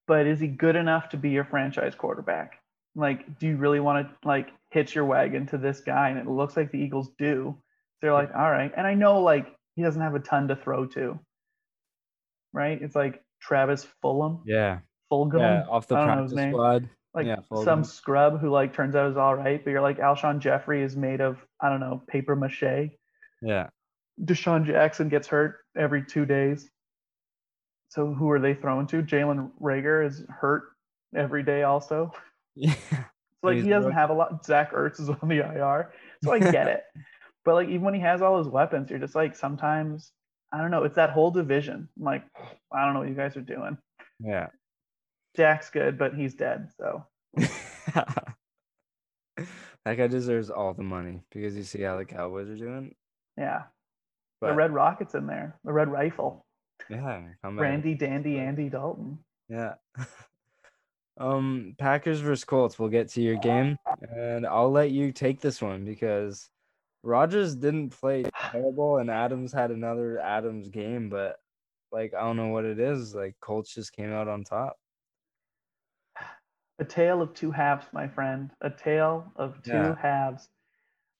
but 0.07 0.27
is 0.27 0.39
he 0.39 0.47
good 0.47 0.75
enough 0.75 1.09
to 1.09 1.17
be 1.17 1.29
your 1.29 1.45
franchise 1.45 1.95
quarterback? 1.95 2.59
Like, 2.95 3.39
do 3.39 3.47
you 3.47 3.57
really 3.57 3.79
want 3.79 4.07
to 4.07 4.27
like 4.27 4.49
hitch 4.71 4.95
your 4.95 5.05
wagon 5.05 5.45
to 5.47 5.57
this 5.57 5.81
guy? 5.81 6.09
And 6.09 6.19
it 6.19 6.27
looks 6.27 6.55
like 6.55 6.71
the 6.71 6.79
Eagles 6.79 7.09
do. 7.17 7.57
So 7.99 8.07
you're 8.07 8.13
like, 8.13 8.33
all 8.35 8.49
right. 8.49 8.71
And 8.75 8.87
I 8.87 8.93
know 8.93 9.21
like 9.21 9.53
he 9.75 9.83
doesn't 9.83 10.01
have 10.01 10.15
a 10.15 10.19
ton 10.19 10.47
to 10.47 10.55
throw 10.55 10.85
to. 10.87 11.19
Right? 12.53 12.81
It's 12.81 12.95
like 12.95 13.21
Travis 13.41 13.85
Fulham. 14.01 14.41
Yeah, 14.45 14.79
Fulgham. 15.11 15.39
yeah. 15.39 15.65
Off 15.69 15.87
the 15.87 15.95
practice 15.95 16.31
squad. 16.31 16.89
like 17.13 17.27
Yeah, 17.27 17.37
some 17.63 17.83
scrub 17.83 18.39
who 18.39 18.49
like 18.49 18.73
turns 18.73 18.95
out 18.95 19.11
is 19.11 19.17
all 19.17 19.35
right, 19.35 19.63
but 19.63 19.71
you're 19.71 19.81
like 19.81 19.99
Alshon 19.99 20.39
Jeffery 20.39 20.81
is 20.81 20.95
made 20.95 21.21
of 21.21 21.37
I 21.61 21.69
don't 21.69 21.79
know 21.79 22.01
paper 22.07 22.35
mache. 22.35 22.91
Yeah, 23.41 23.69
DeSean 24.23 24.65
Jackson 24.65 25.09
gets 25.09 25.27
hurt 25.27 25.59
every 25.75 26.03
two 26.03 26.25
days. 26.25 26.69
So 27.89 28.13
who 28.13 28.29
are 28.31 28.39
they 28.39 28.53
throwing 28.53 28.87
to? 28.87 29.01
Jalen 29.01 29.51
Reagor 29.61 30.05
is 30.05 30.23
hurt 30.29 30.63
every 31.15 31.43
day 31.43 31.63
also. 31.63 32.11
yeah. 32.55 32.73
So 32.73 33.49
like 33.49 33.55
He's 33.55 33.65
he 33.65 33.69
doesn't 33.69 33.91
have 33.91 34.09
a 34.09 34.13
lot. 34.13 34.45
Zach 34.45 34.71
Ertz 34.73 34.99
is 34.99 35.09
on 35.09 35.29
the 35.29 35.37
IR, 35.37 35.93
so 36.23 36.33
I 36.33 36.39
get 36.39 36.67
it. 36.67 36.83
But 37.45 37.53
like 37.53 37.67
even 37.67 37.81
when 37.81 37.93
he 37.93 37.99
has 37.99 38.23
all 38.23 38.39
his 38.39 38.47
weapons, 38.47 38.89
you're 38.89 38.97
just 38.97 39.13
like 39.13 39.35
sometimes 39.35 40.11
I 40.51 40.57
don't 40.57 40.71
know. 40.71 40.83
It's 40.83 40.95
that 40.95 41.11
whole 41.11 41.29
division. 41.29 41.87
I'm 41.95 42.03
like 42.03 42.23
I 42.73 42.83
don't 42.83 42.95
know 42.95 43.01
what 43.01 43.09
you 43.09 43.13
guys 43.13 43.37
are 43.37 43.41
doing. 43.41 43.77
yeah. 44.19 44.47
Dak's 45.35 45.69
good, 45.69 45.99
but 45.99 46.15
he's 46.15 46.33
dead. 46.33 46.69
So 46.75 47.05
that 49.85 49.97
guy 49.97 50.07
deserves 50.07 50.49
all 50.49 50.73
the 50.73 50.83
money 50.83 51.21
because 51.31 51.55
you 51.55 51.63
see 51.63 51.81
how 51.81 51.97
the 51.97 52.05
Cowboys 52.05 52.49
are 52.49 52.55
doing. 52.55 52.95
yeah, 53.37 53.63
But 54.41 54.47
the 54.47 54.55
Red 54.55 54.73
Rockets 54.73 55.13
in 55.13 55.27
there, 55.27 55.59
the 55.63 55.73
Red 55.73 55.89
Rifle. 55.89 56.44
Yeah. 56.89 57.23
Randy 57.43 57.95
Dandy 57.95 58.39
Andy 58.39 58.69
Dalton. 58.69 59.19
Yeah. 59.49 59.75
um, 61.17 61.75
Packers 61.77 62.19
versus 62.19 62.43
Colts. 62.43 62.77
We'll 62.77 62.89
get 62.89 63.09
to 63.09 63.21
your 63.21 63.37
game, 63.37 63.77
and 64.15 64.45
I'll 64.45 64.71
let 64.71 64.91
you 64.91 65.11
take 65.11 65.41
this 65.41 65.61
one 65.61 65.85
because 65.85 66.49
Rodgers 67.03 67.55
didn't 67.55 67.89
play 67.89 68.25
terrible, 68.51 68.97
and 68.97 69.09
Adams 69.09 69.53
had 69.53 69.71
another 69.71 70.19
Adams 70.19 70.69
game, 70.69 71.09
but 71.09 71.37
like 71.91 72.13
I 72.13 72.21
don't 72.21 72.37
know 72.37 72.49
what 72.49 72.65
it 72.65 72.79
is. 72.79 73.15
Like 73.15 73.35
Colts 73.39 73.73
just 73.73 73.93
came 73.93 74.11
out 74.11 74.27
on 74.27 74.43
top. 74.43 74.75
A 76.79 76.83
tale 76.83 77.21
of 77.21 77.33
two 77.33 77.51
halves, 77.51 77.85
my 77.93 78.07
friend. 78.07 78.51
A 78.61 78.69
tale 78.69 79.31
of 79.37 79.61
two 79.63 79.71
Yeah. 79.71 79.95
halves. 79.95 80.49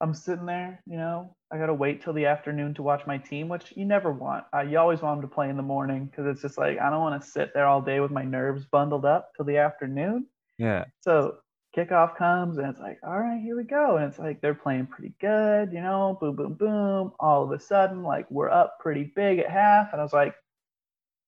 I'm 0.02 0.14
sitting 0.14 0.46
there, 0.46 0.82
you 0.86 0.98
know, 0.98 1.34
I 1.56 1.58
gotta 1.58 1.74
wait 1.74 2.04
till 2.04 2.12
the 2.12 2.26
afternoon 2.26 2.74
to 2.74 2.84
watch 2.84 3.08
my 3.08 3.18
team, 3.18 3.48
which 3.48 3.72
you 3.78 3.86
never 3.86 4.12
want. 4.12 4.44
Uh, 4.54 4.60
you 4.60 4.78
always 4.78 5.02
want 5.02 5.22
them 5.22 5.30
to 5.30 5.34
play 5.34 5.50
in 5.50 5.56
the 5.56 5.64
morning 5.64 6.06
because 6.06 6.26
it's 6.26 6.42
just 6.42 6.58
like 6.58 6.78
I 6.80 6.90
don't 6.90 7.00
want 7.00 7.22
to 7.22 7.28
sit 7.28 7.54
there 7.54 7.66
all 7.66 7.82
day 7.82 8.02
with 8.02 8.12
my 8.12 8.24
nerves 8.24 8.66
bundled 8.66 9.06
up 9.06 9.32
till 9.36 9.46
the 9.46 9.58
afternoon. 9.58 10.26
Yeah. 10.58 10.84
So 11.00 11.38
kickoff 11.76 12.18
comes 12.18 12.58
and 12.58 12.68
it's 12.68 12.80
like, 12.82 13.00
all 13.04 13.18
right, 13.18 13.42
here 13.42 13.56
we 13.56 13.64
go. 13.64 13.96
And 13.96 14.06
it's 14.06 14.20
like 14.20 14.42
they're 14.42 14.54
playing 14.54 14.88
pretty 14.88 15.14
good, 15.22 15.72
you 15.72 15.82
know, 15.82 16.18
boom, 16.20 16.36
boom, 16.36 16.56
boom. 16.56 17.14
All 17.22 17.44
of 17.44 17.52
a 17.52 17.60
sudden, 17.60 18.04
like 18.04 18.30
we're 18.30 18.50
up 18.50 18.78
pretty 18.82 19.14
big 19.16 19.40
at 19.40 19.50
half. 19.50 19.94
And 19.94 20.02
I 20.02 20.04
was 20.04 20.14
like, 20.14 20.36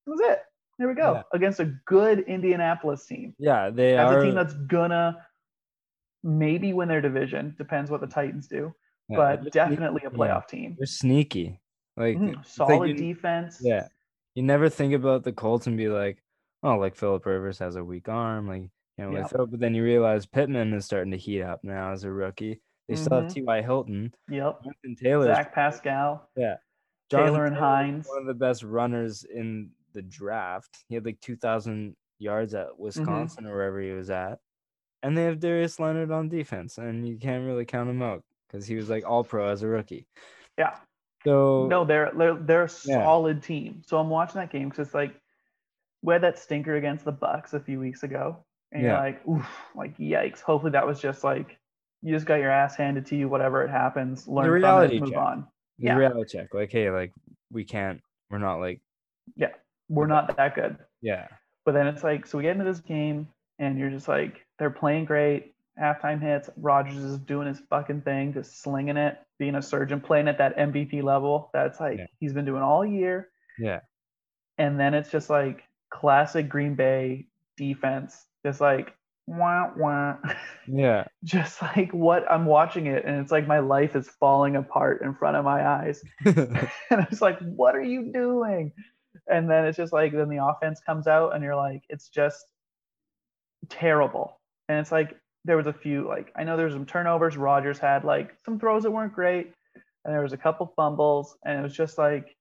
that 0.05 0.11
was 0.11 0.19
it. 0.21 0.39
There 0.77 0.89
we 0.89 0.93
go. 0.93 1.13
Yeah. 1.13 1.23
Against 1.33 1.61
a 1.61 1.73
good 1.85 2.19
Indianapolis 2.27 3.05
team. 3.05 3.33
Yeah, 3.39 3.69
they 3.69 3.93
That's 3.93 4.11
are. 4.11 4.19
a 4.19 4.25
team 4.25 4.35
that's 4.35 4.53
gonna 4.53 5.25
maybe 6.21 6.73
win 6.73 6.89
their 6.89 7.01
division. 7.01 7.55
Depends 7.57 7.89
what 7.89 8.01
the 8.01 8.07
Titans 8.07 8.47
do. 8.47 8.73
Yeah, 9.09 9.17
but 9.17 9.51
definitely 9.51 10.01
a 10.05 10.09
playoff 10.09 10.47
team. 10.47 10.75
They're 10.77 10.85
sneaky. 10.85 11.59
Like 11.95 12.17
Mhm. 12.17 12.39
it's 12.39 12.57
like 12.59 12.69
Solid 12.69 12.89
you- 12.89 12.95
defense. 13.13 13.59
Yeah. 13.61 13.87
You 14.35 14.43
never 14.43 14.69
think 14.69 14.93
about 14.93 15.23
the 15.23 15.33
Colts 15.33 15.65
and 15.67 15.75
be 15.77 15.89
like, 15.89 16.21
oh, 16.63 16.77
like 16.77 16.95
Philip 16.95 17.25
Rivers 17.25 17.57
has 17.59 17.75
a 17.75 17.83
weak 17.83 18.07
arm, 18.09 18.47
like 18.47 18.63
you 18.99 19.05
know, 19.05 19.11
Yep. 19.11 19.31
but 19.51 19.59
then 19.59 19.75
you 19.75 19.83
realize 19.83 20.25
Pittman 20.25 20.73
is 20.73 20.85
starting 20.85 21.11
to 21.11 21.17
heat 21.17 21.41
up 21.43 21.63
now 21.63 21.91
as 21.91 22.03
a 22.03 22.11
rookie. 22.11 22.59
They 22.87 22.95
still 22.95 23.21
have 23.21 23.25
Mhm. 23.31 23.33
T.Y. 23.33 23.61
Hilton, 23.61 24.13
Yep. 24.29 24.63
Jonathan 24.63 24.95
Taylor, 24.95 25.25
Zach 25.25 25.53
Pascal. 25.53 26.29
yeah, 26.35 26.57
Taylor 27.09 27.45
and 27.45 27.55
Taylor's 27.55 27.59
Hines. 27.59 28.07
one 28.07 28.21
of 28.21 28.25
the 28.27 28.33
best 28.33 28.63
runners 28.63 29.23
in 29.23 29.71
the 29.93 30.01
draft. 30.01 30.83
He 30.89 30.95
had 30.95 31.05
like 31.05 31.19
two 31.19 31.35
thousand 31.35 31.95
yards 32.19 32.53
Mm-hmm. 32.53 32.69
at 32.69 32.79
Wisconsin 32.79 33.45
or 33.45 33.53
wherever 33.53 33.79
he 33.81 33.91
was 33.91 34.09
at, 34.09 34.39
and 35.03 35.15
they 35.17 35.23
have 35.25 35.39
Darius 35.39 35.79
Leonard 35.79 36.09
on 36.11 36.29
defense, 36.29 36.77
and 36.79 37.07
you 37.07 37.17
can't 37.17 37.45
really 37.45 37.65
count 37.65 37.89
him 37.89 38.01
out 38.01 38.23
because 38.47 38.65
he 38.65 38.75
was 38.75 38.89
like 38.89 39.05
All 39.05 39.23
Pro 39.23 39.49
as 39.49 39.63
a 39.63 39.67
rookie. 39.67 40.07
Yeah. 40.57 40.77
So 41.25 41.67
No, 41.69 41.85
they're 41.85 42.11
they're 42.15 42.35
they're 42.35 42.63
a 42.63 42.69
Yeah. 42.85 43.03
solid 43.03 43.43
team. 43.43 43.81
So 43.85 43.97
I'm 43.97 44.09
watching 44.09 44.39
that 44.41 44.51
game 44.51 44.69
because 44.69 44.87
it's 44.87 44.95
like 44.95 45.19
we 46.01 46.13
had 46.13 46.23
that 46.23 46.39
stinker 46.39 46.75
against 46.75 47.05
the 47.05 47.11
Bucks 47.11 47.53
a 47.53 47.59
few 47.59 47.79
weeks 47.79 48.03
ago, 48.03 48.45
and 48.71 48.83
Yeah. 48.83 48.89
you're 48.89 48.97
like, 48.99 49.27
oof, 49.27 49.47
like 49.75 49.97
yikes. 49.97 50.41
Hopefully 50.41 50.71
that 50.71 50.85
was 50.85 51.01
just 51.01 51.23
like 51.23 51.57
you 52.01 52.13
just 52.13 52.25
got 52.27 52.35
your 52.35 52.51
ass 52.51 52.75
handed 52.75 53.05
to 53.07 53.15
you, 53.15 53.27
whatever 53.27 53.63
it 53.63 53.69
happens, 53.69 54.27
learn 54.27 54.45
from 54.45 54.53
reality 54.53 54.95
it, 54.95 54.99
move 55.01 55.09
check. 55.09 55.17
on. 55.17 55.47
the 55.79 55.85
Yeah. 55.85 55.97
reality 55.97 56.37
check, 56.37 56.53
like, 56.53 56.71
hey, 56.71 56.91
like 56.91 57.11
we 57.51 57.63
can't, 57.63 58.01
we're 58.29 58.37
not 58.37 58.59
like, 58.59 58.81
Yeah, 59.35 59.53
we're 59.89 60.07
not 60.07 60.37
that 60.37 60.55
good. 60.55 60.77
yeah, 61.01 61.27
But 61.65 61.73
then 61.73 61.87
it's 61.87 62.03
like, 62.03 62.25
so 62.27 62.37
we 62.37 62.43
get 62.43 62.51
into 62.51 62.65
this 62.65 62.79
game, 62.79 63.27
and 63.59 63.77
you're 63.79 63.89
just 63.89 64.07
like, 64.07 64.45
they're 64.59 64.69
playing 64.69 65.05
great. 65.05 65.53
Halftime 65.81 66.21
hits. 66.21 66.49
Rodgers 66.57 66.95
is 66.97 67.17
doing 67.19 67.47
his 67.47 67.59
fucking 67.69 68.01
thing, 68.01 68.33
just 68.33 68.61
slinging 68.61 68.97
it, 68.97 69.17
being 69.39 69.55
a 69.55 69.61
surgeon, 69.61 70.01
playing 70.01 70.27
at 70.27 70.37
that 70.39 70.57
MVP 70.57 71.03
level. 71.03 71.49
That's 71.53 71.79
like 71.79 71.99
Yeah. 71.99 72.05
he's 72.19 72.33
been 72.33 72.45
doing 72.45 72.63
all 72.63 72.85
year. 72.85 73.29
yeah, 73.59 73.79
And 74.57 74.79
then 74.79 74.93
it's 74.93 75.09
just 75.11 75.29
like 75.29 75.63
classic 75.89 76.49
Green 76.49 76.75
Bay 76.75 77.27
defense, 77.57 78.25
just 78.45 78.61
like 78.61 78.93
wah 79.29 79.71
wah, 79.75 80.15
yeah, 80.67 81.05
just 81.25 81.61
like 81.61 81.91
what 81.91 82.29
I'm 82.31 82.45
watching 82.45 82.85
it, 82.87 83.03
and 83.05 83.19
it's 83.19 83.31
like 83.31 83.45
my 83.45 83.59
life 83.59 83.93
is 83.95 84.07
falling 84.07 84.55
apart 84.55 85.01
in 85.01 85.13
front 85.15 85.35
of 85.35 85.43
my 85.43 85.67
eyes. 85.67 86.01
and 86.25 86.57
I 86.91 87.07
was 87.09 87.21
like, 87.21 87.37
what 87.39 87.75
are 87.75 87.81
you 87.83 88.11
doing? 88.13 88.71
And 89.29 89.49
then 89.49 89.65
it's 89.65 89.75
just 89.75 89.91
like, 89.91 90.13
then 90.13 90.29
the 90.29 90.41
offense 90.45 90.79
comes 90.85 91.07
out, 91.07 91.35
and 91.35 91.43
you're 91.43 91.55
like, 91.57 91.81
it's 91.89 92.07
just 92.09 92.45
terrible. 93.69 94.39
And 94.69 94.79
it's 94.79 94.91
like, 94.91 95.15
there 95.47 95.57
was 95.57 95.67
a 95.67 95.73
few, 95.73 96.07
like, 96.07 96.31
I 96.35 96.43
know 96.43 96.55
there 96.55 96.65
was 96.65 96.75
some 96.75 96.85
turnovers. 96.85 97.37
Rodgers 97.37 97.79
had 97.79 98.03
like 98.03 98.35
some 98.45 98.59
throws 98.59 98.83
that 98.83 98.91
weren't 98.91 99.13
great, 99.13 99.53
and 100.05 100.13
there 100.13 100.21
was 100.21 100.33
a 100.33 100.37
couple 100.37 100.71
fumbles, 100.75 101.35
and 101.45 101.59
it 101.59 101.63
was 101.63 101.75
just 101.75 101.97
like, 101.97 102.35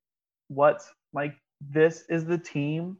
what's 0.49 0.93
like, 1.13 1.35
this 1.61 2.05
is 2.11 2.27
the 2.27 2.39
team 2.39 2.99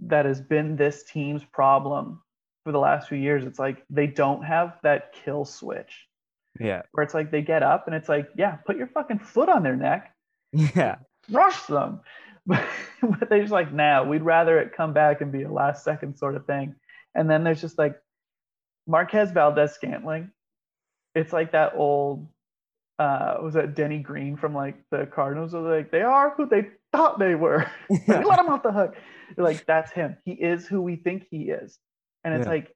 that 0.00 0.24
has 0.24 0.40
been 0.40 0.76
this 0.76 1.04
team's 1.04 1.44
problem 1.44 2.22
for 2.64 2.72
the 2.72 2.78
last 2.78 3.08
few 3.08 3.18
years. 3.18 3.44
It's 3.44 3.58
like 3.58 3.84
they 3.90 4.06
don't 4.06 4.42
have 4.42 4.78
that 4.82 5.12
kill 5.12 5.44
switch 5.44 6.06
yeah, 6.60 6.82
where 6.92 7.04
it's 7.04 7.14
like 7.14 7.30
they 7.30 7.42
get 7.42 7.62
up 7.62 7.86
and 7.86 7.94
it's 7.94 8.08
like, 8.08 8.28
yeah, 8.36 8.56
put 8.66 8.76
your 8.76 8.86
fucking 8.88 9.18
foot 9.18 9.48
on 9.48 9.62
their 9.62 9.76
neck, 9.76 10.14
yeah, 10.52 10.96
rush 11.30 11.62
them. 11.62 12.00
But, 12.48 12.64
but 13.02 13.28
they're 13.28 13.40
just 13.40 13.50
like, 13.50 13.72
nah, 13.72 14.04
we'd 14.04 14.22
rather 14.22 14.60
it 14.60 14.72
come 14.72 14.92
back 14.92 15.20
and 15.20 15.32
be 15.32 15.42
a 15.42 15.50
last 15.50 15.82
second 15.82 16.16
sort 16.16 16.36
of 16.36 16.46
thing. 16.46 16.76
And 17.12 17.28
then 17.28 17.42
there's 17.42 17.60
just 17.60 17.76
like 17.76 17.96
Marquez 18.86 19.30
Valdes-Scantling. 19.32 20.30
It's 21.14 21.32
like 21.32 21.52
that 21.52 21.72
old, 21.74 22.28
uh, 22.98 23.38
was 23.42 23.54
that 23.54 23.74
Denny 23.74 23.98
Green 23.98 24.36
from 24.36 24.54
like 24.54 24.76
the 24.90 25.06
Cardinals? 25.06 25.52
Was 25.54 25.64
like, 25.64 25.90
they 25.90 26.02
are 26.02 26.34
who 26.36 26.46
they 26.46 26.66
thought 26.92 27.18
they 27.18 27.34
were. 27.34 27.70
Like, 28.08 28.26
let 28.26 28.38
him 28.38 28.48
off 28.48 28.62
the 28.62 28.72
hook. 28.72 28.96
You're 29.36 29.44
like, 29.46 29.66
that's 29.66 29.90
him. 29.92 30.16
He 30.24 30.32
is 30.32 30.66
who 30.66 30.80
we 30.82 30.96
think 30.96 31.26
he 31.30 31.44
is. 31.50 31.78
And 32.24 32.34
it's 32.34 32.46
Yeah. 32.46 32.52
like, 32.52 32.74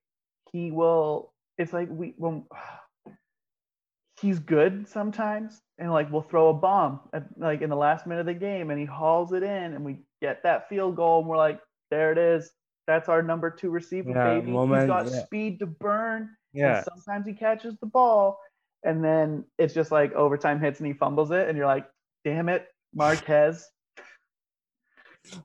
he 0.53 0.71
will, 0.71 1.33
it's 1.59 1.73
like, 1.73 1.89
we, 1.91 2.15
when, 2.17 2.45
he's 4.21 4.39
good 4.39 4.89
sometimes. 4.89 5.61
And 5.79 5.91
like, 5.93 6.11
we'll 6.13 6.23
throw 6.23 6.49
a 6.51 6.55
bomb 6.55 7.01
at, 7.13 7.25
like 7.39 7.63
in 7.63 7.71
the 7.71 7.77
last 7.77 8.07
minute 8.07 8.21
of 8.21 8.27
the 8.27 8.35
game 8.35 8.71
and 8.71 8.79
he 8.79 8.85
hauls 8.87 9.33
it 9.33 9.43
in 9.43 9.75
and 9.75 9.85
we 9.85 9.99
get 10.21 10.43
that 10.43 10.69
field 10.69 10.97
goal 10.97 11.21
and 11.21 11.29
we're 11.29 11.37
like, 11.37 11.61
there 11.91 12.13
it 12.13 12.19
is. 12.19 12.51
That's 12.91 13.09
our 13.09 13.23
number 13.23 13.53
two 13.53 13.71
receiver, 13.71 14.11
Yeah, 14.11 14.35
baby. 14.41 14.51
moment, 14.51 14.83
he's 14.83 14.89
got 14.89 15.07
yeah. 15.07 15.25
speed 15.25 15.61
to 15.61 15.67
burn. 15.67 16.23
and 16.23 16.29
yeah, 16.61 16.83
sometimes 16.83 17.25
he 17.25 17.33
catches 17.33 17.79
the 17.79 17.87
ball. 17.87 18.41
And 18.83 19.05
then 19.05 19.45
it's 19.59 19.73
just 19.75 19.93
like 19.93 20.13
overtime 20.15 20.59
hits 20.59 20.81
and 20.81 20.89
he 20.89 20.93
fumbles 20.93 21.31
it. 21.31 21.49
And 21.49 21.57
you're 21.57 21.69
like, 21.69 21.87
damn 22.25 22.49
it, 22.49 22.67
Marquez. 22.93 23.71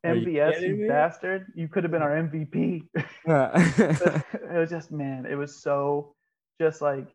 Are 0.03 0.15
you 0.15 0.25
MVS, 0.25 0.61
you, 0.61 0.87
bastard. 0.87 1.45
You 1.53 1.67
could 1.67 1.83
have 1.83 1.91
been 1.91 2.01
our 2.01 2.15
MVP. 2.15 2.81
yeah. 3.27 3.51
it 4.33 4.57
was 4.57 4.71
just, 4.71 4.91
man, 4.91 5.27
it 5.27 5.35
was 5.35 5.55
so 5.61 6.15
just 6.59 6.81
like 6.81 7.07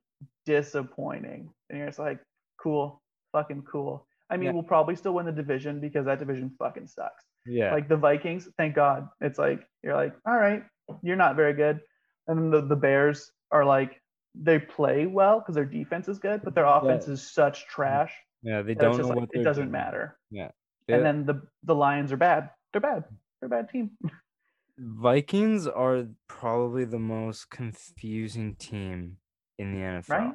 disappointing. 0.46 1.50
And 1.70 1.78
you're 1.78 1.88
just 1.88 1.98
like, 1.98 2.20
cool, 2.62 3.02
fucking 3.32 3.62
cool. 3.62 4.06
I 4.30 4.36
mean, 4.36 4.44
Yeah. 4.46 4.52
we'll 4.52 4.62
probably 4.62 4.94
still 4.94 5.14
win 5.14 5.26
the 5.26 5.32
division 5.32 5.80
because 5.80 6.04
that 6.06 6.20
division 6.20 6.52
fucking 6.56 6.86
sucks. 6.86 7.24
Yeah, 7.46 7.72
Like 7.72 7.88
the 7.88 7.96
Vikings, 7.96 8.48
thank 8.56 8.74
God. 8.74 9.08
It's 9.20 9.38
like, 9.38 9.60
you're 9.82 9.96
like, 9.96 10.14
all 10.26 10.36
right, 10.36 10.62
you're 11.02 11.16
not 11.16 11.36
very 11.36 11.54
good. 11.54 11.80
And 12.26 12.38
then 12.38 12.50
the, 12.50 12.66
the 12.66 12.76
Bears 12.76 13.30
are 13.50 13.64
like, 13.64 14.00
they 14.34 14.58
play 14.58 15.06
well 15.06 15.40
because 15.40 15.54
their 15.54 15.64
defense 15.64 16.06
is 16.08 16.18
good, 16.18 16.42
but 16.44 16.54
their 16.54 16.66
offense 16.66 17.08
is 17.08 17.28
such 17.28 17.66
trash 17.66 18.12
yeah. 18.42 18.62
They 18.62 18.74
don't 18.74 18.92
know 18.92 18.98
just 18.98 19.08
what 19.08 19.28
it 19.32 19.44
doesn't 19.44 19.64
doing. 19.64 19.72
matter. 19.72 20.16
Yeah. 20.30 20.50
And 20.88 21.04
then 21.04 21.24
the 21.26 21.42
the 21.64 21.74
Lions 21.74 22.12
are 22.12 22.16
bad. 22.16 22.50
They're 22.72 22.80
bad. 22.80 23.04
They're 23.40 23.46
a 23.46 23.50
bad 23.50 23.68
team. 23.70 23.90
Vikings 24.78 25.66
are 25.66 26.06
probably 26.26 26.84
the 26.84 26.98
most 26.98 27.50
confusing 27.50 28.56
team 28.56 29.18
in 29.58 29.72
the 29.72 29.80
NFL. 29.80 30.08
Right? 30.08 30.32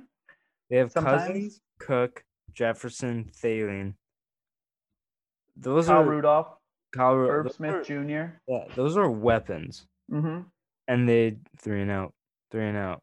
They 0.69 0.77
have 0.77 0.91
Sometimes- 0.91 1.27
Cousins, 1.27 1.61
Cook, 1.79 2.23
Jefferson, 2.53 3.31
Thielen. 3.43 3.95
Those 5.57 5.87
Kyle 5.87 6.01
are 6.01 6.05
Rudolph, 6.05 6.47
Kyle 6.95 7.13
Irv 7.15 7.51
Smith 7.51 7.73
are- 7.75 7.83
Jr. 7.83 8.35
yeah, 8.47 8.65
those 8.75 8.97
are 8.97 9.09
weapons, 9.09 9.85
Mm-hmm. 10.11 10.41
and 10.87 11.09
they 11.09 11.37
three 11.59 11.81
and 11.81 11.91
out, 11.91 12.13
three 12.51 12.67
and 12.67 12.77
out. 12.77 13.01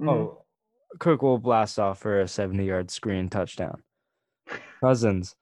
Mhm. 0.00 0.08
Oh, 0.10 0.44
Cook 1.00 1.22
will 1.22 1.38
blast 1.38 1.78
off 1.78 1.98
for 1.98 2.20
a 2.20 2.28
seventy-yard 2.28 2.90
screen 2.90 3.28
touchdown. 3.28 3.82
Cousins, 4.80 5.34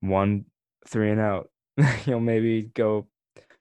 one 0.00 0.46
three 0.88 1.10
and 1.10 1.20
out. 1.20 1.50
He'll 2.04 2.20
maybe 2.20 2.62
go 2.74 3.06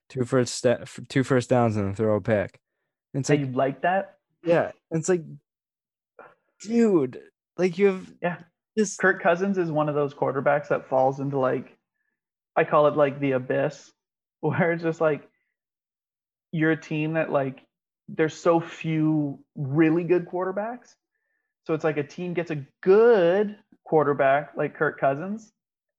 two 0.09 0.25
first 0.25 0.55
step, 0.55 0.87
two 1.09 1.23
first 1.23 1.49
downs 1.49 1.77
and 1.77 1.95
throw 1.95 2.15
a 2.15 2.21
pick. 2.21 2.59
It's 3.13 3.29
like 3.29 3.39
you 3.41 3.47
like 3.47 3.81
that? 3.81 4.17
yeah, 4.43 4.71
it's 4.89 5.09
like, 5.09 5.23
dude, 6.61 7.21
like 7.57 7.77
you 7.77 7.87
have 7.87 8.13
Yeah. 8.21 8.37
just 8.77 8.99
Kirk 8.99 9.21
Cousins 9.21 9.57
is 9.57 9.71
one 9.71 9.89
of 9.89 9.95
those 9.95 10.13
quarterbacks 10.13 10.69
that 10.69 10.87
falls 10.87 11.19
into 11.19 11.37
like 11.37 11.77
I 12.61 12.63
call 12.63 12.85
it 12.87 12.95
like 12.95 13.19
the 13.19 13.31
abyss, 13.31 13.91
where 14.41 14.73
it's 14.73 14.83
just 14.83 15.01
like 15.01 15.27
you're 16.51 16.71
a 16.71 16.79
team 16.79 17.13
that 17.13 17.31
like 17.31 17.65
there's 18.07 18.35
so 18.35 18.59
few 18.59 19.39
really 19.55 20.03
good 20.03 20.27
quarterbacks. 20.27 20.93
So 21.65 21.73
it's 21.73 21.83
like 21.83 21.97
a 21.97 22.03
team 22.03 22.33
gets 22.33 22.51
a 22.51 22.63
good 22.81 23.57
quarterback 23.85 24.51
like 24.55 24.75
Kirk 24.75 24.99
Cousins, 24.99 25.51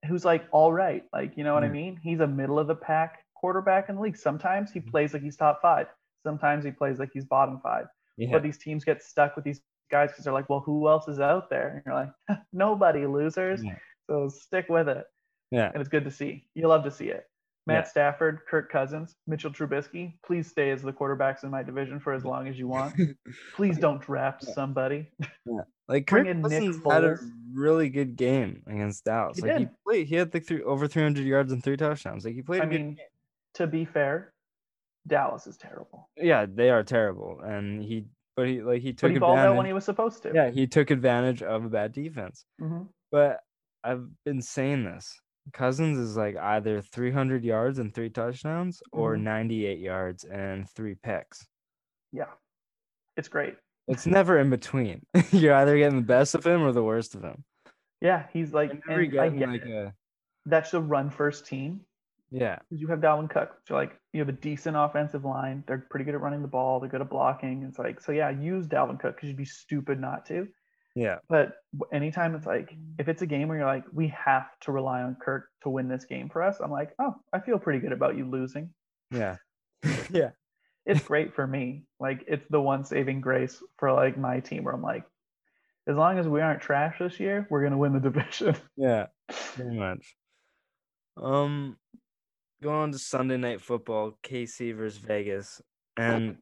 who's 0.07 0.25
like 0.25 0.45
all 0.53 0.73
right. 0.73 1.05
Like, 1.13 1.37
you 1.37 1.45
know 1.45 1.55
what 1.55 1.65
I 1.65 1.69
mean? 1.69 1.99
He's 2.03 2.21
a 2.21 2.27
middle 2.27 2.59
of 2.59 2.67
the 2.69 2.75
pack 2.75 3.21
quarterback 3.35 3.89
in 3.89 3.97
the 3.97 4.03
league. 4.03 4.17
Sometimes 4.17 4.71
he 4.71 4.81
Mhm. 4.81 4.91
plays 4.91 5.13
like 5.15 5.23
he's 5.23 5.37
top 5.37 5.61
five. 5.63 5.87
Sometimes 6.23 6.65
he 6.65 6.71
plays 6.71 6.99
like 6.99 7.11
he's 7.13 7.25
bottom 7.25 7.61
five. 7.61 7.87
Yeah. 8.17 8.29
But 8.33 8.43
these 8.43 8.59
teams 8.59 8.85
get 8.85 9.03
stuck 9.03 9.35
with 9.35 9.45
these 9.45 9.63
guys 9.91 10.11
because 10.11 10.25
they're 10.25 10.33
like, 10.33 10.49
well, 10.49 10.61
who 10.61 10.89
else 10.89 11.09
is 11.09 11.19
out 11.19 11.51
there? 11.51 11.69
And 11.69 11.83
you're 11.87 11.95
like, 11.95 12.11
nobody, 12.53 13.07
losers. 13.07 13.65
Yeah. 13.65 13.77
So 14.09 14.29
stick 14.29 14.69
with 14.69 14.89
it. 14.89 15.05
Yeah. 15.53 15.71
And 15.73 15.81
it's 15.81 15.89
good 15.89 16.05
to 16.05 16.11
see. 16.11 16.47
You 16.55 16.67
love 16.67 16.83
to 16.85 16.91
see 16.91 17.09
it. 17.09 17.27
Matt 17.67 17.85
Yeah. 17.85 17.89
Stafford, 17.91 18.41
Kirk 18.51 18.73
Cousins, 18.73 19.15
Mitchell 19.29 19.53
Trubisky, 19.53 20.15
please 20.27 20.49
stay 20.49 20.71
as 20.71 20.83
the 20.83 20.93
quarterbacks 20.93 21.45
in 21.45 21.51
my 21.51 21.63
division 21.63 22.01
for 22.01 22.13
as 22.13 22.25
long 22.25 22.49
as 22.49 22.59
you 22.59 22.67
want. 22.67 22.97
Please 23.55 23.79
don't 23.79 24.01
draft 24.03 24.43
Yeah. 24.49 24.55
somebody. 24.55 25.13
Like 25.87 26.07
Bring 26.07 26.25
Kirk 26.25 26.27
in 26.27 26.43
Nick 26.43 26.75
had 26.91 27.05
a 27.05 27.19
really 27.55 27.89
good 27.89 28.17
game 28.17 28.65
against 28.67 29.05
Dallas. 29.05 29.37
He 29.37 29.43
like 29.43 29.53
he 29.59 29.65
did. 29.67 29.71
played, 29.87 30.07
he 30.09 30.15
had 30.17 30.35
like 30.35 30.45
three 30.45 30.63
over 30.65 30.89
300 30.89 31.25
yards 31.25 31.53
and 31.53 31.63
three 31.63 31.77
touchdowns. 31.77 32.25
Like 32.25 32.35
he 32.35 32.43
played. 32.43 32.63
I 32.63 32.67
mean, 32.67 32.97
to 33.55 33.69
be 33.69 33.85
fair, 33.85 34.33
Dallas 35.07 35.47
is 35.47 35.57
terrible. 35.57 36.09
yeah, 36.17 36.47
they 36.53 36.71
are 36.71 36.83
terrible, 36.83 37.41
and 37.45 37.81
he 37.83 38.07
but 38.37 38.49
he 38.49 38.63
like 38.63 38.81
he 38.83 38.91
But 38.93 38.99
took 38.99 39.13
he 39.13 39.19
balled 39.19 39.39
out 39.39 39.43
when 39.43 39.51
advantage. 39.51 39.67
he 39.69 39.73
was 39.75 39.85
supposed 39.85 40.23
to. 40.25 40.33
yeah, 40.35 40.51
he 40.51 40.67
took 40.67 40.91
advantage 40.91 41.43
of 41.43 41.65
a 41.65 41.69
bad 41.69 41.93
defense. 41.93 42.45
Mhm. 42.61 42.89
But 43.13 43.41
I've 43.85 44.07
been 44.25 44.41
saying 44.43 44.85
this. 44.85 45.21
Cousins 45.53 45.99
is 45.99 46.17
like 46.17 46.37
either 46.37 46.81
300 46.81 47.45
yards 47.45 47.79
and 47.79 47.93
three 47.95 48.11
touchdowns 48.11 48.83
or 48.93 49.17
Mhm. 49.17 49.23
98 49.23 49.79
yards 49.81 50.25
and 50.25 50.69
three 50.71 50.95
picks. 50.95 51.47
Yeah. 52.13 52.31
It's 53.17 53.29
great. 53.29 53.57
It's 53.89 54.07
never 54.07 54.39
in 54.39 54.51
between. 54.51 55.05
You're 55.33 55.55
either 55.55 55.77
getting 55.77 55.97
the 55.99 56.07
best 56.07 56.35
of 56.35 56.47
him 56.47 56.63
or 56.63 56.73
the 56.73 56.85
worst 56.85 57.15
of 57.15 57.23
him. 57.23 57.45
Yeah, 58.01 58.27
he's 58.33 58.53
like, 58.53 58.73
You're 58.73 58.83
never 58.87 59.01
and 59.03 59.19
I 59.21 59.29
getting 59.29 59.39
get 59.39 59.49
like 59.49 59.65
a 59.67 59.95
that's 60.47 60.71
the 60.73 60.81
run 60.81 61.11
first 61.11 61.47
team. 61.47 61.81
yeah, 62.31 62.59
because 62.69 62.81
you 62.81 62.89
have 62.89 63.01
Dalvin 63.01 63.29
Cook. 63.31 63.61
So 63.67 63.75
like 63.75 63.99
you 64.13 64.21
have 64.21 64.29
a 64.29 64.33
decent 64.33 64.77
offensive 64.77 65.25
line. 65.25 65.63
They're 65.67 65.87
pretty 65.91 66.05
good 66.05 66.15
at 66.15 66.21
running 66.21 66.43
the 66.43 66.49
ball. 66.49 66.81
They're 66.81 66.89
good 66.89 67.01
at 67.01 67.11
blocking. 67.11 67.63
It's 67.65 67.79
like 67.79 68.01
so 68.01 68.11
yeah, 68.13 68.31
use 68.31 68.67
Dalvin 68.67 68.99
Cook 68.99 69.17
because 69.17 69.29
you'd 69.29 69.37
be 69.37 69.45
stupid 69.45 70.01
not 70.01 70.25
to. 70.27 70.49
Yeah, 70.95 71.19
But 71.29 71.55
anytime 71.93 72.35
it's 72.35 72.47
like 72.47 72.75
if 72.99 73.09
it's 73.09 73.23
a 73.23 73.27
game 73.27 73.49
where 73.49 73.59
you're 73.59 73.67
like 73.67 73.85
we 73.93 74.09
have 74.09 74.47
to 74.63 74.73
rely 74.73 75.03
on 75.03 75.17
Kirk 75.21 75.49
to 75.63 75.71
win 75.71 75.89
this 75.89 76.05
game 76.05 76.29
for 76.29 76.43
us, 76.43 76.59
I'm 76.61 76.71
like 76.71 76.91
oh 76.99 77.15
I 77.33 77.41
feel 77.41 77.59
pretty 77.59 77.79
good 77.79 77.93
about 77.93 78.17
you 78.17 78.29
losing. 78.29 78.71
yeah, 79.11 79.37
yeah. 80.11 80.31
It's 80.85 81.03
great 81.03 81.35
for 81.35 81.47
me. 81.47 81.85
Like 82.01 82.25
it's 82.27 82.47
the 82.51 82.61
one 82.61 82.85
saving 82.85 83.21
grace 83.21 83.63
for 83.79 83.93
like 83.93 84.19
my 84.19 84.41
team 84.41 84.65
where 84.65 84.75
I'm 84.75 84.83
like 84.83 85.05
as 85.87 85.97
long 85.97 86.19
as 86.19 86.29
we 86.29 86.41
aren't 86.41 86.61
trash 86.63 86.99
this 86.99 87.19
year, 87.19 87.47
we're 87.51 87.63
gonna 87.63 87.79
win 87.79 87.93
the 87.93 88.01
division. 88.11 88.57
Yeah, 88.77 89.07
pretty 89.55 89.77
much. 89.77 90.15
Um, 91.17 91.77
going 92.63 92.77
on 92.77 92.93
to 92.93 92.99
Sunday 92.99 93.37
night 93.37 93.61
football, 93.61 94.19
KC 94.25 94.75
versus 94.77 94.99
Vegas, 94.99 95.61
and 95.97 96.39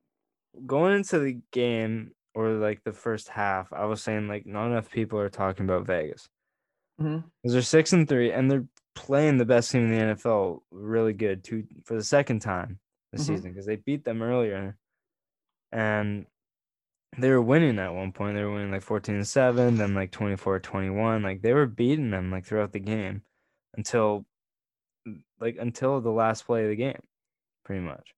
going 0.66 0.94
into 0.94 1.18
the 1.18 1.40
game 1.52 2.12
or 2.34 2.50
like 2.50 2.82
the 2.84 2.92
first 2.92 3.28
half, 3.28 3.72
I 3.72 3.84
was 3.86 4.02
saying 4.02 4.28
like 4.28 4.46
not 4.46 4.66
enough 4.66 4.90
people 4.90 5.18
are 5.18 5.28
talking 5.28 5.64
about 5.66 5.86
Vegas 5.86 6.28
because 7.42 7.52
they're 7.52 7.62
six 7.62 7.92
and 7.92 8.08
three 8.08 8.30
and 8.32 8.50
they're 8.50 8.66
playing 8.94 9.38
the 9.38 9.44
best 9.44 9.70
team 9.70 9.86
in 9.86 9.90
the 9.90 10.14
NFL 10.14 10.62
really 10.70 11.12
good 11.12 11.42
too 11.44 11.64
for 11.84 11.94
the 11.94 12.04
second 12.04 12.40
time 12.40 12.78
this 13.12 13.22
Mhm. 13.22 13.26
season 13.26 13.50
because 13.52 13.66
they 13.66 13.76
beat 13.76 14.04
them 14.04 14.22
earlier, 14.22 14.76
and 15.72 16.26
they 17.18 17.30
were 17.30 17.42
winning 17.42 17.78
at 17.78 17.92
one 17.94 18.12
point. 18.12 18.36
They 18.36 18.44
were 18.44 18.52
winning 18.52 18.70
like 18.70 18.82
14 18.82 19.16
to 19.18 19.24
7, 19.24 19.76
then 19.76 19.94
like 19.94 20.12
24 20.12 20.60
21. 20.60 21.22
Like 21.22 21.42
they 21.42 21.52
were 21.52 21.66
beating 21.66 22.10
them 22.10 22.30
like 22.30 22.44
throughout 22.44 22.72
the 22.72 22.78
game 22.80 23.22
until 23.76 24.26
like 25.40 25.56
until 25.58 26.00
the 26.00 26.10
last 26.10 26.44
play 26.46 26.62
of 26.64 26.68
the 26.68 26.76
game, 26.76 27.00
pretty 27.64 27.80
much. 27.82 28.14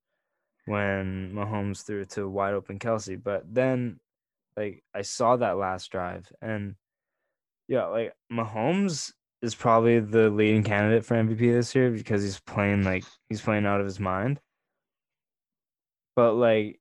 When 0.67 1.33
Mahomes 1.35 1.83
threw 1.83 2.03
it 2.03 2.11
to 2.11 2.29
wide 2.29 2.55
open 2.55 2.79
Kelce. 2.79 3.23
But 3.23 3.43
then 3.53 3.99
like 4.57 4.83
I 4.95 5.03
saw 5.03 5.37
that 5.37 5.57
last 5.57 5.91
drive 5.91 6.31
and 6.41 6.75
yeah, 7.69 7.87
like 7.87 8.13
Mahomes 8.31 9.13
is 9.41 9.55
probably 9.55 9.99
the 9.99 10.31
leading 10.31 10.63
candidate 10.63 11.05
for 11.05 11.17
MVP 11.17 11.39
this 11.39 11.75
year 11.75 11.91
because 11.91 12.23
he's 12.23 12.41
playing 12.41 12.85
like 12.85 13.05
he's 13.29 13.41
playing 13.41 13.67
out 13.67 13.81
of 13.81 13.87
his 13.87 13.99
mind. 13.99 14.41
But 16.15 16.35
like 16.35 16.81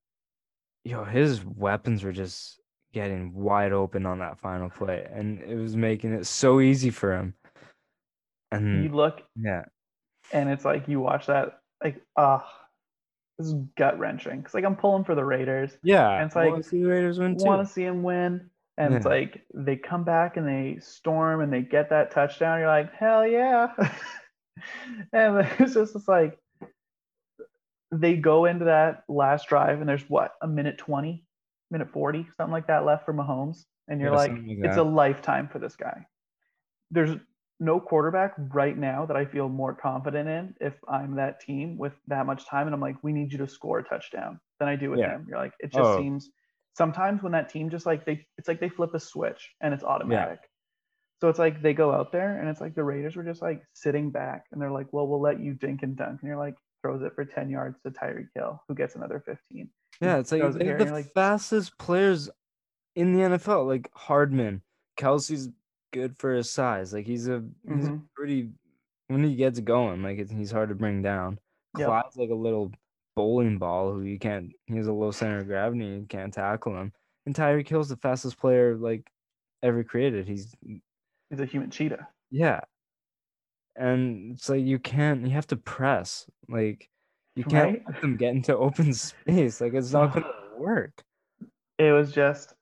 yo, 0.84 1.04
his 1.04 1.44
weapons 1.46 2.04
were 2.04 2.12
just 2.12 2.60
getting 2.94 3.34
wide 3.34 3.72
open 3.72 4.06
on 4.06 4.20
that 4.20 4.40
final 4.40 4.70
play, 4.70 5.08
and 5.12 5.42
it 5.42 5.56
was 5.56 5.76
making 5.76 6.14
it 6.14 6.28
so 6.28 6.60
easy 6.60 6.90
for 6.90 7.16
him. 7.16 7.34
And 8.52 8.84
you 8.84 8.90
look 8.90 9.22
yeah, 9.36 9.64
and 10.34 10.50
it's 10.50 10.66
like 10.66 10.88
you 10.88 11.00
watch 11.00 11.28
that 11.28 11.60
like 11.84 12.02
ah 12.18 12.46
this 13.38 13.48
is 13.48 13.54
gut 13.78 13.98
wrenching 14.00 14.38
because 14.38 14.54
like 14.54 14.66
i'm 14.66 14.76
pulling 14.76 15.04
for 15.04 15.16
the 15.16 15.24
raiders. 15.26 15.78
Yeah, 15.84 16.18
And 16.18 16.28
it's 16.28 16.36
I 16.36 16.48
wanna 16.48 16.64
see 16.64 16.82
the 16.82 16.90
Raiders 16.90 17.20
win 17.20 17.38
too. 17.38 17.44
want 17.44 17.66
to 17.68 17.72
see 17.74 17.84
them 17.84 18.04
win. 18.04 18.50
And 18.78 18.94
it's 18.96 19.06
like 19.06 19.46
they 19.54 19.76
come 19.76 20.04
back 20.04 20.38
and 20.38 20.48
they 20.48 20.80
storm 20.80 21.42
and 21.42 21.52
they 21.52 21.62
get 21.62 21.90
that 21.90 22.12
touchdown. 22.12 22.60
You're 22.60 22.68
like 22.68 22.94
hell 22.94 23.28
yeah. 23.28 23.74
And 25.14 25.48
it's 25.60 25.74
just 25.74 25.96
it's 25.96 26.08
like 26.08 26.38
they 27.92 28.16
go 28.16 28.46
into 28.46 28.66
that 28.66 29.04
last 29.10 29.48
drive 29.50 29.80
and 29.80 29.90
there's 29.90 30.08
what 30.10 30.34
a 30.42 30.48
minute 30.48 30.78
20 30.78 31.24
minute 31.70 31.90
40 31.92 32.28
something 32.36 32.52
like 32.52 32.68
that 32.68 32.86
left 32.86 33.06
for 33.06 33.14
mahomes. 33.14 33.66
And 33.88 34.00
you're 34.00 34.12
Yeah, 34.12 34.18
like 34.18 34.32
like 34.32 34.42
it's 34.48 34.78
a 34.78 34.84
lifetime 34.84 35.48
for 35.48 35.60
this 35.60 35.76
guy. 35.76 36.06
There's 36.92 37.12
no 37.62 37.80
quarterback 37.80 38.34
right 38.54 38.76
now 38.78 39.06
that 39.06 39.16
I 39.16 39.24
feel 39.24 39.48
more 39.48 39.74
confident 39.74 40.28
in 40.28 40.56
if 40.60 40.74
I'm 40.90 41.16
that 41.16 41.40
team 41.40 41.78
with 41.78 41.94
that 42.08 42.26
much 42.26 42.46
time 42.48 42.66
and 42.68 42.74
I'm 42.74 42.82
like, 42.82 42.98
we 43.04 43.14
need 43.14 43.32
you 43.32 43.38
to 43.38 43.48
score 43.48 43.80
a 43.80 43.84
touchdown 43.84 44.40
than 44.60 44.68
I 44.68 44.76
do 44.76 44.90
with 44.90 45.00
Yeah. 45.00 45.12
him. 45.12 45.28
You're 45.30 45.38
like, 45.38 45.54
it 45.60 45.72
just 45.72 45.92
Oh. 45.92 45.98
seems 45.98 46.32
sometimes 46.74 47.22
when 47.22 47.32
that 47.34 47.50
team 47.50 47.70
just 47.70 47.86
like 47.86 48.04
they 48.04 48.26
it's 48.38 48.48
like 48.48 48.60
they 48.60 48.68
flip 48.70 48.94
a 48.96 49.00
switch 49.00 49.56
and 49.62 49.74
it's 49.74 49.84
automatic. 49.84 50.40
Yeah. 50.42 50.48
So 51.22 51.30
it's 51.30 51.38
like 51.38 51.62
they 51.62 51.74
go 51.76 51.92
out 51.94 52.12
there 52.12 52.40
and 52.40 52.50
it's 52.50 52.60
like 52.62 52.74
the 52.74 52.84
Raiders 52.84 53.16
were 53.16 53.24
just 53.24 53.44
like 53.44 53.62
sitting 53.74 54.10
back 54.10 54.46
and 54.52 54.60
they're 54.60 54.72
like, 54.72 54.92
well, 54.92 55.08
we'll 55.08 55.22
let 55.22 55.40
you 55.40 55.54
dink 55.54 55.84
and 55.84 55.96
dunk. 55.96 56.20
And 56.22 56.28
you're 56.28 56.38
like, 56.38 56.56
throws 56.82 57.04
it 57.04 57.14
for 57.14 57.24
10 57.26 57.48
yards 57.52 57.80
to 57.84 57.92
Tyreek 57.92 58.30
Hill, 58.34 58.60
who 58.68 58.74
gets 58.74 58.96
another 58.96 59.22
15. 59.24 59.70
Yeah, 60.02 60.18
it's 60.18 60.32
like 60.32 60.42
throws 60.42 60.56
it 60.56 60.60
they 60.60 60.66
here 60.66 60.74
have 60.80 60.82
and 60.82 60.90
the 60.90 60.94
like, 60.96 61.14
fastest 61.14 61.78
players 61.78 62.28
in 62.96 63.14
the 63.14 63.20
NFL. 63.20 63.68
Like 63.68 63.92
Hardman, 63.94 64.64
Kelce's 64.98 65.50
good 65.92 66.16
for 66.18 66.34
his 66.34 66.50
size. 66.50 66.94
Like 66.94 67.06
he's 67.06 67.28
a 67.28 67.44
he's 67.68 67.88
a 67.88 67.92
Mhm. 67.92 68.04
pretty 68.16 68.50
when 69.08 69.24
he 69.24 69.36
gets 69.36 69.60
going, 69.60 70.04
like 70.04 70.20
it's, 70.20 70.32
he's 70.32 70.52
hard 70.52 70.70
to 70.70 70.76
bring 70.76 71.02
down. 71.02 71.40
Yep. 71.78 71.88
Clyde's 71.88 72.18
like 72.18 72.30
a 72.30 72.36
little 72.36 72.72
bowling 73.16 73.58
ball 73.58 73.94
who 73.94 74.02
you 74.04 74.18
can't. 74.20 74.52
He 74.68 74.76
has 74.78 74.88
a 74.88 74.94
low 74.94 75.12
center 75.12 75.40
of 75.40 75.48
gravity. 75.48 75.84
You 75.86 76.06
can't 76.08 76.34
tackle 76.34 76.78
him. 76.78 76.94
And 77.26 77.36
Tyreek 77.36 77.68
Hill's 77.68 77.90
the 77.90 77.98
fastest 77.98 78.38
player 78.40 78.76
like 78.76 79.10
ever 79.64 79.84
created. 79.84 80.28
He's 80.28 80.56
he's 81.30 81.40
a 81.40 81.46
human 81.46 81.70
cheetah. 81.70 82.08
yeah, 82.30 82.62
and 83.76 84.34
it's 84.34 84.50
like 84.50 84.64
you 84.64 84.80
can't. 84.80 85.22
You 85.26 85.32
have 85.32 85.48
to 85.48 85.58
press. 85.58 86.26
Like 86.50 86.90
you 87.36 87.44
can't 87.44 87.78
Right? 87.78 87.84
let 87.88 88.02
them 88.02 88.18
get 88.18 88.34
into 88.34 88.56
open 88.58 88.94
space. 88.94 89.62
Like 89.62 89.74
it's 89.74 89.92
not 89.94 90.14
gonna 90.14 90.32
work. 90.58 91.04
it 91.78 91.92
was 91.92 92.12
just 92.12 92.54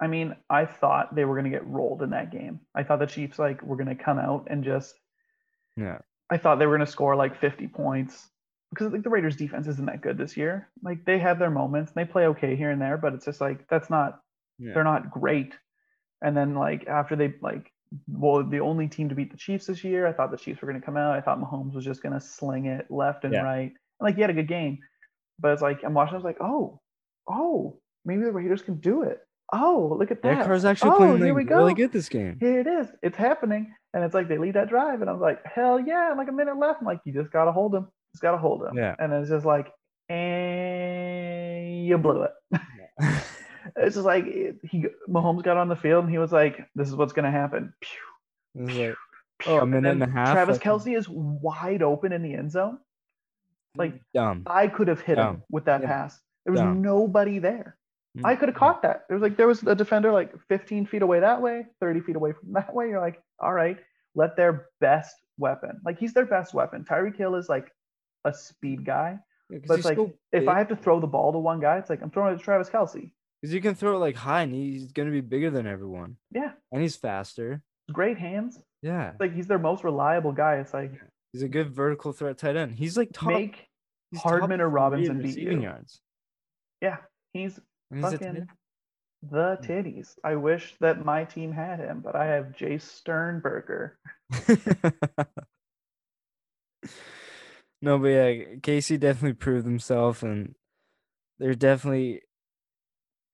I 0.00 0.06
mean, 0.06 0.36
I 0.48 0.64
thought 0.64 1.14
they 1.14 1.24
were 1.24 1.34
going 1.34 1.50
to 1.50 1.56
get 1.56 1.66
rolled 1.66 2.02
in 2.02 2.10
that 2.10 2.30
game. 2.30 2.60
I 2.74 2.84
thought 2.84 3.00
the 3.00 3.06
Chiefs 3.06 3.38
like 3.38 3.62
were 3.62 3.76
going 3.76 3.88
to 3.88 4.02
come 4.04 4.18
out 4.18 4.46
and 4.50 4.62
just 4.64 4.94
Yeah. 5.76 5.98
I 6.30 6.36
thought 6.36 6.58
they 6.58 6.66
were 6.66 6.76
going 6.76 6.86
to 6.86 6.92
score 6.92 7.16
like 7.16 7.40
50 7.40 7.68
points 7.68 8.28
because 8.70 8.92
like 8.92 9.02
the 9.02 9.08
Raiders 9.10 9.34
defense 9.36 9.66
isn't 9.66 9.86
that 9.86 10.02
good 10.02 10.18
this 10.18 10.36
year. 10.36 10.68
Like 10.82 11.04
they 11.04 11.18
have 11.18 11.38
their 11.38 11.50
moments, 11.50 11.92
they 11.92 12.04
play 12.04 12.26
okay 12.28 12.54
here 12.54 12.70
and 12.70 12.80
there, 12.80 12.98
but 12.98 13.14
it's 13.14 13.24
just 13.24 13.40
like 13.40 13.66
that's 13.68 13.90
not 13.90 14.20
Yeah. 14.58 14.72
they're 14.74 14.84
not 14.84 15.10
great. 15.10 15.54
And 16.22 16.36
then 16.36 16.54
like 16.54 16.86
after 16.86 17.16
they 17.16 17.34
like 17.40 17.72
well 18.06 18.44
the 18.44 18.60
only 18.60 18.86
team 18.86 19.08
to 19.08 19.14
beat 19.14 19.30
the 19.30 19.36
Chiefs 19.38 19.66
this 19.66 19.82
year, 19.82 20.06
I 20.06 20.12
thought 20.12 20.30
the 20.30 20.36
Chiefs 20.36 20.60
were 20.62 20.68
going 20.68 20.80
to 20.80 20.84
come 20.84 20.96
out. 20.96 21.16
I 21.16 21.20
thought 21.22 21.40
Mahomes 21.40 21.74
was 21.74 21.84
just 21.84 22.02
going 22.02 22.12
to 22.12 22.20
sling 22.20 22.66
it 22.66 22.90
left 22.90 23.24
and 23.24 23.32
Yeah. 23.32 23.42
right. 23.42 23.72
And 23.72 24.06
like 24.06 24.14
he 24.14 24.20
had 24.20 24.30
a 24.30 24.34
good 24.34 24.48
game. 24.48 24.78
But 25.40 25.52
it's 25.52 25.62
like 25.62 25.82
I'm 25.84 25.94
watching 25.94 26.14
I 26.14 26.18
was 26.18 26.24
like, 26.24 26.40
"Oh. 26.40 26.80
Oh, 27.30 27.78
maybe 28.04 28.22
the 28.24 28.32
Raiders 28.32 28.62
can 28.62 28.76
do 28.80 29.02
it. 29.02 29.20
Oh, 29.52 29.96
look 29.98 30.10
at 30.10 30.22
that. 30.22 30.36
Their 30.36 30.44
car's 30.44 30.64
actually 30.64 30.90
oh, 30.90 30.96
playing 30.96 31.18
here 31.18 31.34
we 31.34 31.44
really 31.44 31.72
go. 31.72 31.76
good 31.76 31.92
this 31.92 32.08
game. 32.08 32.36
Here 32.38 32.60
it 32.60 32.66
is. 32.66 32.88
It's 33.02 33.16
happening. 33.16 33.74
And 33.94 34.04
it's 34.04 34.14
like 34.14 34.28
they 34.28 34.36
lead 34.36 34.54
that 34.54 34.68
drive, 34.68 35.00
and 35.00 35.08
I'm 35.08 35.20
like, 35.20 35.40
hell 35.46 35.80
yeah! 35.80 36.12
Like 36.16 36.28
a 36.28 36.32
minute 36.32 36.58
left. 36.58 36.80
I'm 36.80 36.86
like, 36.86 37.00
you 37.04 37.12
just 37.12 37.30
gotta 37.32 37.52
hold 37.52 37.74
him. 37.74 37.86
Just 38.12 38.22
gotta 38.22 38.36
hold 38.36 38.62
him. 38.62 38.76
Yeah. 38.76 38.94
And 38.98 39.12
it's 39.12 39.30
just 39.30 39.46
like, 39.46 39.72
and 40.10 41.86
you 41.86 41.96
blew 41.96 42.24
it. 42.24 42.32
it's 43.76 43.94
just 43.94 44.06
like 44.06 44.26
he 44.26 44.86
Mahomes 45.08 45.42
got 45.42 45.56
on 45.56 45.68
the 45.68 45.76
field, 45.76 46.04
and 46.04 46.12
he 46.12 46.18
was 46.18 46.32
like, 46.32 46.58
this 46.74 46.88
is 46.88 46.94
what's 46.94 47.14
gonna 47.14 47.30
happen. 47.30 47.72
Pew, 47.80 48.60
It 48.60 48.66
was 48.66 48.76
like, 48.76 48.90
oh, 48.90 48.94
pew. 49.38 49.52
oh, 49.52 49.58
a 49.60 49.66
minute 49.66 49.92
and 49.92 50.02
a 50.02 50.10
half. 50.10 50.32
Travis 50.32 50.56
like, 50.56 50.64
Kelce 50.64 50.96
is 50.96 51.08
wide 51.08 51.82
open 51.82 52.12
in 52.12 52.22
the 52.22 52.34
end 52.34 52.52
zone. 52.52 52.78
like- 53.76 54.00
dumb. 54.12 54.42
I 54.46 54.68
could 54.68 54.88
have 54.88 55.00
hit 55.00 55.16
him 55.16 55.42
with 55.50 55.64
that 55.64 55.80
Yeah. 55.80 55.86
pass. 55.86 56.20
There 56.44 56.52
was 56.52 56.60
Dumb. 56.60 56.82
nobody 56.82 57.38
there. 57.38 57.77
I 58.24 58.34
could 58.34 58.48
have 58.48 58.54
mm-hmm. 58.54 58.64
caught 58.64 58.82
that. 58.82 59.04
There 59.08 59.16
was 59.16 59.22
like 59.22 59.36
there 59.36 59.46
was 59.46 59.62
a 59.62 59.74
defender 59.74 60.12
like 60.12 60.32
15 60.48 60.86
feet 60.86 61.02
away 61.02 61.20
that 61.20 61.40
way, 61.40 61.66
30 61.80 62.00
feet 62.00 62.16
away 62.16 62.32
from 62.32 62.52
that 62.54 62.74
way. 62.74 62.88
You're 62.88 63.00
like, 63.00 63.20
all 63.40 63.52
right, 63.52 63.78
let 64.14 64.36
their 64.36 64.66
best 64.80 65.14
weapon, 65.38 65.80
like 65.84 65.98
he's 65.98 66.14
their 66.14 66.26
best 66.26 66.54
weapon. 66.54 66.84
Tyreek 66.84 67.16
Hill 67.16 67.34
is 67.34 67.48
like 67.48 67.70
a 68.24 68.34
speed 68.34 68.84
guy, 68.84 69.18
Yeah, 69.50 69.58
but 69.66 69.78
it's 69.78 69.84
like 69.84 69.96
so 69.96 70.12
if. 70.32 70.48
I 70.48 70.58
have 70.58 70.68
to 70.68 70.76
throw 70.76 71.00
the 71.00 71.06
ball 71.06 71.32
to 71.32 71.38
one 71.38 71.60
guy, 71.60 71.78
it's 71.78 71.90
like 71.90 72.02
I'm 72.02 72.10
throwing 72.10 72.34
it 72.34 72.38
to 72.38 72.44
Travis 72.44 72.68
Kelce. 72.68 73.10
Because 73.40 73.54
you 73.54 73.60
can 73.60 73.74
throw 73.76 73.94
it 73.94 74.00
like 74.00 74.16
high 74.16 74.42
and 74.42 74.52
he's 74.52 74.90
gonna 74.92 75.12
be 75.12 75.20
bigger 75.20 75.50
than 75.50 75.66
everyone. 75.66 76.16
Yeah, 76.32 76.52
And 76.72 76.82
he's 76.82 76.96
faster. 76.96 77.62
great 77.92 78.18
hands. 78.18 78.58
Yeah. 78.82 79.12
Like 79.18 79.34
he's 79.34 79.46
their 79.46 79.58
most 79.58 79.84
reliable 79.84 80.32
guy. 80.32 80.56
It's 80.56 80.74
like 80.74 80.92
He's 81.32 81.42
a 81.42 81.48
good 81.48 81.70
vertical 81.70 82.12
threat 82.12 82.38
tight 82.38 82.56
end. 82.56 82.74
He's 82.74 82.96
like 82.96 83.10
top 83.12 83.28
make 83.28 83.68
he's 84.10 84.20
Hardman 84.20 84.60
or 84.60 84.68
Robinson 84.68 85.20
beat 85.20 85.36
you. 85.36 85.60
yards. 85.60 86.00
yeah, 86.80 86.98
he's 87.32 87.58
And 87.58 87.58
he's 87.58 87.58
a 87.58 87.62
fucking 87.94 88.48
the 89.22 89.56
hmm. 89.56 89.64
titties. 89.64 90.14
I 90.24 90.36
wish 90.36 90.76
that 90.80 91.04
my 91.04 91.24
team 91.24 91.52
had 91.52 91.80
him, 91.80 92.00
but 92.00 92.14
I 92.14 92.26
have 92.26 92.56
Jace 92.58 92.82
Sternberger. 92.82 93.98
no, 97.82 97.98
but 97.98 98.08
yeah, 98.08 98.42
Casey 98.62 98.96
definitely 98.98 99.34
proved 99.34 99.66
himself, 99.66 100.22
and 100.22 100.54
they're 101.38 101.54
definitely 101.54 102.22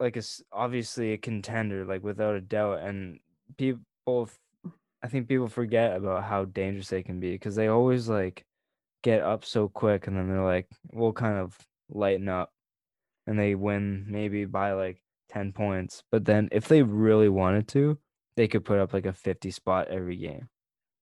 like 0.01 0.17
a, 0.17 0.23
obviously 0.53 1.13
a 1.13 1.19
contender, 1.19 1.85
like 1.85 2.03
without 2.03 2.35
a 2.35 2.41
doubt. 2.41 2.81
And 2.81 3.21
people, 3.59 4.31
I 5.03 5.09
think 5.09 5.29
people 5.29 5.49
forget 5.49 5.97
about 5.97 6.25
how 6.25 6.47
dangerous 6.47 6.89
they 6.89 7.03
can 7.03 7.21
be 7.21 7.33
because 7.33 7.55
they 7.57 7.69
always 7.69 8.09
like 8.09 8.45
get 9.03 9.21
up 9.23 9.45
so 9.45 9.69
quick, 9.69 10.07
and 10.07 10.17
then 10.17 10.29
they're 10.29 10.43
like, 10.43 10.69
we'll 10.93 11.13
kind 11.13 11.37
of 11.39 11.59
lighten 11.91 12.29
up, 12.29 12.54
and 13.27 13.39
they 13.39 13.55
win 13.55 14.07
maybe 14.09 14.45
by 14.45 14.73
like 14.73 15.03
ten 15.29 15.53
points. 15.53 16.03
But 16.11 16.25
then 16.25 16.49
if 16.53 16.69
they 16.69 16.83
really 16.83 17.29
wanted 17.29 17.69
to, 17.69 17.99
they 18.37 18.49
could 18.49 18.65
put 18.65 18.79
up 18.79 18.93
like 18.93 19.07
a 19.07 19.13
fifty 19.13 19.51
spot 19.51 19.89
every 19.89 20.17
game. 20.17 20.49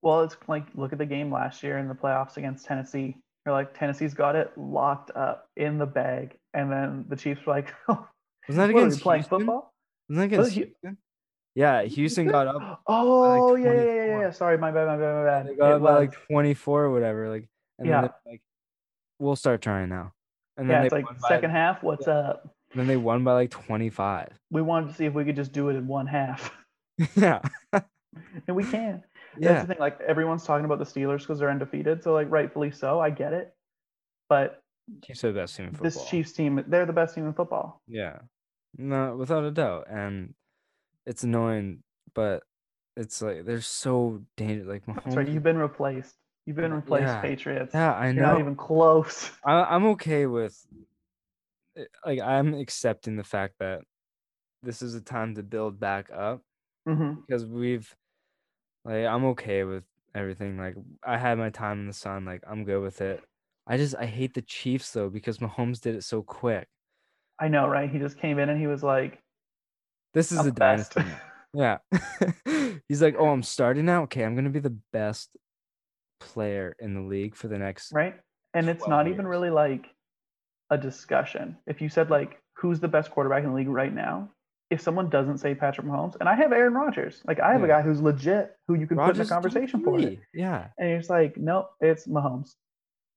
Well, 0.03 0.23
it's 0.23 0.37
like 0.49 0.64
look 0.75 0.93
at 0.93 0.99
the 0.99 1.07
game 1.07 1.33
last 1.33 1.62
year 1.62 1.79
in 1.79 1.89
the 1.89 1.95
playoffs 1.95 2.37
against 2.37 2.64
Tennessee. 2.66 3.16
You're 3.47 3.55
like 3.55 3.77
Tennessee's 3.77 4.14
got 4.14 4.37
it 4.37 4.53
locked 4.57 5.11
up 5.16 5.47
in 5.57 5.79
the 5.79 5.87
bag, 5.87 6.37
and 6.55 6.70
then 6.70 7.05
the 7.09 7.16
Chiefs 7.16 7.45
were 7.47 7.55
like, 7.55 7.73
"Oh, 7.89 8.07
Wasn't 8.49 8.59
that 8.62 8.70
against 8.70 9.01
playing 9.01 9.25
football?" 9.25 9.73
Wasn't 10.09 10.31
that 10.31 10.37
against 10.37 10.55
Hu- 10.55 10.61
Houston? 10.64 10.99
Yeah, 11.55 11.83
Houston 11.83 12.29
got 12.29 12.47
up. 12.47 12.83
Oh 12.89 13.55
yeah, 13.57 13.73
yeah, 13.73 13.83
yeah, 13.83 13.95
yeah, 13.95 14.20
yeah. 14.20 14.31
Sorry, 14.31 14.57
my 14.59 14.70
bad, 14.70 14.87
my 14.87 14.97
bad, 14.97 15.14
my 15.14 15.25
bad. 15.25 15.47
They 15.49 15.55
got 15.55 15.70
It 15.70 15.75
up 15.77 15.83
by 15.83 15.95
like 15.99 16.12
24 16.29 16.85
or 16.85 16.91
whatever. 16.93 17.29
Like, 17.29 17.49
and 17.79 17.89
then 17.89 17.93
Yeah. 17.95 18.01
they're 18.03 18.33
like, 18.33 18.43
we'll 19.18 19.37
start 19.37 19.61
trying 19.61 19.89
now. 19.89 20.12
And 20.57 20.69
then 20.69 20.81
yeah, 20.81 20.85
it's 20.85 20.93
like 20.93 21.07
won 21.07 21.17
by, 21.21 21.29
second 21.29 21.51
half. 21.51 21.83
What's 21.83 22.09
up? 22.09 22.55
Then 22.75 22.87
they 22.87 22.97
won 22.97 23.25
by 23.25 23.35
like 23.35 23.51
25. 23.51 24.29
We 24.51 24.63
wanted 24.63 24.89
to 24.89 24.95
see 24.95 25.05
if 25.05 25.15
we 25.15 25.25
could 25.25 25.37
just 25.37 25.53
do 25.53 25.69
it 25.69 25.77
in 25.77 25.87
one 25.87 26.07
half, 26.07 26.53
yeah. 27.17 27.41
and 27.73 28.57
we 28.57 28.65
can. 28.65 29.03
That's 29.39 29.63
the 29.63 29.75
thing. 29.75 29.81
Like 29.81 30.01
everyone's 30.01 30.45
talking 30.45 30.65
about 30.65 30.79
the 30.79 30.85
Steelers 30.85 31.21
because 31.21 31.39
they're 31.39 31.51
undefeated, 31.51 32.03
so 32.03 32.13
like 32.13 32.31
rightfully 32.31 32.71
so. 32.71 33.01
I 33.01 33.11
get 33.11 33.33
it, 33.33 33.55
but 34.29 34.63
Chiefs 35.05 35.25
are 35.25 35.33
the 35.33 35.41
best 35.41 35.57
team 35.57 35.67
in 35.67 35.73
football. 35.73 35.85
this 35.85 36.05
Chiefs 36.09 36.33
team, 36.33 36.63
they're 36.67 36.87
the 36.87 36.93
best 36.93 37.15
team 37.15 37.27
in 37.27 37.33
football. 37.33 37.81
Yeah. 37.87 38.19
No, 38.77 39.17
without 39.17 39.45
a 39.45 39.51
doubt. 39.51 39.87
And 39.91 40.35
it's 41.07 41.25
annoying, 41.25 41.83
but 42.15 42.43
it's 42.97 43.23
like 43.23 43.45
they're 43.45 43.61
so 43.61 44.23
dangerous. 44.37 44.69
Like 44.69 44.83
That's 45.05 45.17
right. 45.17 45.29
You've 45.29 45.43
been 45.43 45.59
replaced. 45.59 46.17
You've 46.47 46.57
been 46.57 46.74
replaced, 46.74 47.07
Yeah. 47.07 47.22
Patriots. 47.22 47.74
yeah, 47.74 47.95
I 47.95 48.12
You're 48.12 48.24
know. 48.26 48.32
not 48.32 48.40
even 48.40 48.57
close. 48.57 49.30
I, 49.45 49.62
I'm 49.62 49.86
okay 49.86 50.26
with 50.26 50.57
like 52.05 52.20
I'm 52.20 52.55
accepting 52.55 53.16
the 53.16 53.24
fact 53.24 53.55
that 53.61 53.80
this 54.62 54.82
is 54.82 54.95
a 54.95 55.01
time 55.01 55.34
to 55.36 55.43
build 55.43 55.80
back 55.80 56.11
up 56.14 56.43
hmm 56.86 57.14
because 57.26 57.47
we've 57.47 57.95
like 58.84 59.07
I'm 59.07 59.24
okay 59.26 59.64
with 59.64 59.84
everything. 60.14 60.59
Like 60.59 60.74
I 61.07 61.16
had 61.18 61.38
my 61.38 61.51
time 61.51 61.80
in 61.80 61.86
the 61.86 61.93
sun. 61.93 62.24
Like 62.24 62.43
I'm 62.49 62.64
good 62.64 62.82
with 62.82 63.01
it. 63.01 63.22
I 63.66 63.76
just 63.76 63.95
I 63.97 64.07
hate 64.07 64.34
the 64.34 64.43
Chiefs 64.43 64.90
though 64.93 65.09
because 65.09 65.38
Mahomes 65.38 65.80
did 65.80 65.95
it 65.95 66.05
so 66.05 66.22
quick. 66.22 66.66
I 67.40 67.49
know, 67.49 67.66
right? 67.68 67.90
He 67.90 67.99
just 67.99 68.18
came 68.18 68.38
in 68.38 68.49
and 68.49 68.61
he 68.61 68.66
was 68.66 68.82
like, 68.82 69.20
This 70.14 70.32
is 70.32 70.40
"I'm 70.40 70.47
a 70.47 70.51
the 70.51 70.53
best." 70.53 70.95
dynasty. 70.95 71.18
Yeah. 71.55 71.78
He's 72.88 73.03
like, 73.03 73.14
oh, 73.18 73.28
I'm 73.28 73.43
starting 73.43 73.84
now. 73.84 74.03
Okay, 74.05 74.24
I'm 74.24 74.34
gonna 74.34 74.51
be 74.51 74.59
the 74.61 74.76
best 74.93 75.36
player 76.23 76.75
in 76.79 76.95
the 76.95 77.01
league 77.01 77.35
for 77.35 77.49
the 77.49 77.59
next. 77.59 77.93
right? 77.93 78.14
And 78.55 78.68
it's 78.68 78.85
12 78.85 78.91
not 78.91 79.09
even 79.12 79.27
really 79.27 79.51
like 79.51 79.87
a 80.70 80.79
discussion. 80.79 81.57
If 81.66 81.81
you 81.81 81.89
said 81.89 82.11
like, 82.11 82.39
who's 82.57 82.81
the 82.81 82.89
best 82.89 83.11
quarterback 83.11 83.45
in 83.45 83.51
the 83.51 83.57
league 83.57 83.68
right 83.68 83.93
now? 83.95 84.31
If 84.70 84.81
someone 84.81 85.11
doesn't 85.11 85.39
say 85.39 85.55
Patrick 85.55 85.87
Mahomes, 85.87 86.16
and 86.18 86.29
I 86.29 86.35
have 86.35 86.51
Aaron 86.51 86.73
Rodgers, 86.73 87.20
like 87.27 87.41
I 87.41 87.53
have 87.53 87.62
a 87.62 87.66
guy 87.66 87.83
who's 87.83 88.01
legit 88.01 88.57
who 88.66 88.75
you 88.75 88.87
can 88.87 88.97
put 88.97 89.03
in 89.03 89.09
Rodgers 89.09 89.29
the 89.29 89.35
conversation 89.35 89.85
for 89.85 89.99
it. 90.01 90.18
Yeah. 90.33 90.68
And 90.79 90.99
just 90.99 91.11
like, 91.11 91.37
nope, 91.37 91.68
it's 91.83 92.07
Mahomes. 92.07 92.53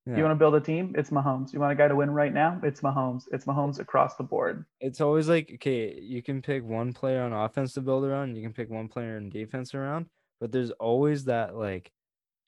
yeah. 0.06 0.18
You 0.18 0.24
want 0.24 0.34
to 0.34 0.36
build 0.36 0.56
a 0.56 0.60
team? 0.60 0.93
It's 0.97 1.12
Mahomes. 1.12 1.53
You 1.53 1.62
want 1.62 1.72
a 1.72 1.76
guy 1.76 1.88
to 1.88 1.95
win 1.95 2.12
right 2.12 2.34
now? 2.34 2.60
It's 2.62 2.82
Mahomes. 2.82 3.24
It's 3.32 3.45
Mahomes 3.45 3.80
across 3.80 4.16
the 4.18 4.24
board. 4.24 4.66
it's 4.82 4.99
always 4.99 5.30
like 5.30 5.49
okay, 5.56 5.97
you 5.97 6.22
can 6.22 6.41
pick 6.41 6.62
one 6.66 6.91
player 6.91 7.22
on 7.22 7.32
offense 7.32 7.74
to 7.76 7.82
build 7.82 8.03
around, 8.03 8.36
you 8.36 8.43
can 8.43 8.51
pick 8.53 8.70
one 8.70 8.89
player 8.89 9.16
in 9.16 9.30
defense 9.30 9.74
around, 9.74 10.08
but 10.41 10.51
there's 10.51 10.72
always 10.72 11.24
that 11.26 11.56
like 11.56 11.89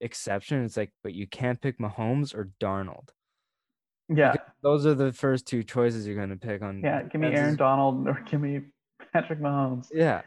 exception. 0.01 0.63
It's 0.63 0.77
like, 0.77 0.91
but 1.03 1.13
you 1.13 1.27
can't 1.27 1.59
pick 1.61 1.79
Mahomes 1.79 2.33
or 2.35 2.51
Donald. 2.59 3.13
Yeah. 4.09 4.31
Because 4.33 4.47
those 4.61 4.85
are 4.85 4.93
the 4.95 5.11
first 5.11 5.47
two 5.47 5.63
choices 5.63 6.07
you're 6.07 6.15
gonna 6.17 6.37
pick 6.37 6.61
on. 6.61 6.81
Yeah. 6.81 7.03
Give 7.03 7.19
me. 7.21 7.27
Aaron 7.27 7.55
Donald 7.55 8.07
or 8.07 8.21
give 8.29 8.39
me 8.41 8.61
Patrick 9.13 9.39
Mahomes. 9.39 9.87
Yeah. 9.93 10.21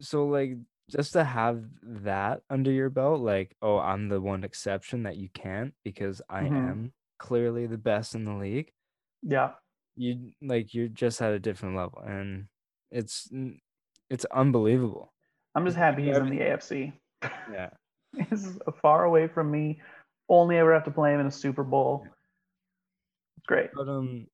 So 0.00 0.26
like 0.26 0.56
just 0.90 1.12
to 1.12 1.22
have 1.22 1.62
that 1.82 2.42
under 2.50 2.70
your 2.72 2.90
belt, 2.90 3.20
like, 3.20 3.54
oh, 3.62 3.78
I'm 3.78 4.08
the 4.08 4.20
one 4.20 4.42
exception 4.44 5.04
that 5.04 5.16
you 5.16 5.28
can't 5.28 5.72
because 5.84 6.20
I 6.28 6.42
Mhm. 6.42 6.70
am 6.70 6.92
clearly 7.18 7.66
the 7.66 7.78
best 7.78 8.14
in 8.14 8.24
the 8.24 8.34
league. 8.34 8.72
Yeah. 9.22 9.52
You 9.96 10.32
like 10.40 10.72
you're 10.74 10.88
just 10.88 11.20
at 11.20 11.32
a 11.32 11.38
different 11.38 11.76
level, 11.76 12.00
and 12.00 12.46
it's 12.90 13.30
it's 14.08 14.24
unbelievable. 14.26 15.12
I'm 15.54 15.64
just 15.64 15.76
Just 15.76 15.84
happy 15.84 16.04
he's 16.06 16.16
in 16.16 16.30
the. 16.30 16.38
AFC. 16.40 16.92
Yeah. 17.52 17.70
He's 18.30 18.58
far 18.82 19.04
away 19.04 19.28
from 19.28 19.50
me. 19.50 19.80
Only 20.28 20.58
ever 20.58 20.72
have 20.72 20.84
to 20.84 20.90
play 20.90 21.12
him 21.14 21.20
in 21.20 21.26
a 21.26 21.30
Super 21.30 21.64
Bowl. 21.64 22.06
It's 23.36 23.46
great. 23.46 23.70
But 23.74 23.88
um, 23.88 24.26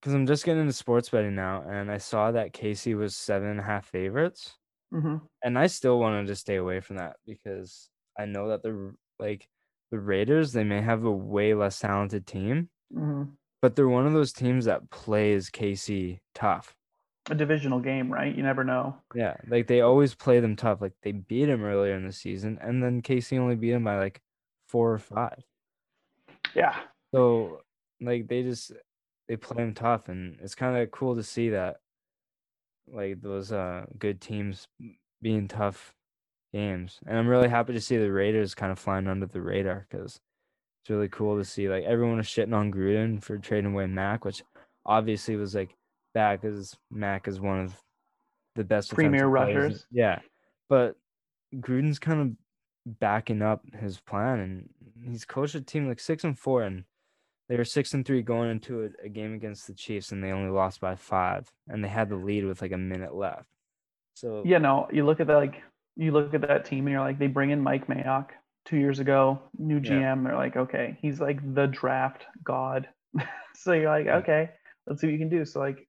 because 0.00 0.14
I'm 0.14 0.26
just 0.26 0.44
getting 0.44 0.62
into 0.62 0.72
sports 0.72 1.08
betting 1.10 1.34
now, 1.34 1.62
and 1.62 1.90
I 1.90 1.98
saw 1.98 2.32
that 2.32 2.52
Casey 2.52 2.94
was 2.94 3.16
seven 3.16 3.48
and 3.48 3.60
a 3.60 3.62
half 3.62 3.86
favorites, 3.86 4.56
hmm 4.90 5.16
and 5.44 5.58
I 5.58 5.66
still 5.66 5.98
wanted 5.98 6.26
to 6.28 6.36
stay 6.36 6.56
away 6.56 6.80
from 6.80 6.96
that 6.96 7.16
because 7.26 7.90
I 8.18 8.26
know 8.26 8.48
that 8.48 8.62
the 8.62 8.94
like 9.18 9.48
the 9.90 10.00
Raiders 10.00 10.52
they 10.52 10.64
may 10.64 10.80
have 10.82 11.04
a 11.04 11.10
way 11.10 11.54
less 11.54 11.78
talented 11.80 12.26
team, 12.26 12.70
hmm 12.92 13.34
but 13.62 13.76
they're 13.76 13.88
one 13.88 14.06
of 14.06 14.12
those 14.12 14.32
teams 14.32 14.66
that 14.66 14.90
plays 14.90 15.50
Casey 15.50 16.20
tough. 16.34 16.74
A 17.30 17.34
divisional 17.34 17.78
game, 17.78 18.12
right? 18.12 18.34
You 18.34 18.42
never 18.42 18.64
know. 18.64 18.96
Yeah, 19.14 19.36
like 19.46 19.68
they 19.68 19.80
always 19.80 20.14
play 20.14 20.40
them 20.40 20.56
tough. 20.56 20.80
Like 20.80 20.94
they 21.02 21.12
beat 21.12 21.48
him 21.48 21.64
earlier 21.64 21.94
in 21.94 22.06
the 22.06 22.12
season, 22.12 22.58
and 22.60 22.82
then 22.82 23.00
KC 23.00 23.38
only 23.38 23.54
beat 23.54 23.72
him 23.72 23.84
by 23.84 23.98
like 23.98 24.20
four 24.68 24.92
or 24.92 24.98
five. 24.98 25.42
Yeah. 26.54 26.76
So 27.14 27.60
like 28.00 28.26
they 28.26 28.42
just 28.42 28.72
they 29.28 29.36
play 29.36 29.62
them 29.62 29.74
tough, 29.74 30.08
and 30.08 30.38
it's 30.42 30.56
kind 30.56 30.76
of 30.76 30.90
cool 30.90 31.14
to 31.14 31.22
see 31.22 31.50
that 31.50 31.76
like 32.92 33.22
those 33.22 33.52
uh 33.52 33.86
good 33.98 34.20
teams 34.20 34.66
being 35.22 35.46
tough 35.46 35.94
games. 36.52 36.98
And 37.06 37.16
I'm 37.16 37.28
really 37.28 37.48
happy 37.48 37.72
to 37.72 37.80
see 37.80 37.96
the 37.96 38.10
Raiders 38.10 38.54
kind 38.54 38.72
of 38.72 38.78
flying 38.78 39.06
under 39.06 39.26
the 39.26 39.40
radar 39.40 39.86
because 39.88 40.20
it's 40.82 40.90
really 40.90 41.08
cool 41.08 41.38
to 41.38 41.44
see 41.44 41.68
like 41.68 41.84
everyone 41.84 42.16
was 42.16 42.26
shitting 42.26 42.54
on 42.54 42.72
Gruden 42.72 43.22
for 43.22 43.38
trading 43.38 43.72
away 43.72 43.86
Mack, 43.86 44.24
which 44.24 44.42
obviously 44.84 45.36
was 45.36 45.54
like 45.54 45.76
bad 46.14 46.40
because 46.40 46.76
Mack 46.90 47.28
is 47.28 47.40
one 47.40 47.60
of 47.60 47.74
the 48.54 48.64
best 48.64 48.92
Premier 48.94 49.26
rushers. 49.26 49.86
Yeah, 49.90 50.20
but 50.68 50.96
Gruden's 51.54 51.98
kind 51.98 52.20
of 52.20 52.98
backing 52.98 53.42
up 53.42 53.62
his 53.74 54.00
plan, 54.00 54.40
and 54.40 54.68
he's 55.04 55.24
coached 55.24 55.54
a 55.54 55.60
team 55.60 55.88
like 55.88 56.00
six 56.00 56.24
and 56.24 56.38
four, 56.38 56.62
and 56.62 56.84
they 57.48 57.56
were 57.56 57.64
six 57.64 57.94
and 57.94 58.04
three 58.06 58.22
going 58.22 58.50
into 58.50 58.84
a, 58.84 59.06
a 59.06 59.08
game 59.08 59.34
against 59.34 59.66
the 59.66 59.74
Chiefs, 59.74 60.12
and 60.12 60.22
they 60.22 60.32
only 60.32 60.50
lost 60.50 60.80
by 60.80 60.94
five, 60.94 61.52
and 61.68 61.84
they 61.84 61.88
had 61.88 62.08
the 62.08 62.16
lead 62.16 62.44
with 62.44 62.62
like 62.62 62.72
a 62.72 62.78
minute 62.78 63.14
left. 63.14 63.46
So 64.14 64.42
Yeah, 64.44 64.58
no, 64.58 64.88
you 64.92 65.04
look 65.04 65.20
at 65.20 65.26
that 65.28 65.36
like 65.36 65.62
you 65.96 66.12
look 66.12 66.32
at 66.34 66.40
that 66.42 66.64
team 66.64 66.86
and 66.86 66.92
you're 66.92 67.00
like, 67.02 67.18
they 67.18 67.26
bring 67.26 67.50
in 67.50 67.60
Mike 67.60 67.86
Mayock 67.86 68.30
two 68.64 68.76
years 68.76 68.98
ago, 68.98 69.40
new 69.58 69.76
Yeah. 69.76 70.14
GM. 70.14 70.24
They're 70.24 70.36
like, 70.36 70.56
okay, 70.56 70.96
he's 71.02 71.20
like 71.20 71.54
the 71.54 71.66
draft 71.66 72.26
god. 72.44 72.88
so 73.54 73.72
you're 73.72 73.90
like, 73.90 74.06
Yeah. 74.06 74.16
okay, 74.16 74.50
let's 74.86 75.00
see 75.00 75.06
what 75.08 75.12
you 75.12 75.18
can 75.18 75.28
do. 75.28 75.44
So 75.44 75.60
like 75.60 75.86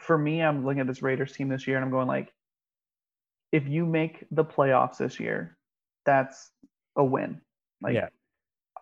for 0.00 0.16
me, 0.18 0.42
I'm 0.42 0.64
looking 0.64 0.80
at 0.80 0.86
this 0.86 1.02
Raiders 1.02 1.32
team 1.32 1.48
this 1.48 1.66
year 1.66 1.76
and 1.76 1.84
I'm 1.84 1.90
going 1.90 2.08
like, 2.08 2.32
if 3.52 3.66
you 3.68 3.86
make 3.86 4.24
the 4.30 4.44
playoffs 4.44 4.98
this 4.98 5.20
year, 5.20 5.56
that's 6.04 6.50
a 6.96 7.04
win. 7.04 7.40
Like 7.80 7.94
Yeah. 7.94 8.08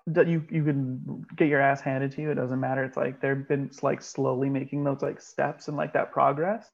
that 0.07 0.27
you 0.29 0.45
you 0.51 0.65
can 0.65 1.25
get 1.37 1.49
your 1.49 1.61
ass 1.61 1.81
handed 1.81 2.13
to 2.13 2.23
you. 2.23 2.31
It 2.31 2.37
doesn't 2.37 2.59
matter. 2.61 2.83
It's 2.85 2.97
like 2.97 3.21
they've 3.21 3.47
been 3.47 3.71
like 3.83 4.01
slowly 4.03 4.49
making 4.49 4.85
those 4.85 5.03
like 5.03 5.21
steps 5.21 5.69
and 5.69 5.77
like 5.77 5.93
that 5.93 6.13
progress 6.13 6.71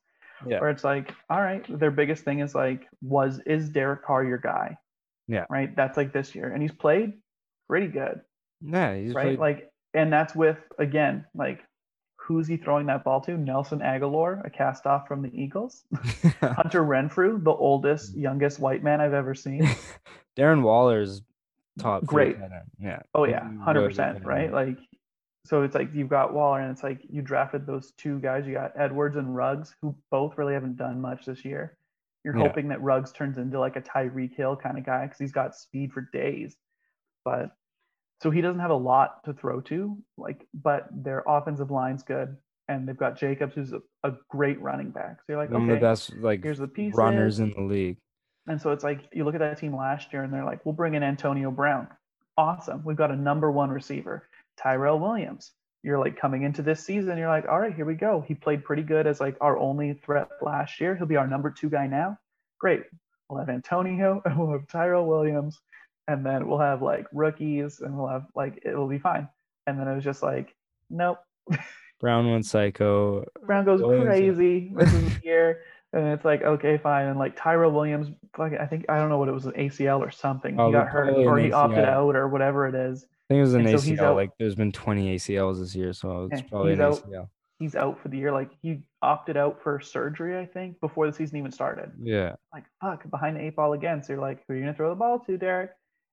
yeah, 0.47 0.61
where 0.61 0.71
it's 0.71 0.85
like, 0.85 1.13
all 1.29 1.41
right, 1.43 1.65
their 1.81 1.91
biggest 1.91 2.23
thing 2.25 2.39
is 2.39 2.55
like, 2.55 2.87
was 3.03 3.41
is 3.45 3.69
Derek 3.71 4.05
Carr 4.05 4.23
your 4.25 4.39
guy? 4.39 4.79
Yeah. 5.27 5.47
Right. 5.51 5.75
That's 5.75 5.97
like 5.97 6.13
this 6.13 6.33
year, 6.35 6.53
and 6.53 6.63
he's 6.63 6.71
played 6.73 7.15
pretty 7.69 7.89
good. 7.89 8.21
Yeah, 8.61 8.95
he's 8.97 9.15
right. 9.15 9.25
played- 9.25 9.39
Like, 9.41 9.71
and 9.95 10.13
that's 10.13 10.35
with 10.37 10.59
again, 10.79 11.27
like, 11.35 11.61
who's 12.29 12.47
he 12.47 12.59
throwing 12.59 12.85
that 12.87 13.03
ball 13.05 13.23
to? 13.23 13.39
Nelson 13.39 13.79
Agholor, 13.81 14.45
a 14.45 14.51
cast 14.51 14.85
off 14.87 15.09
from 15.09 15.23
the 15.23 15.31
Eagles. 15.33 15.85
Hunter 16.43 16.83
Renfrow, 16.85 17.43
the 17.43 17.51
oldest, 17.51 18.15
youngest 18.15 18.61
white 18.61 18.85
man 18.85 19.01
I've 19.01 19.15
ever 19.15 19.35
seen. 19.35 19.67
Darren 20.37 20.63
Waller's 20.63 21.23
top. 21.79 22.05
Great. 22.05 22.37
Yeah. 22.79 23.01
Oh 23.15 23.25
yeah, 23.25 23.51
He 23.51 23.57
hundred 23.57 23.81
would 23.81 23.89
percent, 23.89 24.19
have 24.19 24.27
right? 24.27 24.53
Like, 24.53 24.77
so 25.47 25.63
it's 25.63 25.75
like 25.75 25.89
you've 25.95 26.11
got 26.11 26.35
Waller, 26.35 26.61
and 26.61 26.71
it's 26.71 26.83
like 26.83 27.01
you 27.09 27.23
drafted 27.23 27.67
those 27.67 27.93
two 27.93 28.19
guys. 28.21 28.47
You 28.47 28.53
got 28.53 28.73
Edwards 28.77 29.17
and 29.17 29.35
Ruggs, 29.35 29.75
who 29.81 29.97
both 30.11 30.37
really 30.37 30.53
haven't 30.53 30.77
done 30.77 31.01
much 31.01 31.25
this 31.25 31.47
year. 31.47 31.79
You're 32.25 32.37
Yeah. 32.37 32.47
hoping 32.47 32.69
that 32.69 32.83
Ruggs 32.83 33.11
turns 33.11 33.39
into 33.39 33.59
like 33.59 33.77
a 33.77 33.81
Tyreek 33.81 34.35
Hill 34.37 34.55
kind 34.55 34.77
of 34.77 34.85
guy 34.85 35.07
because 35.07 35.19
he's 35.19 35.33
got 35.33 35.57
speed 35.57 35.93
for 35.95 36.03
days, 36.13 36.57
but 37.25 37.53
so 38.21 38.31
he 38.31 38.41
doesn't 38.41 38.61
have 38.61 38.71
a 38.71 38.75
lot 38.75 39.25
to 39.25 39.33
throw 39.33 39.61
to. 39.63 39.97
Like, 40.17 40.47
but 40.55 40.89
their 40.93 41.23
offensive 41.27 41.71
line's 41.71 42.03
good, 42.03 42.37
and 42.69 42.89
they've 42.89 42.97
got 42.97 43.19
Jacobs, 43.19 43.55
who's 43.55 43.73
a, 43.73 43.81
a 44.05 44.13
great 44.29 44.61
running 44.61 44.91
back. 44.91 45.19
So 45.19 45.25
you're 45.29 45.39
like, 45.39 45.51
One 45.51 45.63
of 45.63 45.69
okay, 45.69 45.75
the 45.77 45.81
best 45.81 46.15
like 46.17 46.43
here's 46.43 46.59
the 46.59 46.69
pieces. 46.69 46.97
runners 46.97 47.39
in 47.41 47.53
the 47.53 47.63
league. 47.63 47.97
And 48.47 48.61
so 48.61 48.73
it's 48.73 48.83
like 48.83 49.01
you 49.13 49.25
look 49.25 49.35
at 49.35 49.41
that 49.41 49.59
team 49.59 49.77
last 49.77 50.13
year 50.13 50.23
and 50.23 50.33
they're 50.33 50.45
like, 50.45 50.65
we'll 50.65 50.73
bring 50.75 50.95
in 50.95 51.03
Antonio 51.03 51.51
Brown. 51.51 51.87
Awesome. 52.37 52.83
We've 52.85 52.97
got 52.97 53.11
a 53.11 53.17
number 53.17 53.51
one 53.51 53.71
receiver, 53.71 54.27
Tyrell 54.57 54.99
Williams. 54.99 55.53
You're 55.83 55.99
like 55.99 56.19
coming 56.19 56.43
into 56.43 56.63
this 56.63 56.85
season, 56.85 57.19
you're 57.19 57.29
like, 57.29 57.47
all 57.47 57.61
right, 57.61 57.75
here 57.75 57.85
we 57.85 57.95
go. 57.95 58.25
He 58.27 58.35
played 58.35 58.65
pretty 58.65 58.83
good 58.83 59.07
as 59.07 59.21
like 59.21 59.37
our 59.41 59.59
only 59.59 59.95
threat 60.05 60.29
last 60.43 60.81
year. 60.81 60.97
He'll 60.97 61.07
be 61.07 61.17
our 61.17 61.27
number 61.27 61.51
two 61.51 61.69
guy 61.69 61.87
now. 61.87 62.19
Great. 62.59 62.83
We'll 63.29 63.39
have 63.39 63.49
Antonio 63.51 64.23
and 64.25 64.39
we'll 64.39 64.53
have 64.53 64.67
Tyrell 64.67 65.07
Williams. 65.07 65.61
And 66.09 66.25
then 66.27 66.49
we'll 66.49 66.59
have 66.59 66.83
like 66.83 67.07
rookies 67.13 67.81
and 67.81 67.97
we'll 67.97 68.09
have 68.09 68.25
like 68.35 68.63
it 68.65 68.75
will 68.77 68.89
be 68.89 68.99
fine. 68.99 69.29
And 69.67 69.79
then 69.79 69.87
it 69.87 69.95
was 69.95 70.03
just 70.05 70.23
like, 70.23 70.55
nope. 70.91 71.19
Brown 72.01 72.31
went 72.31 72.47
psycho. 72.47 73.25
Brown 73.45 73.65
goes 73.65 73.81
Williams, 73.83 74.07
crazy. 74.07 74.73
This 74.75 74.93
is 74.93 75.25
year. 75.25 75.61
And 75.93 76.07
it's 76.09 76.25
like, 76.25 76.43
okay, 76.43 76.79
fine. 76.79 77.07
And 77.07 77.19
like 77.19 77.35
Tyrell 77.37 77.73
Williams, 77.73 78.11
like 78.39 78.53
I 78.59 78.67
think 78.67 78.87
I 78.89 78.99
don't 78.99 79.09
know 79.09 79.19
what 79.19 79.29
it 79.29 79.33
was, 79.33 79.47
an 79.47 79.53
ACL 79.53 80.01
or 80.01 80.11
something. 80.11 80.59
Oh, 80.59 80.67
he 80.67 80.73
got 80.73 80.89
hurt 80.89 81.15
or 81.15 81.39
he 81.39 81.53
opted 81.53 81.85
out 81.85 82.15
or 82.17 82.29
whatever 82.29 82.67
it 82.67 82.75
is. 82.75 83.05
I 83.05 83.35
think 83.35 83.39
it 83.39 83.43
was 83.43 83.55
an 83.55 83.67
And 83.67 83.69
ACL. 83.77 84.01
out- 84.01 84.17
Like 84.17 84.31
there's 84.39 84.55
been 84.55 84.73
20 84.73 85.17
ACLs 85.17 85.59
this 85.61 85.75
year, 85.75 85.93
so 85.93 86.29
it's 86.33 86.43
probably 86.43 86.73
an 86.75 86.81
out. 86.81 87.03
ACL. 87.07 87.29
He's 87.59 87.75
out 87.75 87.99
for 88.01 88.09
the 88.09 88.17
year. 88.17 88.31
Like 88.33 88.51
he 88.63 88.83
opted 89.03 89.37
out 89.37 89.61
for 89.63 89.81
surgery, 89.81 90.39
I 90.39 90.47
think, 90.47 90.81
before 90.81 91.07
the 91.09 91.13
season 91.13 91.39
even 91.39 91.51
started. 91.51 91.91
Yeah. 92.01 92.37
Like, 92.55 92.65
fuck, 92.81 93.11
behind 93.11 93.37
the 93.37 93.41
eight 93.41 93.57
ball 93.57 93.73
again. 93.73 94.03
So 94.03 94.13
you're 94.13 94.23
like, 94.23 94.45
who 94.47 94.55
are 94.55 94.57
you 94.57 94.63
gonna 94.63 94.75
throw 94.75 94.91
the 94.91 94.95
ball 94.97 95.19
to, 95.21 95.37
Derek? 95.37 95.73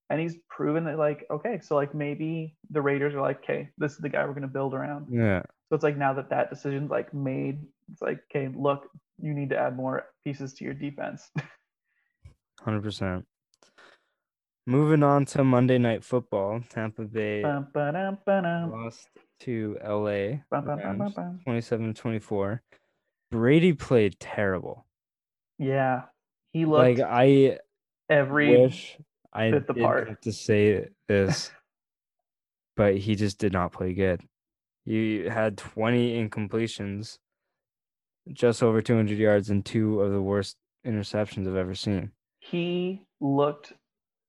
And 0.10 0.20
he's 0.22 0.38
proven 0.50 0.86
that, 0.86 1.00
like, 1.00 1.26
okay, 1.32 1.60
so 1.64 1.76
like 1.76 1.96
maybe 1.96 2.56
the 2.70 2.82
Raiders 2.82 3.16
are 3.16 3.22
like, 3.22 3.40
okay, 3.44 3.70
this 3.78 3.94
is 3.94 3.98
the 3.98 4.10
guy 4.10 4.24
we're 4.26 4.34
gonna 4.36 4.48
build 4.48 4.74
around. 4.74 5.08
Yeah. 5.10 5.42
So 5.70 5.76
it's 5.76 5.84
like 5.84 5.98
now 5.98 6.14
that 6.14 6.30
that 6.30 6.52
decision's 6.52 6.92
like 6.92 7.12
made, 7.14 7.60
it's 7.92 8.02
like, 8.02 8.20
okay, 8.30 8.50
look, 8.56 8.88
you 9.20 9.34
need 9.34 9.50
to 9.50 9.58
add 9.58 9.76
more 9.76 10.06
pieces 10.24 10.54
to 10.56 10.64
your 10.64 10.76
defense. 10.76 11.32
100%. 12.66 13.24
Moving 14.68 15.04
on 15.04 15.26
to 15.26 15.44
Monday 15.44 15.78
Night 15.78 16.04
Football, 16.04 16.62
Tampa 16.70 17.04
Bay 17.04 17.44
Bum, 17.44 17.68
ba-dum, 17.74 18.18
ba-dum, 18.26 18.72
lost 18.72 19.08
to 19.42 19.78
LA 19.84 20.40
bum, 20.50 20.66
bum, 20.66 20.66
bum, 20.66 20.98
bum, 20.98 21.00
Rams, 21.02 21.14
bum. 21.14 21.40
27-24. 21.48 22.60
Brady 23.32 23.74
played 23.74 24.20
terrible. 24.20 24.86
Yeah, 25.60 26.04
he 26.52 26.66
looked 26.66 27.00
Like 27.00 27.08
I 27.08 27.60
every. 28.10 28.58
wish 28.58 28.98
I 29.36 29.52
bit 29.52 29.68
the 29.68 29.74
part. 29.74 30.08
have 30.08 30.22
to 30.22 30.32
say 30.32 30.88
this, 31.08 31.52
but 32.76 32.96
he 32.98 33.16
just 33.16 33.38
did 33.38 33.54
not 33.54 33.72
play 33.74 33.94
good. 33.94 34.22
He 34.86 35.24
had 35.26 35.58
20 35.58 36.28
incompletions, 36.30 37.18
just 38.32 38.64
over 38.64 38.82
200 38.82 39.18
yards, 39.18 39.50
and 39.50 39.66
two 39.66 40.00
of 40.02 40.12
the 40.12 40.22
worst 40.22 40.56
interceptions 40.86 41.48
I've 41.48 41.56
ever 41.56 41.76
seen. 41.76 42.12
He 42.40 43.02
looked 43.20 43.74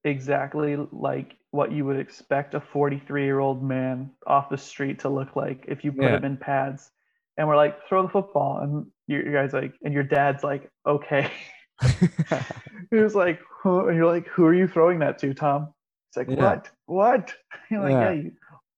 exactly 0.05 0.77
like 0.93 1.37
what 1.51 1.73
you 1.73 1.85
would 1.85 1.99
expect 1.99 2.55
a 2.55 2.61
43 2.61 3.25
year 3.25 3.39
old 3.41 3.63
man 3.63 4.11
off 4.27 4.49
the 4.51 4.57
street 4.59 4.99
to 5.01 5.09
look 5.09 5.37
like 5.37 5.65
if 5.69 5.85
you 5.85 5.93
put 5.93 6.03
Yeah. 6.05 6.17
him 6.17 6.25
in 6.25 6.37
pads. 6.37 6.91
And 7.39 7.47
we're 7.47 7.57
like, 7.57 7.87
throw 7.87 8.03
the 8.03 8.09
football, 8.09 8.61
and 8.63 8.87
your 9.07 9.31
guy's 9.31 9.53
like, 9.53 9.75
and 9.85 9.93
your 9.93 10.03
dad's 10.05 10.43
like, 10.43 10.71
okay. 10.87 11.31
he 12.91 12.97
was 12.97 13.15
like, 13.15 13.41
who? 13.63 13.89
and 13.89 13.97
you're 13.97 14.07
like, 14.07 14.27
who 14.29 14.45
are 14.47 14.55
you 14.55 14.67
throwing 14.69 14.99
that 15.01 15.19
to, 15.21 15.35
Tom? 15.35 15.73
It's 16.11 16.17
like, 16.17 16.29
Yeah. 16.31 16.45
what? 16.45 16.71
What? 16.87 17.35
You're 17.71 17.83
like, 17.83 17.91
Yeah. 17.93 18.11
you, 18.13 18.33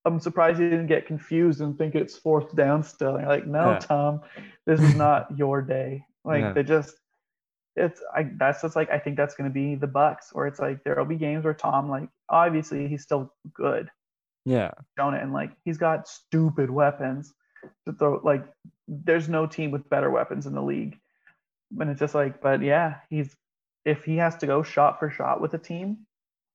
I'm 0.05 0.18
surprised 0.20 0.59
you 0.59 0.70
didn't 0.70 0.86
get 0.86 1.07
confused 1.07 1.61
and 1.61 1.76
think 1.76 1.94
it's 1.94 2.16
fourth 2.16 2.55
down 2.57 2.82
still. 2.82 3.16
And 3.16 3.20
you're 3.20 3.28
like, 3.28 3.46
no, 3.46 3.72
Yeah. 3.72 3.78
Tom, 3.78 4.20
this 4.66 4.80
is 4.80 4.94
not 4.94 5.26
your 5.36 5.61
day. 5.62 6.05
Like 6.24 6.42
Yeah. 6.42 6.53
they 6.53 6.62
just, 6.62 6.96
it's 7.76 8.03
I 8.12 8.30
that's 8.38 8.62
just 8.62 8.74
like 8.74 8.90
I 8.90 8.99
think 8.99 9.16
that's 9.16 9.36
gonna 9.36 9.51
be 9.51 9.76
the 9.76 9.86
Bucks, 9.86 10.30
where 10.32 10.49
it's 10.49 10.59
like 10.59 10.82
there'll 10.82 11.05
be 11.05 11.14
games 11.14 11.44
where 11.44 11.55
Tom, 11.55 11.88
like 11.88 12.09
obviously 12.28 12.88
he's 12.88 13.03
still 13.05 13.32
good, 13.55 13.88
yeah, 14.44 14.72
shown 14.99 15.14
it, 15.14 15.22
and 15.22 15.32
like 15.32 15.53
he's 15.64 15.78
got 15.78 16.09
stupid 16.09 16.70
weapons 16.70 17.32
to 17.86 17.92
throw. 17.92 18.20
Like 18.24 18.44
there's 18.88 19.28
no 19.28 19.46
team 19.46 19.70
with 19.70 19.88
better 19.88 20.11
weapons 20.11 20.46
in 20.46 20.55
the 20.55 20.62
league. 20.62 20.99
And 21.79 21.91
it's 21.91 22.01
just 22.01 22.14
like, 22.14 22.41
but 22.41 22.62
yeah, 22.62 22.97
he's 23.11 23.37
if 23.85 24.05
he 24.05 24.16
has 24.16 24.37
to 24.37 24.47
go 24.47 24.62
shot 24.62 24.99
for 24.99 25.11
shot 25.11 25.41
with 25.41 25.55
a 25.55 25.59
team 25.59 25.99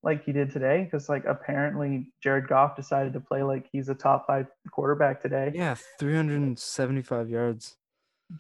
like 0.04 0.26
he 0.26 0.34
did 0.34 0.52
today, 0.52 0.84
because 0.84 1.10
like 1.10 1.26
apparently 1.26 2.12
Jared 2.22 2.48
Goff 2.48 2.76
decided 2.76 3.14
to 3.14 3.20
play 3.20 3.44
like 3.44 3.68
he's 3.72 3.90
a 3.90 3.96
top 3.96 4.28
five 4.28 4.48
quarterback 4.72 5.22
today. 5.22 5.52
yeah, 5.54 5.76
375 6.00 7.30
yards. 7.30 7.76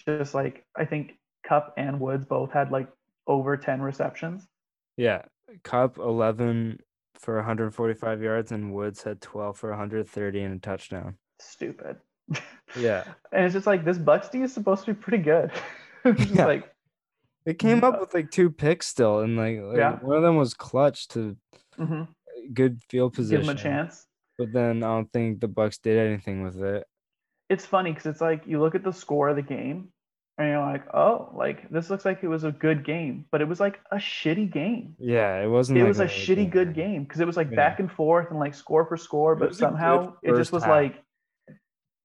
Just 0.05 0.33
like 0.33 0.65
I 0.75 0.85
think 0.85 1.17
Kupp 1.47 1.73
and 1.77 1.99
Woods 1.99 2.25
both 2.25 2.51
had 2.51 2.71
like 2.71 2.87
over 3.27 3.55
10 3.55 3.81
receptions. 3.81 4.47
Yeah, 4.97 5.23
Kupp 5.63 5.97
11 5.97 6.79
for 7.15 7.35
145 7.35 8.21
yards, 8.21 8.51
and 8.51 8.73
Woods 8.73 9.03
had 9.03 9.21
12 9.21 9.57
for 9.57 9.69
130 9.69 10.41
and 10.41 10.55
a 10.55 10.59
touchdown. 10.59 11.17
Stupid. 11.39 11.97
Yeah, 12.77 13.03
And 13.31 13.45
it's 13.45 13.53
just 13.53 13.67
like 13.67 13.85
this 13.85 13.97
Bucks 13.97 14.29
D 14.29 14.41
is 14.41 14.53
supposed 14.53 14.85
to 14.85 14.93
be 14.93 14.99
pretty 14.99 15.23
good. 15.23 15.51
Yeah. 16.33 16.45
like 16.45 16.69
it 17.45 17.59
came 17.59 17.83
up 17.83 17.99
with 17.99 18.13
like 18.13 18.31
two 18.31 18.49
picks 18.49 18.87
still, 18.87 19.19
and 19.19 19.35
like, 19.37 19.59
like, 19.61 19.77
Yeah. 19.77 19.97
one 19.99 20.15
of 20.17 20.23
them 20.23 20.37
was 20.37 20.53
clutch 20.53 21.07
to 21.09 21.35
mhm, 21.77 22.07
good 22.53 22.81
field 22.89 23.13
position. 23.13 23.41
give 23.41 23.49
him 23.49 23.55
a 23.55 23.59
chance. 23.59 24.05
But 24.37 24.51
then 24.53 24.83
I 24.83 24.87
don't 24.87 25.11
think 25.11 25.41
the 25.41 25.47
Bucks 25.47 25.77
did 25.77 25.97
anything 25.97 26.43
with 26.43 26.61
it. 26.61 26.85
It's 27.49 27.65
funny 27.65 27.91
because 27.91 28.05
it's 28.07 28.21
like 28.21 28.43
you 28.47 28.59
look 28.61 28.75
at 28.75 28.83
the 28.83 28.93
score 28.93 29.29
of 29.29 29.35
the 29.35 29.41
game 29.43 29.89
and 30.37 30.47
you're 30.49 30.59
like, 30.61 30.85
oh, 30.95 31.29
like 31.35 31.69
this 31.69 31.89
looks 31.89 32.05
like 32.05 32.23
it 32.23 32.27
was 32.27 32.43
a 32.45 32.51
good 32.51 32.83
game, 32.85 33.25
but 33.31 33.41
it 33.41 33.47
was 33.47 33.59
like 33.59 33.79
a 33.91 33.97
shitty 33.97 34.51
game. 34.51 34.95
Yeah, 34.97 35.43
it 35.43 35.47
wasn't. 35.47 35.79
It 35.79 35.81
like 35.83 35.89
was 35.89 35.99
a 35.99 36.05
shitty 36.07 36.49
good 36.49 36.73
game 36.73 37.03
because 37.03 37.19
it 37.19 37.27
was 37.27 37.37
like 37.37 37.49
Yeah. 37.51 37.57
back 37.57 37.79
and 37.79 37.91
forth 37.91 38.29
and 38.31 38.39
like 38.39 38.55
score 38.55 38.85
for 38.85 38.97
score, 38.97 39.35
but 39.35 39.51
a 39.51 39.53
somehow 39.53 40.13
it 40.23 40.35
just 40.35 40.51
was 40.53 40.63
half. 40.63 40.71
like 40.71 41.03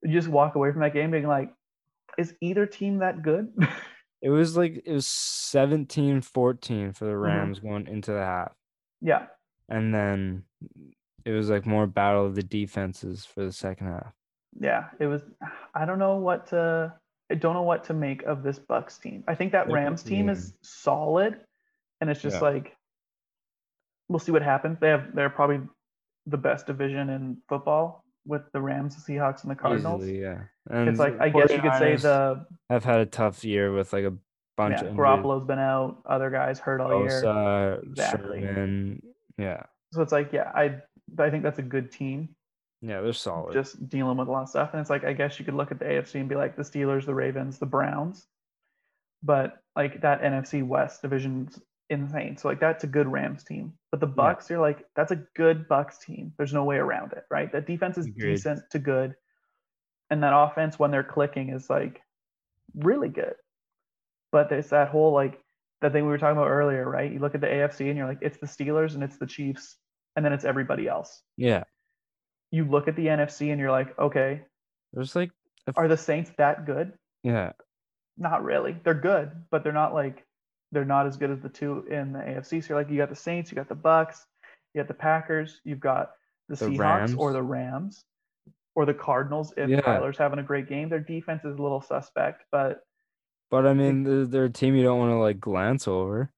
you 0.02 0.12
just 0.12 0.28
walk 0.28 0.54
away 0.56 0.70
from 0.72 0.80
that 0.82 0.92
game 0.92 1.10
being 1.10 1.26
like, 1.26 1.50
is 2.18 2.34
either 2.42 2.66
team 2.66 2.98
that 2.98 3.22
good? 3.22 3.48
It 4.20 4.30
was 4.30 4.56
like 4.56 4.82
it 4.84 4.92
was 4.92 5.06
17-14 5.06 6.24
for 6.26 6.34
Mm-hmm. 6.34 7.04
the 7.06 7.16
Rams 7.16 7.60
going 7.60 7.86
into 7.86 8.10
the 8.12 8.24
half, 8.24 8.52
yeah. 9.00 9.26
and 9.68 9.94
then 9.94 10.42
it 11.24 11.30
was 11.30 11.48
like 11.50 11.64
more 11.66 11.86
battle 11.86 12.26
of 12.26 12.34
the 12.34 12.42
defenses 12.42 13.24
for 13.24 13.44
the 13.44 13.52
second 13.52 13.86
half. 13.86 14.12
yeah, 14.60 14.86
it 14.98 15.06
was. 15.06 15.22
I 15.72 15.84
don't 15.84 16.00
know 16.00 16.16
what 16.16 16.48
to. 16.48 16.92
I 17.30 17.34
don't 17.36 17.54
know 17.54 17.62
what 17.62 17.84
to 17.84 17.94
make 17.94 18.24
of 18.24 18.42
this 18.42 18.58
Bucks 18.58 18.98
team. 18.98 19.22
I 19.28 19.36
think 19.36 19.52
that 19.52 19.70
Rams 19.70 20.02
team 20.02 20.28
is 20.28 20.52
solid, 20.62 21.38
and 22.00 22.10
it's 22.10 22.20
just 22.20 22.36
Yeah. 22.42 22.48
like 22.48 22.76
we'll 24.08 24.18
see 24.18 24.32
what 24.32 24.42
happens. 24.42 24.78
They 24.80 24.88
have 24.88 25.14
they're 25.14 25.30
probably 25.30 25.60
the 26.26 26.38
best 26.38 26.66
division 26.66 27.08
in 27.10 27.36
football 27.48 28.02
with 28.28 28.42
the 28.52 28.60
Rams, 28.60 28.94
the 28.94 29.12
Seahawks, 29.12 29.42
and 29.42 29.50
the 29.50 29.56
Cardinals. 29.56 30.02
Easily, 30.04 30.20
yeah. 30.20 30.42
And 30.70 30.88
It's 30.88 30.98
like 31.00 31.18
I 31.20 31.30
guess 31.30 31.50
you 31.50 31.60
could 31.60 31.74
say 31.74 31.94
49ers 31.94 32.02
the 32.02 32.46
have 32.70 32.84
had 32.84 33.00
a 33.00 33.06
tough 33.06 33.42
year 33.44 33.72
with 33.72 33.92
like 33.92 34.04
a 34.04 34.12
bunch 34.56 34.74
yeah, 34.74 34.80
of 34.82 34.86
injuries. 34.88 34.98
Garoppolo's 34.98 35.46
been 35.46 35.58
out, 35.58 36.02
other 36.06 36.30
guys 36.30 36.58
hurt 36.60 36.80
all 36.80 37.00
year. 37.00 37.80
Exactly. 37.88 38.42
Sherman, 38.42 39.02
yeah, 39.38 39.62
So 39.92 40.02
it's 40.02 40.12
like 40.12 40.32
yeah, 40.32 40.52
I 40.54 40.76
I 41.18 41.30
think 41.30 41.42
that's 41.42 41.58
a 41.58 41.62
good 41.62 41.90
team. 41.90 42.28
yeah, 42.82 43.00
they're 43.00 43.12
solid. 43.12 43.54
just 43.54 43.88
dealing 43.88 44.18
with 44.18 44.28
a 44.28 44.30
lot 44.30 44.42
of 44.42 44.48
stuff. 44.50 44.70
And 44.72 44.80
it's 44.80 44.90
like 44.90 45.04
I 45.04 45.12
guess 45.14 45.38
you 45.38 45.44
could 45.44 45.54
look 45.54 45.70
at 45.72 45.78
the 45.78 45.86
AFC 45.86 46.16
and 46.16 46.28
be 46.28 46.34
like 46.36 46.54
the 46.54 46.62
Steelers, 46.62 47.06
the 47.06 47.14
Ravens, 47.14 47.58
the 47.58 47.66
Browns, 47.66 48.26
but 49.22 49.62
like 49.74 50.00
that 50.02 50.22
NFC 50.22 50.66
West 50.66 51.02
division's 51.02 51.58
insane. 51.90 52.36
So 52.36 52.48
like 52.48 52.60
that's 52.60 52.84
a 52.84 52.88
good 52.88 53.08
Rams 53.08 53.44
team. 53.44 53.72
But 53.90 54.00
the 54.00 54.06
Bucks, 54.06 54.50
you're 54.50 54.60
like 54.60 54.84
that's 54.96 55.12
a 55.12 55.22
good 55.36 55.68
Bucks 55.68 55.98
team. 55.98 56.32
There's 56.36 56.52
no 56.52 56.64
way 56.64 56.76
around 56.76 57.12
it, 57.12 57.24
right? 57.30 57.50
That 57.52 57.66
defense 57.66 57.98
is 57.98 58.06
Agreed. 58.06 58.34
decent 58.36 58.60
to 58.72 58.78
good, 58.78 59.14
and 60.10 60.22
that 60.22 60.32
offense 60.36 60.78
when 60.78 60.90
they're 60.90 61.04
clicking 61.04 61.50
is 61.50 61.68
like 61.70 62.00
really 62.74 63.08
good. 63.08 63.34
But 64.32 64.50
there's 64.50 64.68
that 64.70 64.88
whole 64.88 65.12
like 65.12 65.40
that 65.80 65.92
thing 65.92 66.04
we 66.04 66.10
were 66.10 66.18
talking 66.18 66.36
about 66.36 66.48
earlier, 66.50 66.88
right? 66.88 67.10
You 67.12 67.18
look 67.20 67.34
at 67.34 67.40
the 67.40 67.46
AFC 67.46 67.88
and 67.88 67.96
you're 67.96 68.06
like, 68.08 68.18
it's 68.20 68.38
the 68.38 68.46
Steelers 68.46 68.94
and 68.94 69.02
it's 69.02 69.16
the 69.16 69.26
Chiefs, 69.26 69.76
and 70.16 70.24
then 70.24 70.32
it's 70.32 70.44
everybody 70.44 70.88
else. 70.88 71.22
Yeah. 71.36 71.64
You 72.50 72.64
look 72.64 72.88
at 72.88 72.96
the 72.96 73.06
NFC 73.06 73.50
and 73.52 73.60
you're 73.60 73.70
like, 73.70 73.96
okay, 73.98 74.42
There's 74.92 75.14
like 75.14 75.30
f- 75.68 75.74
are 75.78 75.86
the 75.88 75.96
Saints 75.96 76.30
that 76.38 76.66
good? 76.66 76.92
yeah. 77.22 77.52
Not 78.20 78.42
really. 78.42 78.76
They're 78.82 78.94
good, 78.94 79.30
but 79.50 79.62
they're 79.62 79.72
not 79.72 79.94
like 79.94 80.26
they're 80.72 80.84
not 80.84 81.06
as 81.06 81.16
good 81.16 81.30
as 81.30 81.40
the 81.40 81.48
two 81.48 81.84
in 81.90 82.12
the 82.12 82.18
AFC. 82.20 82.62
So 82.62 82.68
you're 82.70 82.78
like, 82.78 82.90
you 82.90 82.96
got 82.98 83.08
the 83.10 83.16
Saints, 83.16 83.50
you 83.50 83.56
got 83.56 83.68
the 83.68 83.74
Bucks, 83.74 84.26
you 84.74 84.80
got 84.80 84.88
the 84.88 84.94
Packers, 84.94 85.60
you've 85.64 85.80
got 85.80 86.10
the, 86.48 86.56
The 86.56 86.66
Seahawks 86.66 86.78
Rams. 86.78 87.14
or 87.16 87.32
the 87.32 87.42
Rams 87.42 88.04
or 88.74 88.84
the 88.86 88.94
Cardinals. 88.94 89.52
If 89.56 89.70
Yeah. 89.70 89.80
Kyler's 89.80 90.18
having 90.18 90.38
a 90.38 90.42
great 90.42 90.68
game, 90.68 90.88
their 90.88 91.00
defense 91.00 91.44
is 91.44 91.58
a 91.58 91.62
little 91.62 91.80
suspect, 91.80 92.44
but 92.52 92.82
But 93.50 93.66
I 93.66 93.72
mean, 93.74 94.02
they're, 94.04 94.26
they're 94.26 94.44
a 94.44 94.50
team 94.50 94.74
you 94.76 94.82
don't 94.82 94.98
want 94.98 95.10
to 95.10 95.16
like 95.18 95.40
glance 95.40 95.88
over. 95.88 96.32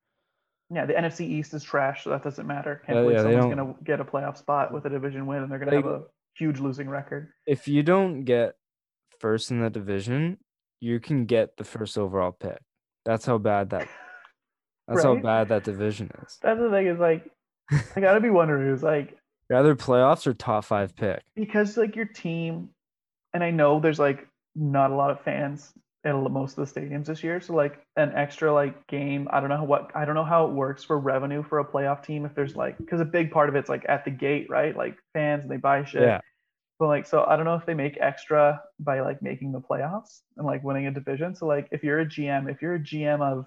yeah, 0.73 0.87
the 0.87 0.95
NFC 0.95 1.23
East 1.29 1.53
is 1.55 1.65
trash, 1.65 2.05
so 2.05 2.11
that 2.11 2.23
doesn't 2.23 2.47
matter. 2.47 2.81
Can't 2.87 2.99
Yeah, 2.99 3.03
believe 3.03 3.17
yeah, 3.17 3.23
someone's 3.25 3.57
gonna 3.57 3.75
get 3.85 4.01
a 4.01 4.05
playoff 4.05 4.37
spot 4.37 4.73
with 4.73 4.85
a 4.85 4.89
division 4.91 5.27
win, 5.27 5.43
and 5.43 5.51
they're 5.51 5.59
gonna 5.59 5.75
have 5.75 5.87
a 5.87 6.03
huge 6.37 6.61
losing 6.61 6.89
record. 6.89 7.33
If 7.47 7.67
you 7.67 7.83
don't 7.83 8.23
get 8.23 8.55
first 9.19 9.51
in 9.51 9.61
the 9.61 9.69
division, 9.71 10.39
you 10.79 11.01
can 11.01 11.27
get 11.27 11.57
the 11.57 11.65
first 11.65 11.99
overall 11.99 12.31
pick. 12.33 12.59
That's 13.05 13.27
how 13.27 13.39
bad 13.39 13.71
that. 13.71 13.89
That's 14.91 15.05
how 15.05 15.17
bad 15.17 15.49
that 15.49 15.65
division 15.65 16.11
is. 16.23 16.39
That's 16.43 16.61
the 16.61 16.71
thing 16.71 16.87
is 16.87 16.99
like, 16.99 17.31
I 17.97 18.01
gotta 18.01 18.21
be 18.21 18.31
wondering 18.31 18.73
is 18.73 18.83
like 18.83 19.17
Rather 19.51 19.75
playoffs 19.75 20.27
or 20.27 20.35
top 20.35 20.65
five 20.65 20.95
pick. 20.95 21.23
because 21.35 21.77
like 21.77 21.97
your 21.97 22.05
team, 22.05 22.71
and 23.35 23.43
I 23.43 23.51
know 23.51 23.81
there's 23.81 23.99
like 23.99 24.29
not 24.55 24.91
a 24.91 24.95
lot 24.95 25.11
of 25.11 25.21
fans 25.23 25.73
at 26.05 26.15
most 26.15 26.57
of 26.57 26.73
the 26.73 26.81
stadiums 26.81 27.07
this 27.07 27.23
year, 27.23 27.41
so 27.41 27.55
like 27.55 27.81
an 27.97 28.13
extra 28.15 28.53
like 28.53 28.87
game. 28.87 29.29
I 29.31 29.41
don't 29.41 29.49
know 29.49 29.65
what 29.65 29.91
I 29.95 30.05
don't 30.05 30.15
know 30.15 30.25
how 30.25 30.47
it 30.47 30.53
works 30.53 30.85
for 30.85 30.99
revenue 30.99 31.43
for 31.43 31.59
a 31.59 31.65
playoff 31.65 32.05
team 32.05 32.25
if 32.25 32.35
there's 32.35 32.57
like 32.57 32.79
because 32.79 33.01
a 33.01 33.05
big 33.05 33.31
part 33.31 33.49
of 33.49 33.57
it's 33.57 33.69
like 33.69 33.85
at 33.89 34.05
the 34.05 34.11
gate, 34.11 34.49
right? 34.49 34.77
Like 34.77 34.97
fans 35.15 35.43
and 35.43 35.51
they 35.51 35.57
buy 35.57 35.85
shit. 35.85 36.03
Yeah. 36.03 36.21
But 36.81 36.87
like, 36.87 37.07
so 37.07 37.25
I 37.29 37.37
don't 37.37 37.45
know 37.45 37.57
if 37.57 37.67
they 37.67 37.75
make 37.75 37.99
extra 38.01 38.63
by 38.79 39.01
like 39.01 39.21
making 39.21 39.53
the 39.53 39.61
playoffs 39.61 40.23
and 40.39 40.47
like 40.47 40.65
winning 40.65 40.87
a 40.87 40.91
division. 40.91 41.35
So 41.35 41.47
like, 41.47 41.69
if 41.71 41.85
you're 41.85 42.01
a 42.01 42.07
GM, 42.07 42.51
if 42.51 42.63
you're 42.63 42.77
a 42.77 42.81
GM 42.81 43.21
of 43.21 43.47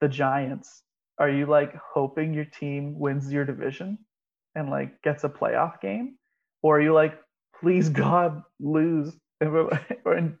the 0.00 0.08
Giants, 0.08 0.82
are 1.18 1.30
you 1.30 1.46
like 1.46 1.74
hoping 1.94 2.32
your 2.34 2.44
team 2.46 2.98
wins 2.98 3.32
your 3.32 3.44
division 3.44 3.98
and 4.54 4.70
like 4.70 5.00
gets 5.02 5.24
a 5.24 5.28
playoff 5.28 5.80
game, 5.80 6.16
or 6.62 6.78
are 6.78 6.80
you 6.82 6.92
like, 6.92 7.18
please 7.60 7.88
God 7.88 8.42
lose 8.58 9.14
and 9.40 9.52
we're- 9.52 9.78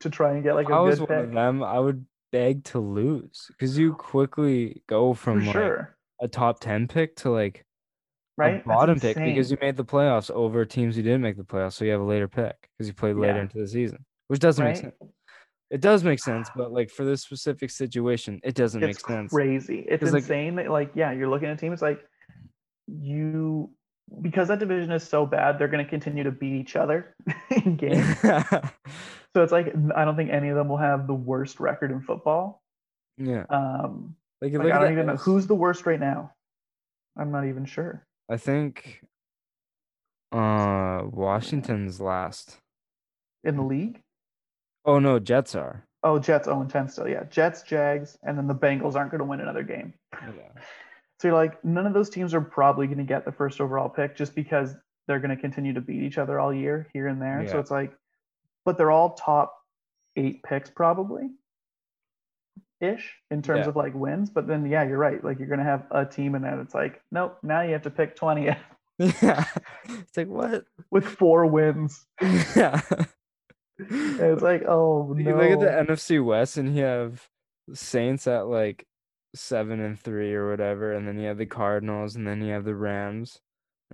to 0.00 0.10
try 0.10 0.32
and 0.32 0.42
get 0.42 0.54
like 0.54 0.66
If 0.66 0.72
I 0.72 0.78
a 0.78 0.82
was 0.82 0.98
good 1.00 1.08
one 1.08 1.18
of 1.18 1.32
them, 1.32 1.62
I 1.62 1.78
would 1.78 2.04
beg 2.32 2.64
to 2.64 2.78
lose 2.78 3.46
because 3.48 3.78
you 3.78 3.94
quickly 3.94 4.82
go 4.88 5.14
from 5.14 5.44
like 5.44 5.52
sure, 5.54 5.96
a 6.20 6.28
top 6.28 6.60
10 6.60 6.86
pick 6.88 7.16
to 7.16 7.30
like 7.30 7.64
right? 8.36 8.62
a 8.64 8.68
bottom 8.68 8.98
pick 9.00 9.16
because 9.16 9.50
you 9.50 9.56
made 9.60 9.76
the 9.76 9.84
playoffs 9.84 10.30
over 10.30 10.64
teams 10.64 10.96
who 10.96 11.02
didn't 11.02 11.22
make 11.22 11.36
the 11.36 11.44
playoffs. 11.44 11.74
So 11.74 11.84
you 11.84 11.92
have 11.92 12.00
a 12.00 12.04
later 12.04 12.28
pick 12.28 12.68
because 12.76 12.88
you 12.88 12.94
played 12.94 13.16
later 13.16 13.36
Yeah. 13.36 13.42
into 13.42 13.58
the 13.58 13.68
season, 13.68 14.04
which 14.28 14.40
doesn't 14.40 14.64
make 14.64 14.76
sense. 14.76 14.94
It 15.70 15.80
does 15.80 16.02
make 16.02 16.18
sense, 16.18 16.50
but 16.56 16.72
like 16.72 16.90
for 16.90 17.04
this 17.04 17.22
specific 17.22 17.70
situation, 17.70 18.40
it 18.42 18.54
doesn't 18.56 18.80
make 18.80 18.98
sense. 18.98 19.32
crazy. 19.32 19.84
It's 19.88 20.02
'Cause, 20.02 20.12
like- 20.12 20.22
insane 20.22 20.56
that 20.56 20.70
like 20.70 20.90
yeah, 20.94 21.12
you're 21.12 21.28
looking 21.28 21.48
at 21.48 21.54
a 21.54 21.56
team. 21.60 21.72
It's 21.72 21.82
like 21.82 22.04
you 22.88 23.70
because 24.20 24.48
that 24.48 24.58
division 24.58 24.90
is 24.90 25.04
so 25.06 25.24
bad, 25.24 25.56
they're 25.58 25.68
going 25.68 25.84
to 25.84 25.88
continue 25.88 26.24
to 26.24 26.32
beat 26.32 26.54
each 26.54 26.74
other 26.74 27.14
in 27.64 27.76
games. 27.76 28.18
so 28.22 29.42
it's 29.42 29.52
like 29.52 29.72
I 29.94 30.04
don't 30.04 30.16
think 30.16 30.30
any 30.30 30.48
of 30.48 30.56
them 30.56 30.68
will 30.68 30.76
have 30.78 31.06
the 31.06 31.14
worst 31.14 31.60
record 31.60 31.92
in 31.92 32.00
football. 32.00 32.62
yeah. 33.16 33.44
Um, 33.48 34.16
Like, 34.42 34.52
like, 34.54 34.72
I 34.72 34.78
don't 34.80 34.92
even 34.92 35.06
know 35.06 35.16
who's 35.16 35.46
the 35.46 35.54
worst 35.54 35.86
right 35.86 36.00
now. 36.00 36.32
I'm 37.16 37.30
not 37.30 37.46
even 37.46 37.64
sure. 37.64 38.04
I 38.28 38.36
think 38.38 39.02
uh 40.32 41.02
Washington's 41.10 42.00
last. 42.00 42.58
In 43.44 43.56
the 43.56 43.62
league? 43.62 44.02
Oh 44.84 44.98
no, 44.98 45.18
Jets 45.18 45.54
are. 45.54 45.84
Oh, 46.02 46.18
Jets 46.18 46.46
0 46.46 46.64
10 46.64 46.88
still. 46.88 47.06
Yeah, 47.08 47.24
Jets, 47.24 47.62
Jags, 47.62 48.16
and 48.22 48.38
then 48.38 48.46
the 48.46 48.54
Bengals 48.54 48.94
aren't 48.94 49.10
going 49.10 49.18
to 49.18 49.24
win 49.26 49.40
another 49.40 49.62
game. 49.62 49.92
Oh, 50.14 50.18
yeah. 50.34 50.48
So 51.20 51.28
you're 51.28 51.36
like, 51.36 51.62
none 51.62 51.86
of 51.86 51.92
those 51.92 52.08
teams 52.08 52.32
are 52.32 52.40
probably 52.40 52.86
going 52.86 52.96
to 52.98 53.04
get 53.04 53.26
the 53.26 53.32
first 53.32 53.60
overall 53.60 53.90
pick 53.90 54.16
just 54.16 54.34
because 54.34 54.74
they're 55.06 55.18
going 55.18 55.28
to 55.34 55.36
continue 55.36 55.74
to 55.74 55.80
beat 55.82 56.02
each 56.02 56.16
other 56.16 56.40
all 56.40 56.54
year 56.54 56.88
here 56.94 57.08
and 57.08 57.20
there. 57.20 57.46
So 57.50 57.58
it's 57.58 57.70
like, 57.70 57.92
but 58.64 58.78
they're 58.78 58.90
all 58.90 59.10
top 59.10 59.54
eight 60.16 60.42
picks 60.42 60.70
probably 60.70 61.28
ish 62.80 63.14
in 63.30 63.42
terms 63.42 63.64
Yeah. 63.64 63.68
of 63.68 63.76
like 63.76 63.92
wins. 63.94 64.30
But 64.30 64.46
then, 64.46 64.64
yeah, 64.64 64.84
you're 64.84 64.96
right. 64.96 65.22
Like 65.22 65.38
you're 65.38 65.48
going 65.48 65.58
to 65.58 65.64
have 65.66 65.86
a 65.90 66.06
team 66.06 66.34
and 66.34 66.42
then 66.42 66.58
it's 66.60 66.74
like, 66.74 67.02
nope, 67.12 67.36
now 67.42 67.60
you 67.60 67.72
have 67.72 67.82
to 67.82 67.90
pick 67.90 68.16
20 68.16 68.44
Yeah. 68.98 69.44
It's 69.86 70.16
like 70.16 70.28
what? 70.28 70.64
with 70.90 71.04
four 71.04 71.44
wins. 71.44 72.06
Yeah. 72.56 72.80
It's 73.90 74.42
like, 74.42 74.64
oh 74.66 75.14
no. 75.16 75.30
You 75.30 75.36
look 75.36 75.50
at 75.50 75.86
the 75.86 75.92
NFC 75.94 76.24
West 76.24 76.56
and 76.56 76.74
you 76.76 76.82
have 76.84 77.28
Saints 77.72 78.26
at 78.26 78.46
like 78.46 78.86
seven 79.34 79.80
and 79.80 79.98
three 79.98 80.34
or 80.34 80.50
whatever, 80.50 80.92
and 80.92 81.06
then 81.06 81.18
you 81.18 81.28
have 81.28 81.38
the 81.38 81.46
Cardinals, 81.46 82.16
and 82.16 82.26
then 82.26 82.42
you 82.42 82.52
have 82.52 82.64
the 82.64 82.74
Rams. 82.74 83.38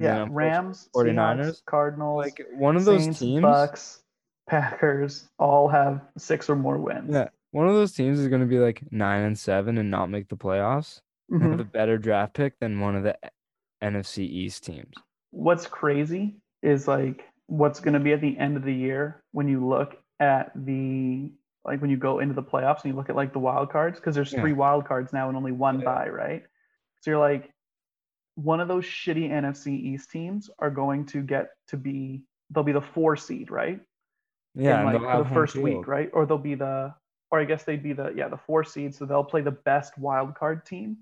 yeah, 0.00 0.26
Rams, 0.30 0.88
49ers, 0.94 1.14
49ers, 1.38 1.64
Cardinals, 1.66 2.24
Like 2.24 2.42
one 2.56 2.76
of 2.76 2.84
those 2.84 3.02
Saints, 3.04 3.18
teams. 3.18 3.42
Bucks, 3.42 4.02
Packers 4.48 5.28
all 5.38 5.68
have 5.68 6.00
six 6.16 6.48
or 6.48 6.56
more 6.56 6.78
wins. 6.78 7.12
Yeah. 7.12 7.28
One 7.52 7.68
of 7.68 7.74
those 7.74 7.92
teams 7.92 8.18
is 8.18 8.28
going 8.28 8.42
to 8.42 8.46
be 8.46 8.58
like 8.58 8.82
nine 8.90 9.22
and 9.24 9.38
seven 9.38 9.78
and 9.78 9.90
not 9.90 10.10
make 10.10 10.28
the 10.28 10.36
playoffs. 10.36 11.00
and 11.30 11.40
Mhm. 11.42 11.50
Have 11.50 11.60
a 11.60 11.64
better 11.64 11.98
draft 11.98 12.34
pick 12.34 12.58
than 12.60 12.78
one 12.80 12.94
of 12.94 13.02
the 13.02 13.16
NFC 13.82 14.18
East 14.24 14.64
teams. 14.64 14.94
what's 15.32 15.66
crazy 15.66 16.36
is 16.62 16.86
like 16.88 17.24
what's 17.46 17.80
going 17.80 17.94
to 17.94 18.00
be 18.00 18.12
at 18.12 18.20
the 18.20 18.36
end 18.38 18.56
of 18.56 18.64
the 18.64 18.74
year 18.74 19.22
when 19.32 19.48
you 19.48 19.66
look 19.66 19.96
at 20.20 20.52
the 20.54 21.30
like 21.64 21.80
when 21.80 21.90
you 21.90 21.96
go 21.96 22.20
into 22.20 22.34
the 22.34 22.42
playoffs 22.42 22.82
and 22.84 22.92
you 22.92 22.96
look 22.96 23.08
at 23.10 23.16
like 23.16 23.32
the 23.32 23.38
wild 23.38 23.70
cards 23.70 23.98
because 23.98 24.14
there's 24.14 24.32
Yeah. 24.32 24.40
three 24.40 24.52
wild 24.52 24.86
cards 24.86 25.12
now 25.12 25.28
and 25.28 25.36
only 25.36 25.52
one 25.52 25.78
Yeah. 25.80 25.84
bye, 25.84 26.08
right? 26.08 26.44
So 27.00 27.10
you're 27.10 27.20
like 27.20 27.52
one 28.36 28.60
of 28.60 28.68
those 28.68 28.84
shitty 28.84 29.30
NFC 29.30 29.72
East 29.72 30.10
teams 30.10 30.50
are 30.58 30.70
going 30.70 31.06
to 31.06 31.22
get 31.22 31.50
to 31.68 31.76
be 31.76 32.22
they'll 32.50 32.62
be 32.64 32.72
the 32.72 32.80
four 32.80 33.16
seed, 33.16 33.50
right? 33.50 33.80
Yeah, 34.54 34.80
in, 34.80 34.84
like 34.86 35.00
the 35.00 35.34
first 35.34 35.54
field. 35.54 35.64
week, 35.64 35.86
right? 35.88 36.10
Or 36.12 36.26
they'll 36.26 36.38
be 36.38 36.54
the 36.54 36.94
or 37.30 37.40
I 37.40 37.44
guess 37.44 37.64
they'd 37.64 37.82
be 37.82 37.92
the 37.92 38.12
yeah, 38.14 38.28
the 38.28 38.36
four 38.36 38.64
seed, 38.64 38.94
so 38.94 39.04
they'll 39.04 39.24
play 39.24 39.42
the 39.42 39.50
best 39.50 39.98
wild 39.98 40.34
card 40.34 40.64
team. 40.64 40.98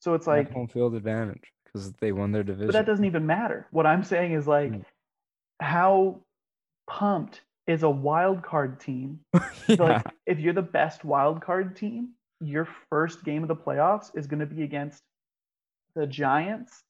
So 0.00 0.14
it's 0.14 0.26
like 0.26 0.50
home 0.52 0.68
field 0.68 0.94
advantage 0.94 1.52
because 1.64 1.92
they 1.94 2.12
won 2.12 2.32
their 2.32 2.42
division. 2.42 2.68
but 2.68 2.72
that 2.72 2.86
doesn't 2.86 3.04
even 3.04 3.26
matter. 3.26 3.66
What 3.70 3.86
I'm 3.86 4.02
saying 4.02 4.32
is 4.32 4.46
like, 4.46 4.72
Mm. 4.72 4.84
How 5.60 6.20
pumped 6.88 7.42
is 7.66 7.82
a 7.82 7.90
wild 7.90 8.42
card 8.42 8.80
team? 8.80 9.20
yeah. 9.68 9.76
Like, 9.78 10.06
if 10.26 10.38
you're 10.40 10.52
the 10.54 10.62
best 10.62 11.04
wild 11.04 11.40
card 11.40 11.76
team, 11.76 12.10
your 12.40 12.66
first 12.88 13.24
game 13.24 13.42
of 13.42 13.48
the 13.48 13.56
playoffs 13.56 14.16
is 14.16 14.26
going 14.26 14.40
to 14.40 14.46
be 14.46 14.62
against 14.62 15.02
the 15.94 16.06
Giants 16.06 16.82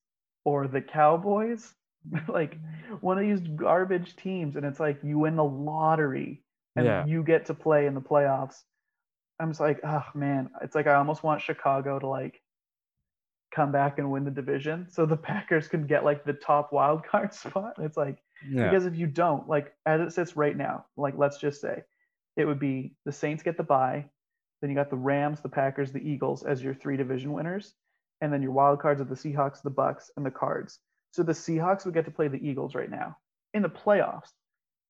or 0.45 0.69
the 0.69 0.81
Cowboys, 0.81 1.75
like 2.29 2.59
one 3.01 3.19
of 3.19 3.25
these 3.25 3.41
garbage 3.57 4.17
teams, 4.17 4.57
and 4.57 4.65
it's 4.65 4.81
like 4.81 4.99
you 5.03 5.19
win 5.19 5.37
the 5.37 5.45
lottery 5.45 6.43
and 6.77 6.87
Yeah. 6.87 7.05
you 7.05 7.23
get 7.23 7.47
to 7.47 7.55
play 7.55 7.87
in 7.87 7.95
the 7.95 8.01
playoffs. 8.01 8.63
I'm 9.39 9.51
just 9.51 9.61
like, 9.61 9.81
oh 9.85 10.05
man, 10.15 10.51
it's 10.63 10.75
like 10.75 10.87
I 10.87 10.95
almost 10.95 11.23
want 11.23 11.41
Chicago 11.43 11.99
to 11.99 12.07
like 12.07 12.41
come 13.55 13.73
back 13.73 13.99
and 13.99 14.11
win 14.11 14.25
the 14.25 14.31
division 14.31 14.87
so 14.89 15.05
the 15.05 15.17
Packers 15.31 15.67
can 15.67 15.87
get 15.87 16.05
like 16.05 16.25
the 16.25 16.33
top 16.35 16.73
wild 16.73 17.05
card 17.05 17.35
spot. 17.35 17.75
It's 17.79 17.97
like 17.97 18.19
yeah. 18.49 18.71
because 18.71 18.87
if 18.87 18.97
you 18.97 19.07
don't, 19.07 19.49
like 19.49 19.73
as 19.87 20.01
it 20.01 20.13
sits 20.13 20.37
right 20.37 20.57
now, 20.57 20.87
like 20.97 21.15
let's 21.17 21.39
just 21.39 21.61
say 21.61 21.83
it 22.37 22.45
would 22.45 22.59
be 22.59 22.95
the 23.05 23.13
Saints 23.13 23.43
get 23.43 23.57
the 23.57 23.63
bye, 23.63 24.07
then 24.61 24.71
you 24.71 24.77
got 24.77 24.91
the 24.91 24.97
Rams, 24.97 25.41
the 25.41 25.49
Packers, 25.49 25.93
the 25.93 26.07
Eagles 26.07 26.45
as 26.45 26.63
your 26.63 26.75
three 26.75 26.97
division 26.97 27.33
winners, 27.33 27.75
and 28.21 28.33
then 28.33 28.43
your 28.43 28.53
wild 28.53 28.81
cards 28.81 29.01
are 29.01 29.05
the 29.05 29.15
Seahawks, 29.15 29.63
the 29.63 29.71
Bucks, 29.71 30.11
and 30.17 30.25
the 30.25 30.31
Cards. 30.31 30.79
So 31.13 31.23
the 31.23 31.33
Seahawks 31.33 31.85
would 31.85 31.95
get 31.95 32.05
to 32.05 32.11
play 32.11 32.29
the 32.29 32.47
Eagles 32.47 32.75
right 32.75 32.91
now 32.91 33.17
in 33.55 33.63
the 33.63 33.69
playoffs, 33.69 34.31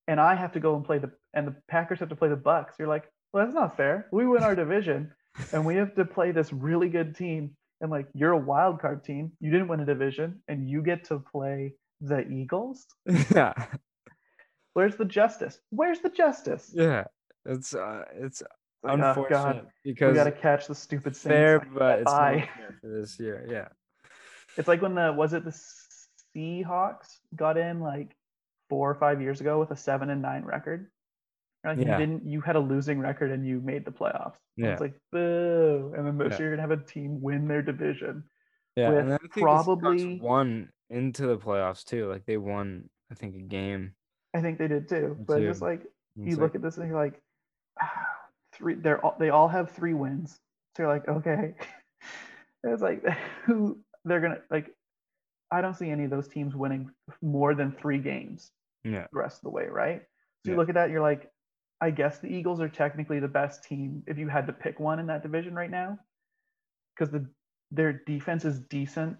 and 0.08 0.20
I 0.20 0.34
have 0.34 0.52
to 0.52 0.60
go 0.60 0.76
and 0.76 0.84
play 0.84 0.98
the 0.98 1.10
and 1.34 1.46
the 1.46 1.56
Packers 1.68 2.00
have 2.00 2.08
to 2.08 2.16
play 2.16 2.28
the 2.28 2.36
Bucks. 2.36 2.74
You're 2.78 2.88
like, 2.88 3.10
well, 3.32 3.44
that's 3.44 3.54
not 3.54 3.76
fair. 3.76 4.08
We 4.12 4.26
win 4.26 4.42
our 4.42 4.54
division, 4.54 5.12
and 5.52 5.64
we 5.64 5.76
have 5.76 5.94
to 5.94 6.04
play 6.04 6.32
this 6.32 6.52
really 6.52 6.88
good 6.88 7.16
team. 7.16 7.56
And 7.80 7.90
like, 7.90 8.08
you're 8.12 8.32
a 8.32 8.38
wild 8.38 8.80
card 8.80 9.04
team. 9.04 9.32
You 9.40 9.50
didn't 9.50 9.68
win 9.68 9.80
a 9.80 9.86
division, 9.86 10.42
and 10.48 10.68
you 10.68 10.82
get 10.82 11.04
to 11.04 11.18
play 11.18 11.74
the 12.00 12.26
Eagles. 12.28 12.86
yeah. 13.34 13.52
Where's 14.74 14.96
the 14.96 15.04
justice? 15.04 15.58
Where's 15.70 16.00
the 16.00 16.10
justice? 16.10 16.70
Yeah. 16.74 17.04
It's 17.44 17.74
uh 17.74 18.04
it's 18.14 18.42
Like, 18.82 18.98
oh, 19.00 19.08
unfortunate 19.08 19.66
because 19.84 20.12
we 20.12 20.14
got 20.16 20.24
to 20.24 20.32
catch 20.32 20.66
the 20.66 20.74
stupid 20.74 21.14
Saints. 21.16 21.24
fair, 21.24 21.58
like, 21.58 21.74
but 21.74 21.98
it's 22.00 22.12
not 22.12 22.48
for 22.80 22.88
this 22.88 23.18
year. 23.18 23.46
Yeah. 23.50 23.68
It's 24.56 24.68
like 24.68 24.82
when 24.82 24.94
the 24.94 25.12
was 25.12 25.32
it 25.32 25.44
the 25.44 25.56
Seahawks 26.36 27.18
got 27.34 27.56
in 27.56 27.80
like 27.80 28.14
four 28.68 28.90
or 28.90 28.94
five 28.94 29.20
years 29.20 29.40
ago 29.40 29.58
with 29.58 29.70
a 29.72 29.76
seven 29.76 30.10
and 30.10 30.22
nine 30.22 30.44
record, 30.44 30.90
Like 31.64 31.78
Yeah. 31.78 31.92
you 31.98 32.06
didn't, 32.06 32.26
you 32.26 32.40
had 32.40 32.56
a 32.56 32.60
losing 32.60 33.00
record 33.00 33.32
and 33.32 33.46
you 33.46 33.60
made 33.60 33.84
the 33.84 33.90
playoffs. 33.90 34.36
Yeah. 34.56 34.68
It's 34.68 34.80
like 34.80 34.94
boo. 35.12 35.92
And 35.96 36.06
then 36.06 36.18
this 36.18 36.32
Yeah. 36.32 36.38
year 36.38 36.48
you're 36.48 36.56
gonna 36.56 36.68
have 36.68 36.78
a 36.78 36.84
team 36.84 37.20
win 37.20 37.48
their 37.48 37.62
division. 37.62 38.24
Yeah, 38.76 38.90
with 38.90 38.98
and 39.00 39.08
then 39.10 39.18
I 39.22 39.34
think 39.34 39.44
probably- 39.44 40.20
won 40.20 40.70
into 40.90 41.26
the 41.26 41.38
playoffs 41.38 41.84
too. 41.84 42.08
Like 42.08 42.26
they 42.26 42.36
won, 42.36 42.88
I 43.10 43.14
think, 43.14 43.36
a 43.36 43.40
game. 43.40 43.94
I 44.34 44.40
think 44.40 44.58
they 44.58 44.68
did 44.68 44.88
too. 44.88 45.16
But 45.26 45.38
it's 45.38 45.46
just 45.46 45.62
like 45.62 45.82
you 46.16 46.26
it's 46.26 46.36
look 46.36 46.52
like, 46.52 46.56
at 46.56 46.62
this 46.62 46.76
and 46.76 46.88
you're 46.88 47.02
like, 47.02 47.20
ah, 47.80 48.06
three. 48.52 48.74
They're 48.74 49.04
all, 49.04 49.16
they 49.18 49.30
all 49.30 49.48
have 49.48 49.70
three 49.70 49.94
wins. 49.94 50.38
So 50.76 50.82
you're 50.82 50.92
like, 50.92 51.08
okay. 51.08 51.54
it's 52.64 52.82
like 52.82 53.04
who 53.44 53.78
they're 54.04 54.20
gonna 54.20 54.40
like. 54.50 54.74
I 55.52 55.60
don't 55.60 55.74
see 55.74 55.90
any 55.90 56.04
of 56.04 56.10
those 56.10 56.28
teams 56.28 56.54
winning 56.54 56.92
more 57.20 57.56
than 57.56 57.72
three 57.72 57.98
games 57.98 58.52
yeah, 58.84 59.06
the 59.12 59.18
rest 59.18 59.38
of 59.38 59.42
the 59.42 59.50
way, 59.50 59.66
right? 59.66 60.02
So 60.44 60.52
you 60.52 60.56
look 60.56 60.68
at 60.68 60.74
that, 60.76 60.90
you're 60.90 61.02
like, 61.02 61.30
I 61.80 61.90
guess 61.90 62.18
the 62.18 62.28
Eagles 62.28 62.60
are 62.60 62.68
technically 62.68 63.20
the 63.20 63.28
best 63.28 63.64
team 63.64 64.02
if 64.06 64.16
you 64.16 64.28
had 64.28 64.46
to 64.46 64.52
pick 64.52 64.80
one 64.80 64.98
in 64.98 65.06
that 65.08 65.22
division 65.22 65.54
right 65.54 65.70
now, 65.70 65.98
because 66.94 67.10
the 67.10 67.26
their 67.70 67.92
defense 67.92 68.44
is 68.44 68.60
decent. 68.60 69.16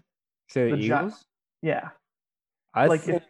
So 0.48 0.64
the, 0.66 0.70
the 0.72 0.76
Gi- 0.76 0.84
Eagles. 0.84 1.24
Yeah, 1.62 1.88
I 2.74 2.86
like, 2.86 3.00
if- 3.00 3.06
think 3.06 3.22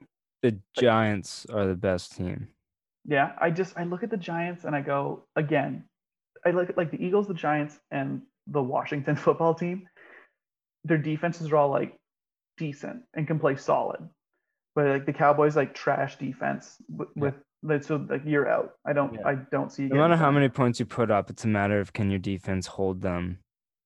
the 0.42 0.58
Giants 0.80 1.46
are 1.46 1.66
the 1.66 1.74
best 1.74 2.16
team. 2.16 2.48
Yeah, 3.06 3.32
I 3.38 3.50
just 3.50 3.76
I 3.78 3.84
look 3.84 4.02
at 4.02 4.10
the 4.10 4.16
Giants 4.16 4.64
and 4.64 4.74
I 4.76 4.80
go 4.82 5.24
again. 5.36 5.84
I 6.46 6.50
look 6.50 6.70
at 6.70 6.76
like 6.76 6.90
the 6.90 7.02
Eagles, 7.04 7.26
the 7.26 7.34
Giants, 7.34 7.78
and 7.90 8.22
the 8.46 8.62
Washington 8.62 9.16
football 9.24 9.54
team. 9.54 9.88
Their 10.84 10.98
defenses 10.98 11.50
are 11.50 11.56
all 11.56 11.70
like 11.70 11.94
decent 12.58 13.02
and 13.14 13.26
can 13.26 13.38
play 13.38 13.56
solid, 13.56 14.08
but 14.74 14.86
like 14.86 15.06
the 15.06 15.12
Cowboys 15.12 15.56
like 15.56 15.74
trash 15.74 16.16
defense 16.18 16.76
with, 16.88 17.08
Yeah. 17.16 17.22
with 17.22 17.34
like, 17.62 17.84
so 17.84 18.06
like 18.08 18.22
you're 18.24 18.48
out. 18.48 18.74
I 18.86 18.92
don't 18.94 19.12
Yeah. 19.14 19.26
I 19.26 19.34
don't 19.50 19.70
see. 19.72 19.84
No 19.84 19.96
matter 19.96 20.16
how 20.16 20.30
many 20.30 20.48
points 20.48 20.78
you 20.80 20.86
put 20.86 21.10
up, 21.10 21.28
it's 21.30 21.44
a 21.44 21.48
matter 21.48 21.80
of 21.80 21.92
can 21.92 22.10
your 22.10 22.18
defense 22.20 22.66
hold 22.66 23.00
them. 23.02 23.38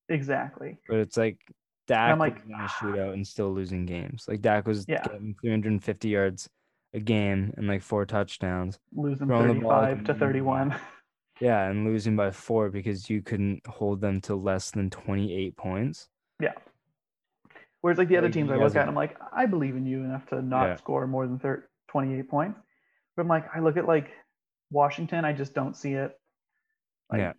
exactly. 0.09 0.79
But 0.89 0.99
it's 0.99 1.17
like 1.17 1.39
Dak 1.87 2.13
I'm 2.13 2.19
like, 2.19 2.43
in 2.47 2.55
a 2.55 2.67
shootout 2.67 3.11
ah. 3.11 3.13
and 3.13 3.27
still 3.27 3.53
losing 3.53 3.85
games. 3.87 4.25
Like 4.27 4.41
Dak 4.41 4.67
was 4.67 4.85
Yeah. 4.89 5.03
getting 5.03 5.35
350 5.41 6.09
yards 6.09 6.49
a 6.95 7.01
game 7.01 7.53
and 7.57 7.67
like 7.67 7.83
four 7.83 8.07
touchdowns. 8.07 8.79
Losing 8.95 9.27
Throwing 9.27 9.49
35 9.61 9.99
to 10.05 10.05
to 10.13 10.19
31. 10.19 10.75
Yeah, 11.41 11.69
and 11.69 11.85
losing 11.85 12.15
by 12.15 12.31
four 12.31 12.71
because 12.71 13.11
you 13.11 13.21
couldn't 13.21 13.67
hold 13.67 14.01
them 14.01 14.21
to 14.21 14.37
less 14.37 14.71
than 14.71 14.89
28 14.89 15.57
points. 15.57 16.09
Yeah. 16.41 16.53
Whereas 17.81 17.99
like 17.99 18.07
the 18.07 18.17
other 18.17 18.29
Like, 18.29 18.35
teams 18.35 18.51
I 18.53 18.57
look 18.57 18.77
at, 18.77 18.87
I'm 18.87 18.95
like, 18.95 19.17
I 19.33 19.47
believe 19.47 19.75
in 19.75 19.85
you 19.85 20.05
enough 20.05 20.25
to 20.27 20.41
not 20.41 20.65
Yeah. 20.69 20.77
score 20.77 21.09
more 21.09 21.27
than 21.27 21.41
thir- 21.41 21.69
28 21.89 22.29
points. 22.29 22.61
But 23.17 23.23
I'm 23.23 23.29
like, 23.29 23.47
I 23.55 23.59
look 23.59 23.77
at 23.77 23.87
like 23.87 24.13
Washington, 24.71 25.25
I 25.25 25.33
just 25.33 25.55
don't 25.55 25.77
see 25.77 25.95
it. 25.95 26.17
Like, 27.11 27.19
Yeah. 27.19 27.33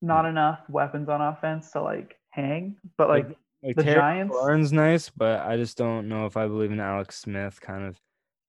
not 0.00 0.24
enough 0.24 0.60
weapons 0.70 1.10
on 1.10 1.20
offense 1.20 1.70
to 1.72 1.82
like 1.82 2.18
hang. 2.30 2.76
But 2.96 3.10
like, 3.10 3.28
Like 3.28 3.38
The 3.62 3.74
Terry 3.82 3.96
Giants- 3.96 4.34
McLaurin's 4.34 4.72
nice, 4.72 5.10
but 5.10 5.40
I 5.40 5.56
just 5.56 5.76
don't 5.76 6.08
know 6.08 6.26
if 6.26 6.36
I 6.36 6.46
believe 6.46 6.70
in 6.70 6.80
Alex 6.80 7.18
Smith 7.18 7.60
kind 7.60 7.84
of 7.84 7.98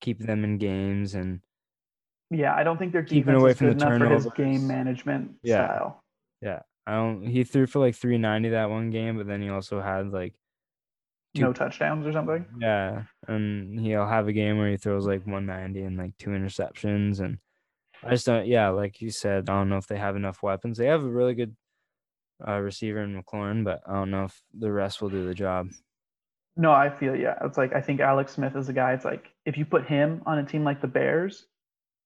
keep 0.00 0.18
them 0.18 0.44
in 0.44 0.56
games 0.58 1.14
and 1.14 1.40
yeah, 2.30 2.54
I 2.54 2.62
don't 2.62 2.78
think 2.78 2.92
they're 2.92 3.02
Keeping 3.02 3.34
away 3.34 3.54
from 3.54 3.66
the 3.66 3.72
enough 3.72 3.98
for 3.98 4.08
his 4.08 4.26
game 4.36 4.66
management 4.68 5.32
Yeah. 5.42 5.66
style. 5.66 6.00
yeah. 6.40 6.60
I 6.86 6.92
don't 6.94 7.26
he 7.26 7.44
threw 7.44 7.66
for 7.66 7.78
like 7.80 7.94
390 7.96 8.50
that 8.50 8.70
one 8.70 8.90
game, 8.90 9.16
but 9.18 9.26
then 9.26 9.42
he 9.42 9.48
also 9.50 9.80
had 9.80 10.10
like 10.12 10.34
Two- 11.34 11.42
No 11.42 11.52
touchdowns 11.52 12.04
or 12.06 12.12
something. 12.12 12.44
Yeah, 12.58 13.04
and 13.28 13.78
he'll 13.78 14.06
have 14.06 14.26
a 14.26 14.32
game 14.32 14.58
where 14.58 14.68
he 14.70 14.76
throws 14.76 15.06
like 15.06 15.24
190 15.26 15.82
and 15.82 15.96
like 15.96 16.16
two 16.18 16.30
interceptions, 16.30 17.20
and 17.20 17.38
I 18.02 18.10
just 18.10 18.26
don't. 18.26 18.46
Yeah, 18.48 18.70
like 18.70 19.00
you 19.00 19.10
said, 19.10 19.48
I 19.48 19.52
don't 19.54 19.68
know 19.68 19.76
if 19.76 19.86
they 19.86 19.98
have 19.98 20.16
enough 20.16 20.42
weapons. 20.42 20.76
They 20.78 20.86
have 20.86 21.04
a 21.04 21.08
really 21.08 21.34
good 21.34 21.54
uh, 22.46 22.58
receiver 22.58 23.02
in 23.02 23.20
McLaurin, 23.20 23.64
but 23.64 23.82
I 23.86 23.94
don't 23.94 24.10
know 24.10 24.24
if 24.24 24.42
the 24.58 24.72
rest 24.72 25.00
will 25.02 25.10
do 25.10 25.26
the 25.26 25.34
job. 25.34 25.68
No, 26.56 26.72
I 26.72 26.90
feel 26.90 27.16
yeah. 27.16 27.36
It's 27.42 27.56
like 27.56 27.74
I 27.74 27.80
think 27.80 28.00
Alex 28.00 28.32
Smith 28.32 28.56
is 28.56 28.68
a 28.68 28.72
guy. 28.72 28.92
It's 28.92 29.04
like 29.04 29.30
if 29.46 29.56
you 29.56 29.64
put 29.64 29.86
him 29.86 30.22
on 30.26 30.38
a 30.38 30.44
team 30.44 30.64
like 30.64 30.80
the 30.80 30.88
Bears, 30.88 31.46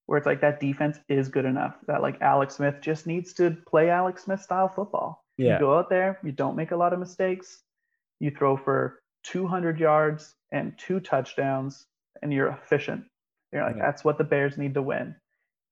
where 0.07 0.19
it's 0.19 0.27
like 0.27 0.41
that 0.43 0.61
defense 0.61 0.99
is 1.09 1.29
good 1.29 1.45
enough 1.45 1.77
that 1.87 2.03
like 2.03 2.21
Alex 2.21 2.57
Smith 2.57 2.77
just 2.81 3.07
needs 3.07 3.33
to 3.35 3.57
play 3.67 3.91
Alex 3.91 4.25
Smith 4.25 4.41
style 4.41 4.69
football. 4.69 5.25
Yeah. 5.39 5.55
You 5.55 5.61
go 5.61 5.79
out 5.79 5.89
there, 5.91 6.19
you 6.23 6.31
don't 6.33 6.57
make 6.57 6.71
a 6.71 6.77
lot 6.77 6.93
of 6.93 6.99
mistakes, 6.99 7.63
you 8.21 8.31
throw 8.31 8.57
for 8.57 9.01
200 9.25 9.81
yards 9.81 10.35
and 10.53 10.77
two 10.79 11.01
touchdowns, 11.01 11.87
and 12.23 12.33
you're 12.33 12.49
efficient. 12.49 13.05
You're 13.53 13.65
like 13.65 13.77
Yeah. 13.77 13.83
that's 13.87 14.05
what 14.05 14.19
the 14.19 14.25
Bears 14.25 14.59
need 14.59 14.75
to 14.75 14.83
win. 14.83 15.17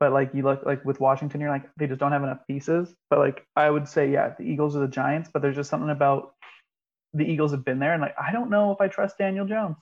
But 0.03 0.13
like 0.13 0.35
you 0.35 0.43
look 0.43 0.67
like 0.67 0.85
with 0.85 0.99
Washington, 0.99 1.41
you're 1.41 1.49
like 1.49 1.63
they 1.77 1.87
just 1.87 2.01
don't 2.01 2.11
have 2.11 2.25
enough 2.25 2.41
pieces. 2.49 2.93
But 3.09 3.21
like 3.21 3.47
I 3.55 3.71
would 3.71 3.87
say, 3.87 4.11
yeah, 4.11 4.35
the 4.37 4.43
Eagles 4.43 4.75
are 4.75 4.81
the 4.81 4.89
Giants, 4.89 5.31
but 5.33 5.43
there's 5.43 5.55
just 5.55 5.71
something 5.71 5.91
about 5.91 6.35
the 7.15 7.23
Eagles 7.25 7.53
have 7.53 7.65
been 7.65 7.79
there, 7.79 7.93
and 7.93 8.03
like 8.03 8.17
I 8.21 8.33
don't 8.33 8.51
know 8.51 8.73
if 8.73 8.81
I 8.81 8.89
trust 8.89 9.17
Daniel 9.17 9.47
Jones. 9.47 9.77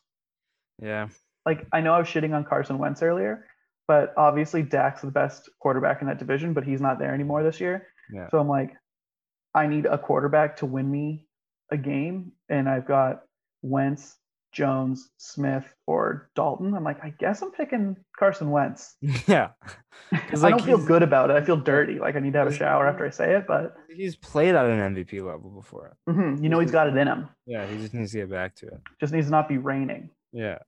Yeah, 0.78 1.08
Like 1.46 1.66
I 1.72 1.80
know 1.80 1.94
I 1.94 2.00
was 2.00 2.06
shitting 2.06 2.34
on 2.34 2.44
Carson 2.44 2.76
Wentz 2.76 3.02
earlier, 3.02 3.46
but 3.88 4.12
obviously 4.18 4.62
Dak's 4.62 5.00
the 5.00 5.10
best 5.10 5.48
quarterback 5.58 6.02
in 6.02 6.08
that 6.08 6.18
division, 6.18 6.52
but 6.52 6.64
he's 6.64 6.82
not 6.82 6.98
there 6.98 7.14
anymore 7.14 7.42
this 7.42 7.58
year. 7.58 7.86
Yeah. 8.12 8.28
So 8.28 8.40
I'm 8.40 8.48
like, 8.48 8.76
I 9.54 9.68
need 9.68 9.86
a 9.86 9.96
quarterback 9.96 10.58
to 10.58 10.66
win 10.66 10.90
me 10.90 11.28
a 11.72 11.78
game, 11.78 12.32
and 12.50 12.68
I've 12.68 12.86
got 12.86 13.22
Wentz, 13.62 14.18
Jones, 14.52 15.10
Smith, 15.16 15.64
or 15.86 16.28
Dalton. 16.34 16.74
I'm 16.74 16.84
like, 16.84 17.02
I 17.02 17.10
guess 17.18 17.40
I'm 17.42 17.50
picking 17.52 17.96
Carson 18.18 18.50
Wentz. 18.50 18.96
yeah. 19.26 19.50
Because 20.10 20.42
I 20.42 20.48
like, 20.48 20.58
don't 20.58 20.66
feel 20.66 20.84
good 20.84 21.02
about 21.02 21.30
it. 21.30 21.36
I 21.36 21.40
feel 21.44 21.56
dirty. 21.56 21.98
Like 21.98 22.16
I 22.16 22.20
need 22.20 22.32
to 22.32 22.38
have 22.40 22.48
a 22.48 22.54
shower 22.54 22.86
after 22.88 23.06
I 23.06 23.10
say 23.10 23.36
it, 23.36 23.46
but 23.46 23.74
He's 23.94 24.16
played 24.16 24.54
at 24.54 24.66
an 24.66 24.94
MVP 24.94 25.24
level 25.24 25.50
before. 25.50 25.96
mhm, 26.08 26.42
you 26.42 26.48
know 26.48 26.58
he's 26.60 26.70
got 26.72 26.88
it 26.88 26.96
in 26.96 27.06
him. 27.06 27.28
Yeah, 27.46 27.66
he 27.66 27.76
just 27.78 27.94
needs 27.94 28.12
to 28.12 28.18
get 28.18 28.30
back 28.30 28.54
to 28.56 28.66
it. 28.66 28.80
Just 28.98 29.12
needs 29.12 29.26
to 29.26 29.30
not 29.30 29.48
be 29.48 29.58
raining. 29.58 30.10
Yeah. 30.32 30.58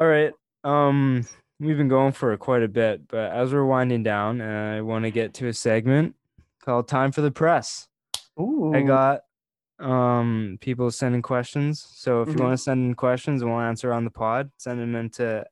All 0.00 0.06
right. 0.06 0.32
Um, 0.64 1.26
we've 1.60 1.76
been 1.76 1.88
going 1.88 2.12
for 2.12 2.36
quite 2.36 2.62
a 2.62 2.68
bit, 2.68 3.08
but 3.08 3.32
as 3.32 3.52
we're 3.52 3.64
winding 3.64 4.02
down, 4.02 4.40
uh, 4.40 4.74
I 4.78 4.80
want 4.80 5.04
to 5.04 5.10
get 5.10 5.34
to 5.34 5.48
a 5.48 5.52
segment 5.52 6.14
called 6.64 6.88
"Time 6.88 7.12
for 7.12 7.20
the 7.20 7.30
Press." 7.30 7.88
Ooh. 8.40 8.72
I 8.74 8.82
got 8.82 9.22
um 9.82 10.58
people 10.60 10.90
sending 10.90 11.22
questions. 11.22 11.86
So 11.94 12.22
if 12.22 12.28
you 12.28 12.36
want 12.36 12.56
to 12.56 12.62
send 12.62 12.86
in 12.86 12.94
questions 12.94 13.42
and 13.42 13.50
we'll 13.50 13.60
answer 13.60 13.92
on 13.92 14.04
the 14.04 14.10
pod, 14.10 14.50
send 14.56 14.80
them 14.80 14.94
into 14.94 15.44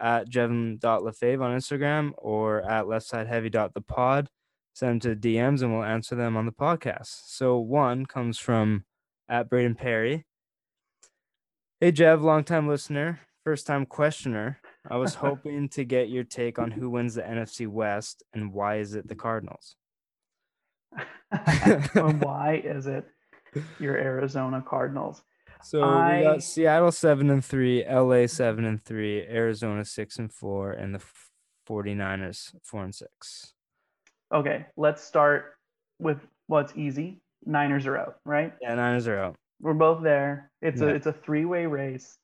at 0.00 0.28
jevon.lefave 0.28 1.42
on 1.42 1.56
Instagram 1.56 2.12
or 2.16 2.62
at 2.62 2.86
leftsideheavy.thepod. 2.86 4.28
Send 4.72 5.02
them 5.02 5.20
to 5.20 5.28
DMs 5.28 5.62
and 5.62 5.74
we'll 5.74 5.84
answer 5.84 6.14
them 6.14 6.36
on 6.36 6.46
the 6.46 6.52
podcast. 6.52 7.22
So 7.26 7.58
one 7.58 8.06
comes 8.06 8.38
from 8.38 8.84
at 9.28 9.50
Braden 9.50 9.74
Perry. 9.74 10.24
Hey 11.80 11.92
Jev, 11.92 12.22
long 12.22 12.44
time 12.44 12.68
listener, 12.68 13.20
first 13.44 13.66
time 13.66 13.86
questioner. 13.86 14.60
I 14.88 14.96
was 14.96 15.14
hoping 15.16 15.68
to 15.70 15.84
get 15.84 16.08
your 16.08 16.24
take 16.24 16.58
on 16.58 16.70
who 16.70 16.90
wins 16.90 17.14
the 17.14 17.22
NFC 17.22 17.66
West 17.66 18.22
and 18.32 18.52
why 18.52 18.78
is 18.78 18.94
it 18.94 19.08
the 19.08 19.14
Cardinals? 19.14 19.76
and 21.30 22.22
why 22.22 22.62
is 22.64 22.86
it 22.86 23.04
your 23.78 23.96
Arizona 23.96 24.62
Cardinals? 24.66 25.22
So 25.62 25.80
we 25.80 26.22
got 26.22 26.42
Seattle 26.42 26.92
seven 26.92 27.30
and 27.30 27.44
three, 27.44 27.84
LA 27.84 28.26
seven 28.26 28.64
and 28.64 28.82
three, 28.82 29.22
Arizona 29.22 29.84
six 29.84 30.18
and 30.18 30.32
four, 30.32 30.72
and 30.72 30.94
the 30.94 31.02
49ers 31.68 32.54
four 32.62 32.84
and 32.84 32.94
six. 32.94 33.52
Okay, 34.32 34.66
let's 34.76 35.02
start 35.02 35.54
with 35.98 36.18
well, 36.48 36.66
easy. 36.74 37.20
Niners 37.44 37.86
are 37.86 37.96
out, 37.96 38.16
right? 38.24 38.52
Yeah, 38.60 38.74
Niners 38.74 39.08
are 39.08 39.18
out. 39.18 39.36
We're 39.60 39.74
both 39.74 40.02
there. 40.02 40.50
It's 40.62 40.80
a 40.80 40.88
it's 40.88 41.06
a 41.06 41.12
three 41.12 41.44
way 41.44 41.66
race. 41.66 42.16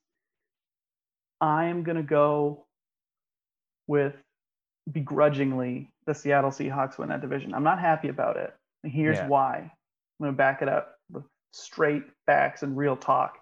I 1.40 1.64
am 1.66 1.82
gonna 1.82 2.02
go 2.02 2.66
with 3.86 4.14
begrudgingly 4.90 5.90
the 6.06 6.14
Seattle 6.14 6.50
Seahawks 6.50 6.98
win 6.98 7.08
that 7.08 7.20
division. 7.20 7.54
I'm 7.54 7.64
not 7.64 7.80
happy 7.80 8.08
about 8.08 8.36
it. 8.36 8.54
And 8.82 8.92
here's 8.92 9.16
Yeah. 9.16 9.28
why. 9.28 9.56
I'm 9.58 9.70
gonna 10.26 10.32
back 10.36 10.62
it 10.62 10.68
up 10.68 10.93
straight 11.54 12.02
facts 12.26 12.62
and 12.62 12.76
real 12.76 12.96
talk. 12.96 13.38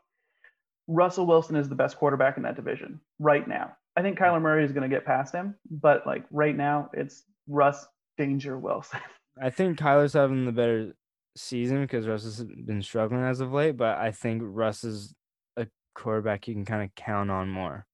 Russell 0.86 1.26
Wilson 1.26 1.56
is 1.56 1.68
the 1.68 1.74
best 1.74 1.96
quarterback 1.96 2.36
in 2.36 2.42
that 2.42 2.56
division 2.56 3.00
right 3.18 3.46
now. 3.48 3.72
I 3.96 4.02
think 4.02 4.18
Kyler 4.18 4.40
Murray 4.40 4.64
is 4.64 4.72
gonna 4.72 4.88
get 4.88 5.04
past 5.04 5.34
him, 5.34 5.54
but 5.70 6.06
like 6.06 6.24
right 6.30 6.56
now, 6.56 6.90
it's 6.92 7.24
Russ 7.48 7.86
Danger 8.18 8.58
Wilson. 8.58 9.00
I 9.42 9.50
think 9.50 9.78
Kyler's 9.78 10.12
having 10.12 10.44
the 10.44 10.52
better 10.52 10.92
season 11.36 11.80
because 11.80 12.06
Russ 12.06 12.24
has 12.24 12.44
been 12.44 12.82
struggling 12.82 13.22
as 13.22 13.40
of 13.40 13.52
late, 13.52 13.76
but 13.78 13.96
I 13.96 14.10
think 14.10 14.42
Russ 14.44 14.84
is 14.84 15.14
a 15.56 15.66
quarterback 15.94 16.46
you 16.48 16.54
can 16.54 16.66
kind 16.66 16.82
of 16.82 16.94
count 16.94 17.30
on 17.30 17.48
more. 17.48 17.86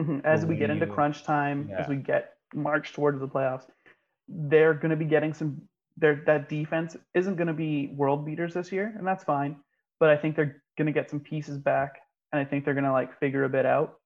Mhm. 0.00 0.24
as 0.24 0.44
we 0.44 0.56
get 0.56 0.70
into 0.70 0.86
crunch 0.88 1.22
time, 1.22 1.70
as 1.76 1.88
we 1.88 1.96
get 1.96 2.34
march 2.52 2.92
towards 2.92 3.20
the 3.20 3.28
playoffs, 3.28 3.66
they're 4.28 4.74
going 4.74 4.90
to 4.90 4.96
be 4.96 5.04
getting 5.04 5.32
some. 5.32 5.62
Their 5.96 6.16
that 6.26 6.48
defense 6.48 6.96
isn't 7.14 7.36
going 7.36 7.46
to 7.46 7.52
be 7.54 7.92
world 7.94 8.26
beaters 8.26 8.54
this 8.54 8.72
year, 8.72 8.92
and 8.98 9.06
that's 9.06 9.22
fine. 9.22 9.60
But 10.04 10.10
I 10.10 10.18
think 10.18 10.36
they're 10.36 10.60
going 10.76 10.84
to 10.84 10.92
get 10.92 11.08
some 11.08 11.18
pieces 11.18 11.56
back, 11.56 12.02
and 12.30 12.38
I 12.38 12.44
think 12.44 12.66
they're 12.66 12.74
going 12.74 12.84
to 12.84 12.92
like 12.92 13.18
figure 13.20 13.44
a 13.44 13.48
bit 13.48 13.64
out. 13.64 14.00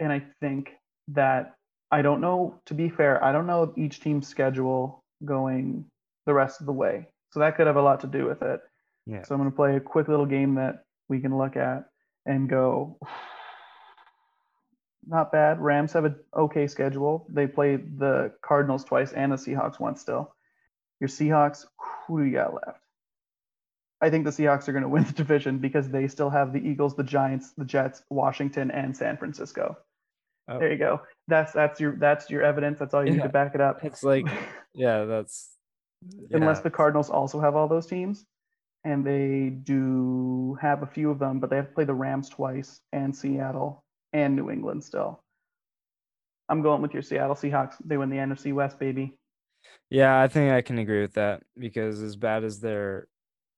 And 0.00 0.10
I 0.10 0.24
think 0.40 0.70
that 1.08 1.54
I 1.90 2.00
don't 2.00 2.22
know. 2.22 2.58
To 2.64 2.72
be 2.72 2.88
fair, 2.88 3.22
I 3.22 3.30
don't 3.30 3.46
know 3.46 3.74
each 3.76 4.00
team's 4.00 4.26
schedule 4.26 5.04
going 5.26 5.84
the 6.24 6.32
rest 6.32 6.60
of 6.60 6.66
the 6.66 6.72
way, 6.72 7.08
so 7.30 7.40
that 7.40 7.58
could 7.58 7.66
have 7.66 7.76
a 7.76 7.82
lot 7.82 8.00
to 8.00 8.06
do 8.06 8.24
with 8.24 8.40
it. 8.40 8.60
Yeah. 9.06 9.22
So 9.22 9.34
I'm 9.34 9.40
going 9.42 9.50
to 9.50 9.54
play 9.54 9.76
a 9.76 9.80
quick 9.80 10.08
little 10.08 10.24
game 10.24 10.54
that 10.54 10.84
we 11.10 11.20
can 11.20 11.36
look 11.36 11.58
at 11.58 11.90
and 12.24 12.48
go. 12.48 12.96
Not 15.06 15.30
bad. 15.30 15.60
Rams 15.60 15.92
have 15.92 16.06
an 16.06 16.16
okay 16.34 16.66
schedule. 16.66 17.26
They 17.28 17.46
play 17.46 17.76
the 17.76 18.32
Cardinals 18.40 18.82
twice 18.82 19.12
and 19.12 19.30
the 19.30 19.36
Seahawks 19.36 19.78
once 19.78 20.00
still. 20.00 20.34
Your 21.00 21.08
Seahawks, 21.08 21.66
who 22.06 22.20
do 22.20 22.24
you 22.24 22.32
got 22.32 22.54
left? 22.54 22.80
I 24.00 24.10
think 24.10 24.24
the 24.24 24.30
Seahawks 24.30 24.68
are 24.68 24.72
going 24.72 24.82
to 24.82 24.88
win 24.88 25.04
the 25.04 25.12
division 25.12 25.58
because 25.58 25.88
they 25.88 26.06
still 26.08 26.30
have 26.30 26.52
the 26.52 26.60
Eagles, 26.60 26.94
the 26.94 27.04
Giants, 27.04 27.52
the 27.56 27.64
Jets, 27.64 28.02
Washington, 28.10 28.70
and 28.70 28.96
San 28.96 29.16
Francisco. 29.16 29.76
Oh. 30.50 30.58
There 30.58 30.72
you 30.72 30.78
go. 30.78 31.02
That's 31.26 31.52
that's 31.52 31.78
your 31.78 31.96
that's 31.96 32.30
your 32.30 32.42
evidence. 32.42 32.78
That's 32.78 32.94
all 32.94 33.04
you 33.04 33.12
need 33.12 33.22
to 33.22 33.28
back 33.28 33.54
it 33.54 33.60
up. 33.60 33.84
It's 33.84 34.02
like, 34.02 34.26
yeah, 34.74 35.04
that's 35.04 35.50
Unless 36.30 36.60
the 36.60 36.70
Cardinals 36.70 37.10
also 37.10 37.40
have 37.40 37.56
all 37.56 37.68
those 37.68 37.86
teams, 37.86 38.24
and 38.84 39.04
they 39.04 39.50
do 39.50 40.56
have 40.60 40.82
a 40.82 40.86
few 40.86 41.10
of 41.10 41.18
them, 41.18 41.40
but 41.40 41.50
they 41.50 41.56
have 41.56 41.68
to 41.68 41.74
play 41.74 41.84
the 41.84 41.94
Rams 41.94 42.28
twice 42.28 42.80
and 42.92 43.14
Seattle 43.14 43.82
and 44.12 44.36
New 44.36 44.50
England 44.50 44.84
still. 44.84 45.20
I'm 46.48 46.62
going 46.62 46.80
with 46.80 46.94
your 46.94 47.02
Seattle 47.02 47.34
Seahawks. 47.34 47.74
They 47.84 47.96
win 47.96 48.10
the 48.10 48.16
NFC 48.16 48.54
West, 48.54 48.78
baby. 48.78 49.14
Yeah, 49.90 50.20
I 50.20 50.28
think 50.28 50.52
I 50.52 50.62
can 50.62 50.78
agree 50.78 51.00
with 51.00 51.14
that 51.14 51.42
because 51.58 52.00
as 52.00 52.16
bad 52.16 52.44
as 52.44 52.60
their 52.60 53.08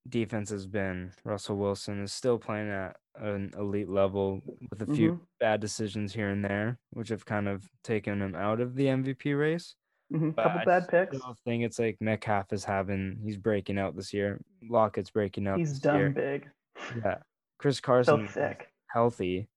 defense 0.09 0.51
has 0.51 0.67
been, 0.67 1.13
Russell 1.25 1.57
Wilson 1.57 2.03
is 2.03 2.13
still 2.13 2.39
playing 2.39 2.71
at 2.71 2.97
an 3.17 3.51
elite 3.59 3.89
level 3.89 4.41
with 4.71 4.83
a 4.83 4.87
few 4.95 5.13
Mhm. 5.13 5.21
bad 5.39 5.61
decisions 5.61 6.13
here 6.15 6.31
and 6.31 6.45
there, 6.45 6.79
which 6.91 7.09
have 7.11 7.25
kind 7.27 7.49
of 7.49 7.69
taken 7.85 8.21
him 8.23 8.35
out 8.35 8.61
of 8.61 8.75
the 8.75 8.87
MVP 8.89 9.35
race. 9.35 9.75
hmm 10.11 10.31
But 10.31 10.43
Couple 10.45 10.61
I 10.61 10.65
bad 10.65 10.89
picks. 10.89 11.17
still 11.19 11.37
think 11.45 11.65
it's 11.65 11.79
like 11.79 11.97
Metcalf 12.01 12.53
is 12.53 12.65
having 12.65 13.19
he's 13.23 13.37
breaking 13.37 13.79
out 13.79 13.95
this 13.95 14.13
year. 14.13 14.41
Lockett's 14.69 15.11
breaking 15.11 15.47
out. 15.47 15.59
He's 15.59 15.79
done 15.79 15.99
year. 15.99 16.11
big. 16.11 16.49
Yeah, 16.97 17.19
Chris 17.59 17.81
Carson 17.81 18.25
is 18.25 18.31
thick. 18.33 18.73
healthy. 18.87 19.49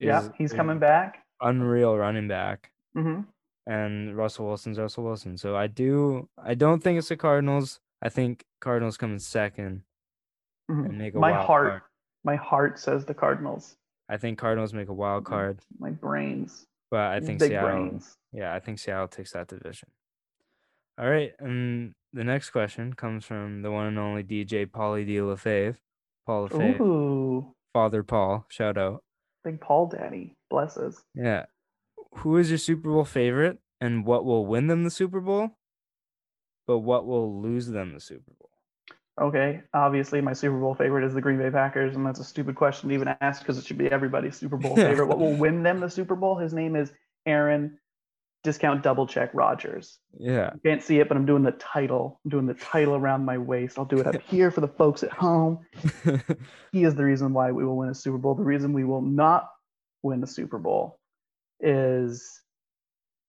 Yeah, 0.00 0.28
he's 0.36 0.52
coming 0.52 0.78
back. 0.78 1.24
Unreal 1.40 1.96
running 1.96 2.28
back. 2.28 2.72
hmm 2.94 3.20
and 3.66 4.16
Russell 4.16 4.46
Wilson's 4.46 4.78
Russell 4.78 5.04
Wilson. 5.04 5.36
So 5.36 5.54
I 5.54 5.66
do 5.66 6.28
I 6.38 6.54
don't 6.54 6.82
think 6.82 6.98
it's 6.98 7.08
the 7.10 7.16
Cardinals. 7.18 7.80
I 8.02 8.08
think 8.08 8.44
Cardinals 8.60 8.96
come 8.96 9.12
in 9.12 9.18
second 9.18 9.82
and 10.68 10.98
make 10.98 11.14
a 11.14 11.18
My 11.18 11.32
wild 11.32 11.46
heart, 11.46 11.68
card. 11.70 11.82
my 12.24 12.36
heart 12.36 12.78
says 12.78 13.04
the 13.04 13.14
Cardinals. 13.14 13.76
I 14.08 14.16
think 14.16 14.38
Cardinals 14.38 14.72
make 14.72 14.88
a 14.88 14.92
wild 14.94 15.24
Mhm. 15.24 15.28
card, 15.28 15.60
My 15.78 15.90
brains, 15.90 16.66
but 16.90 17.10
I 17.10 17.20
think 17.20 17.38
big 17.40 17.50
Seattle 17.50 17.68
brains. 17.88 18.16
yeah, 18.32 18.54
I 18.54 18.60
think 18.60 18.78
Seattle 18.78 19.08
takes 19.08 19.32
that 19.32 19.48
division. 19.48 19.90
All 20.98 21.08
right, 21.08 21.32
and 21.38 21.94
the 22.12 22.24
next 22.24 22.50
question 22.50 22.92
comes 22.94 23.24
from 23.24 23.62
the 23.62 23.70
one 23.70 23.86
and 23.86 23.98
only 23.98 24.22
DJ 24.22 24.66
Paulie 24.66 25.06
D. 25.06 25.16
LaFave. 25.16 25.76
Paul 26.26 26.48
LaFave. 26.48 26.80
Ooh, 26.80 27.54
Father 27.72 28.02
Paul, 28.02 28.46
shout 28.48 28.76
out. 28.78 29.02
big 29.44 29.60
Paul 29.60 29.86
Daddy, 29.86 30.36
blesses. 30.50 31.04
Yeah. 31.14 31.46
Who 32.16 32.36
is 32.36 32.50
your 32.50 32.58
Super 32.58 32.88
Bowl 32.90 33.04
favorite 33.04 33.58
and 33.80 34.04
what 34.04 34.24
will 34.24 34.44
win 34.46 34.66
them 34.66 34.84
the 34.84 34.90
Super 34.90 35.20
Bowl? 35.20 35.57
But 36.68 36.80
what 36.80 37.06
will 37.06 37.40
lose 37.40 37.66
them 37.66 37.94
the 37.94 38.00
Super 38.00 38.30
Bowl? 38.38 38.50
Okay, 39.20 39.62
obviously 39.72 40.20
my 40.20 40.34
Super 40.34 40.60
Bowl 40.60 40.74
favorite 40.74 41.04
is 41.04 41.14
the 41.14 41.20
Green 41.20 41.38
Bay 41.38 41.50
Packers, 41.50 41.96
and 41.96 42.06
that's 42.06 42.20
a 42.20 42.24
stupid 42.24 42.54
question 42.54 42.90
to 42.90 42.94
even 42.94 43.08
ask 43.22 43.40
because 43.40 43.58
it 43.58 43.64
should 43.64 43.78
be 43.78 43.90
everybody's 43.90 44.36
Super 44.36 44.58
Bowl 44.58 44.76
favorite. 44.76 45.06
what 45.06 45.18
will 45.18 45.34
win 45.34 45.62
them 45.62 45.80
the 45.80 45.88
Super 45.88 46.14
Bowl? 46.14 46.36
His 46.36 46.52
name 46.52 46.76
is 46.76 46.92
Aaron. 47.26 47.78
Discount 48.44 48.82
double 48.82 49.06
check 49.06 49.30
Rodgers. 49.32 49.98
Yeah. 50.16 50.50
You 50.54 50.60
can't 50.64 50.82
see 50.82 51.00
it, 51.00 51.08
but 51.08 51.16
I'm 51.16 51.26
doing 51.26 51.42
the 51.42 51.52
title. 51.52 52.20
I'm 52.24 52.30
doing 52.30 52.46
the 52.46 52.54
title 52.54 52.94
around 52.94 53.24
my 53.24 53.38
waist. 53.38 53.78
I'll 53.78 53.84
do 53.86 53.98
it 53.98 54.06
up 54.06 54.22
here 54.28 54.50
for 54.50 54.60
the 54.60 54.68
folks 54.68 55.02
at 55.02 55.10
home. 55.10 55.66
he 56.72 56.84
is 56.84 56.94
the 56.94 57.02
reason 57.02 57.32
why 57.32 57.50
we 57.50 57.64
will 57.64 57.78
win 57.78 57.88
a 57.88 57.94
Super 57.94 58.18
Bowl. 58.18 58.34
The 58.34 58.44
reason 58.44 58.74
we 58.74 58.84
will 58.84 59.02
not 59.02 59.48
win 60.02 60.20
the 60.20 60.26
Super 60.26 60.58
Bowl 60.58 61.00
is 61.60 62.40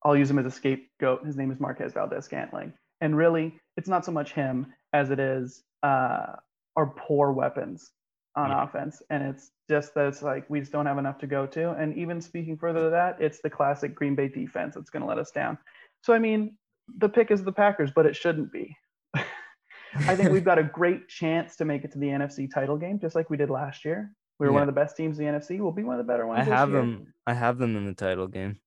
I'll 0.04 0.16
use 0.16 0.30
him 0.30 0.40
as 0.40 0.46
a 0.46 0.52
scapegoat. 0.52 1.26
His 1.26 1.38
name 1.38 1.52
is 1.52 1.60
Marquez 1.60 1.94
Valdes-Scantling. 1.94 2.74
And 3.02 3.16
really, 3.16 3.60
it's 3.78 3.88
not 3.90 4.06
so 4.06 4.12
much 4.12 4.34
him 4.34 4.74
as 4.94 5.10
it 5.10 5.20
is 5.20 5.64
uh, 5.84 6.34
our 6.76 6.88
poor 6.98 7.32
weapons 7.32 7.92
on 8.36 8.50
Yeah. 8.50 8.64
offense. 8.64 9.02
And 9.10 9.24
it's 9.24 9.52
just 9.70 9.94
that 9.96 10.08
it's 10.08 10.22
like 10.22 10.50
we 10.50 10.60
just 10.60 10.72
don't 10.72 10.86
have 10.86 10.98
enough 10.98 11.18
to 11.20 11.28
go 11.28 11.46
to. 11.48 11.72
And 11.72 11.96
even 11.98 12.22
speaking 12.22 12.58
further 12.58 12.86
to 12.86 12.90
that, 12.92 13.22
it's 13.22 13.42
the 13.42 13.50
classic 13.50 13.96
Green 13.96 14.16
Bay 14.16 14.28
defense 14.28 14.76
that's 14.76 14.90
going 14.90 15.02
to 15.02 15.08
let 15.08 15.18
us 15.18 15.32
down. 15.32 15.58
So, 16.04 16.14
I 16.14 16.20
mean, 16.20 16.58
the 16.98 17.10
pick 17.10 17.32
is 17.32 17.44
the 17.44 17.52
Packers, 17.52 17.92
but 17.92 18.06
it 18.06 18.16
shouldn't 18.16 18.52
be. 18.52 18.76
I 19.16 20.16
think 20.16 20.32
we've 20.32 20.46
got 20.46 20.60
a 20.60 20.64
great 20.64 21.08
chance 21.08 21.56
to 21.58 21.66
make 21.66 21.84
it 21.84 21.92
to 21.94 22.00
the 22.00 22.08
NFC 22.08 22.52
title 22.52 22.78
game, 22.78 23.00
just 23.00 23.16
like 23.16 23.30
we 23.30 23.38
did 23.38 23.50
last 23.50 23.86
year. 23.86 24.12
We 24.40 24.48
were 24.48 24.54
one 24.54 24.62
of 24.62 24.68
the 24.68 24.74
best 24.74 24.96
teams 24.96 25.20
in 25.20 25.26
the 25.26 25.32
NFC. 25.32 25.60
We'll 25.60 25.72
be 25.74 25.84
one 25.84 26.00
of 26.00 26.06
the 26.06 26.12
better 26.12 26.26
ones. 26.26 26.40
I 26.40 26.44
have 26.44 26.70
year. 26.70 26.80
them. 26.80 27.14
I 27.28 27.34
have 27.34 27.58
them 27.58 27.76
in 27.76 27.86
the 27.86 27.94
title 27.94 28.28
game. 28.28 28.60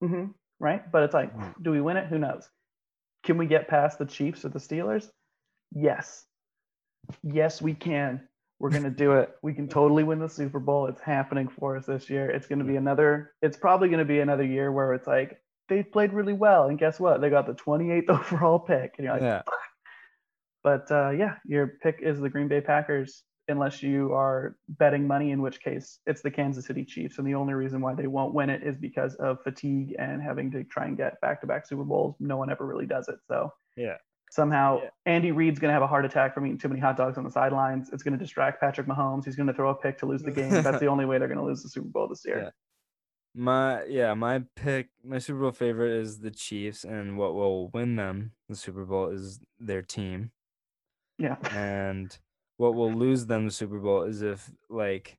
hmm 0.00 0.26
right? 0.58 0.90
But 0.92 1.02
it's 1.04 1.14
like, 1.14 1.36
Mm. 1.36 1.54
do 1.62 1.70
we 1.72 1.80
win 1.80 1.96
it? 1.96 2.06
Who 2.06 2.18
knows? 2.18 2.48
Can 3.24 3.38
we 3.38 3.46
get 3.46 3.68
past 3.68 3.98
the 3.98 4.06
Chiefs 4.06 4.44
or 4.44 4.48
the 4.48 4.58
Steelers? 4.58 5.08
Yes. 5.74 6.24
Yes, 7.22 7.62
we 7.62 7.74
can. 7.74 8.26
We're 8.58 8.70
going 8.70 8.84
to 8.84 8.90
do 8.90 9.12
it. 9.12 9.30
We 9.42 9.54
can 9.54 9.68
totally 9.68 10.04
win 10.04 10.18
the 10.20 10.28
Super 10.28 10.60
Bowl. 10.60 10.86
It's 10.86 11.00
happening 11.00 11.48
for 11.48 11.76
us 11.76 11.86
this 11.86 12.08
year. 12.08 12.30
It's 12.30 12.46
going 12.46 12.60
to 12.60 12.64
be 12.64 12.76
another, 12.76 13.32
it's 13.42 13.56
probably 13.56 13.88
going 13.88 13.98
to 13.98 14.04
be 14.04 14.20
another 14.20 14.44
year 14.44 14.70
where 14.70 14.94
it's 14.94 15.06
like, 15.06 15.38
they 15.68 15.82
played 15.82 16.12
really 16.12 16.32
well. 16.32 16.68
And 16.68 16.78
guess 16.78 17.00
what? 17.00 17.20
They 17.20 17.30
got 17.30 17.46
the 17.46 17.54
28th 17.54 18.08
overall 18.08 18.58
pick. 18.60 18.94
And 18.98 19.04
you're 19.04 19.14
like, 19.14 19.22
Yeah. 19.22 19.42
but 20.62 20.90
uh, 20.92 21.10
yeah, 21.10 21.36
your 21.44 21.66
pick 21.82 21.98
is 22.02 22.20
the 22.20 22.28
Green 22.28 22.46
Bay 22.48 22.60
Packers, 22.60 23.22
unless 23.52 23.82
you 23.82 24.12
are 24.12 24.56
betting 24.68 25.06
money, 25.06 25.30
in 25.30 25.40
which 25.40 25.60
case 25.62 26.00
it's 26.06 26.20
the 26.22 26.30
Kansas 26.30 26.66
City 26.66 26.84
Chiefs. 26.84 27.18
And 27.18 27.26
the 27.26 27.34
only 27.36 27.54
reason 27.54 27.80
why 27.80 27.94
they 27.94 28.08
won't 28.08 28.34
win 28.34 28.50
it 28.50 28.64
is 28.64 28.76
because 28.76 29.14
of 29.16 29.40
fatigue 29.44 29.94
and 30.00 30.20
having 30.20 30.50
to 30.50 30.64
try 30.64 30.86
and 30.86 30.96
get 30.96 31.20
back 31.20 31.40
to 31.42 31.46
back 31.46 31.66
Super 31.66 31.84
Bowls. 31.84 32.16
No 32.18 32.36
one 32.36 32.50
ever 32.50 32.66
really 32.66 32.86
does 32.86 33.06
it. 33.08 33.20
So 33.28 33.52
Yeah. 33.76 33.98
somehow 34.30 34.80
Yeah. 34.82 34.88
Andy 35.06 35.30
Reid's 35.30 35.60
going 35.60 35.68
to 35.68 35.74
have 35.74 35.82
a 35.82 35.86
heart 35.86 36.04
attack 36.04 36.34
from 36.34 36.46
eating 36.46 36.58
too 36.58 36.68
many 36.68 36.80
hot 36.80 36.96
dogs 36.96 37.16
on 37.18 37.24
the 37.24 37.30
sidelines. 37.30 37.90
It's 37.92 38.02
going 38.02 38.18
to 38.18 38.18
distract 38.18 38.60
Patrick 38.60 38.88
Mahomes. 38.88 39.24
He's 39.24 39.36
going 39.36 39.46
to 39.46 39.52
throw 39.54 39.70
a 39.70 39.74
pick 39.74 39.98
to 39.98 40.06
lose 40.06 40.22
the 40.22 40.32
game. 40.32 40.50
That's 40.50 40.80
the 40.80 40.86
only 40.88 41.04
way 41.04 41.18
they're 41.18 41.28
going 41.28 41.38
to 41.38 41.44
lose 41.44 41.62
the 41.62 41.68
Super 41.68 41.88
Bowl 41.88 42.08
this 42.08 42.24
year. 42.24 42.38
Yeah. 42.44 42.50
My 43.34 43.84
yeah, 43.84 44.12
my 44.12 44.42
pick, 44.56 44.88
my 45.02 45.16
Super 45.18 45.40
Bowl 45.40 45.52
favorite 45.52 45.92
is 45.92 46.18
the 46.20 46.30
Chiefs, 46.30 46.84
and 46.84 47.16
what 47.16 47.32
will 47.32 47.68
win 47.68 47.96
them 47.96 48.32
the 48.46 48.54
Super 48.54 48.84
Bowl 48.84 49.08
is 49.08 49.40
their 49.58 49.80
team, 49.80 50.32
Yeah. 51.18 51.36
and 51.50 52.18
what 52.58 52.74
will 52.74 52.92
lose 52.92 53.26
them 53.26 53.44
the 53.46 53.50
Super 53.50 53.78
Bowl 53.78 54.02
is 54.02 54.22
if 54.22 54.50
like 54.68 55.18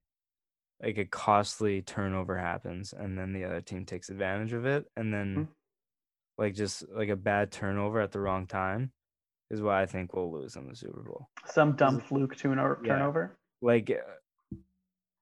like 0.81 0.97
a 0.97 1.05
costly 1.05 1.81
turnover 1.81 2.37
happens, 2.37 2.93
and 2.93 3.17
then 3.17 3.31
the 3.33 3.45
other 3.45 3.61
team 3.61 3.85
takes 3.85 4.09
advantage 4.09 4.51
of 4.53 4.65
it, 4.65 4.85
and 4.97 5.13
then 5.13 5.35
Mhm. 5.35 5.47
like 6.37 6.53
just 6.55 6.87
like 6.89 7.09
a 7.09 7.15
bad 7.15 7.51
turnover 7.51 8.01
at 8.01 8.11
the 8.11 8.19
wrong 8.19 8.47
time 8.47 8.91
is 9.49 9.61
what 9.61 9.75
I 9.75 9.85
think 9.85 10.13
we'll 10.13 10.31
lose 10.33 10.53
them 10.55 10.67
the 10.67 10.75
Super 10.75 11.01
Bowl. 11.01 11.29
Some 11.45 11.75
dumb 11.75 11.99
fluke 12.01 12.35
turno- 12.35 12.81
Yeah. 12.83 12.93
turnover. 12.93 13.37
like 13.61 13.89
uh, 13.89 14.55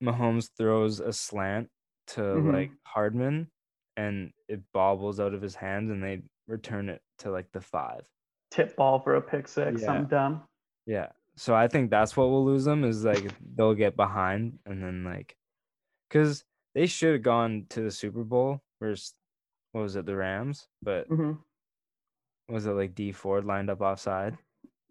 Mahomes 0.01 0.49
throws 0.57 0.99
a 0.99 1.13
slant 1.13 1.69
to 2.07 2.21
Mhm. 2.21 2.53
like 2.53 2.71
Hardman 2.83 3.51
and 3.97 4.33
it 4.47 4.61
bobbles 4.73 5.19
out 5.19 5.33
of 5.35 5.41
his 5.43 5.53
hands 5.55 5.91
and 5.91 6.01
they 6.03 6.23
return 6.47 6.89
it 6.89 7.03
to 7.19 7.29
like 7.29 7.51
the 7.51 7.61
five. 7.61 8.01
Tip 8.49 8.75
ball 8.75 8.99
for 8.99 9.13
a 9.15 9.21
pick 9.21 9.47
six. 9.47 9.79
Yeah. 9.81 9.85
Something 9.85 10.07
dumb. 10.07 10.47
Yeah. 10.87 11.11
So 11.41 11.55
I 11.55 11.67
think 11.67 11.89
that's 11.89 12.15
what 12.15 12.29
will 12.29 12.45
lose 12.45 12.65
them 12.65 12.83
is 12.83 13.03
like 13.03 13.25
they'll 13.55 13.73
get 13.73 13.95
behind 13.95 14.59
and 14.67 14.83
then 14.83 15.03
like 15.03 15.35
because 16.07 16.43
they 16.75 16.85
should 16.85 17.13
have 17.13 17.23
gone 17.23 17.65
to 17.69 17.81
the 17.81 17.89
Super 17.89 18.23
Bowl 18.23 18.61
versus 18.79 19.15
what 19.71 19.81
was 19.81 19.95
it, 19.95 20.05
the 20.05 20.15
Rams? 20.15 20.67
But 20.83 21.07
hmm 21.07 21.31
was 22.47 22.67
it 22.67 22.73
like 22.73 22.93
Dee 22.93 23.11
Ford 23.11 23.43
lined 23.43 23.71
up 23.71 23.81
offside? 23.81 24.37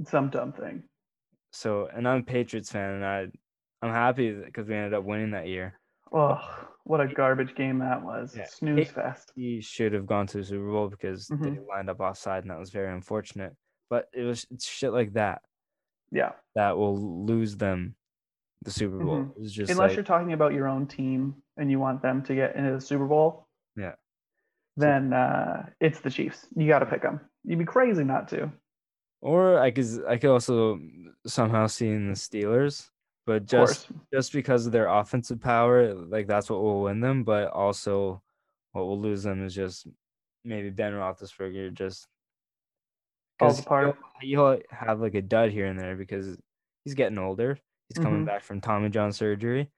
Some 0.04 0.28
dumb 0.28 0.52
thing. 0.52 0.82
So 1.52 1.86
and 1.94 2.08
I'm 2.08 2.22
a 2.22 2.24
Patriots 2.24 2.72
fan 2.72 2.94
and 2.94 3.04
I 3.04 3.28
I'm 3.80 3.92
happy 3.92 4.32
because 4.32 4.66
we 4.66 4.74
ended 4.74 4.94
up 4.94 5.04
winning 5.04 5.30
that 5.30 5.46
year. 5.46 5.78
Oh, 6.12 6.40
what 6.82 7.00
a 7.00 7.06
garbage 7.06 7.54
game 7.54 7.78
that 7.78 8.02
was. 8.02 8.34
Yeah. 8.36 8.46
Snooze 8.46 8.90
fest. 8.90 9.30
he 9.36 9.60
should 9.60 9.92
have 9.92 10.06
gone 10.06 10.26
to 10.26 10.38
the 10.38 10.44
Super 10.44 10.68
Bowl 10.68 10.88
because 10.88 11.28
they 11.28 11.36
Mhm. 11.36 11.68
lined 11.68 11.90
up 11.90 12.00
offside, 12.00 12.42
and 12.42 12.50
that 12.50 12.58
was 12.58 12.70
very 12.70 12.92
unfortunate. 12.92 13.54
But 13.88 14.08
it 14.12 14.24
was 14.24 14.48
it's 14.50 14.66
shit 14.66 14.92
like 14.92 15.12
that 15.12 15.42
Yeah. 16.12 16.32
that 16.54 16.76
will 16.76 17.24
lose 17.24 17.56
them 17.56 17.94
the 18.62 18.70
Super 18.70 18.98
Bowl. 18.98 19.18
Mhm. 19.24 19.32
It's 19.38 19.52
just 19.52 19.70
Unless 19.70 19.90
like, 19.90 19.96
you're 19.96 20.04
talking 20.04 20.32
about 20.32 20.52
your 20.52 20.66
own 20.68 20.86
team 20.86 21.36
and 21.56 21.70
you 21.70 21.78
want 21.78 22.02
them 22.02 22.22
to 22.24 22.34
get 22.34 22.56
into 22.56 22.72
the 22.72 22.80
Super 22.80 23.06
Bowl, 23.06 23.46
Yeah. 23.76 23.94
then 24.76 25.12
uh, 25.12 25.70
it's 25.80 26.00
the 26.00 26.10
Chiefs. 26.10 26.46
You 26.56 26.66
got 26.68 26.80
to 26.80 26.86
pick 26.86 27.02
them. 27.02 27.20
You'd 27.44 27.58
be 27.58 27.64
crazy 27.64 28.04
not 28.04 28.28
to. 28.28 28.50
or 29.22 29.58
I 29.58 29.70
could 29.70 29.86
I 30.08 30.16
could 30.18 30.30
also 30.30 30.80
somehow 31.26 31.66
see 31.68 31.88
in 31.88 32.08
the 32.08 32.14
Steelers, 32.14 32.90
but 33.26 33.44
just 33.46 33.90
just 34.12 34.32
because 34.32 34.66
of 34.66 34.72
their 34.72 34.88
offensive 34.88 35.40
power, 35.40 35.94
like 35.94 36.26
that's 36.26 36.48
what 36.50 36.60
will 36.62 36.82
win 36.82 37.00
them. 37.00 37.24
But 37.24 37.48
also, 37.52 38.22
what 38.72 38.82
will 38.86 38.98
lose 39.00 39.22
them 39.22 39.44
is 39.44 39.54
just 39.54 39.86
maybe 40.44 40.70
Ben 40.70 40.92
Roethlisberger 40.94 41.72
just 41.74 42.08
Falls 43.40 43.58
apart. 43.60 43.96
He'll, 44.20 44.60
have 44.70 45.00
like 45.00 45.14
a 45.14 45.22
dud 45.22 45.50
here 45.50 45.66
and 45.66 45.78
there 45.78 45.96
because 45.96 46.38
he's 46.84 46.94
getting 46.94 47.18
older. 47.18 47.58
He's 47.88 48.02
coming 48.02 48.22
Mhm. 48.22 48.26
back 48.26 48.42
from 48.42 48.60
Tommy 48.60 48.88
John 48.90 49.12
surgery, 49.12 49.70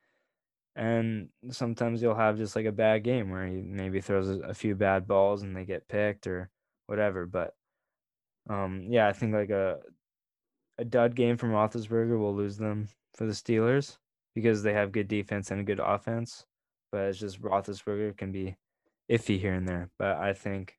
and 0.77 1.31
sometimes 1.51 2.03
you'll 2.03 2.15
have 2.15 2.37
just 2.37 2.57
like 2.57 2.67
a 2.67 2.73
bad 2.73 3.05
game 3.05 3.31
where 3.31 3.47
he 3.47 3.63
maybe 3.63 4.01
throws 4.01 4.29
a, 4.29 4.53
few 4.53 4.75
bad 4.75 5.07
balls 5.07 5.43
and 5.43 5.57
they 5.57 5.65
get 5.65 5.89
picked 5.89 6.27
or 6.27 6.51
whatever. 6.89 7.25
But 7.27 7.55
um, 8.51 8.87
yeah, 8.91 9.09
I 9.09 9.13
think 9.13 9.33
like 9.33 9.51
a 9.51 9.81
a 10.79 10.85
dud 10.85 11.15
game 11.15 11.37
from 11.37 11.51
Roethlisberger 11.53 12.19
will 12.19 12.35
lose 12.35 12.57
them 12.59 12.89
for 13.15 13.25
the 13.27 13.33
Steelers 13.33 13.99
because 14.35 14.63
they 14.63 14.73
have 14.73 14.91
good 14.93 15.09
defense 15.09 15.51
and 15.51 15.61
a 15.61 15.65
good 15.65 15.81
offense. 15.81 16.45
But 16.91 17.03
it's 17.09 17.19
just 17.19 17.41
Roethlisberger 17.41 18.17
can 18.17 18.33
be 18.33 18.57
iffy 19.11 19.39
here 19.39 19.55
and 19.55 19.69
there. 19.69 19.91
But 19.99 20.17
I 20.17 20.33
think 20.33 20.79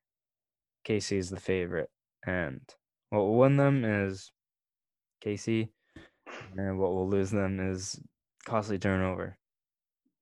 KC 0.86 1.18
is 1.18 1.30
the 1.30 1.40
favorite, 1.40 1.90
and 2.26 2.62
what 3.10 3.20
will 3.20 3.38
win 3.38 3.58
them 3.58 3.86
is 3.86 4.32
KC, 5.24 5.70
and 6.58 6.80
what 6.80 6.92
will 6.92 7.10
lose 7.10 7.32
them 7.32 7.60
is 7.60 8.00
costly 8.46 8.80
turnover. 8.80 9.38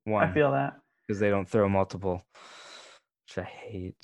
One 0.06 0.24
I 0.24 0.34
feel 0.34 0.52
that. 0.52 0.74
because 1.08 1.20
they 1.20 1.30
don't 1.30 1.50
throw 1.50 1.70
multiple, 1.70 2.26
which 3.28 3.38
I 3.38 3.50
hate. 3.50 3.96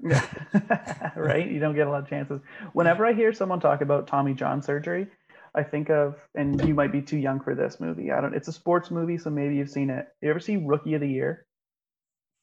right? 1.16 1.50
You 1.50 1.58
don't 1.58 1.74
get 1.74 1.86
a 1.86 1.90
lot 1.90 2.02
of 2.02 2.08
chances. 2.08 2.40
Whenever 2.72 3.04
I 3.04 3.12
hear 3.12 3.32
someone 3.32 3.60
talk 3.60 3.80
about 3.80 4.06
Tommy 4.06 4.34
John 4.34 4.62
surgery, 4.62 5.08
I 5.54 5.62
think 5.62 5.90
of, 5.90 6.16
and 6.34 6.62
you 6.66 6.74
might 6.74 6.92
be 6.92 7.02
too 7.02 7.16
young 7.16 7.40
for 7.40 7.54
this 7.54 7.80
movie. 7.80 8.12
I 8.12 8.20
don't. 8.20 8.34
It's 8.34 8.48
a 8.48 8.52
sports 8.52 8.90
movie, 8.90 9.18
so 9.18 9.30
maybe 9.30 9.56
you've 9.56 9.70
seen 9.70 9.90
it. 9.90 10.06
You 10.20 10.30
ever 10.30 10.40
see 10.40 10.56
Rookie 10.56 10.94
of 10.94 11.00
the 11.00 11.08
Year? 11.08 11.46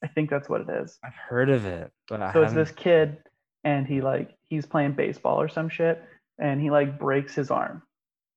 I 0.03 0.07
think 0.07 0.29
that's 0.29 0.49
what 0.49 0.61
it 0.61 0.67
is. 0.69 0.99
I've 1.03 1.15
heard 1.15 1.49
of 1.49 1.65
it, 1.65 1.91
but 2.09 2.21
I 2.21 2.33
So 2.33 2.43
it's 2.43 2.53
this 2.53 2.71
kid, 2.71 3.17
and 3.65 3.85
he 3.85 3.99
like 4.01 4.29
he's 4.43 4.65
playing 4.65 4.93
baseball 4.93 5.41
or 5.41 5.49
some 5.49 5.67
shit, 5.67 6.01
and 6.39 6.61
he 6.61 6.69
like 6.71 6.97
breaks 6.97 7.35
his 7.35 7.51
arm, 7.51 7.81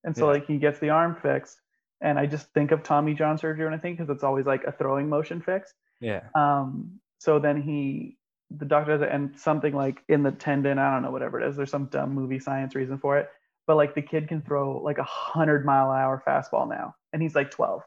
and 0.03 0.17
so 0.17 0.27
Yeah. 0.27 0.33
like 0.33 0.47
he 0.47 0.59
gets 0.59 0.81
the 0.81 0.91
arm 0.91 1.15
fixed. 1.23 1.61
And 2.01 2.17
I 2.17 2.27
just 2.27 2.47
think 2.55 2.71
of 2.71 2.85
Tommy 2.85 3.13
John 3.15 3.39
surgery 3.39 3.65
when 3.65 3.75
I 3.75 3.79
think 3.79 3.99
because 3.99 4.09
it's 4.15 4.23
always 4.23 4.47
like 4.47 4.63
a 4.65 4.73
throwing 4.73 5.09
motion 5.09 5.41
fix. 5.43 5.75
Yeah, 6.01 6.21
Um, 6.37 7.01
so 7.19 7.41
then 7.41 7.61
he, 7.61 8.17
the 8.57 8.65
doctor 8.67 8.93
does 8.93 9.03
it, 9.03 9.09
and 9.13 9.37
something 9.37 9.75
like 9.75 10.05
in 10.09 10.23
the 10.23 10.31
tendon, 10.31 10.79
I 10.79 10.93
don't 10.93 11.03
know, 11.03 11.11
whatever 11.11 11.41
it 11.41 11.49
is. 11.49 11.57
There's 11.57 11.73
some 11.73 11.87
dumb 11.87 12.15
movie 12.15 12.39
science 12.39 12.77
reason 12.77 12.99
for 12.99 13.19
it, 13.19 13.29
but 13.67 13.77
like 13.77 13.97
the 13.97 14.03
kid 14.03 14.29
can 14.29 14.43
throw 14.43 14.79
like 14.81 14.99
a 14.99 15.03
hundred 15.03 15.65
mile 15.67 15.91
an 15.91 15.99
hour 15.99 16.23
fastball 16.25 16.69
now, 16.69 16.95
and 17.13 17.21
he's 17.21 17.35
like 17.35 17.51
12. 17.51 17.83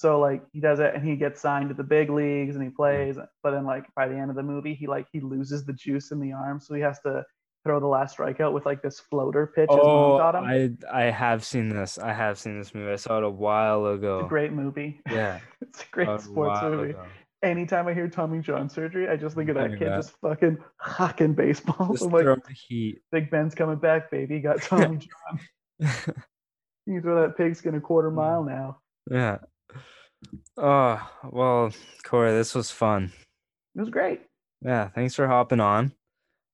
So 0.00 0.18
like 0.18 0.42
he 0.50 0.60
does 0.60 0.80
it, 0.80 0.94
and 0.94 1.06
he 1.06 1.14
gets 1.14 1.42
signed 1.42 1.68
to 1.68 1.74
the 1.74 1.84
big 1.84 2.08
leagues, 2.08 2.56
and 2.56 2.64
he 2.64 2.70
plays. 2.70 3.18
But 3.42 3.50
then 3.50 3.66
like 3.66 3.84
by 3.94 4.08
the 4.08 4.16
end 4.16 4.30
of 4.30 4.36
the 4.36 4.42
movie, 4.42 4.72
he 4.72 4.86
like 4.86 5.06
he 5.12 5.20
loses 5.20 5.66
the 5.66 5.74
juice 5.74 6.10
in 6.10 6.18
the 6.20 6.32
arm, 6.32 6.58
so 6.58 6.72
he 6.72 6.80
has 6.80 6.98
to 7.00 7.22
throw 7.64 7.78
the 7.80 7.86
last 7.86 8.16
strikeout 8.16 8.54
with 8.54 8.64
like 8.64 8.80
this 8.80 8.98
floater 8.98 9.52
pitch 9.54 9.68
Oh. 9.70 10.16
I 10.18 10.70
I 10.90 11.02
have 11.10 11.44
seen 11.44 11.68
this. 11.68 11.98
I 11.98 12.14
have 12.14 12.38
seen 12.38 12.58
this 12.58 12.74
movie. 12.74 12.90
I 12.90 12.96
saw 12.96 13.18
it 13.18 13.24
a 13.24 13.28
while 13.28 13.84
ago. 13.88 14.20
It's 14.20 14.24
a 14.24 14.28
great 14.30 14.52
movie. 14.52 15.02
Yeah, 15.10 15.40
it's 15.60 15.82
a 15.82 15.86
great 15.90 16.08
a 16.08 16.18
sports 16.18 16.62
movie. 16.62 16.90
ago. 16.92 17.04
anytime 17.42 17.86
I 17.86 17.92
hear 17.92 18.08
Tommy 18.08 18.40
John 18.40 18.70
surgery, 18.70 19.06
I 19.06 19.16
just 19.16 19.36
think 19.36 19.50
of 19.50 19.56
that 19.56 19.72
kid 19.72 19.86
that. 19.86 19.96
just 19.96 20.14
fucking 20.22 20.56
hocking 20.78 21.34
baseballs. 21.34 21.98
Just 21.98 22.04
I'm 22.06 22.10
like, 22.10 22.24
the 22.24 22.54
heat. 22.54 23.00
Big 23.12 23.30
Ben's 23.30 23.54
coming 23.54 23.76
back, 23.76 24.10
baby. 24.10 24.40
Got 24.40 24.62
Tommy 24.62 24.96
John. 25.78 26.14
You 26.86 27.02
throw 27.02 27.20
that 27.20 27.36
pigskin 27.36 27.74
a 27.74 27.82
quarter 27.82 28.10
mile 28.10 28.42
now. 28.42 28.78
yeah. 29.10 29.36
Oh 30.56 31.10
well, 31.30 31.72
Cory, 32.04 32.32
this 32.32 32.54
was 32.54 32.70
fun. 32.70 33.12
It 33.74 33.80
was 33.80 33.90
great. 33.90 34.20
Yeah, 34.62 34.88
thanks 34.88 35.14
for 35.14 35.26
hopping 35.26 35.60
on. 35.60 35.92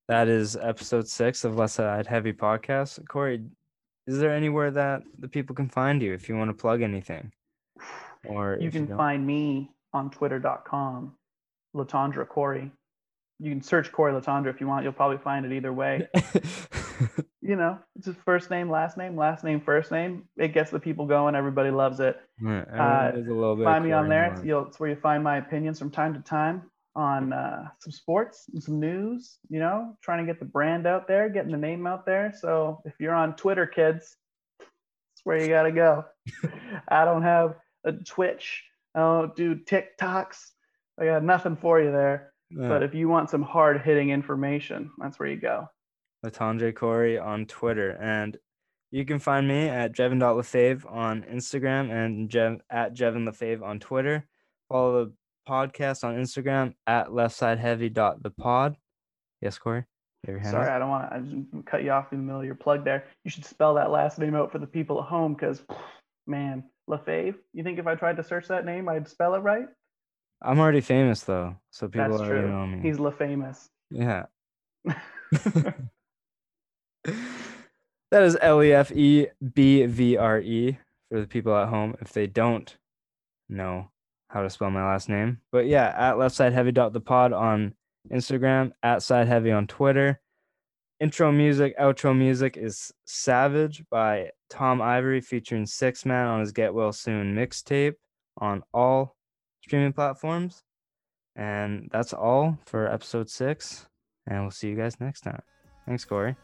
That 0.07 0.27
is 0.29 0.55
episode 0.55 1.07
six 1.07 1.43
of 1.43 1.57
Left 1.57 1.73
Side 1.73 2.07
Heavy 2.07 2.31
podcast. 2.31 3.05
Cory, 3.09 3.43
is 4.05 4.19
there 4.19 4.31
anywhere 4.31 4.71
that 4.71 5.03
the 5.19 5.27
people 5.27 5.53
can 5.55 5.67
find 5.67 6.01
you 6.01 6.13
if 6.13 6.29
you 6.29 6.37
want 6.37 6.49
to 6.49 6.53
plug 6.53 6.81
anything? 6.81 7.31
Or 8.25 8.57
You 8.61 8.71
can 8.71 8.85
don't? 8.85 8.97
find 8.97 9.27
me 9.27 9.69
on 9.93 10.09
twitter.com, 10.09 11.13
Letendre 11.75 12.25
Cory. 12.27 12.71
You 13.39 13.51
can 13.51 13.61
search 13.61 13.91
Cory 13.91 14.13
Letendre 14.13 14.47
if 14.49 14.61
you 14.61 14.67
want. 14.67 14.83
You'll 14.83 14.93
probably 14.93 15.17
find 15.17 15.45
it 15.45 15.51
either 15.51 15.73
way. 15.73 16.07
you 17.47 17.55
know, 17.55 17.79
it's 17.95 18.07
his 18.07 18.15
first 18.25 18.49
name, 18.49 18.69
last 18.69 18.97
name, 18.97 19.15
last 19.15 19.45
name, 19.45 19.61
first 19.61 19.89
name. 19.89 20.27
It 20.35 20.49
gets 20.49 20.69
the 20.69 20.79
people 20.79 21.05
going. 21.05 21.33
Everybody 21.33 21.71
loves 21.71 22.01
it. 22.01 22.19
Yeah, 22.43 22.65
everyone 22.67 23.15
does 23.15 23.27
a 23.27 23.33
little 23.33 23.55
bit 23.55 23.63
find 23.63 23.85
me 23.85 23.93
on 23.93 24.09
there. 24.09 24.33
It's, 24.33 24.43
you'll, 24.43 24.67
it's 24.67 24.79
where 24.81 24.89
you 24.89 24.97
find 24.97 25.23
my 25.23 25.37
opinions 25.37 25.79
from 25.79 25.89
time 25.89 26.13
to 26.13 26.19
time 26.19 26.63
on 26.93 27.31
uh, 27.31 27.69
some 27.79 27.93
sports 27.93 28.49
and 28.53 28.61
some 28.61 28.81
news. 28.81 29.37
You 29.49 29.59
know, 29.59 29.95
trying 30.01 30.25
to 30.25 30.29
get 30.29 30.39
the 30.39 30.45
brand 30.45 30.85
out 30.85 31.07
there, 31.07 31.29
getting 31.29 31.51
the 31.51 31.57
name 31.57 31.87
out 31.87 32.05
there. 32.05 32.33
So 32.37 32.81
if 32.83 32.95
you're 32.99 33.15
on 33.15 33.37
Twitter, 33.37 33.65
kids, 33.65 34.17
that's 34.59 35.21
where 35.23 35.41
you 35.41 35.47
gotta 35.47 35.71
go. 35.71 36.03
I 36.89 37.05
don't 37.05 37.23
have 37.23 37.55
a 37.85 37.93
Twitch. 37.93 38.61
I 38.93 38.99
don't 38.99 39.35
do 39.37 39.55
TikToks. 39.55 40.49
I 40.99 41.05
got 41.05 41.23
nothing 41.23 41.55
for 41.55 41.79
you 41.79 41.93
there. 41.93 42.33
Yeah. 42.49 42.67
But 42.67 42.83
if 42.83 42.93
you 42.93 43.07
want 43.07 43.29
some 43.29 43.41
hard 43.41 43.81
hitting 43.81 44.09
information, 44.09 44.91
that's 44.97 45.17
where 45.17 45.29
you 45.29 45.37
go. 45.37 45.69
Letendre 46.29 46.73
Cory 46.73 47.17
on 47.17 47.45
Twitter. 47.45 47.91
And 47.91 48.37
you 48.91 49.05
can 49.05 49.19
find 49.19 49.47
me 49.47 49.67
at 49.67 49.93
Jevon.lefave 49.93 50.89
on 50.91 51.23
Instagram 51.23 51.91
and 51.91 52.29
Jev, 52.29 52.59
at 52.69 52.95
Jevon 52.95 53.25
Lefebvre 53.25 53.65
on 53.65 53.79
Twitter. 53.79 54.27
Follow 54.69 55.05
the 55.05 55.13
podcast 55.47 56.03
on 56.03 56.15
Instagram 56.15 56.73
at 56.85 57.07
leftsideheavy.thepod. 57.07 58.75
Yes, 59.41 59.57
Cory? 59.57 59.83
You 60.23 60.33
have 60.33 60.33
your 60.33 60.39
hand 60.39 60.51
Sorry, 60.51 60.67
up? 60.67 60.73
I 60.75 60.79
don't 60.79 60.89
want 60.89 61.09
to 61.09 61.15
I 61.15 61.19
just 61.19 61.65
cut 61.65 61.83
you 61.83 61.91
off 61.91 62.11
in 62.11 62.19
the 62.19 62.23
middle 62.23 62.39
of 62.41 62.45
your 62.45 62.55
plug 62.55 62.83
there. 62.83 63.05
You 63.23 63.31
should 63.31 63.45
spell 63.45 63.75
that 63.75 63.91
last 63.91 64.19
name 64.19 64.35
out 64.35 64.51
for 64.51 64.57
the 64.57 64.67
people 64.67 64.99
at 64.99 65.07
home 65.07 65.33
because, 65.33 65.63
man, 66.25 66.63
Lefebvre. 66.87 67.37
You 67.53 67.63
think 67.63 67.79
if 67.79 67.87
I 67.87 67.95
tried 67.95 68.17
to 68.17 68.23
search 68.23 68.47
that 68.47 68.65
name, 68.65 68.89
I'd 68.89 69.07
spell 69.07 69.35
it 69.35 69.39
right? 69.39 69.67
I'm 70.41 70.59
already 70.59 70.81
famous 70.81 71.21
though, 71.21 71.55
so 71.71 71.87
people 71.87 72.09
That's 72.09 72.21
already 72.21 72.41
true. 72.41 72.51
know 72.51 72.67
me. 72.67 72.79
He's 72.81 72.97
LaFamous. 72.97 73.69
Yeah. 73.89 74.25
that 78.11 78.23
is 78.23 78.37
L 78.41 78.61
E 78.63 78.73
F 78.73 78.91
E 78.91 79.27
B 79.53 79.85
V 79.85 80.17
R 80.17 80.39
E 80.39 80.77
for 81.09 81.19
the 81.19 81.27
people 81.27 81.55
at 81.55 81.69
home 81.69 81.95
if 82.01 82.13
they 82.13 82.27
don't 82.27 82.77
know 83.49 83.89
how 84.29 84.41
to 84.41 84.49
spell 84.49 84.69
my 84.69 84.83
last 84.83 85.09
name. 85.09 85.39
But 85.51 85.67
yeah, 85.67 85.93
at 85.97 86.15
leftsideheavy.thepod 86.15 87.37
on 87.37 87.73
Instagram, 88.11 88.71
at 88.83 88.99
sideheavy 88.99 89.55
on 89.55 89.67
Twitter. 89.67 90.19
Intro 90.99 91.31
music, 91.31 91.77
outro 91.77 92.17
music 92.17 92.57
is 92.57 92.91
Savage 93.05 93.83
by 93.91 94.31
Tom 94.49 94.81
Ivory 94.81 95.21
featuring 95.21 95.65
Six 95.65 96.05
Man 96.05 96.25
on 96.27 96.39
his 96.39 96.51
Get 96.51 96.73
Well 96.73 96.91
Soon 96.91 97.35
mixtape 97.35 97.93
on 98.37 98.63
all 98.73 99.15
streaming 99.61 99.93
platforms. 99.93 100.63
And 101.35 101.89
that's 101.91 102.13
all 102.13 102.57
for 102.65 102.91
episode 102.91 103.29
six. 103.29 103.87
And 104.25 104.41
we'll 104.41 104.51
see 104.51 104.69
you 104.69 104.75
guys 104.75 104.99
next 104.99 105.21
time. 105.21 105.41
Thanks, 105.85 106.03
Cory. 106.03 106.35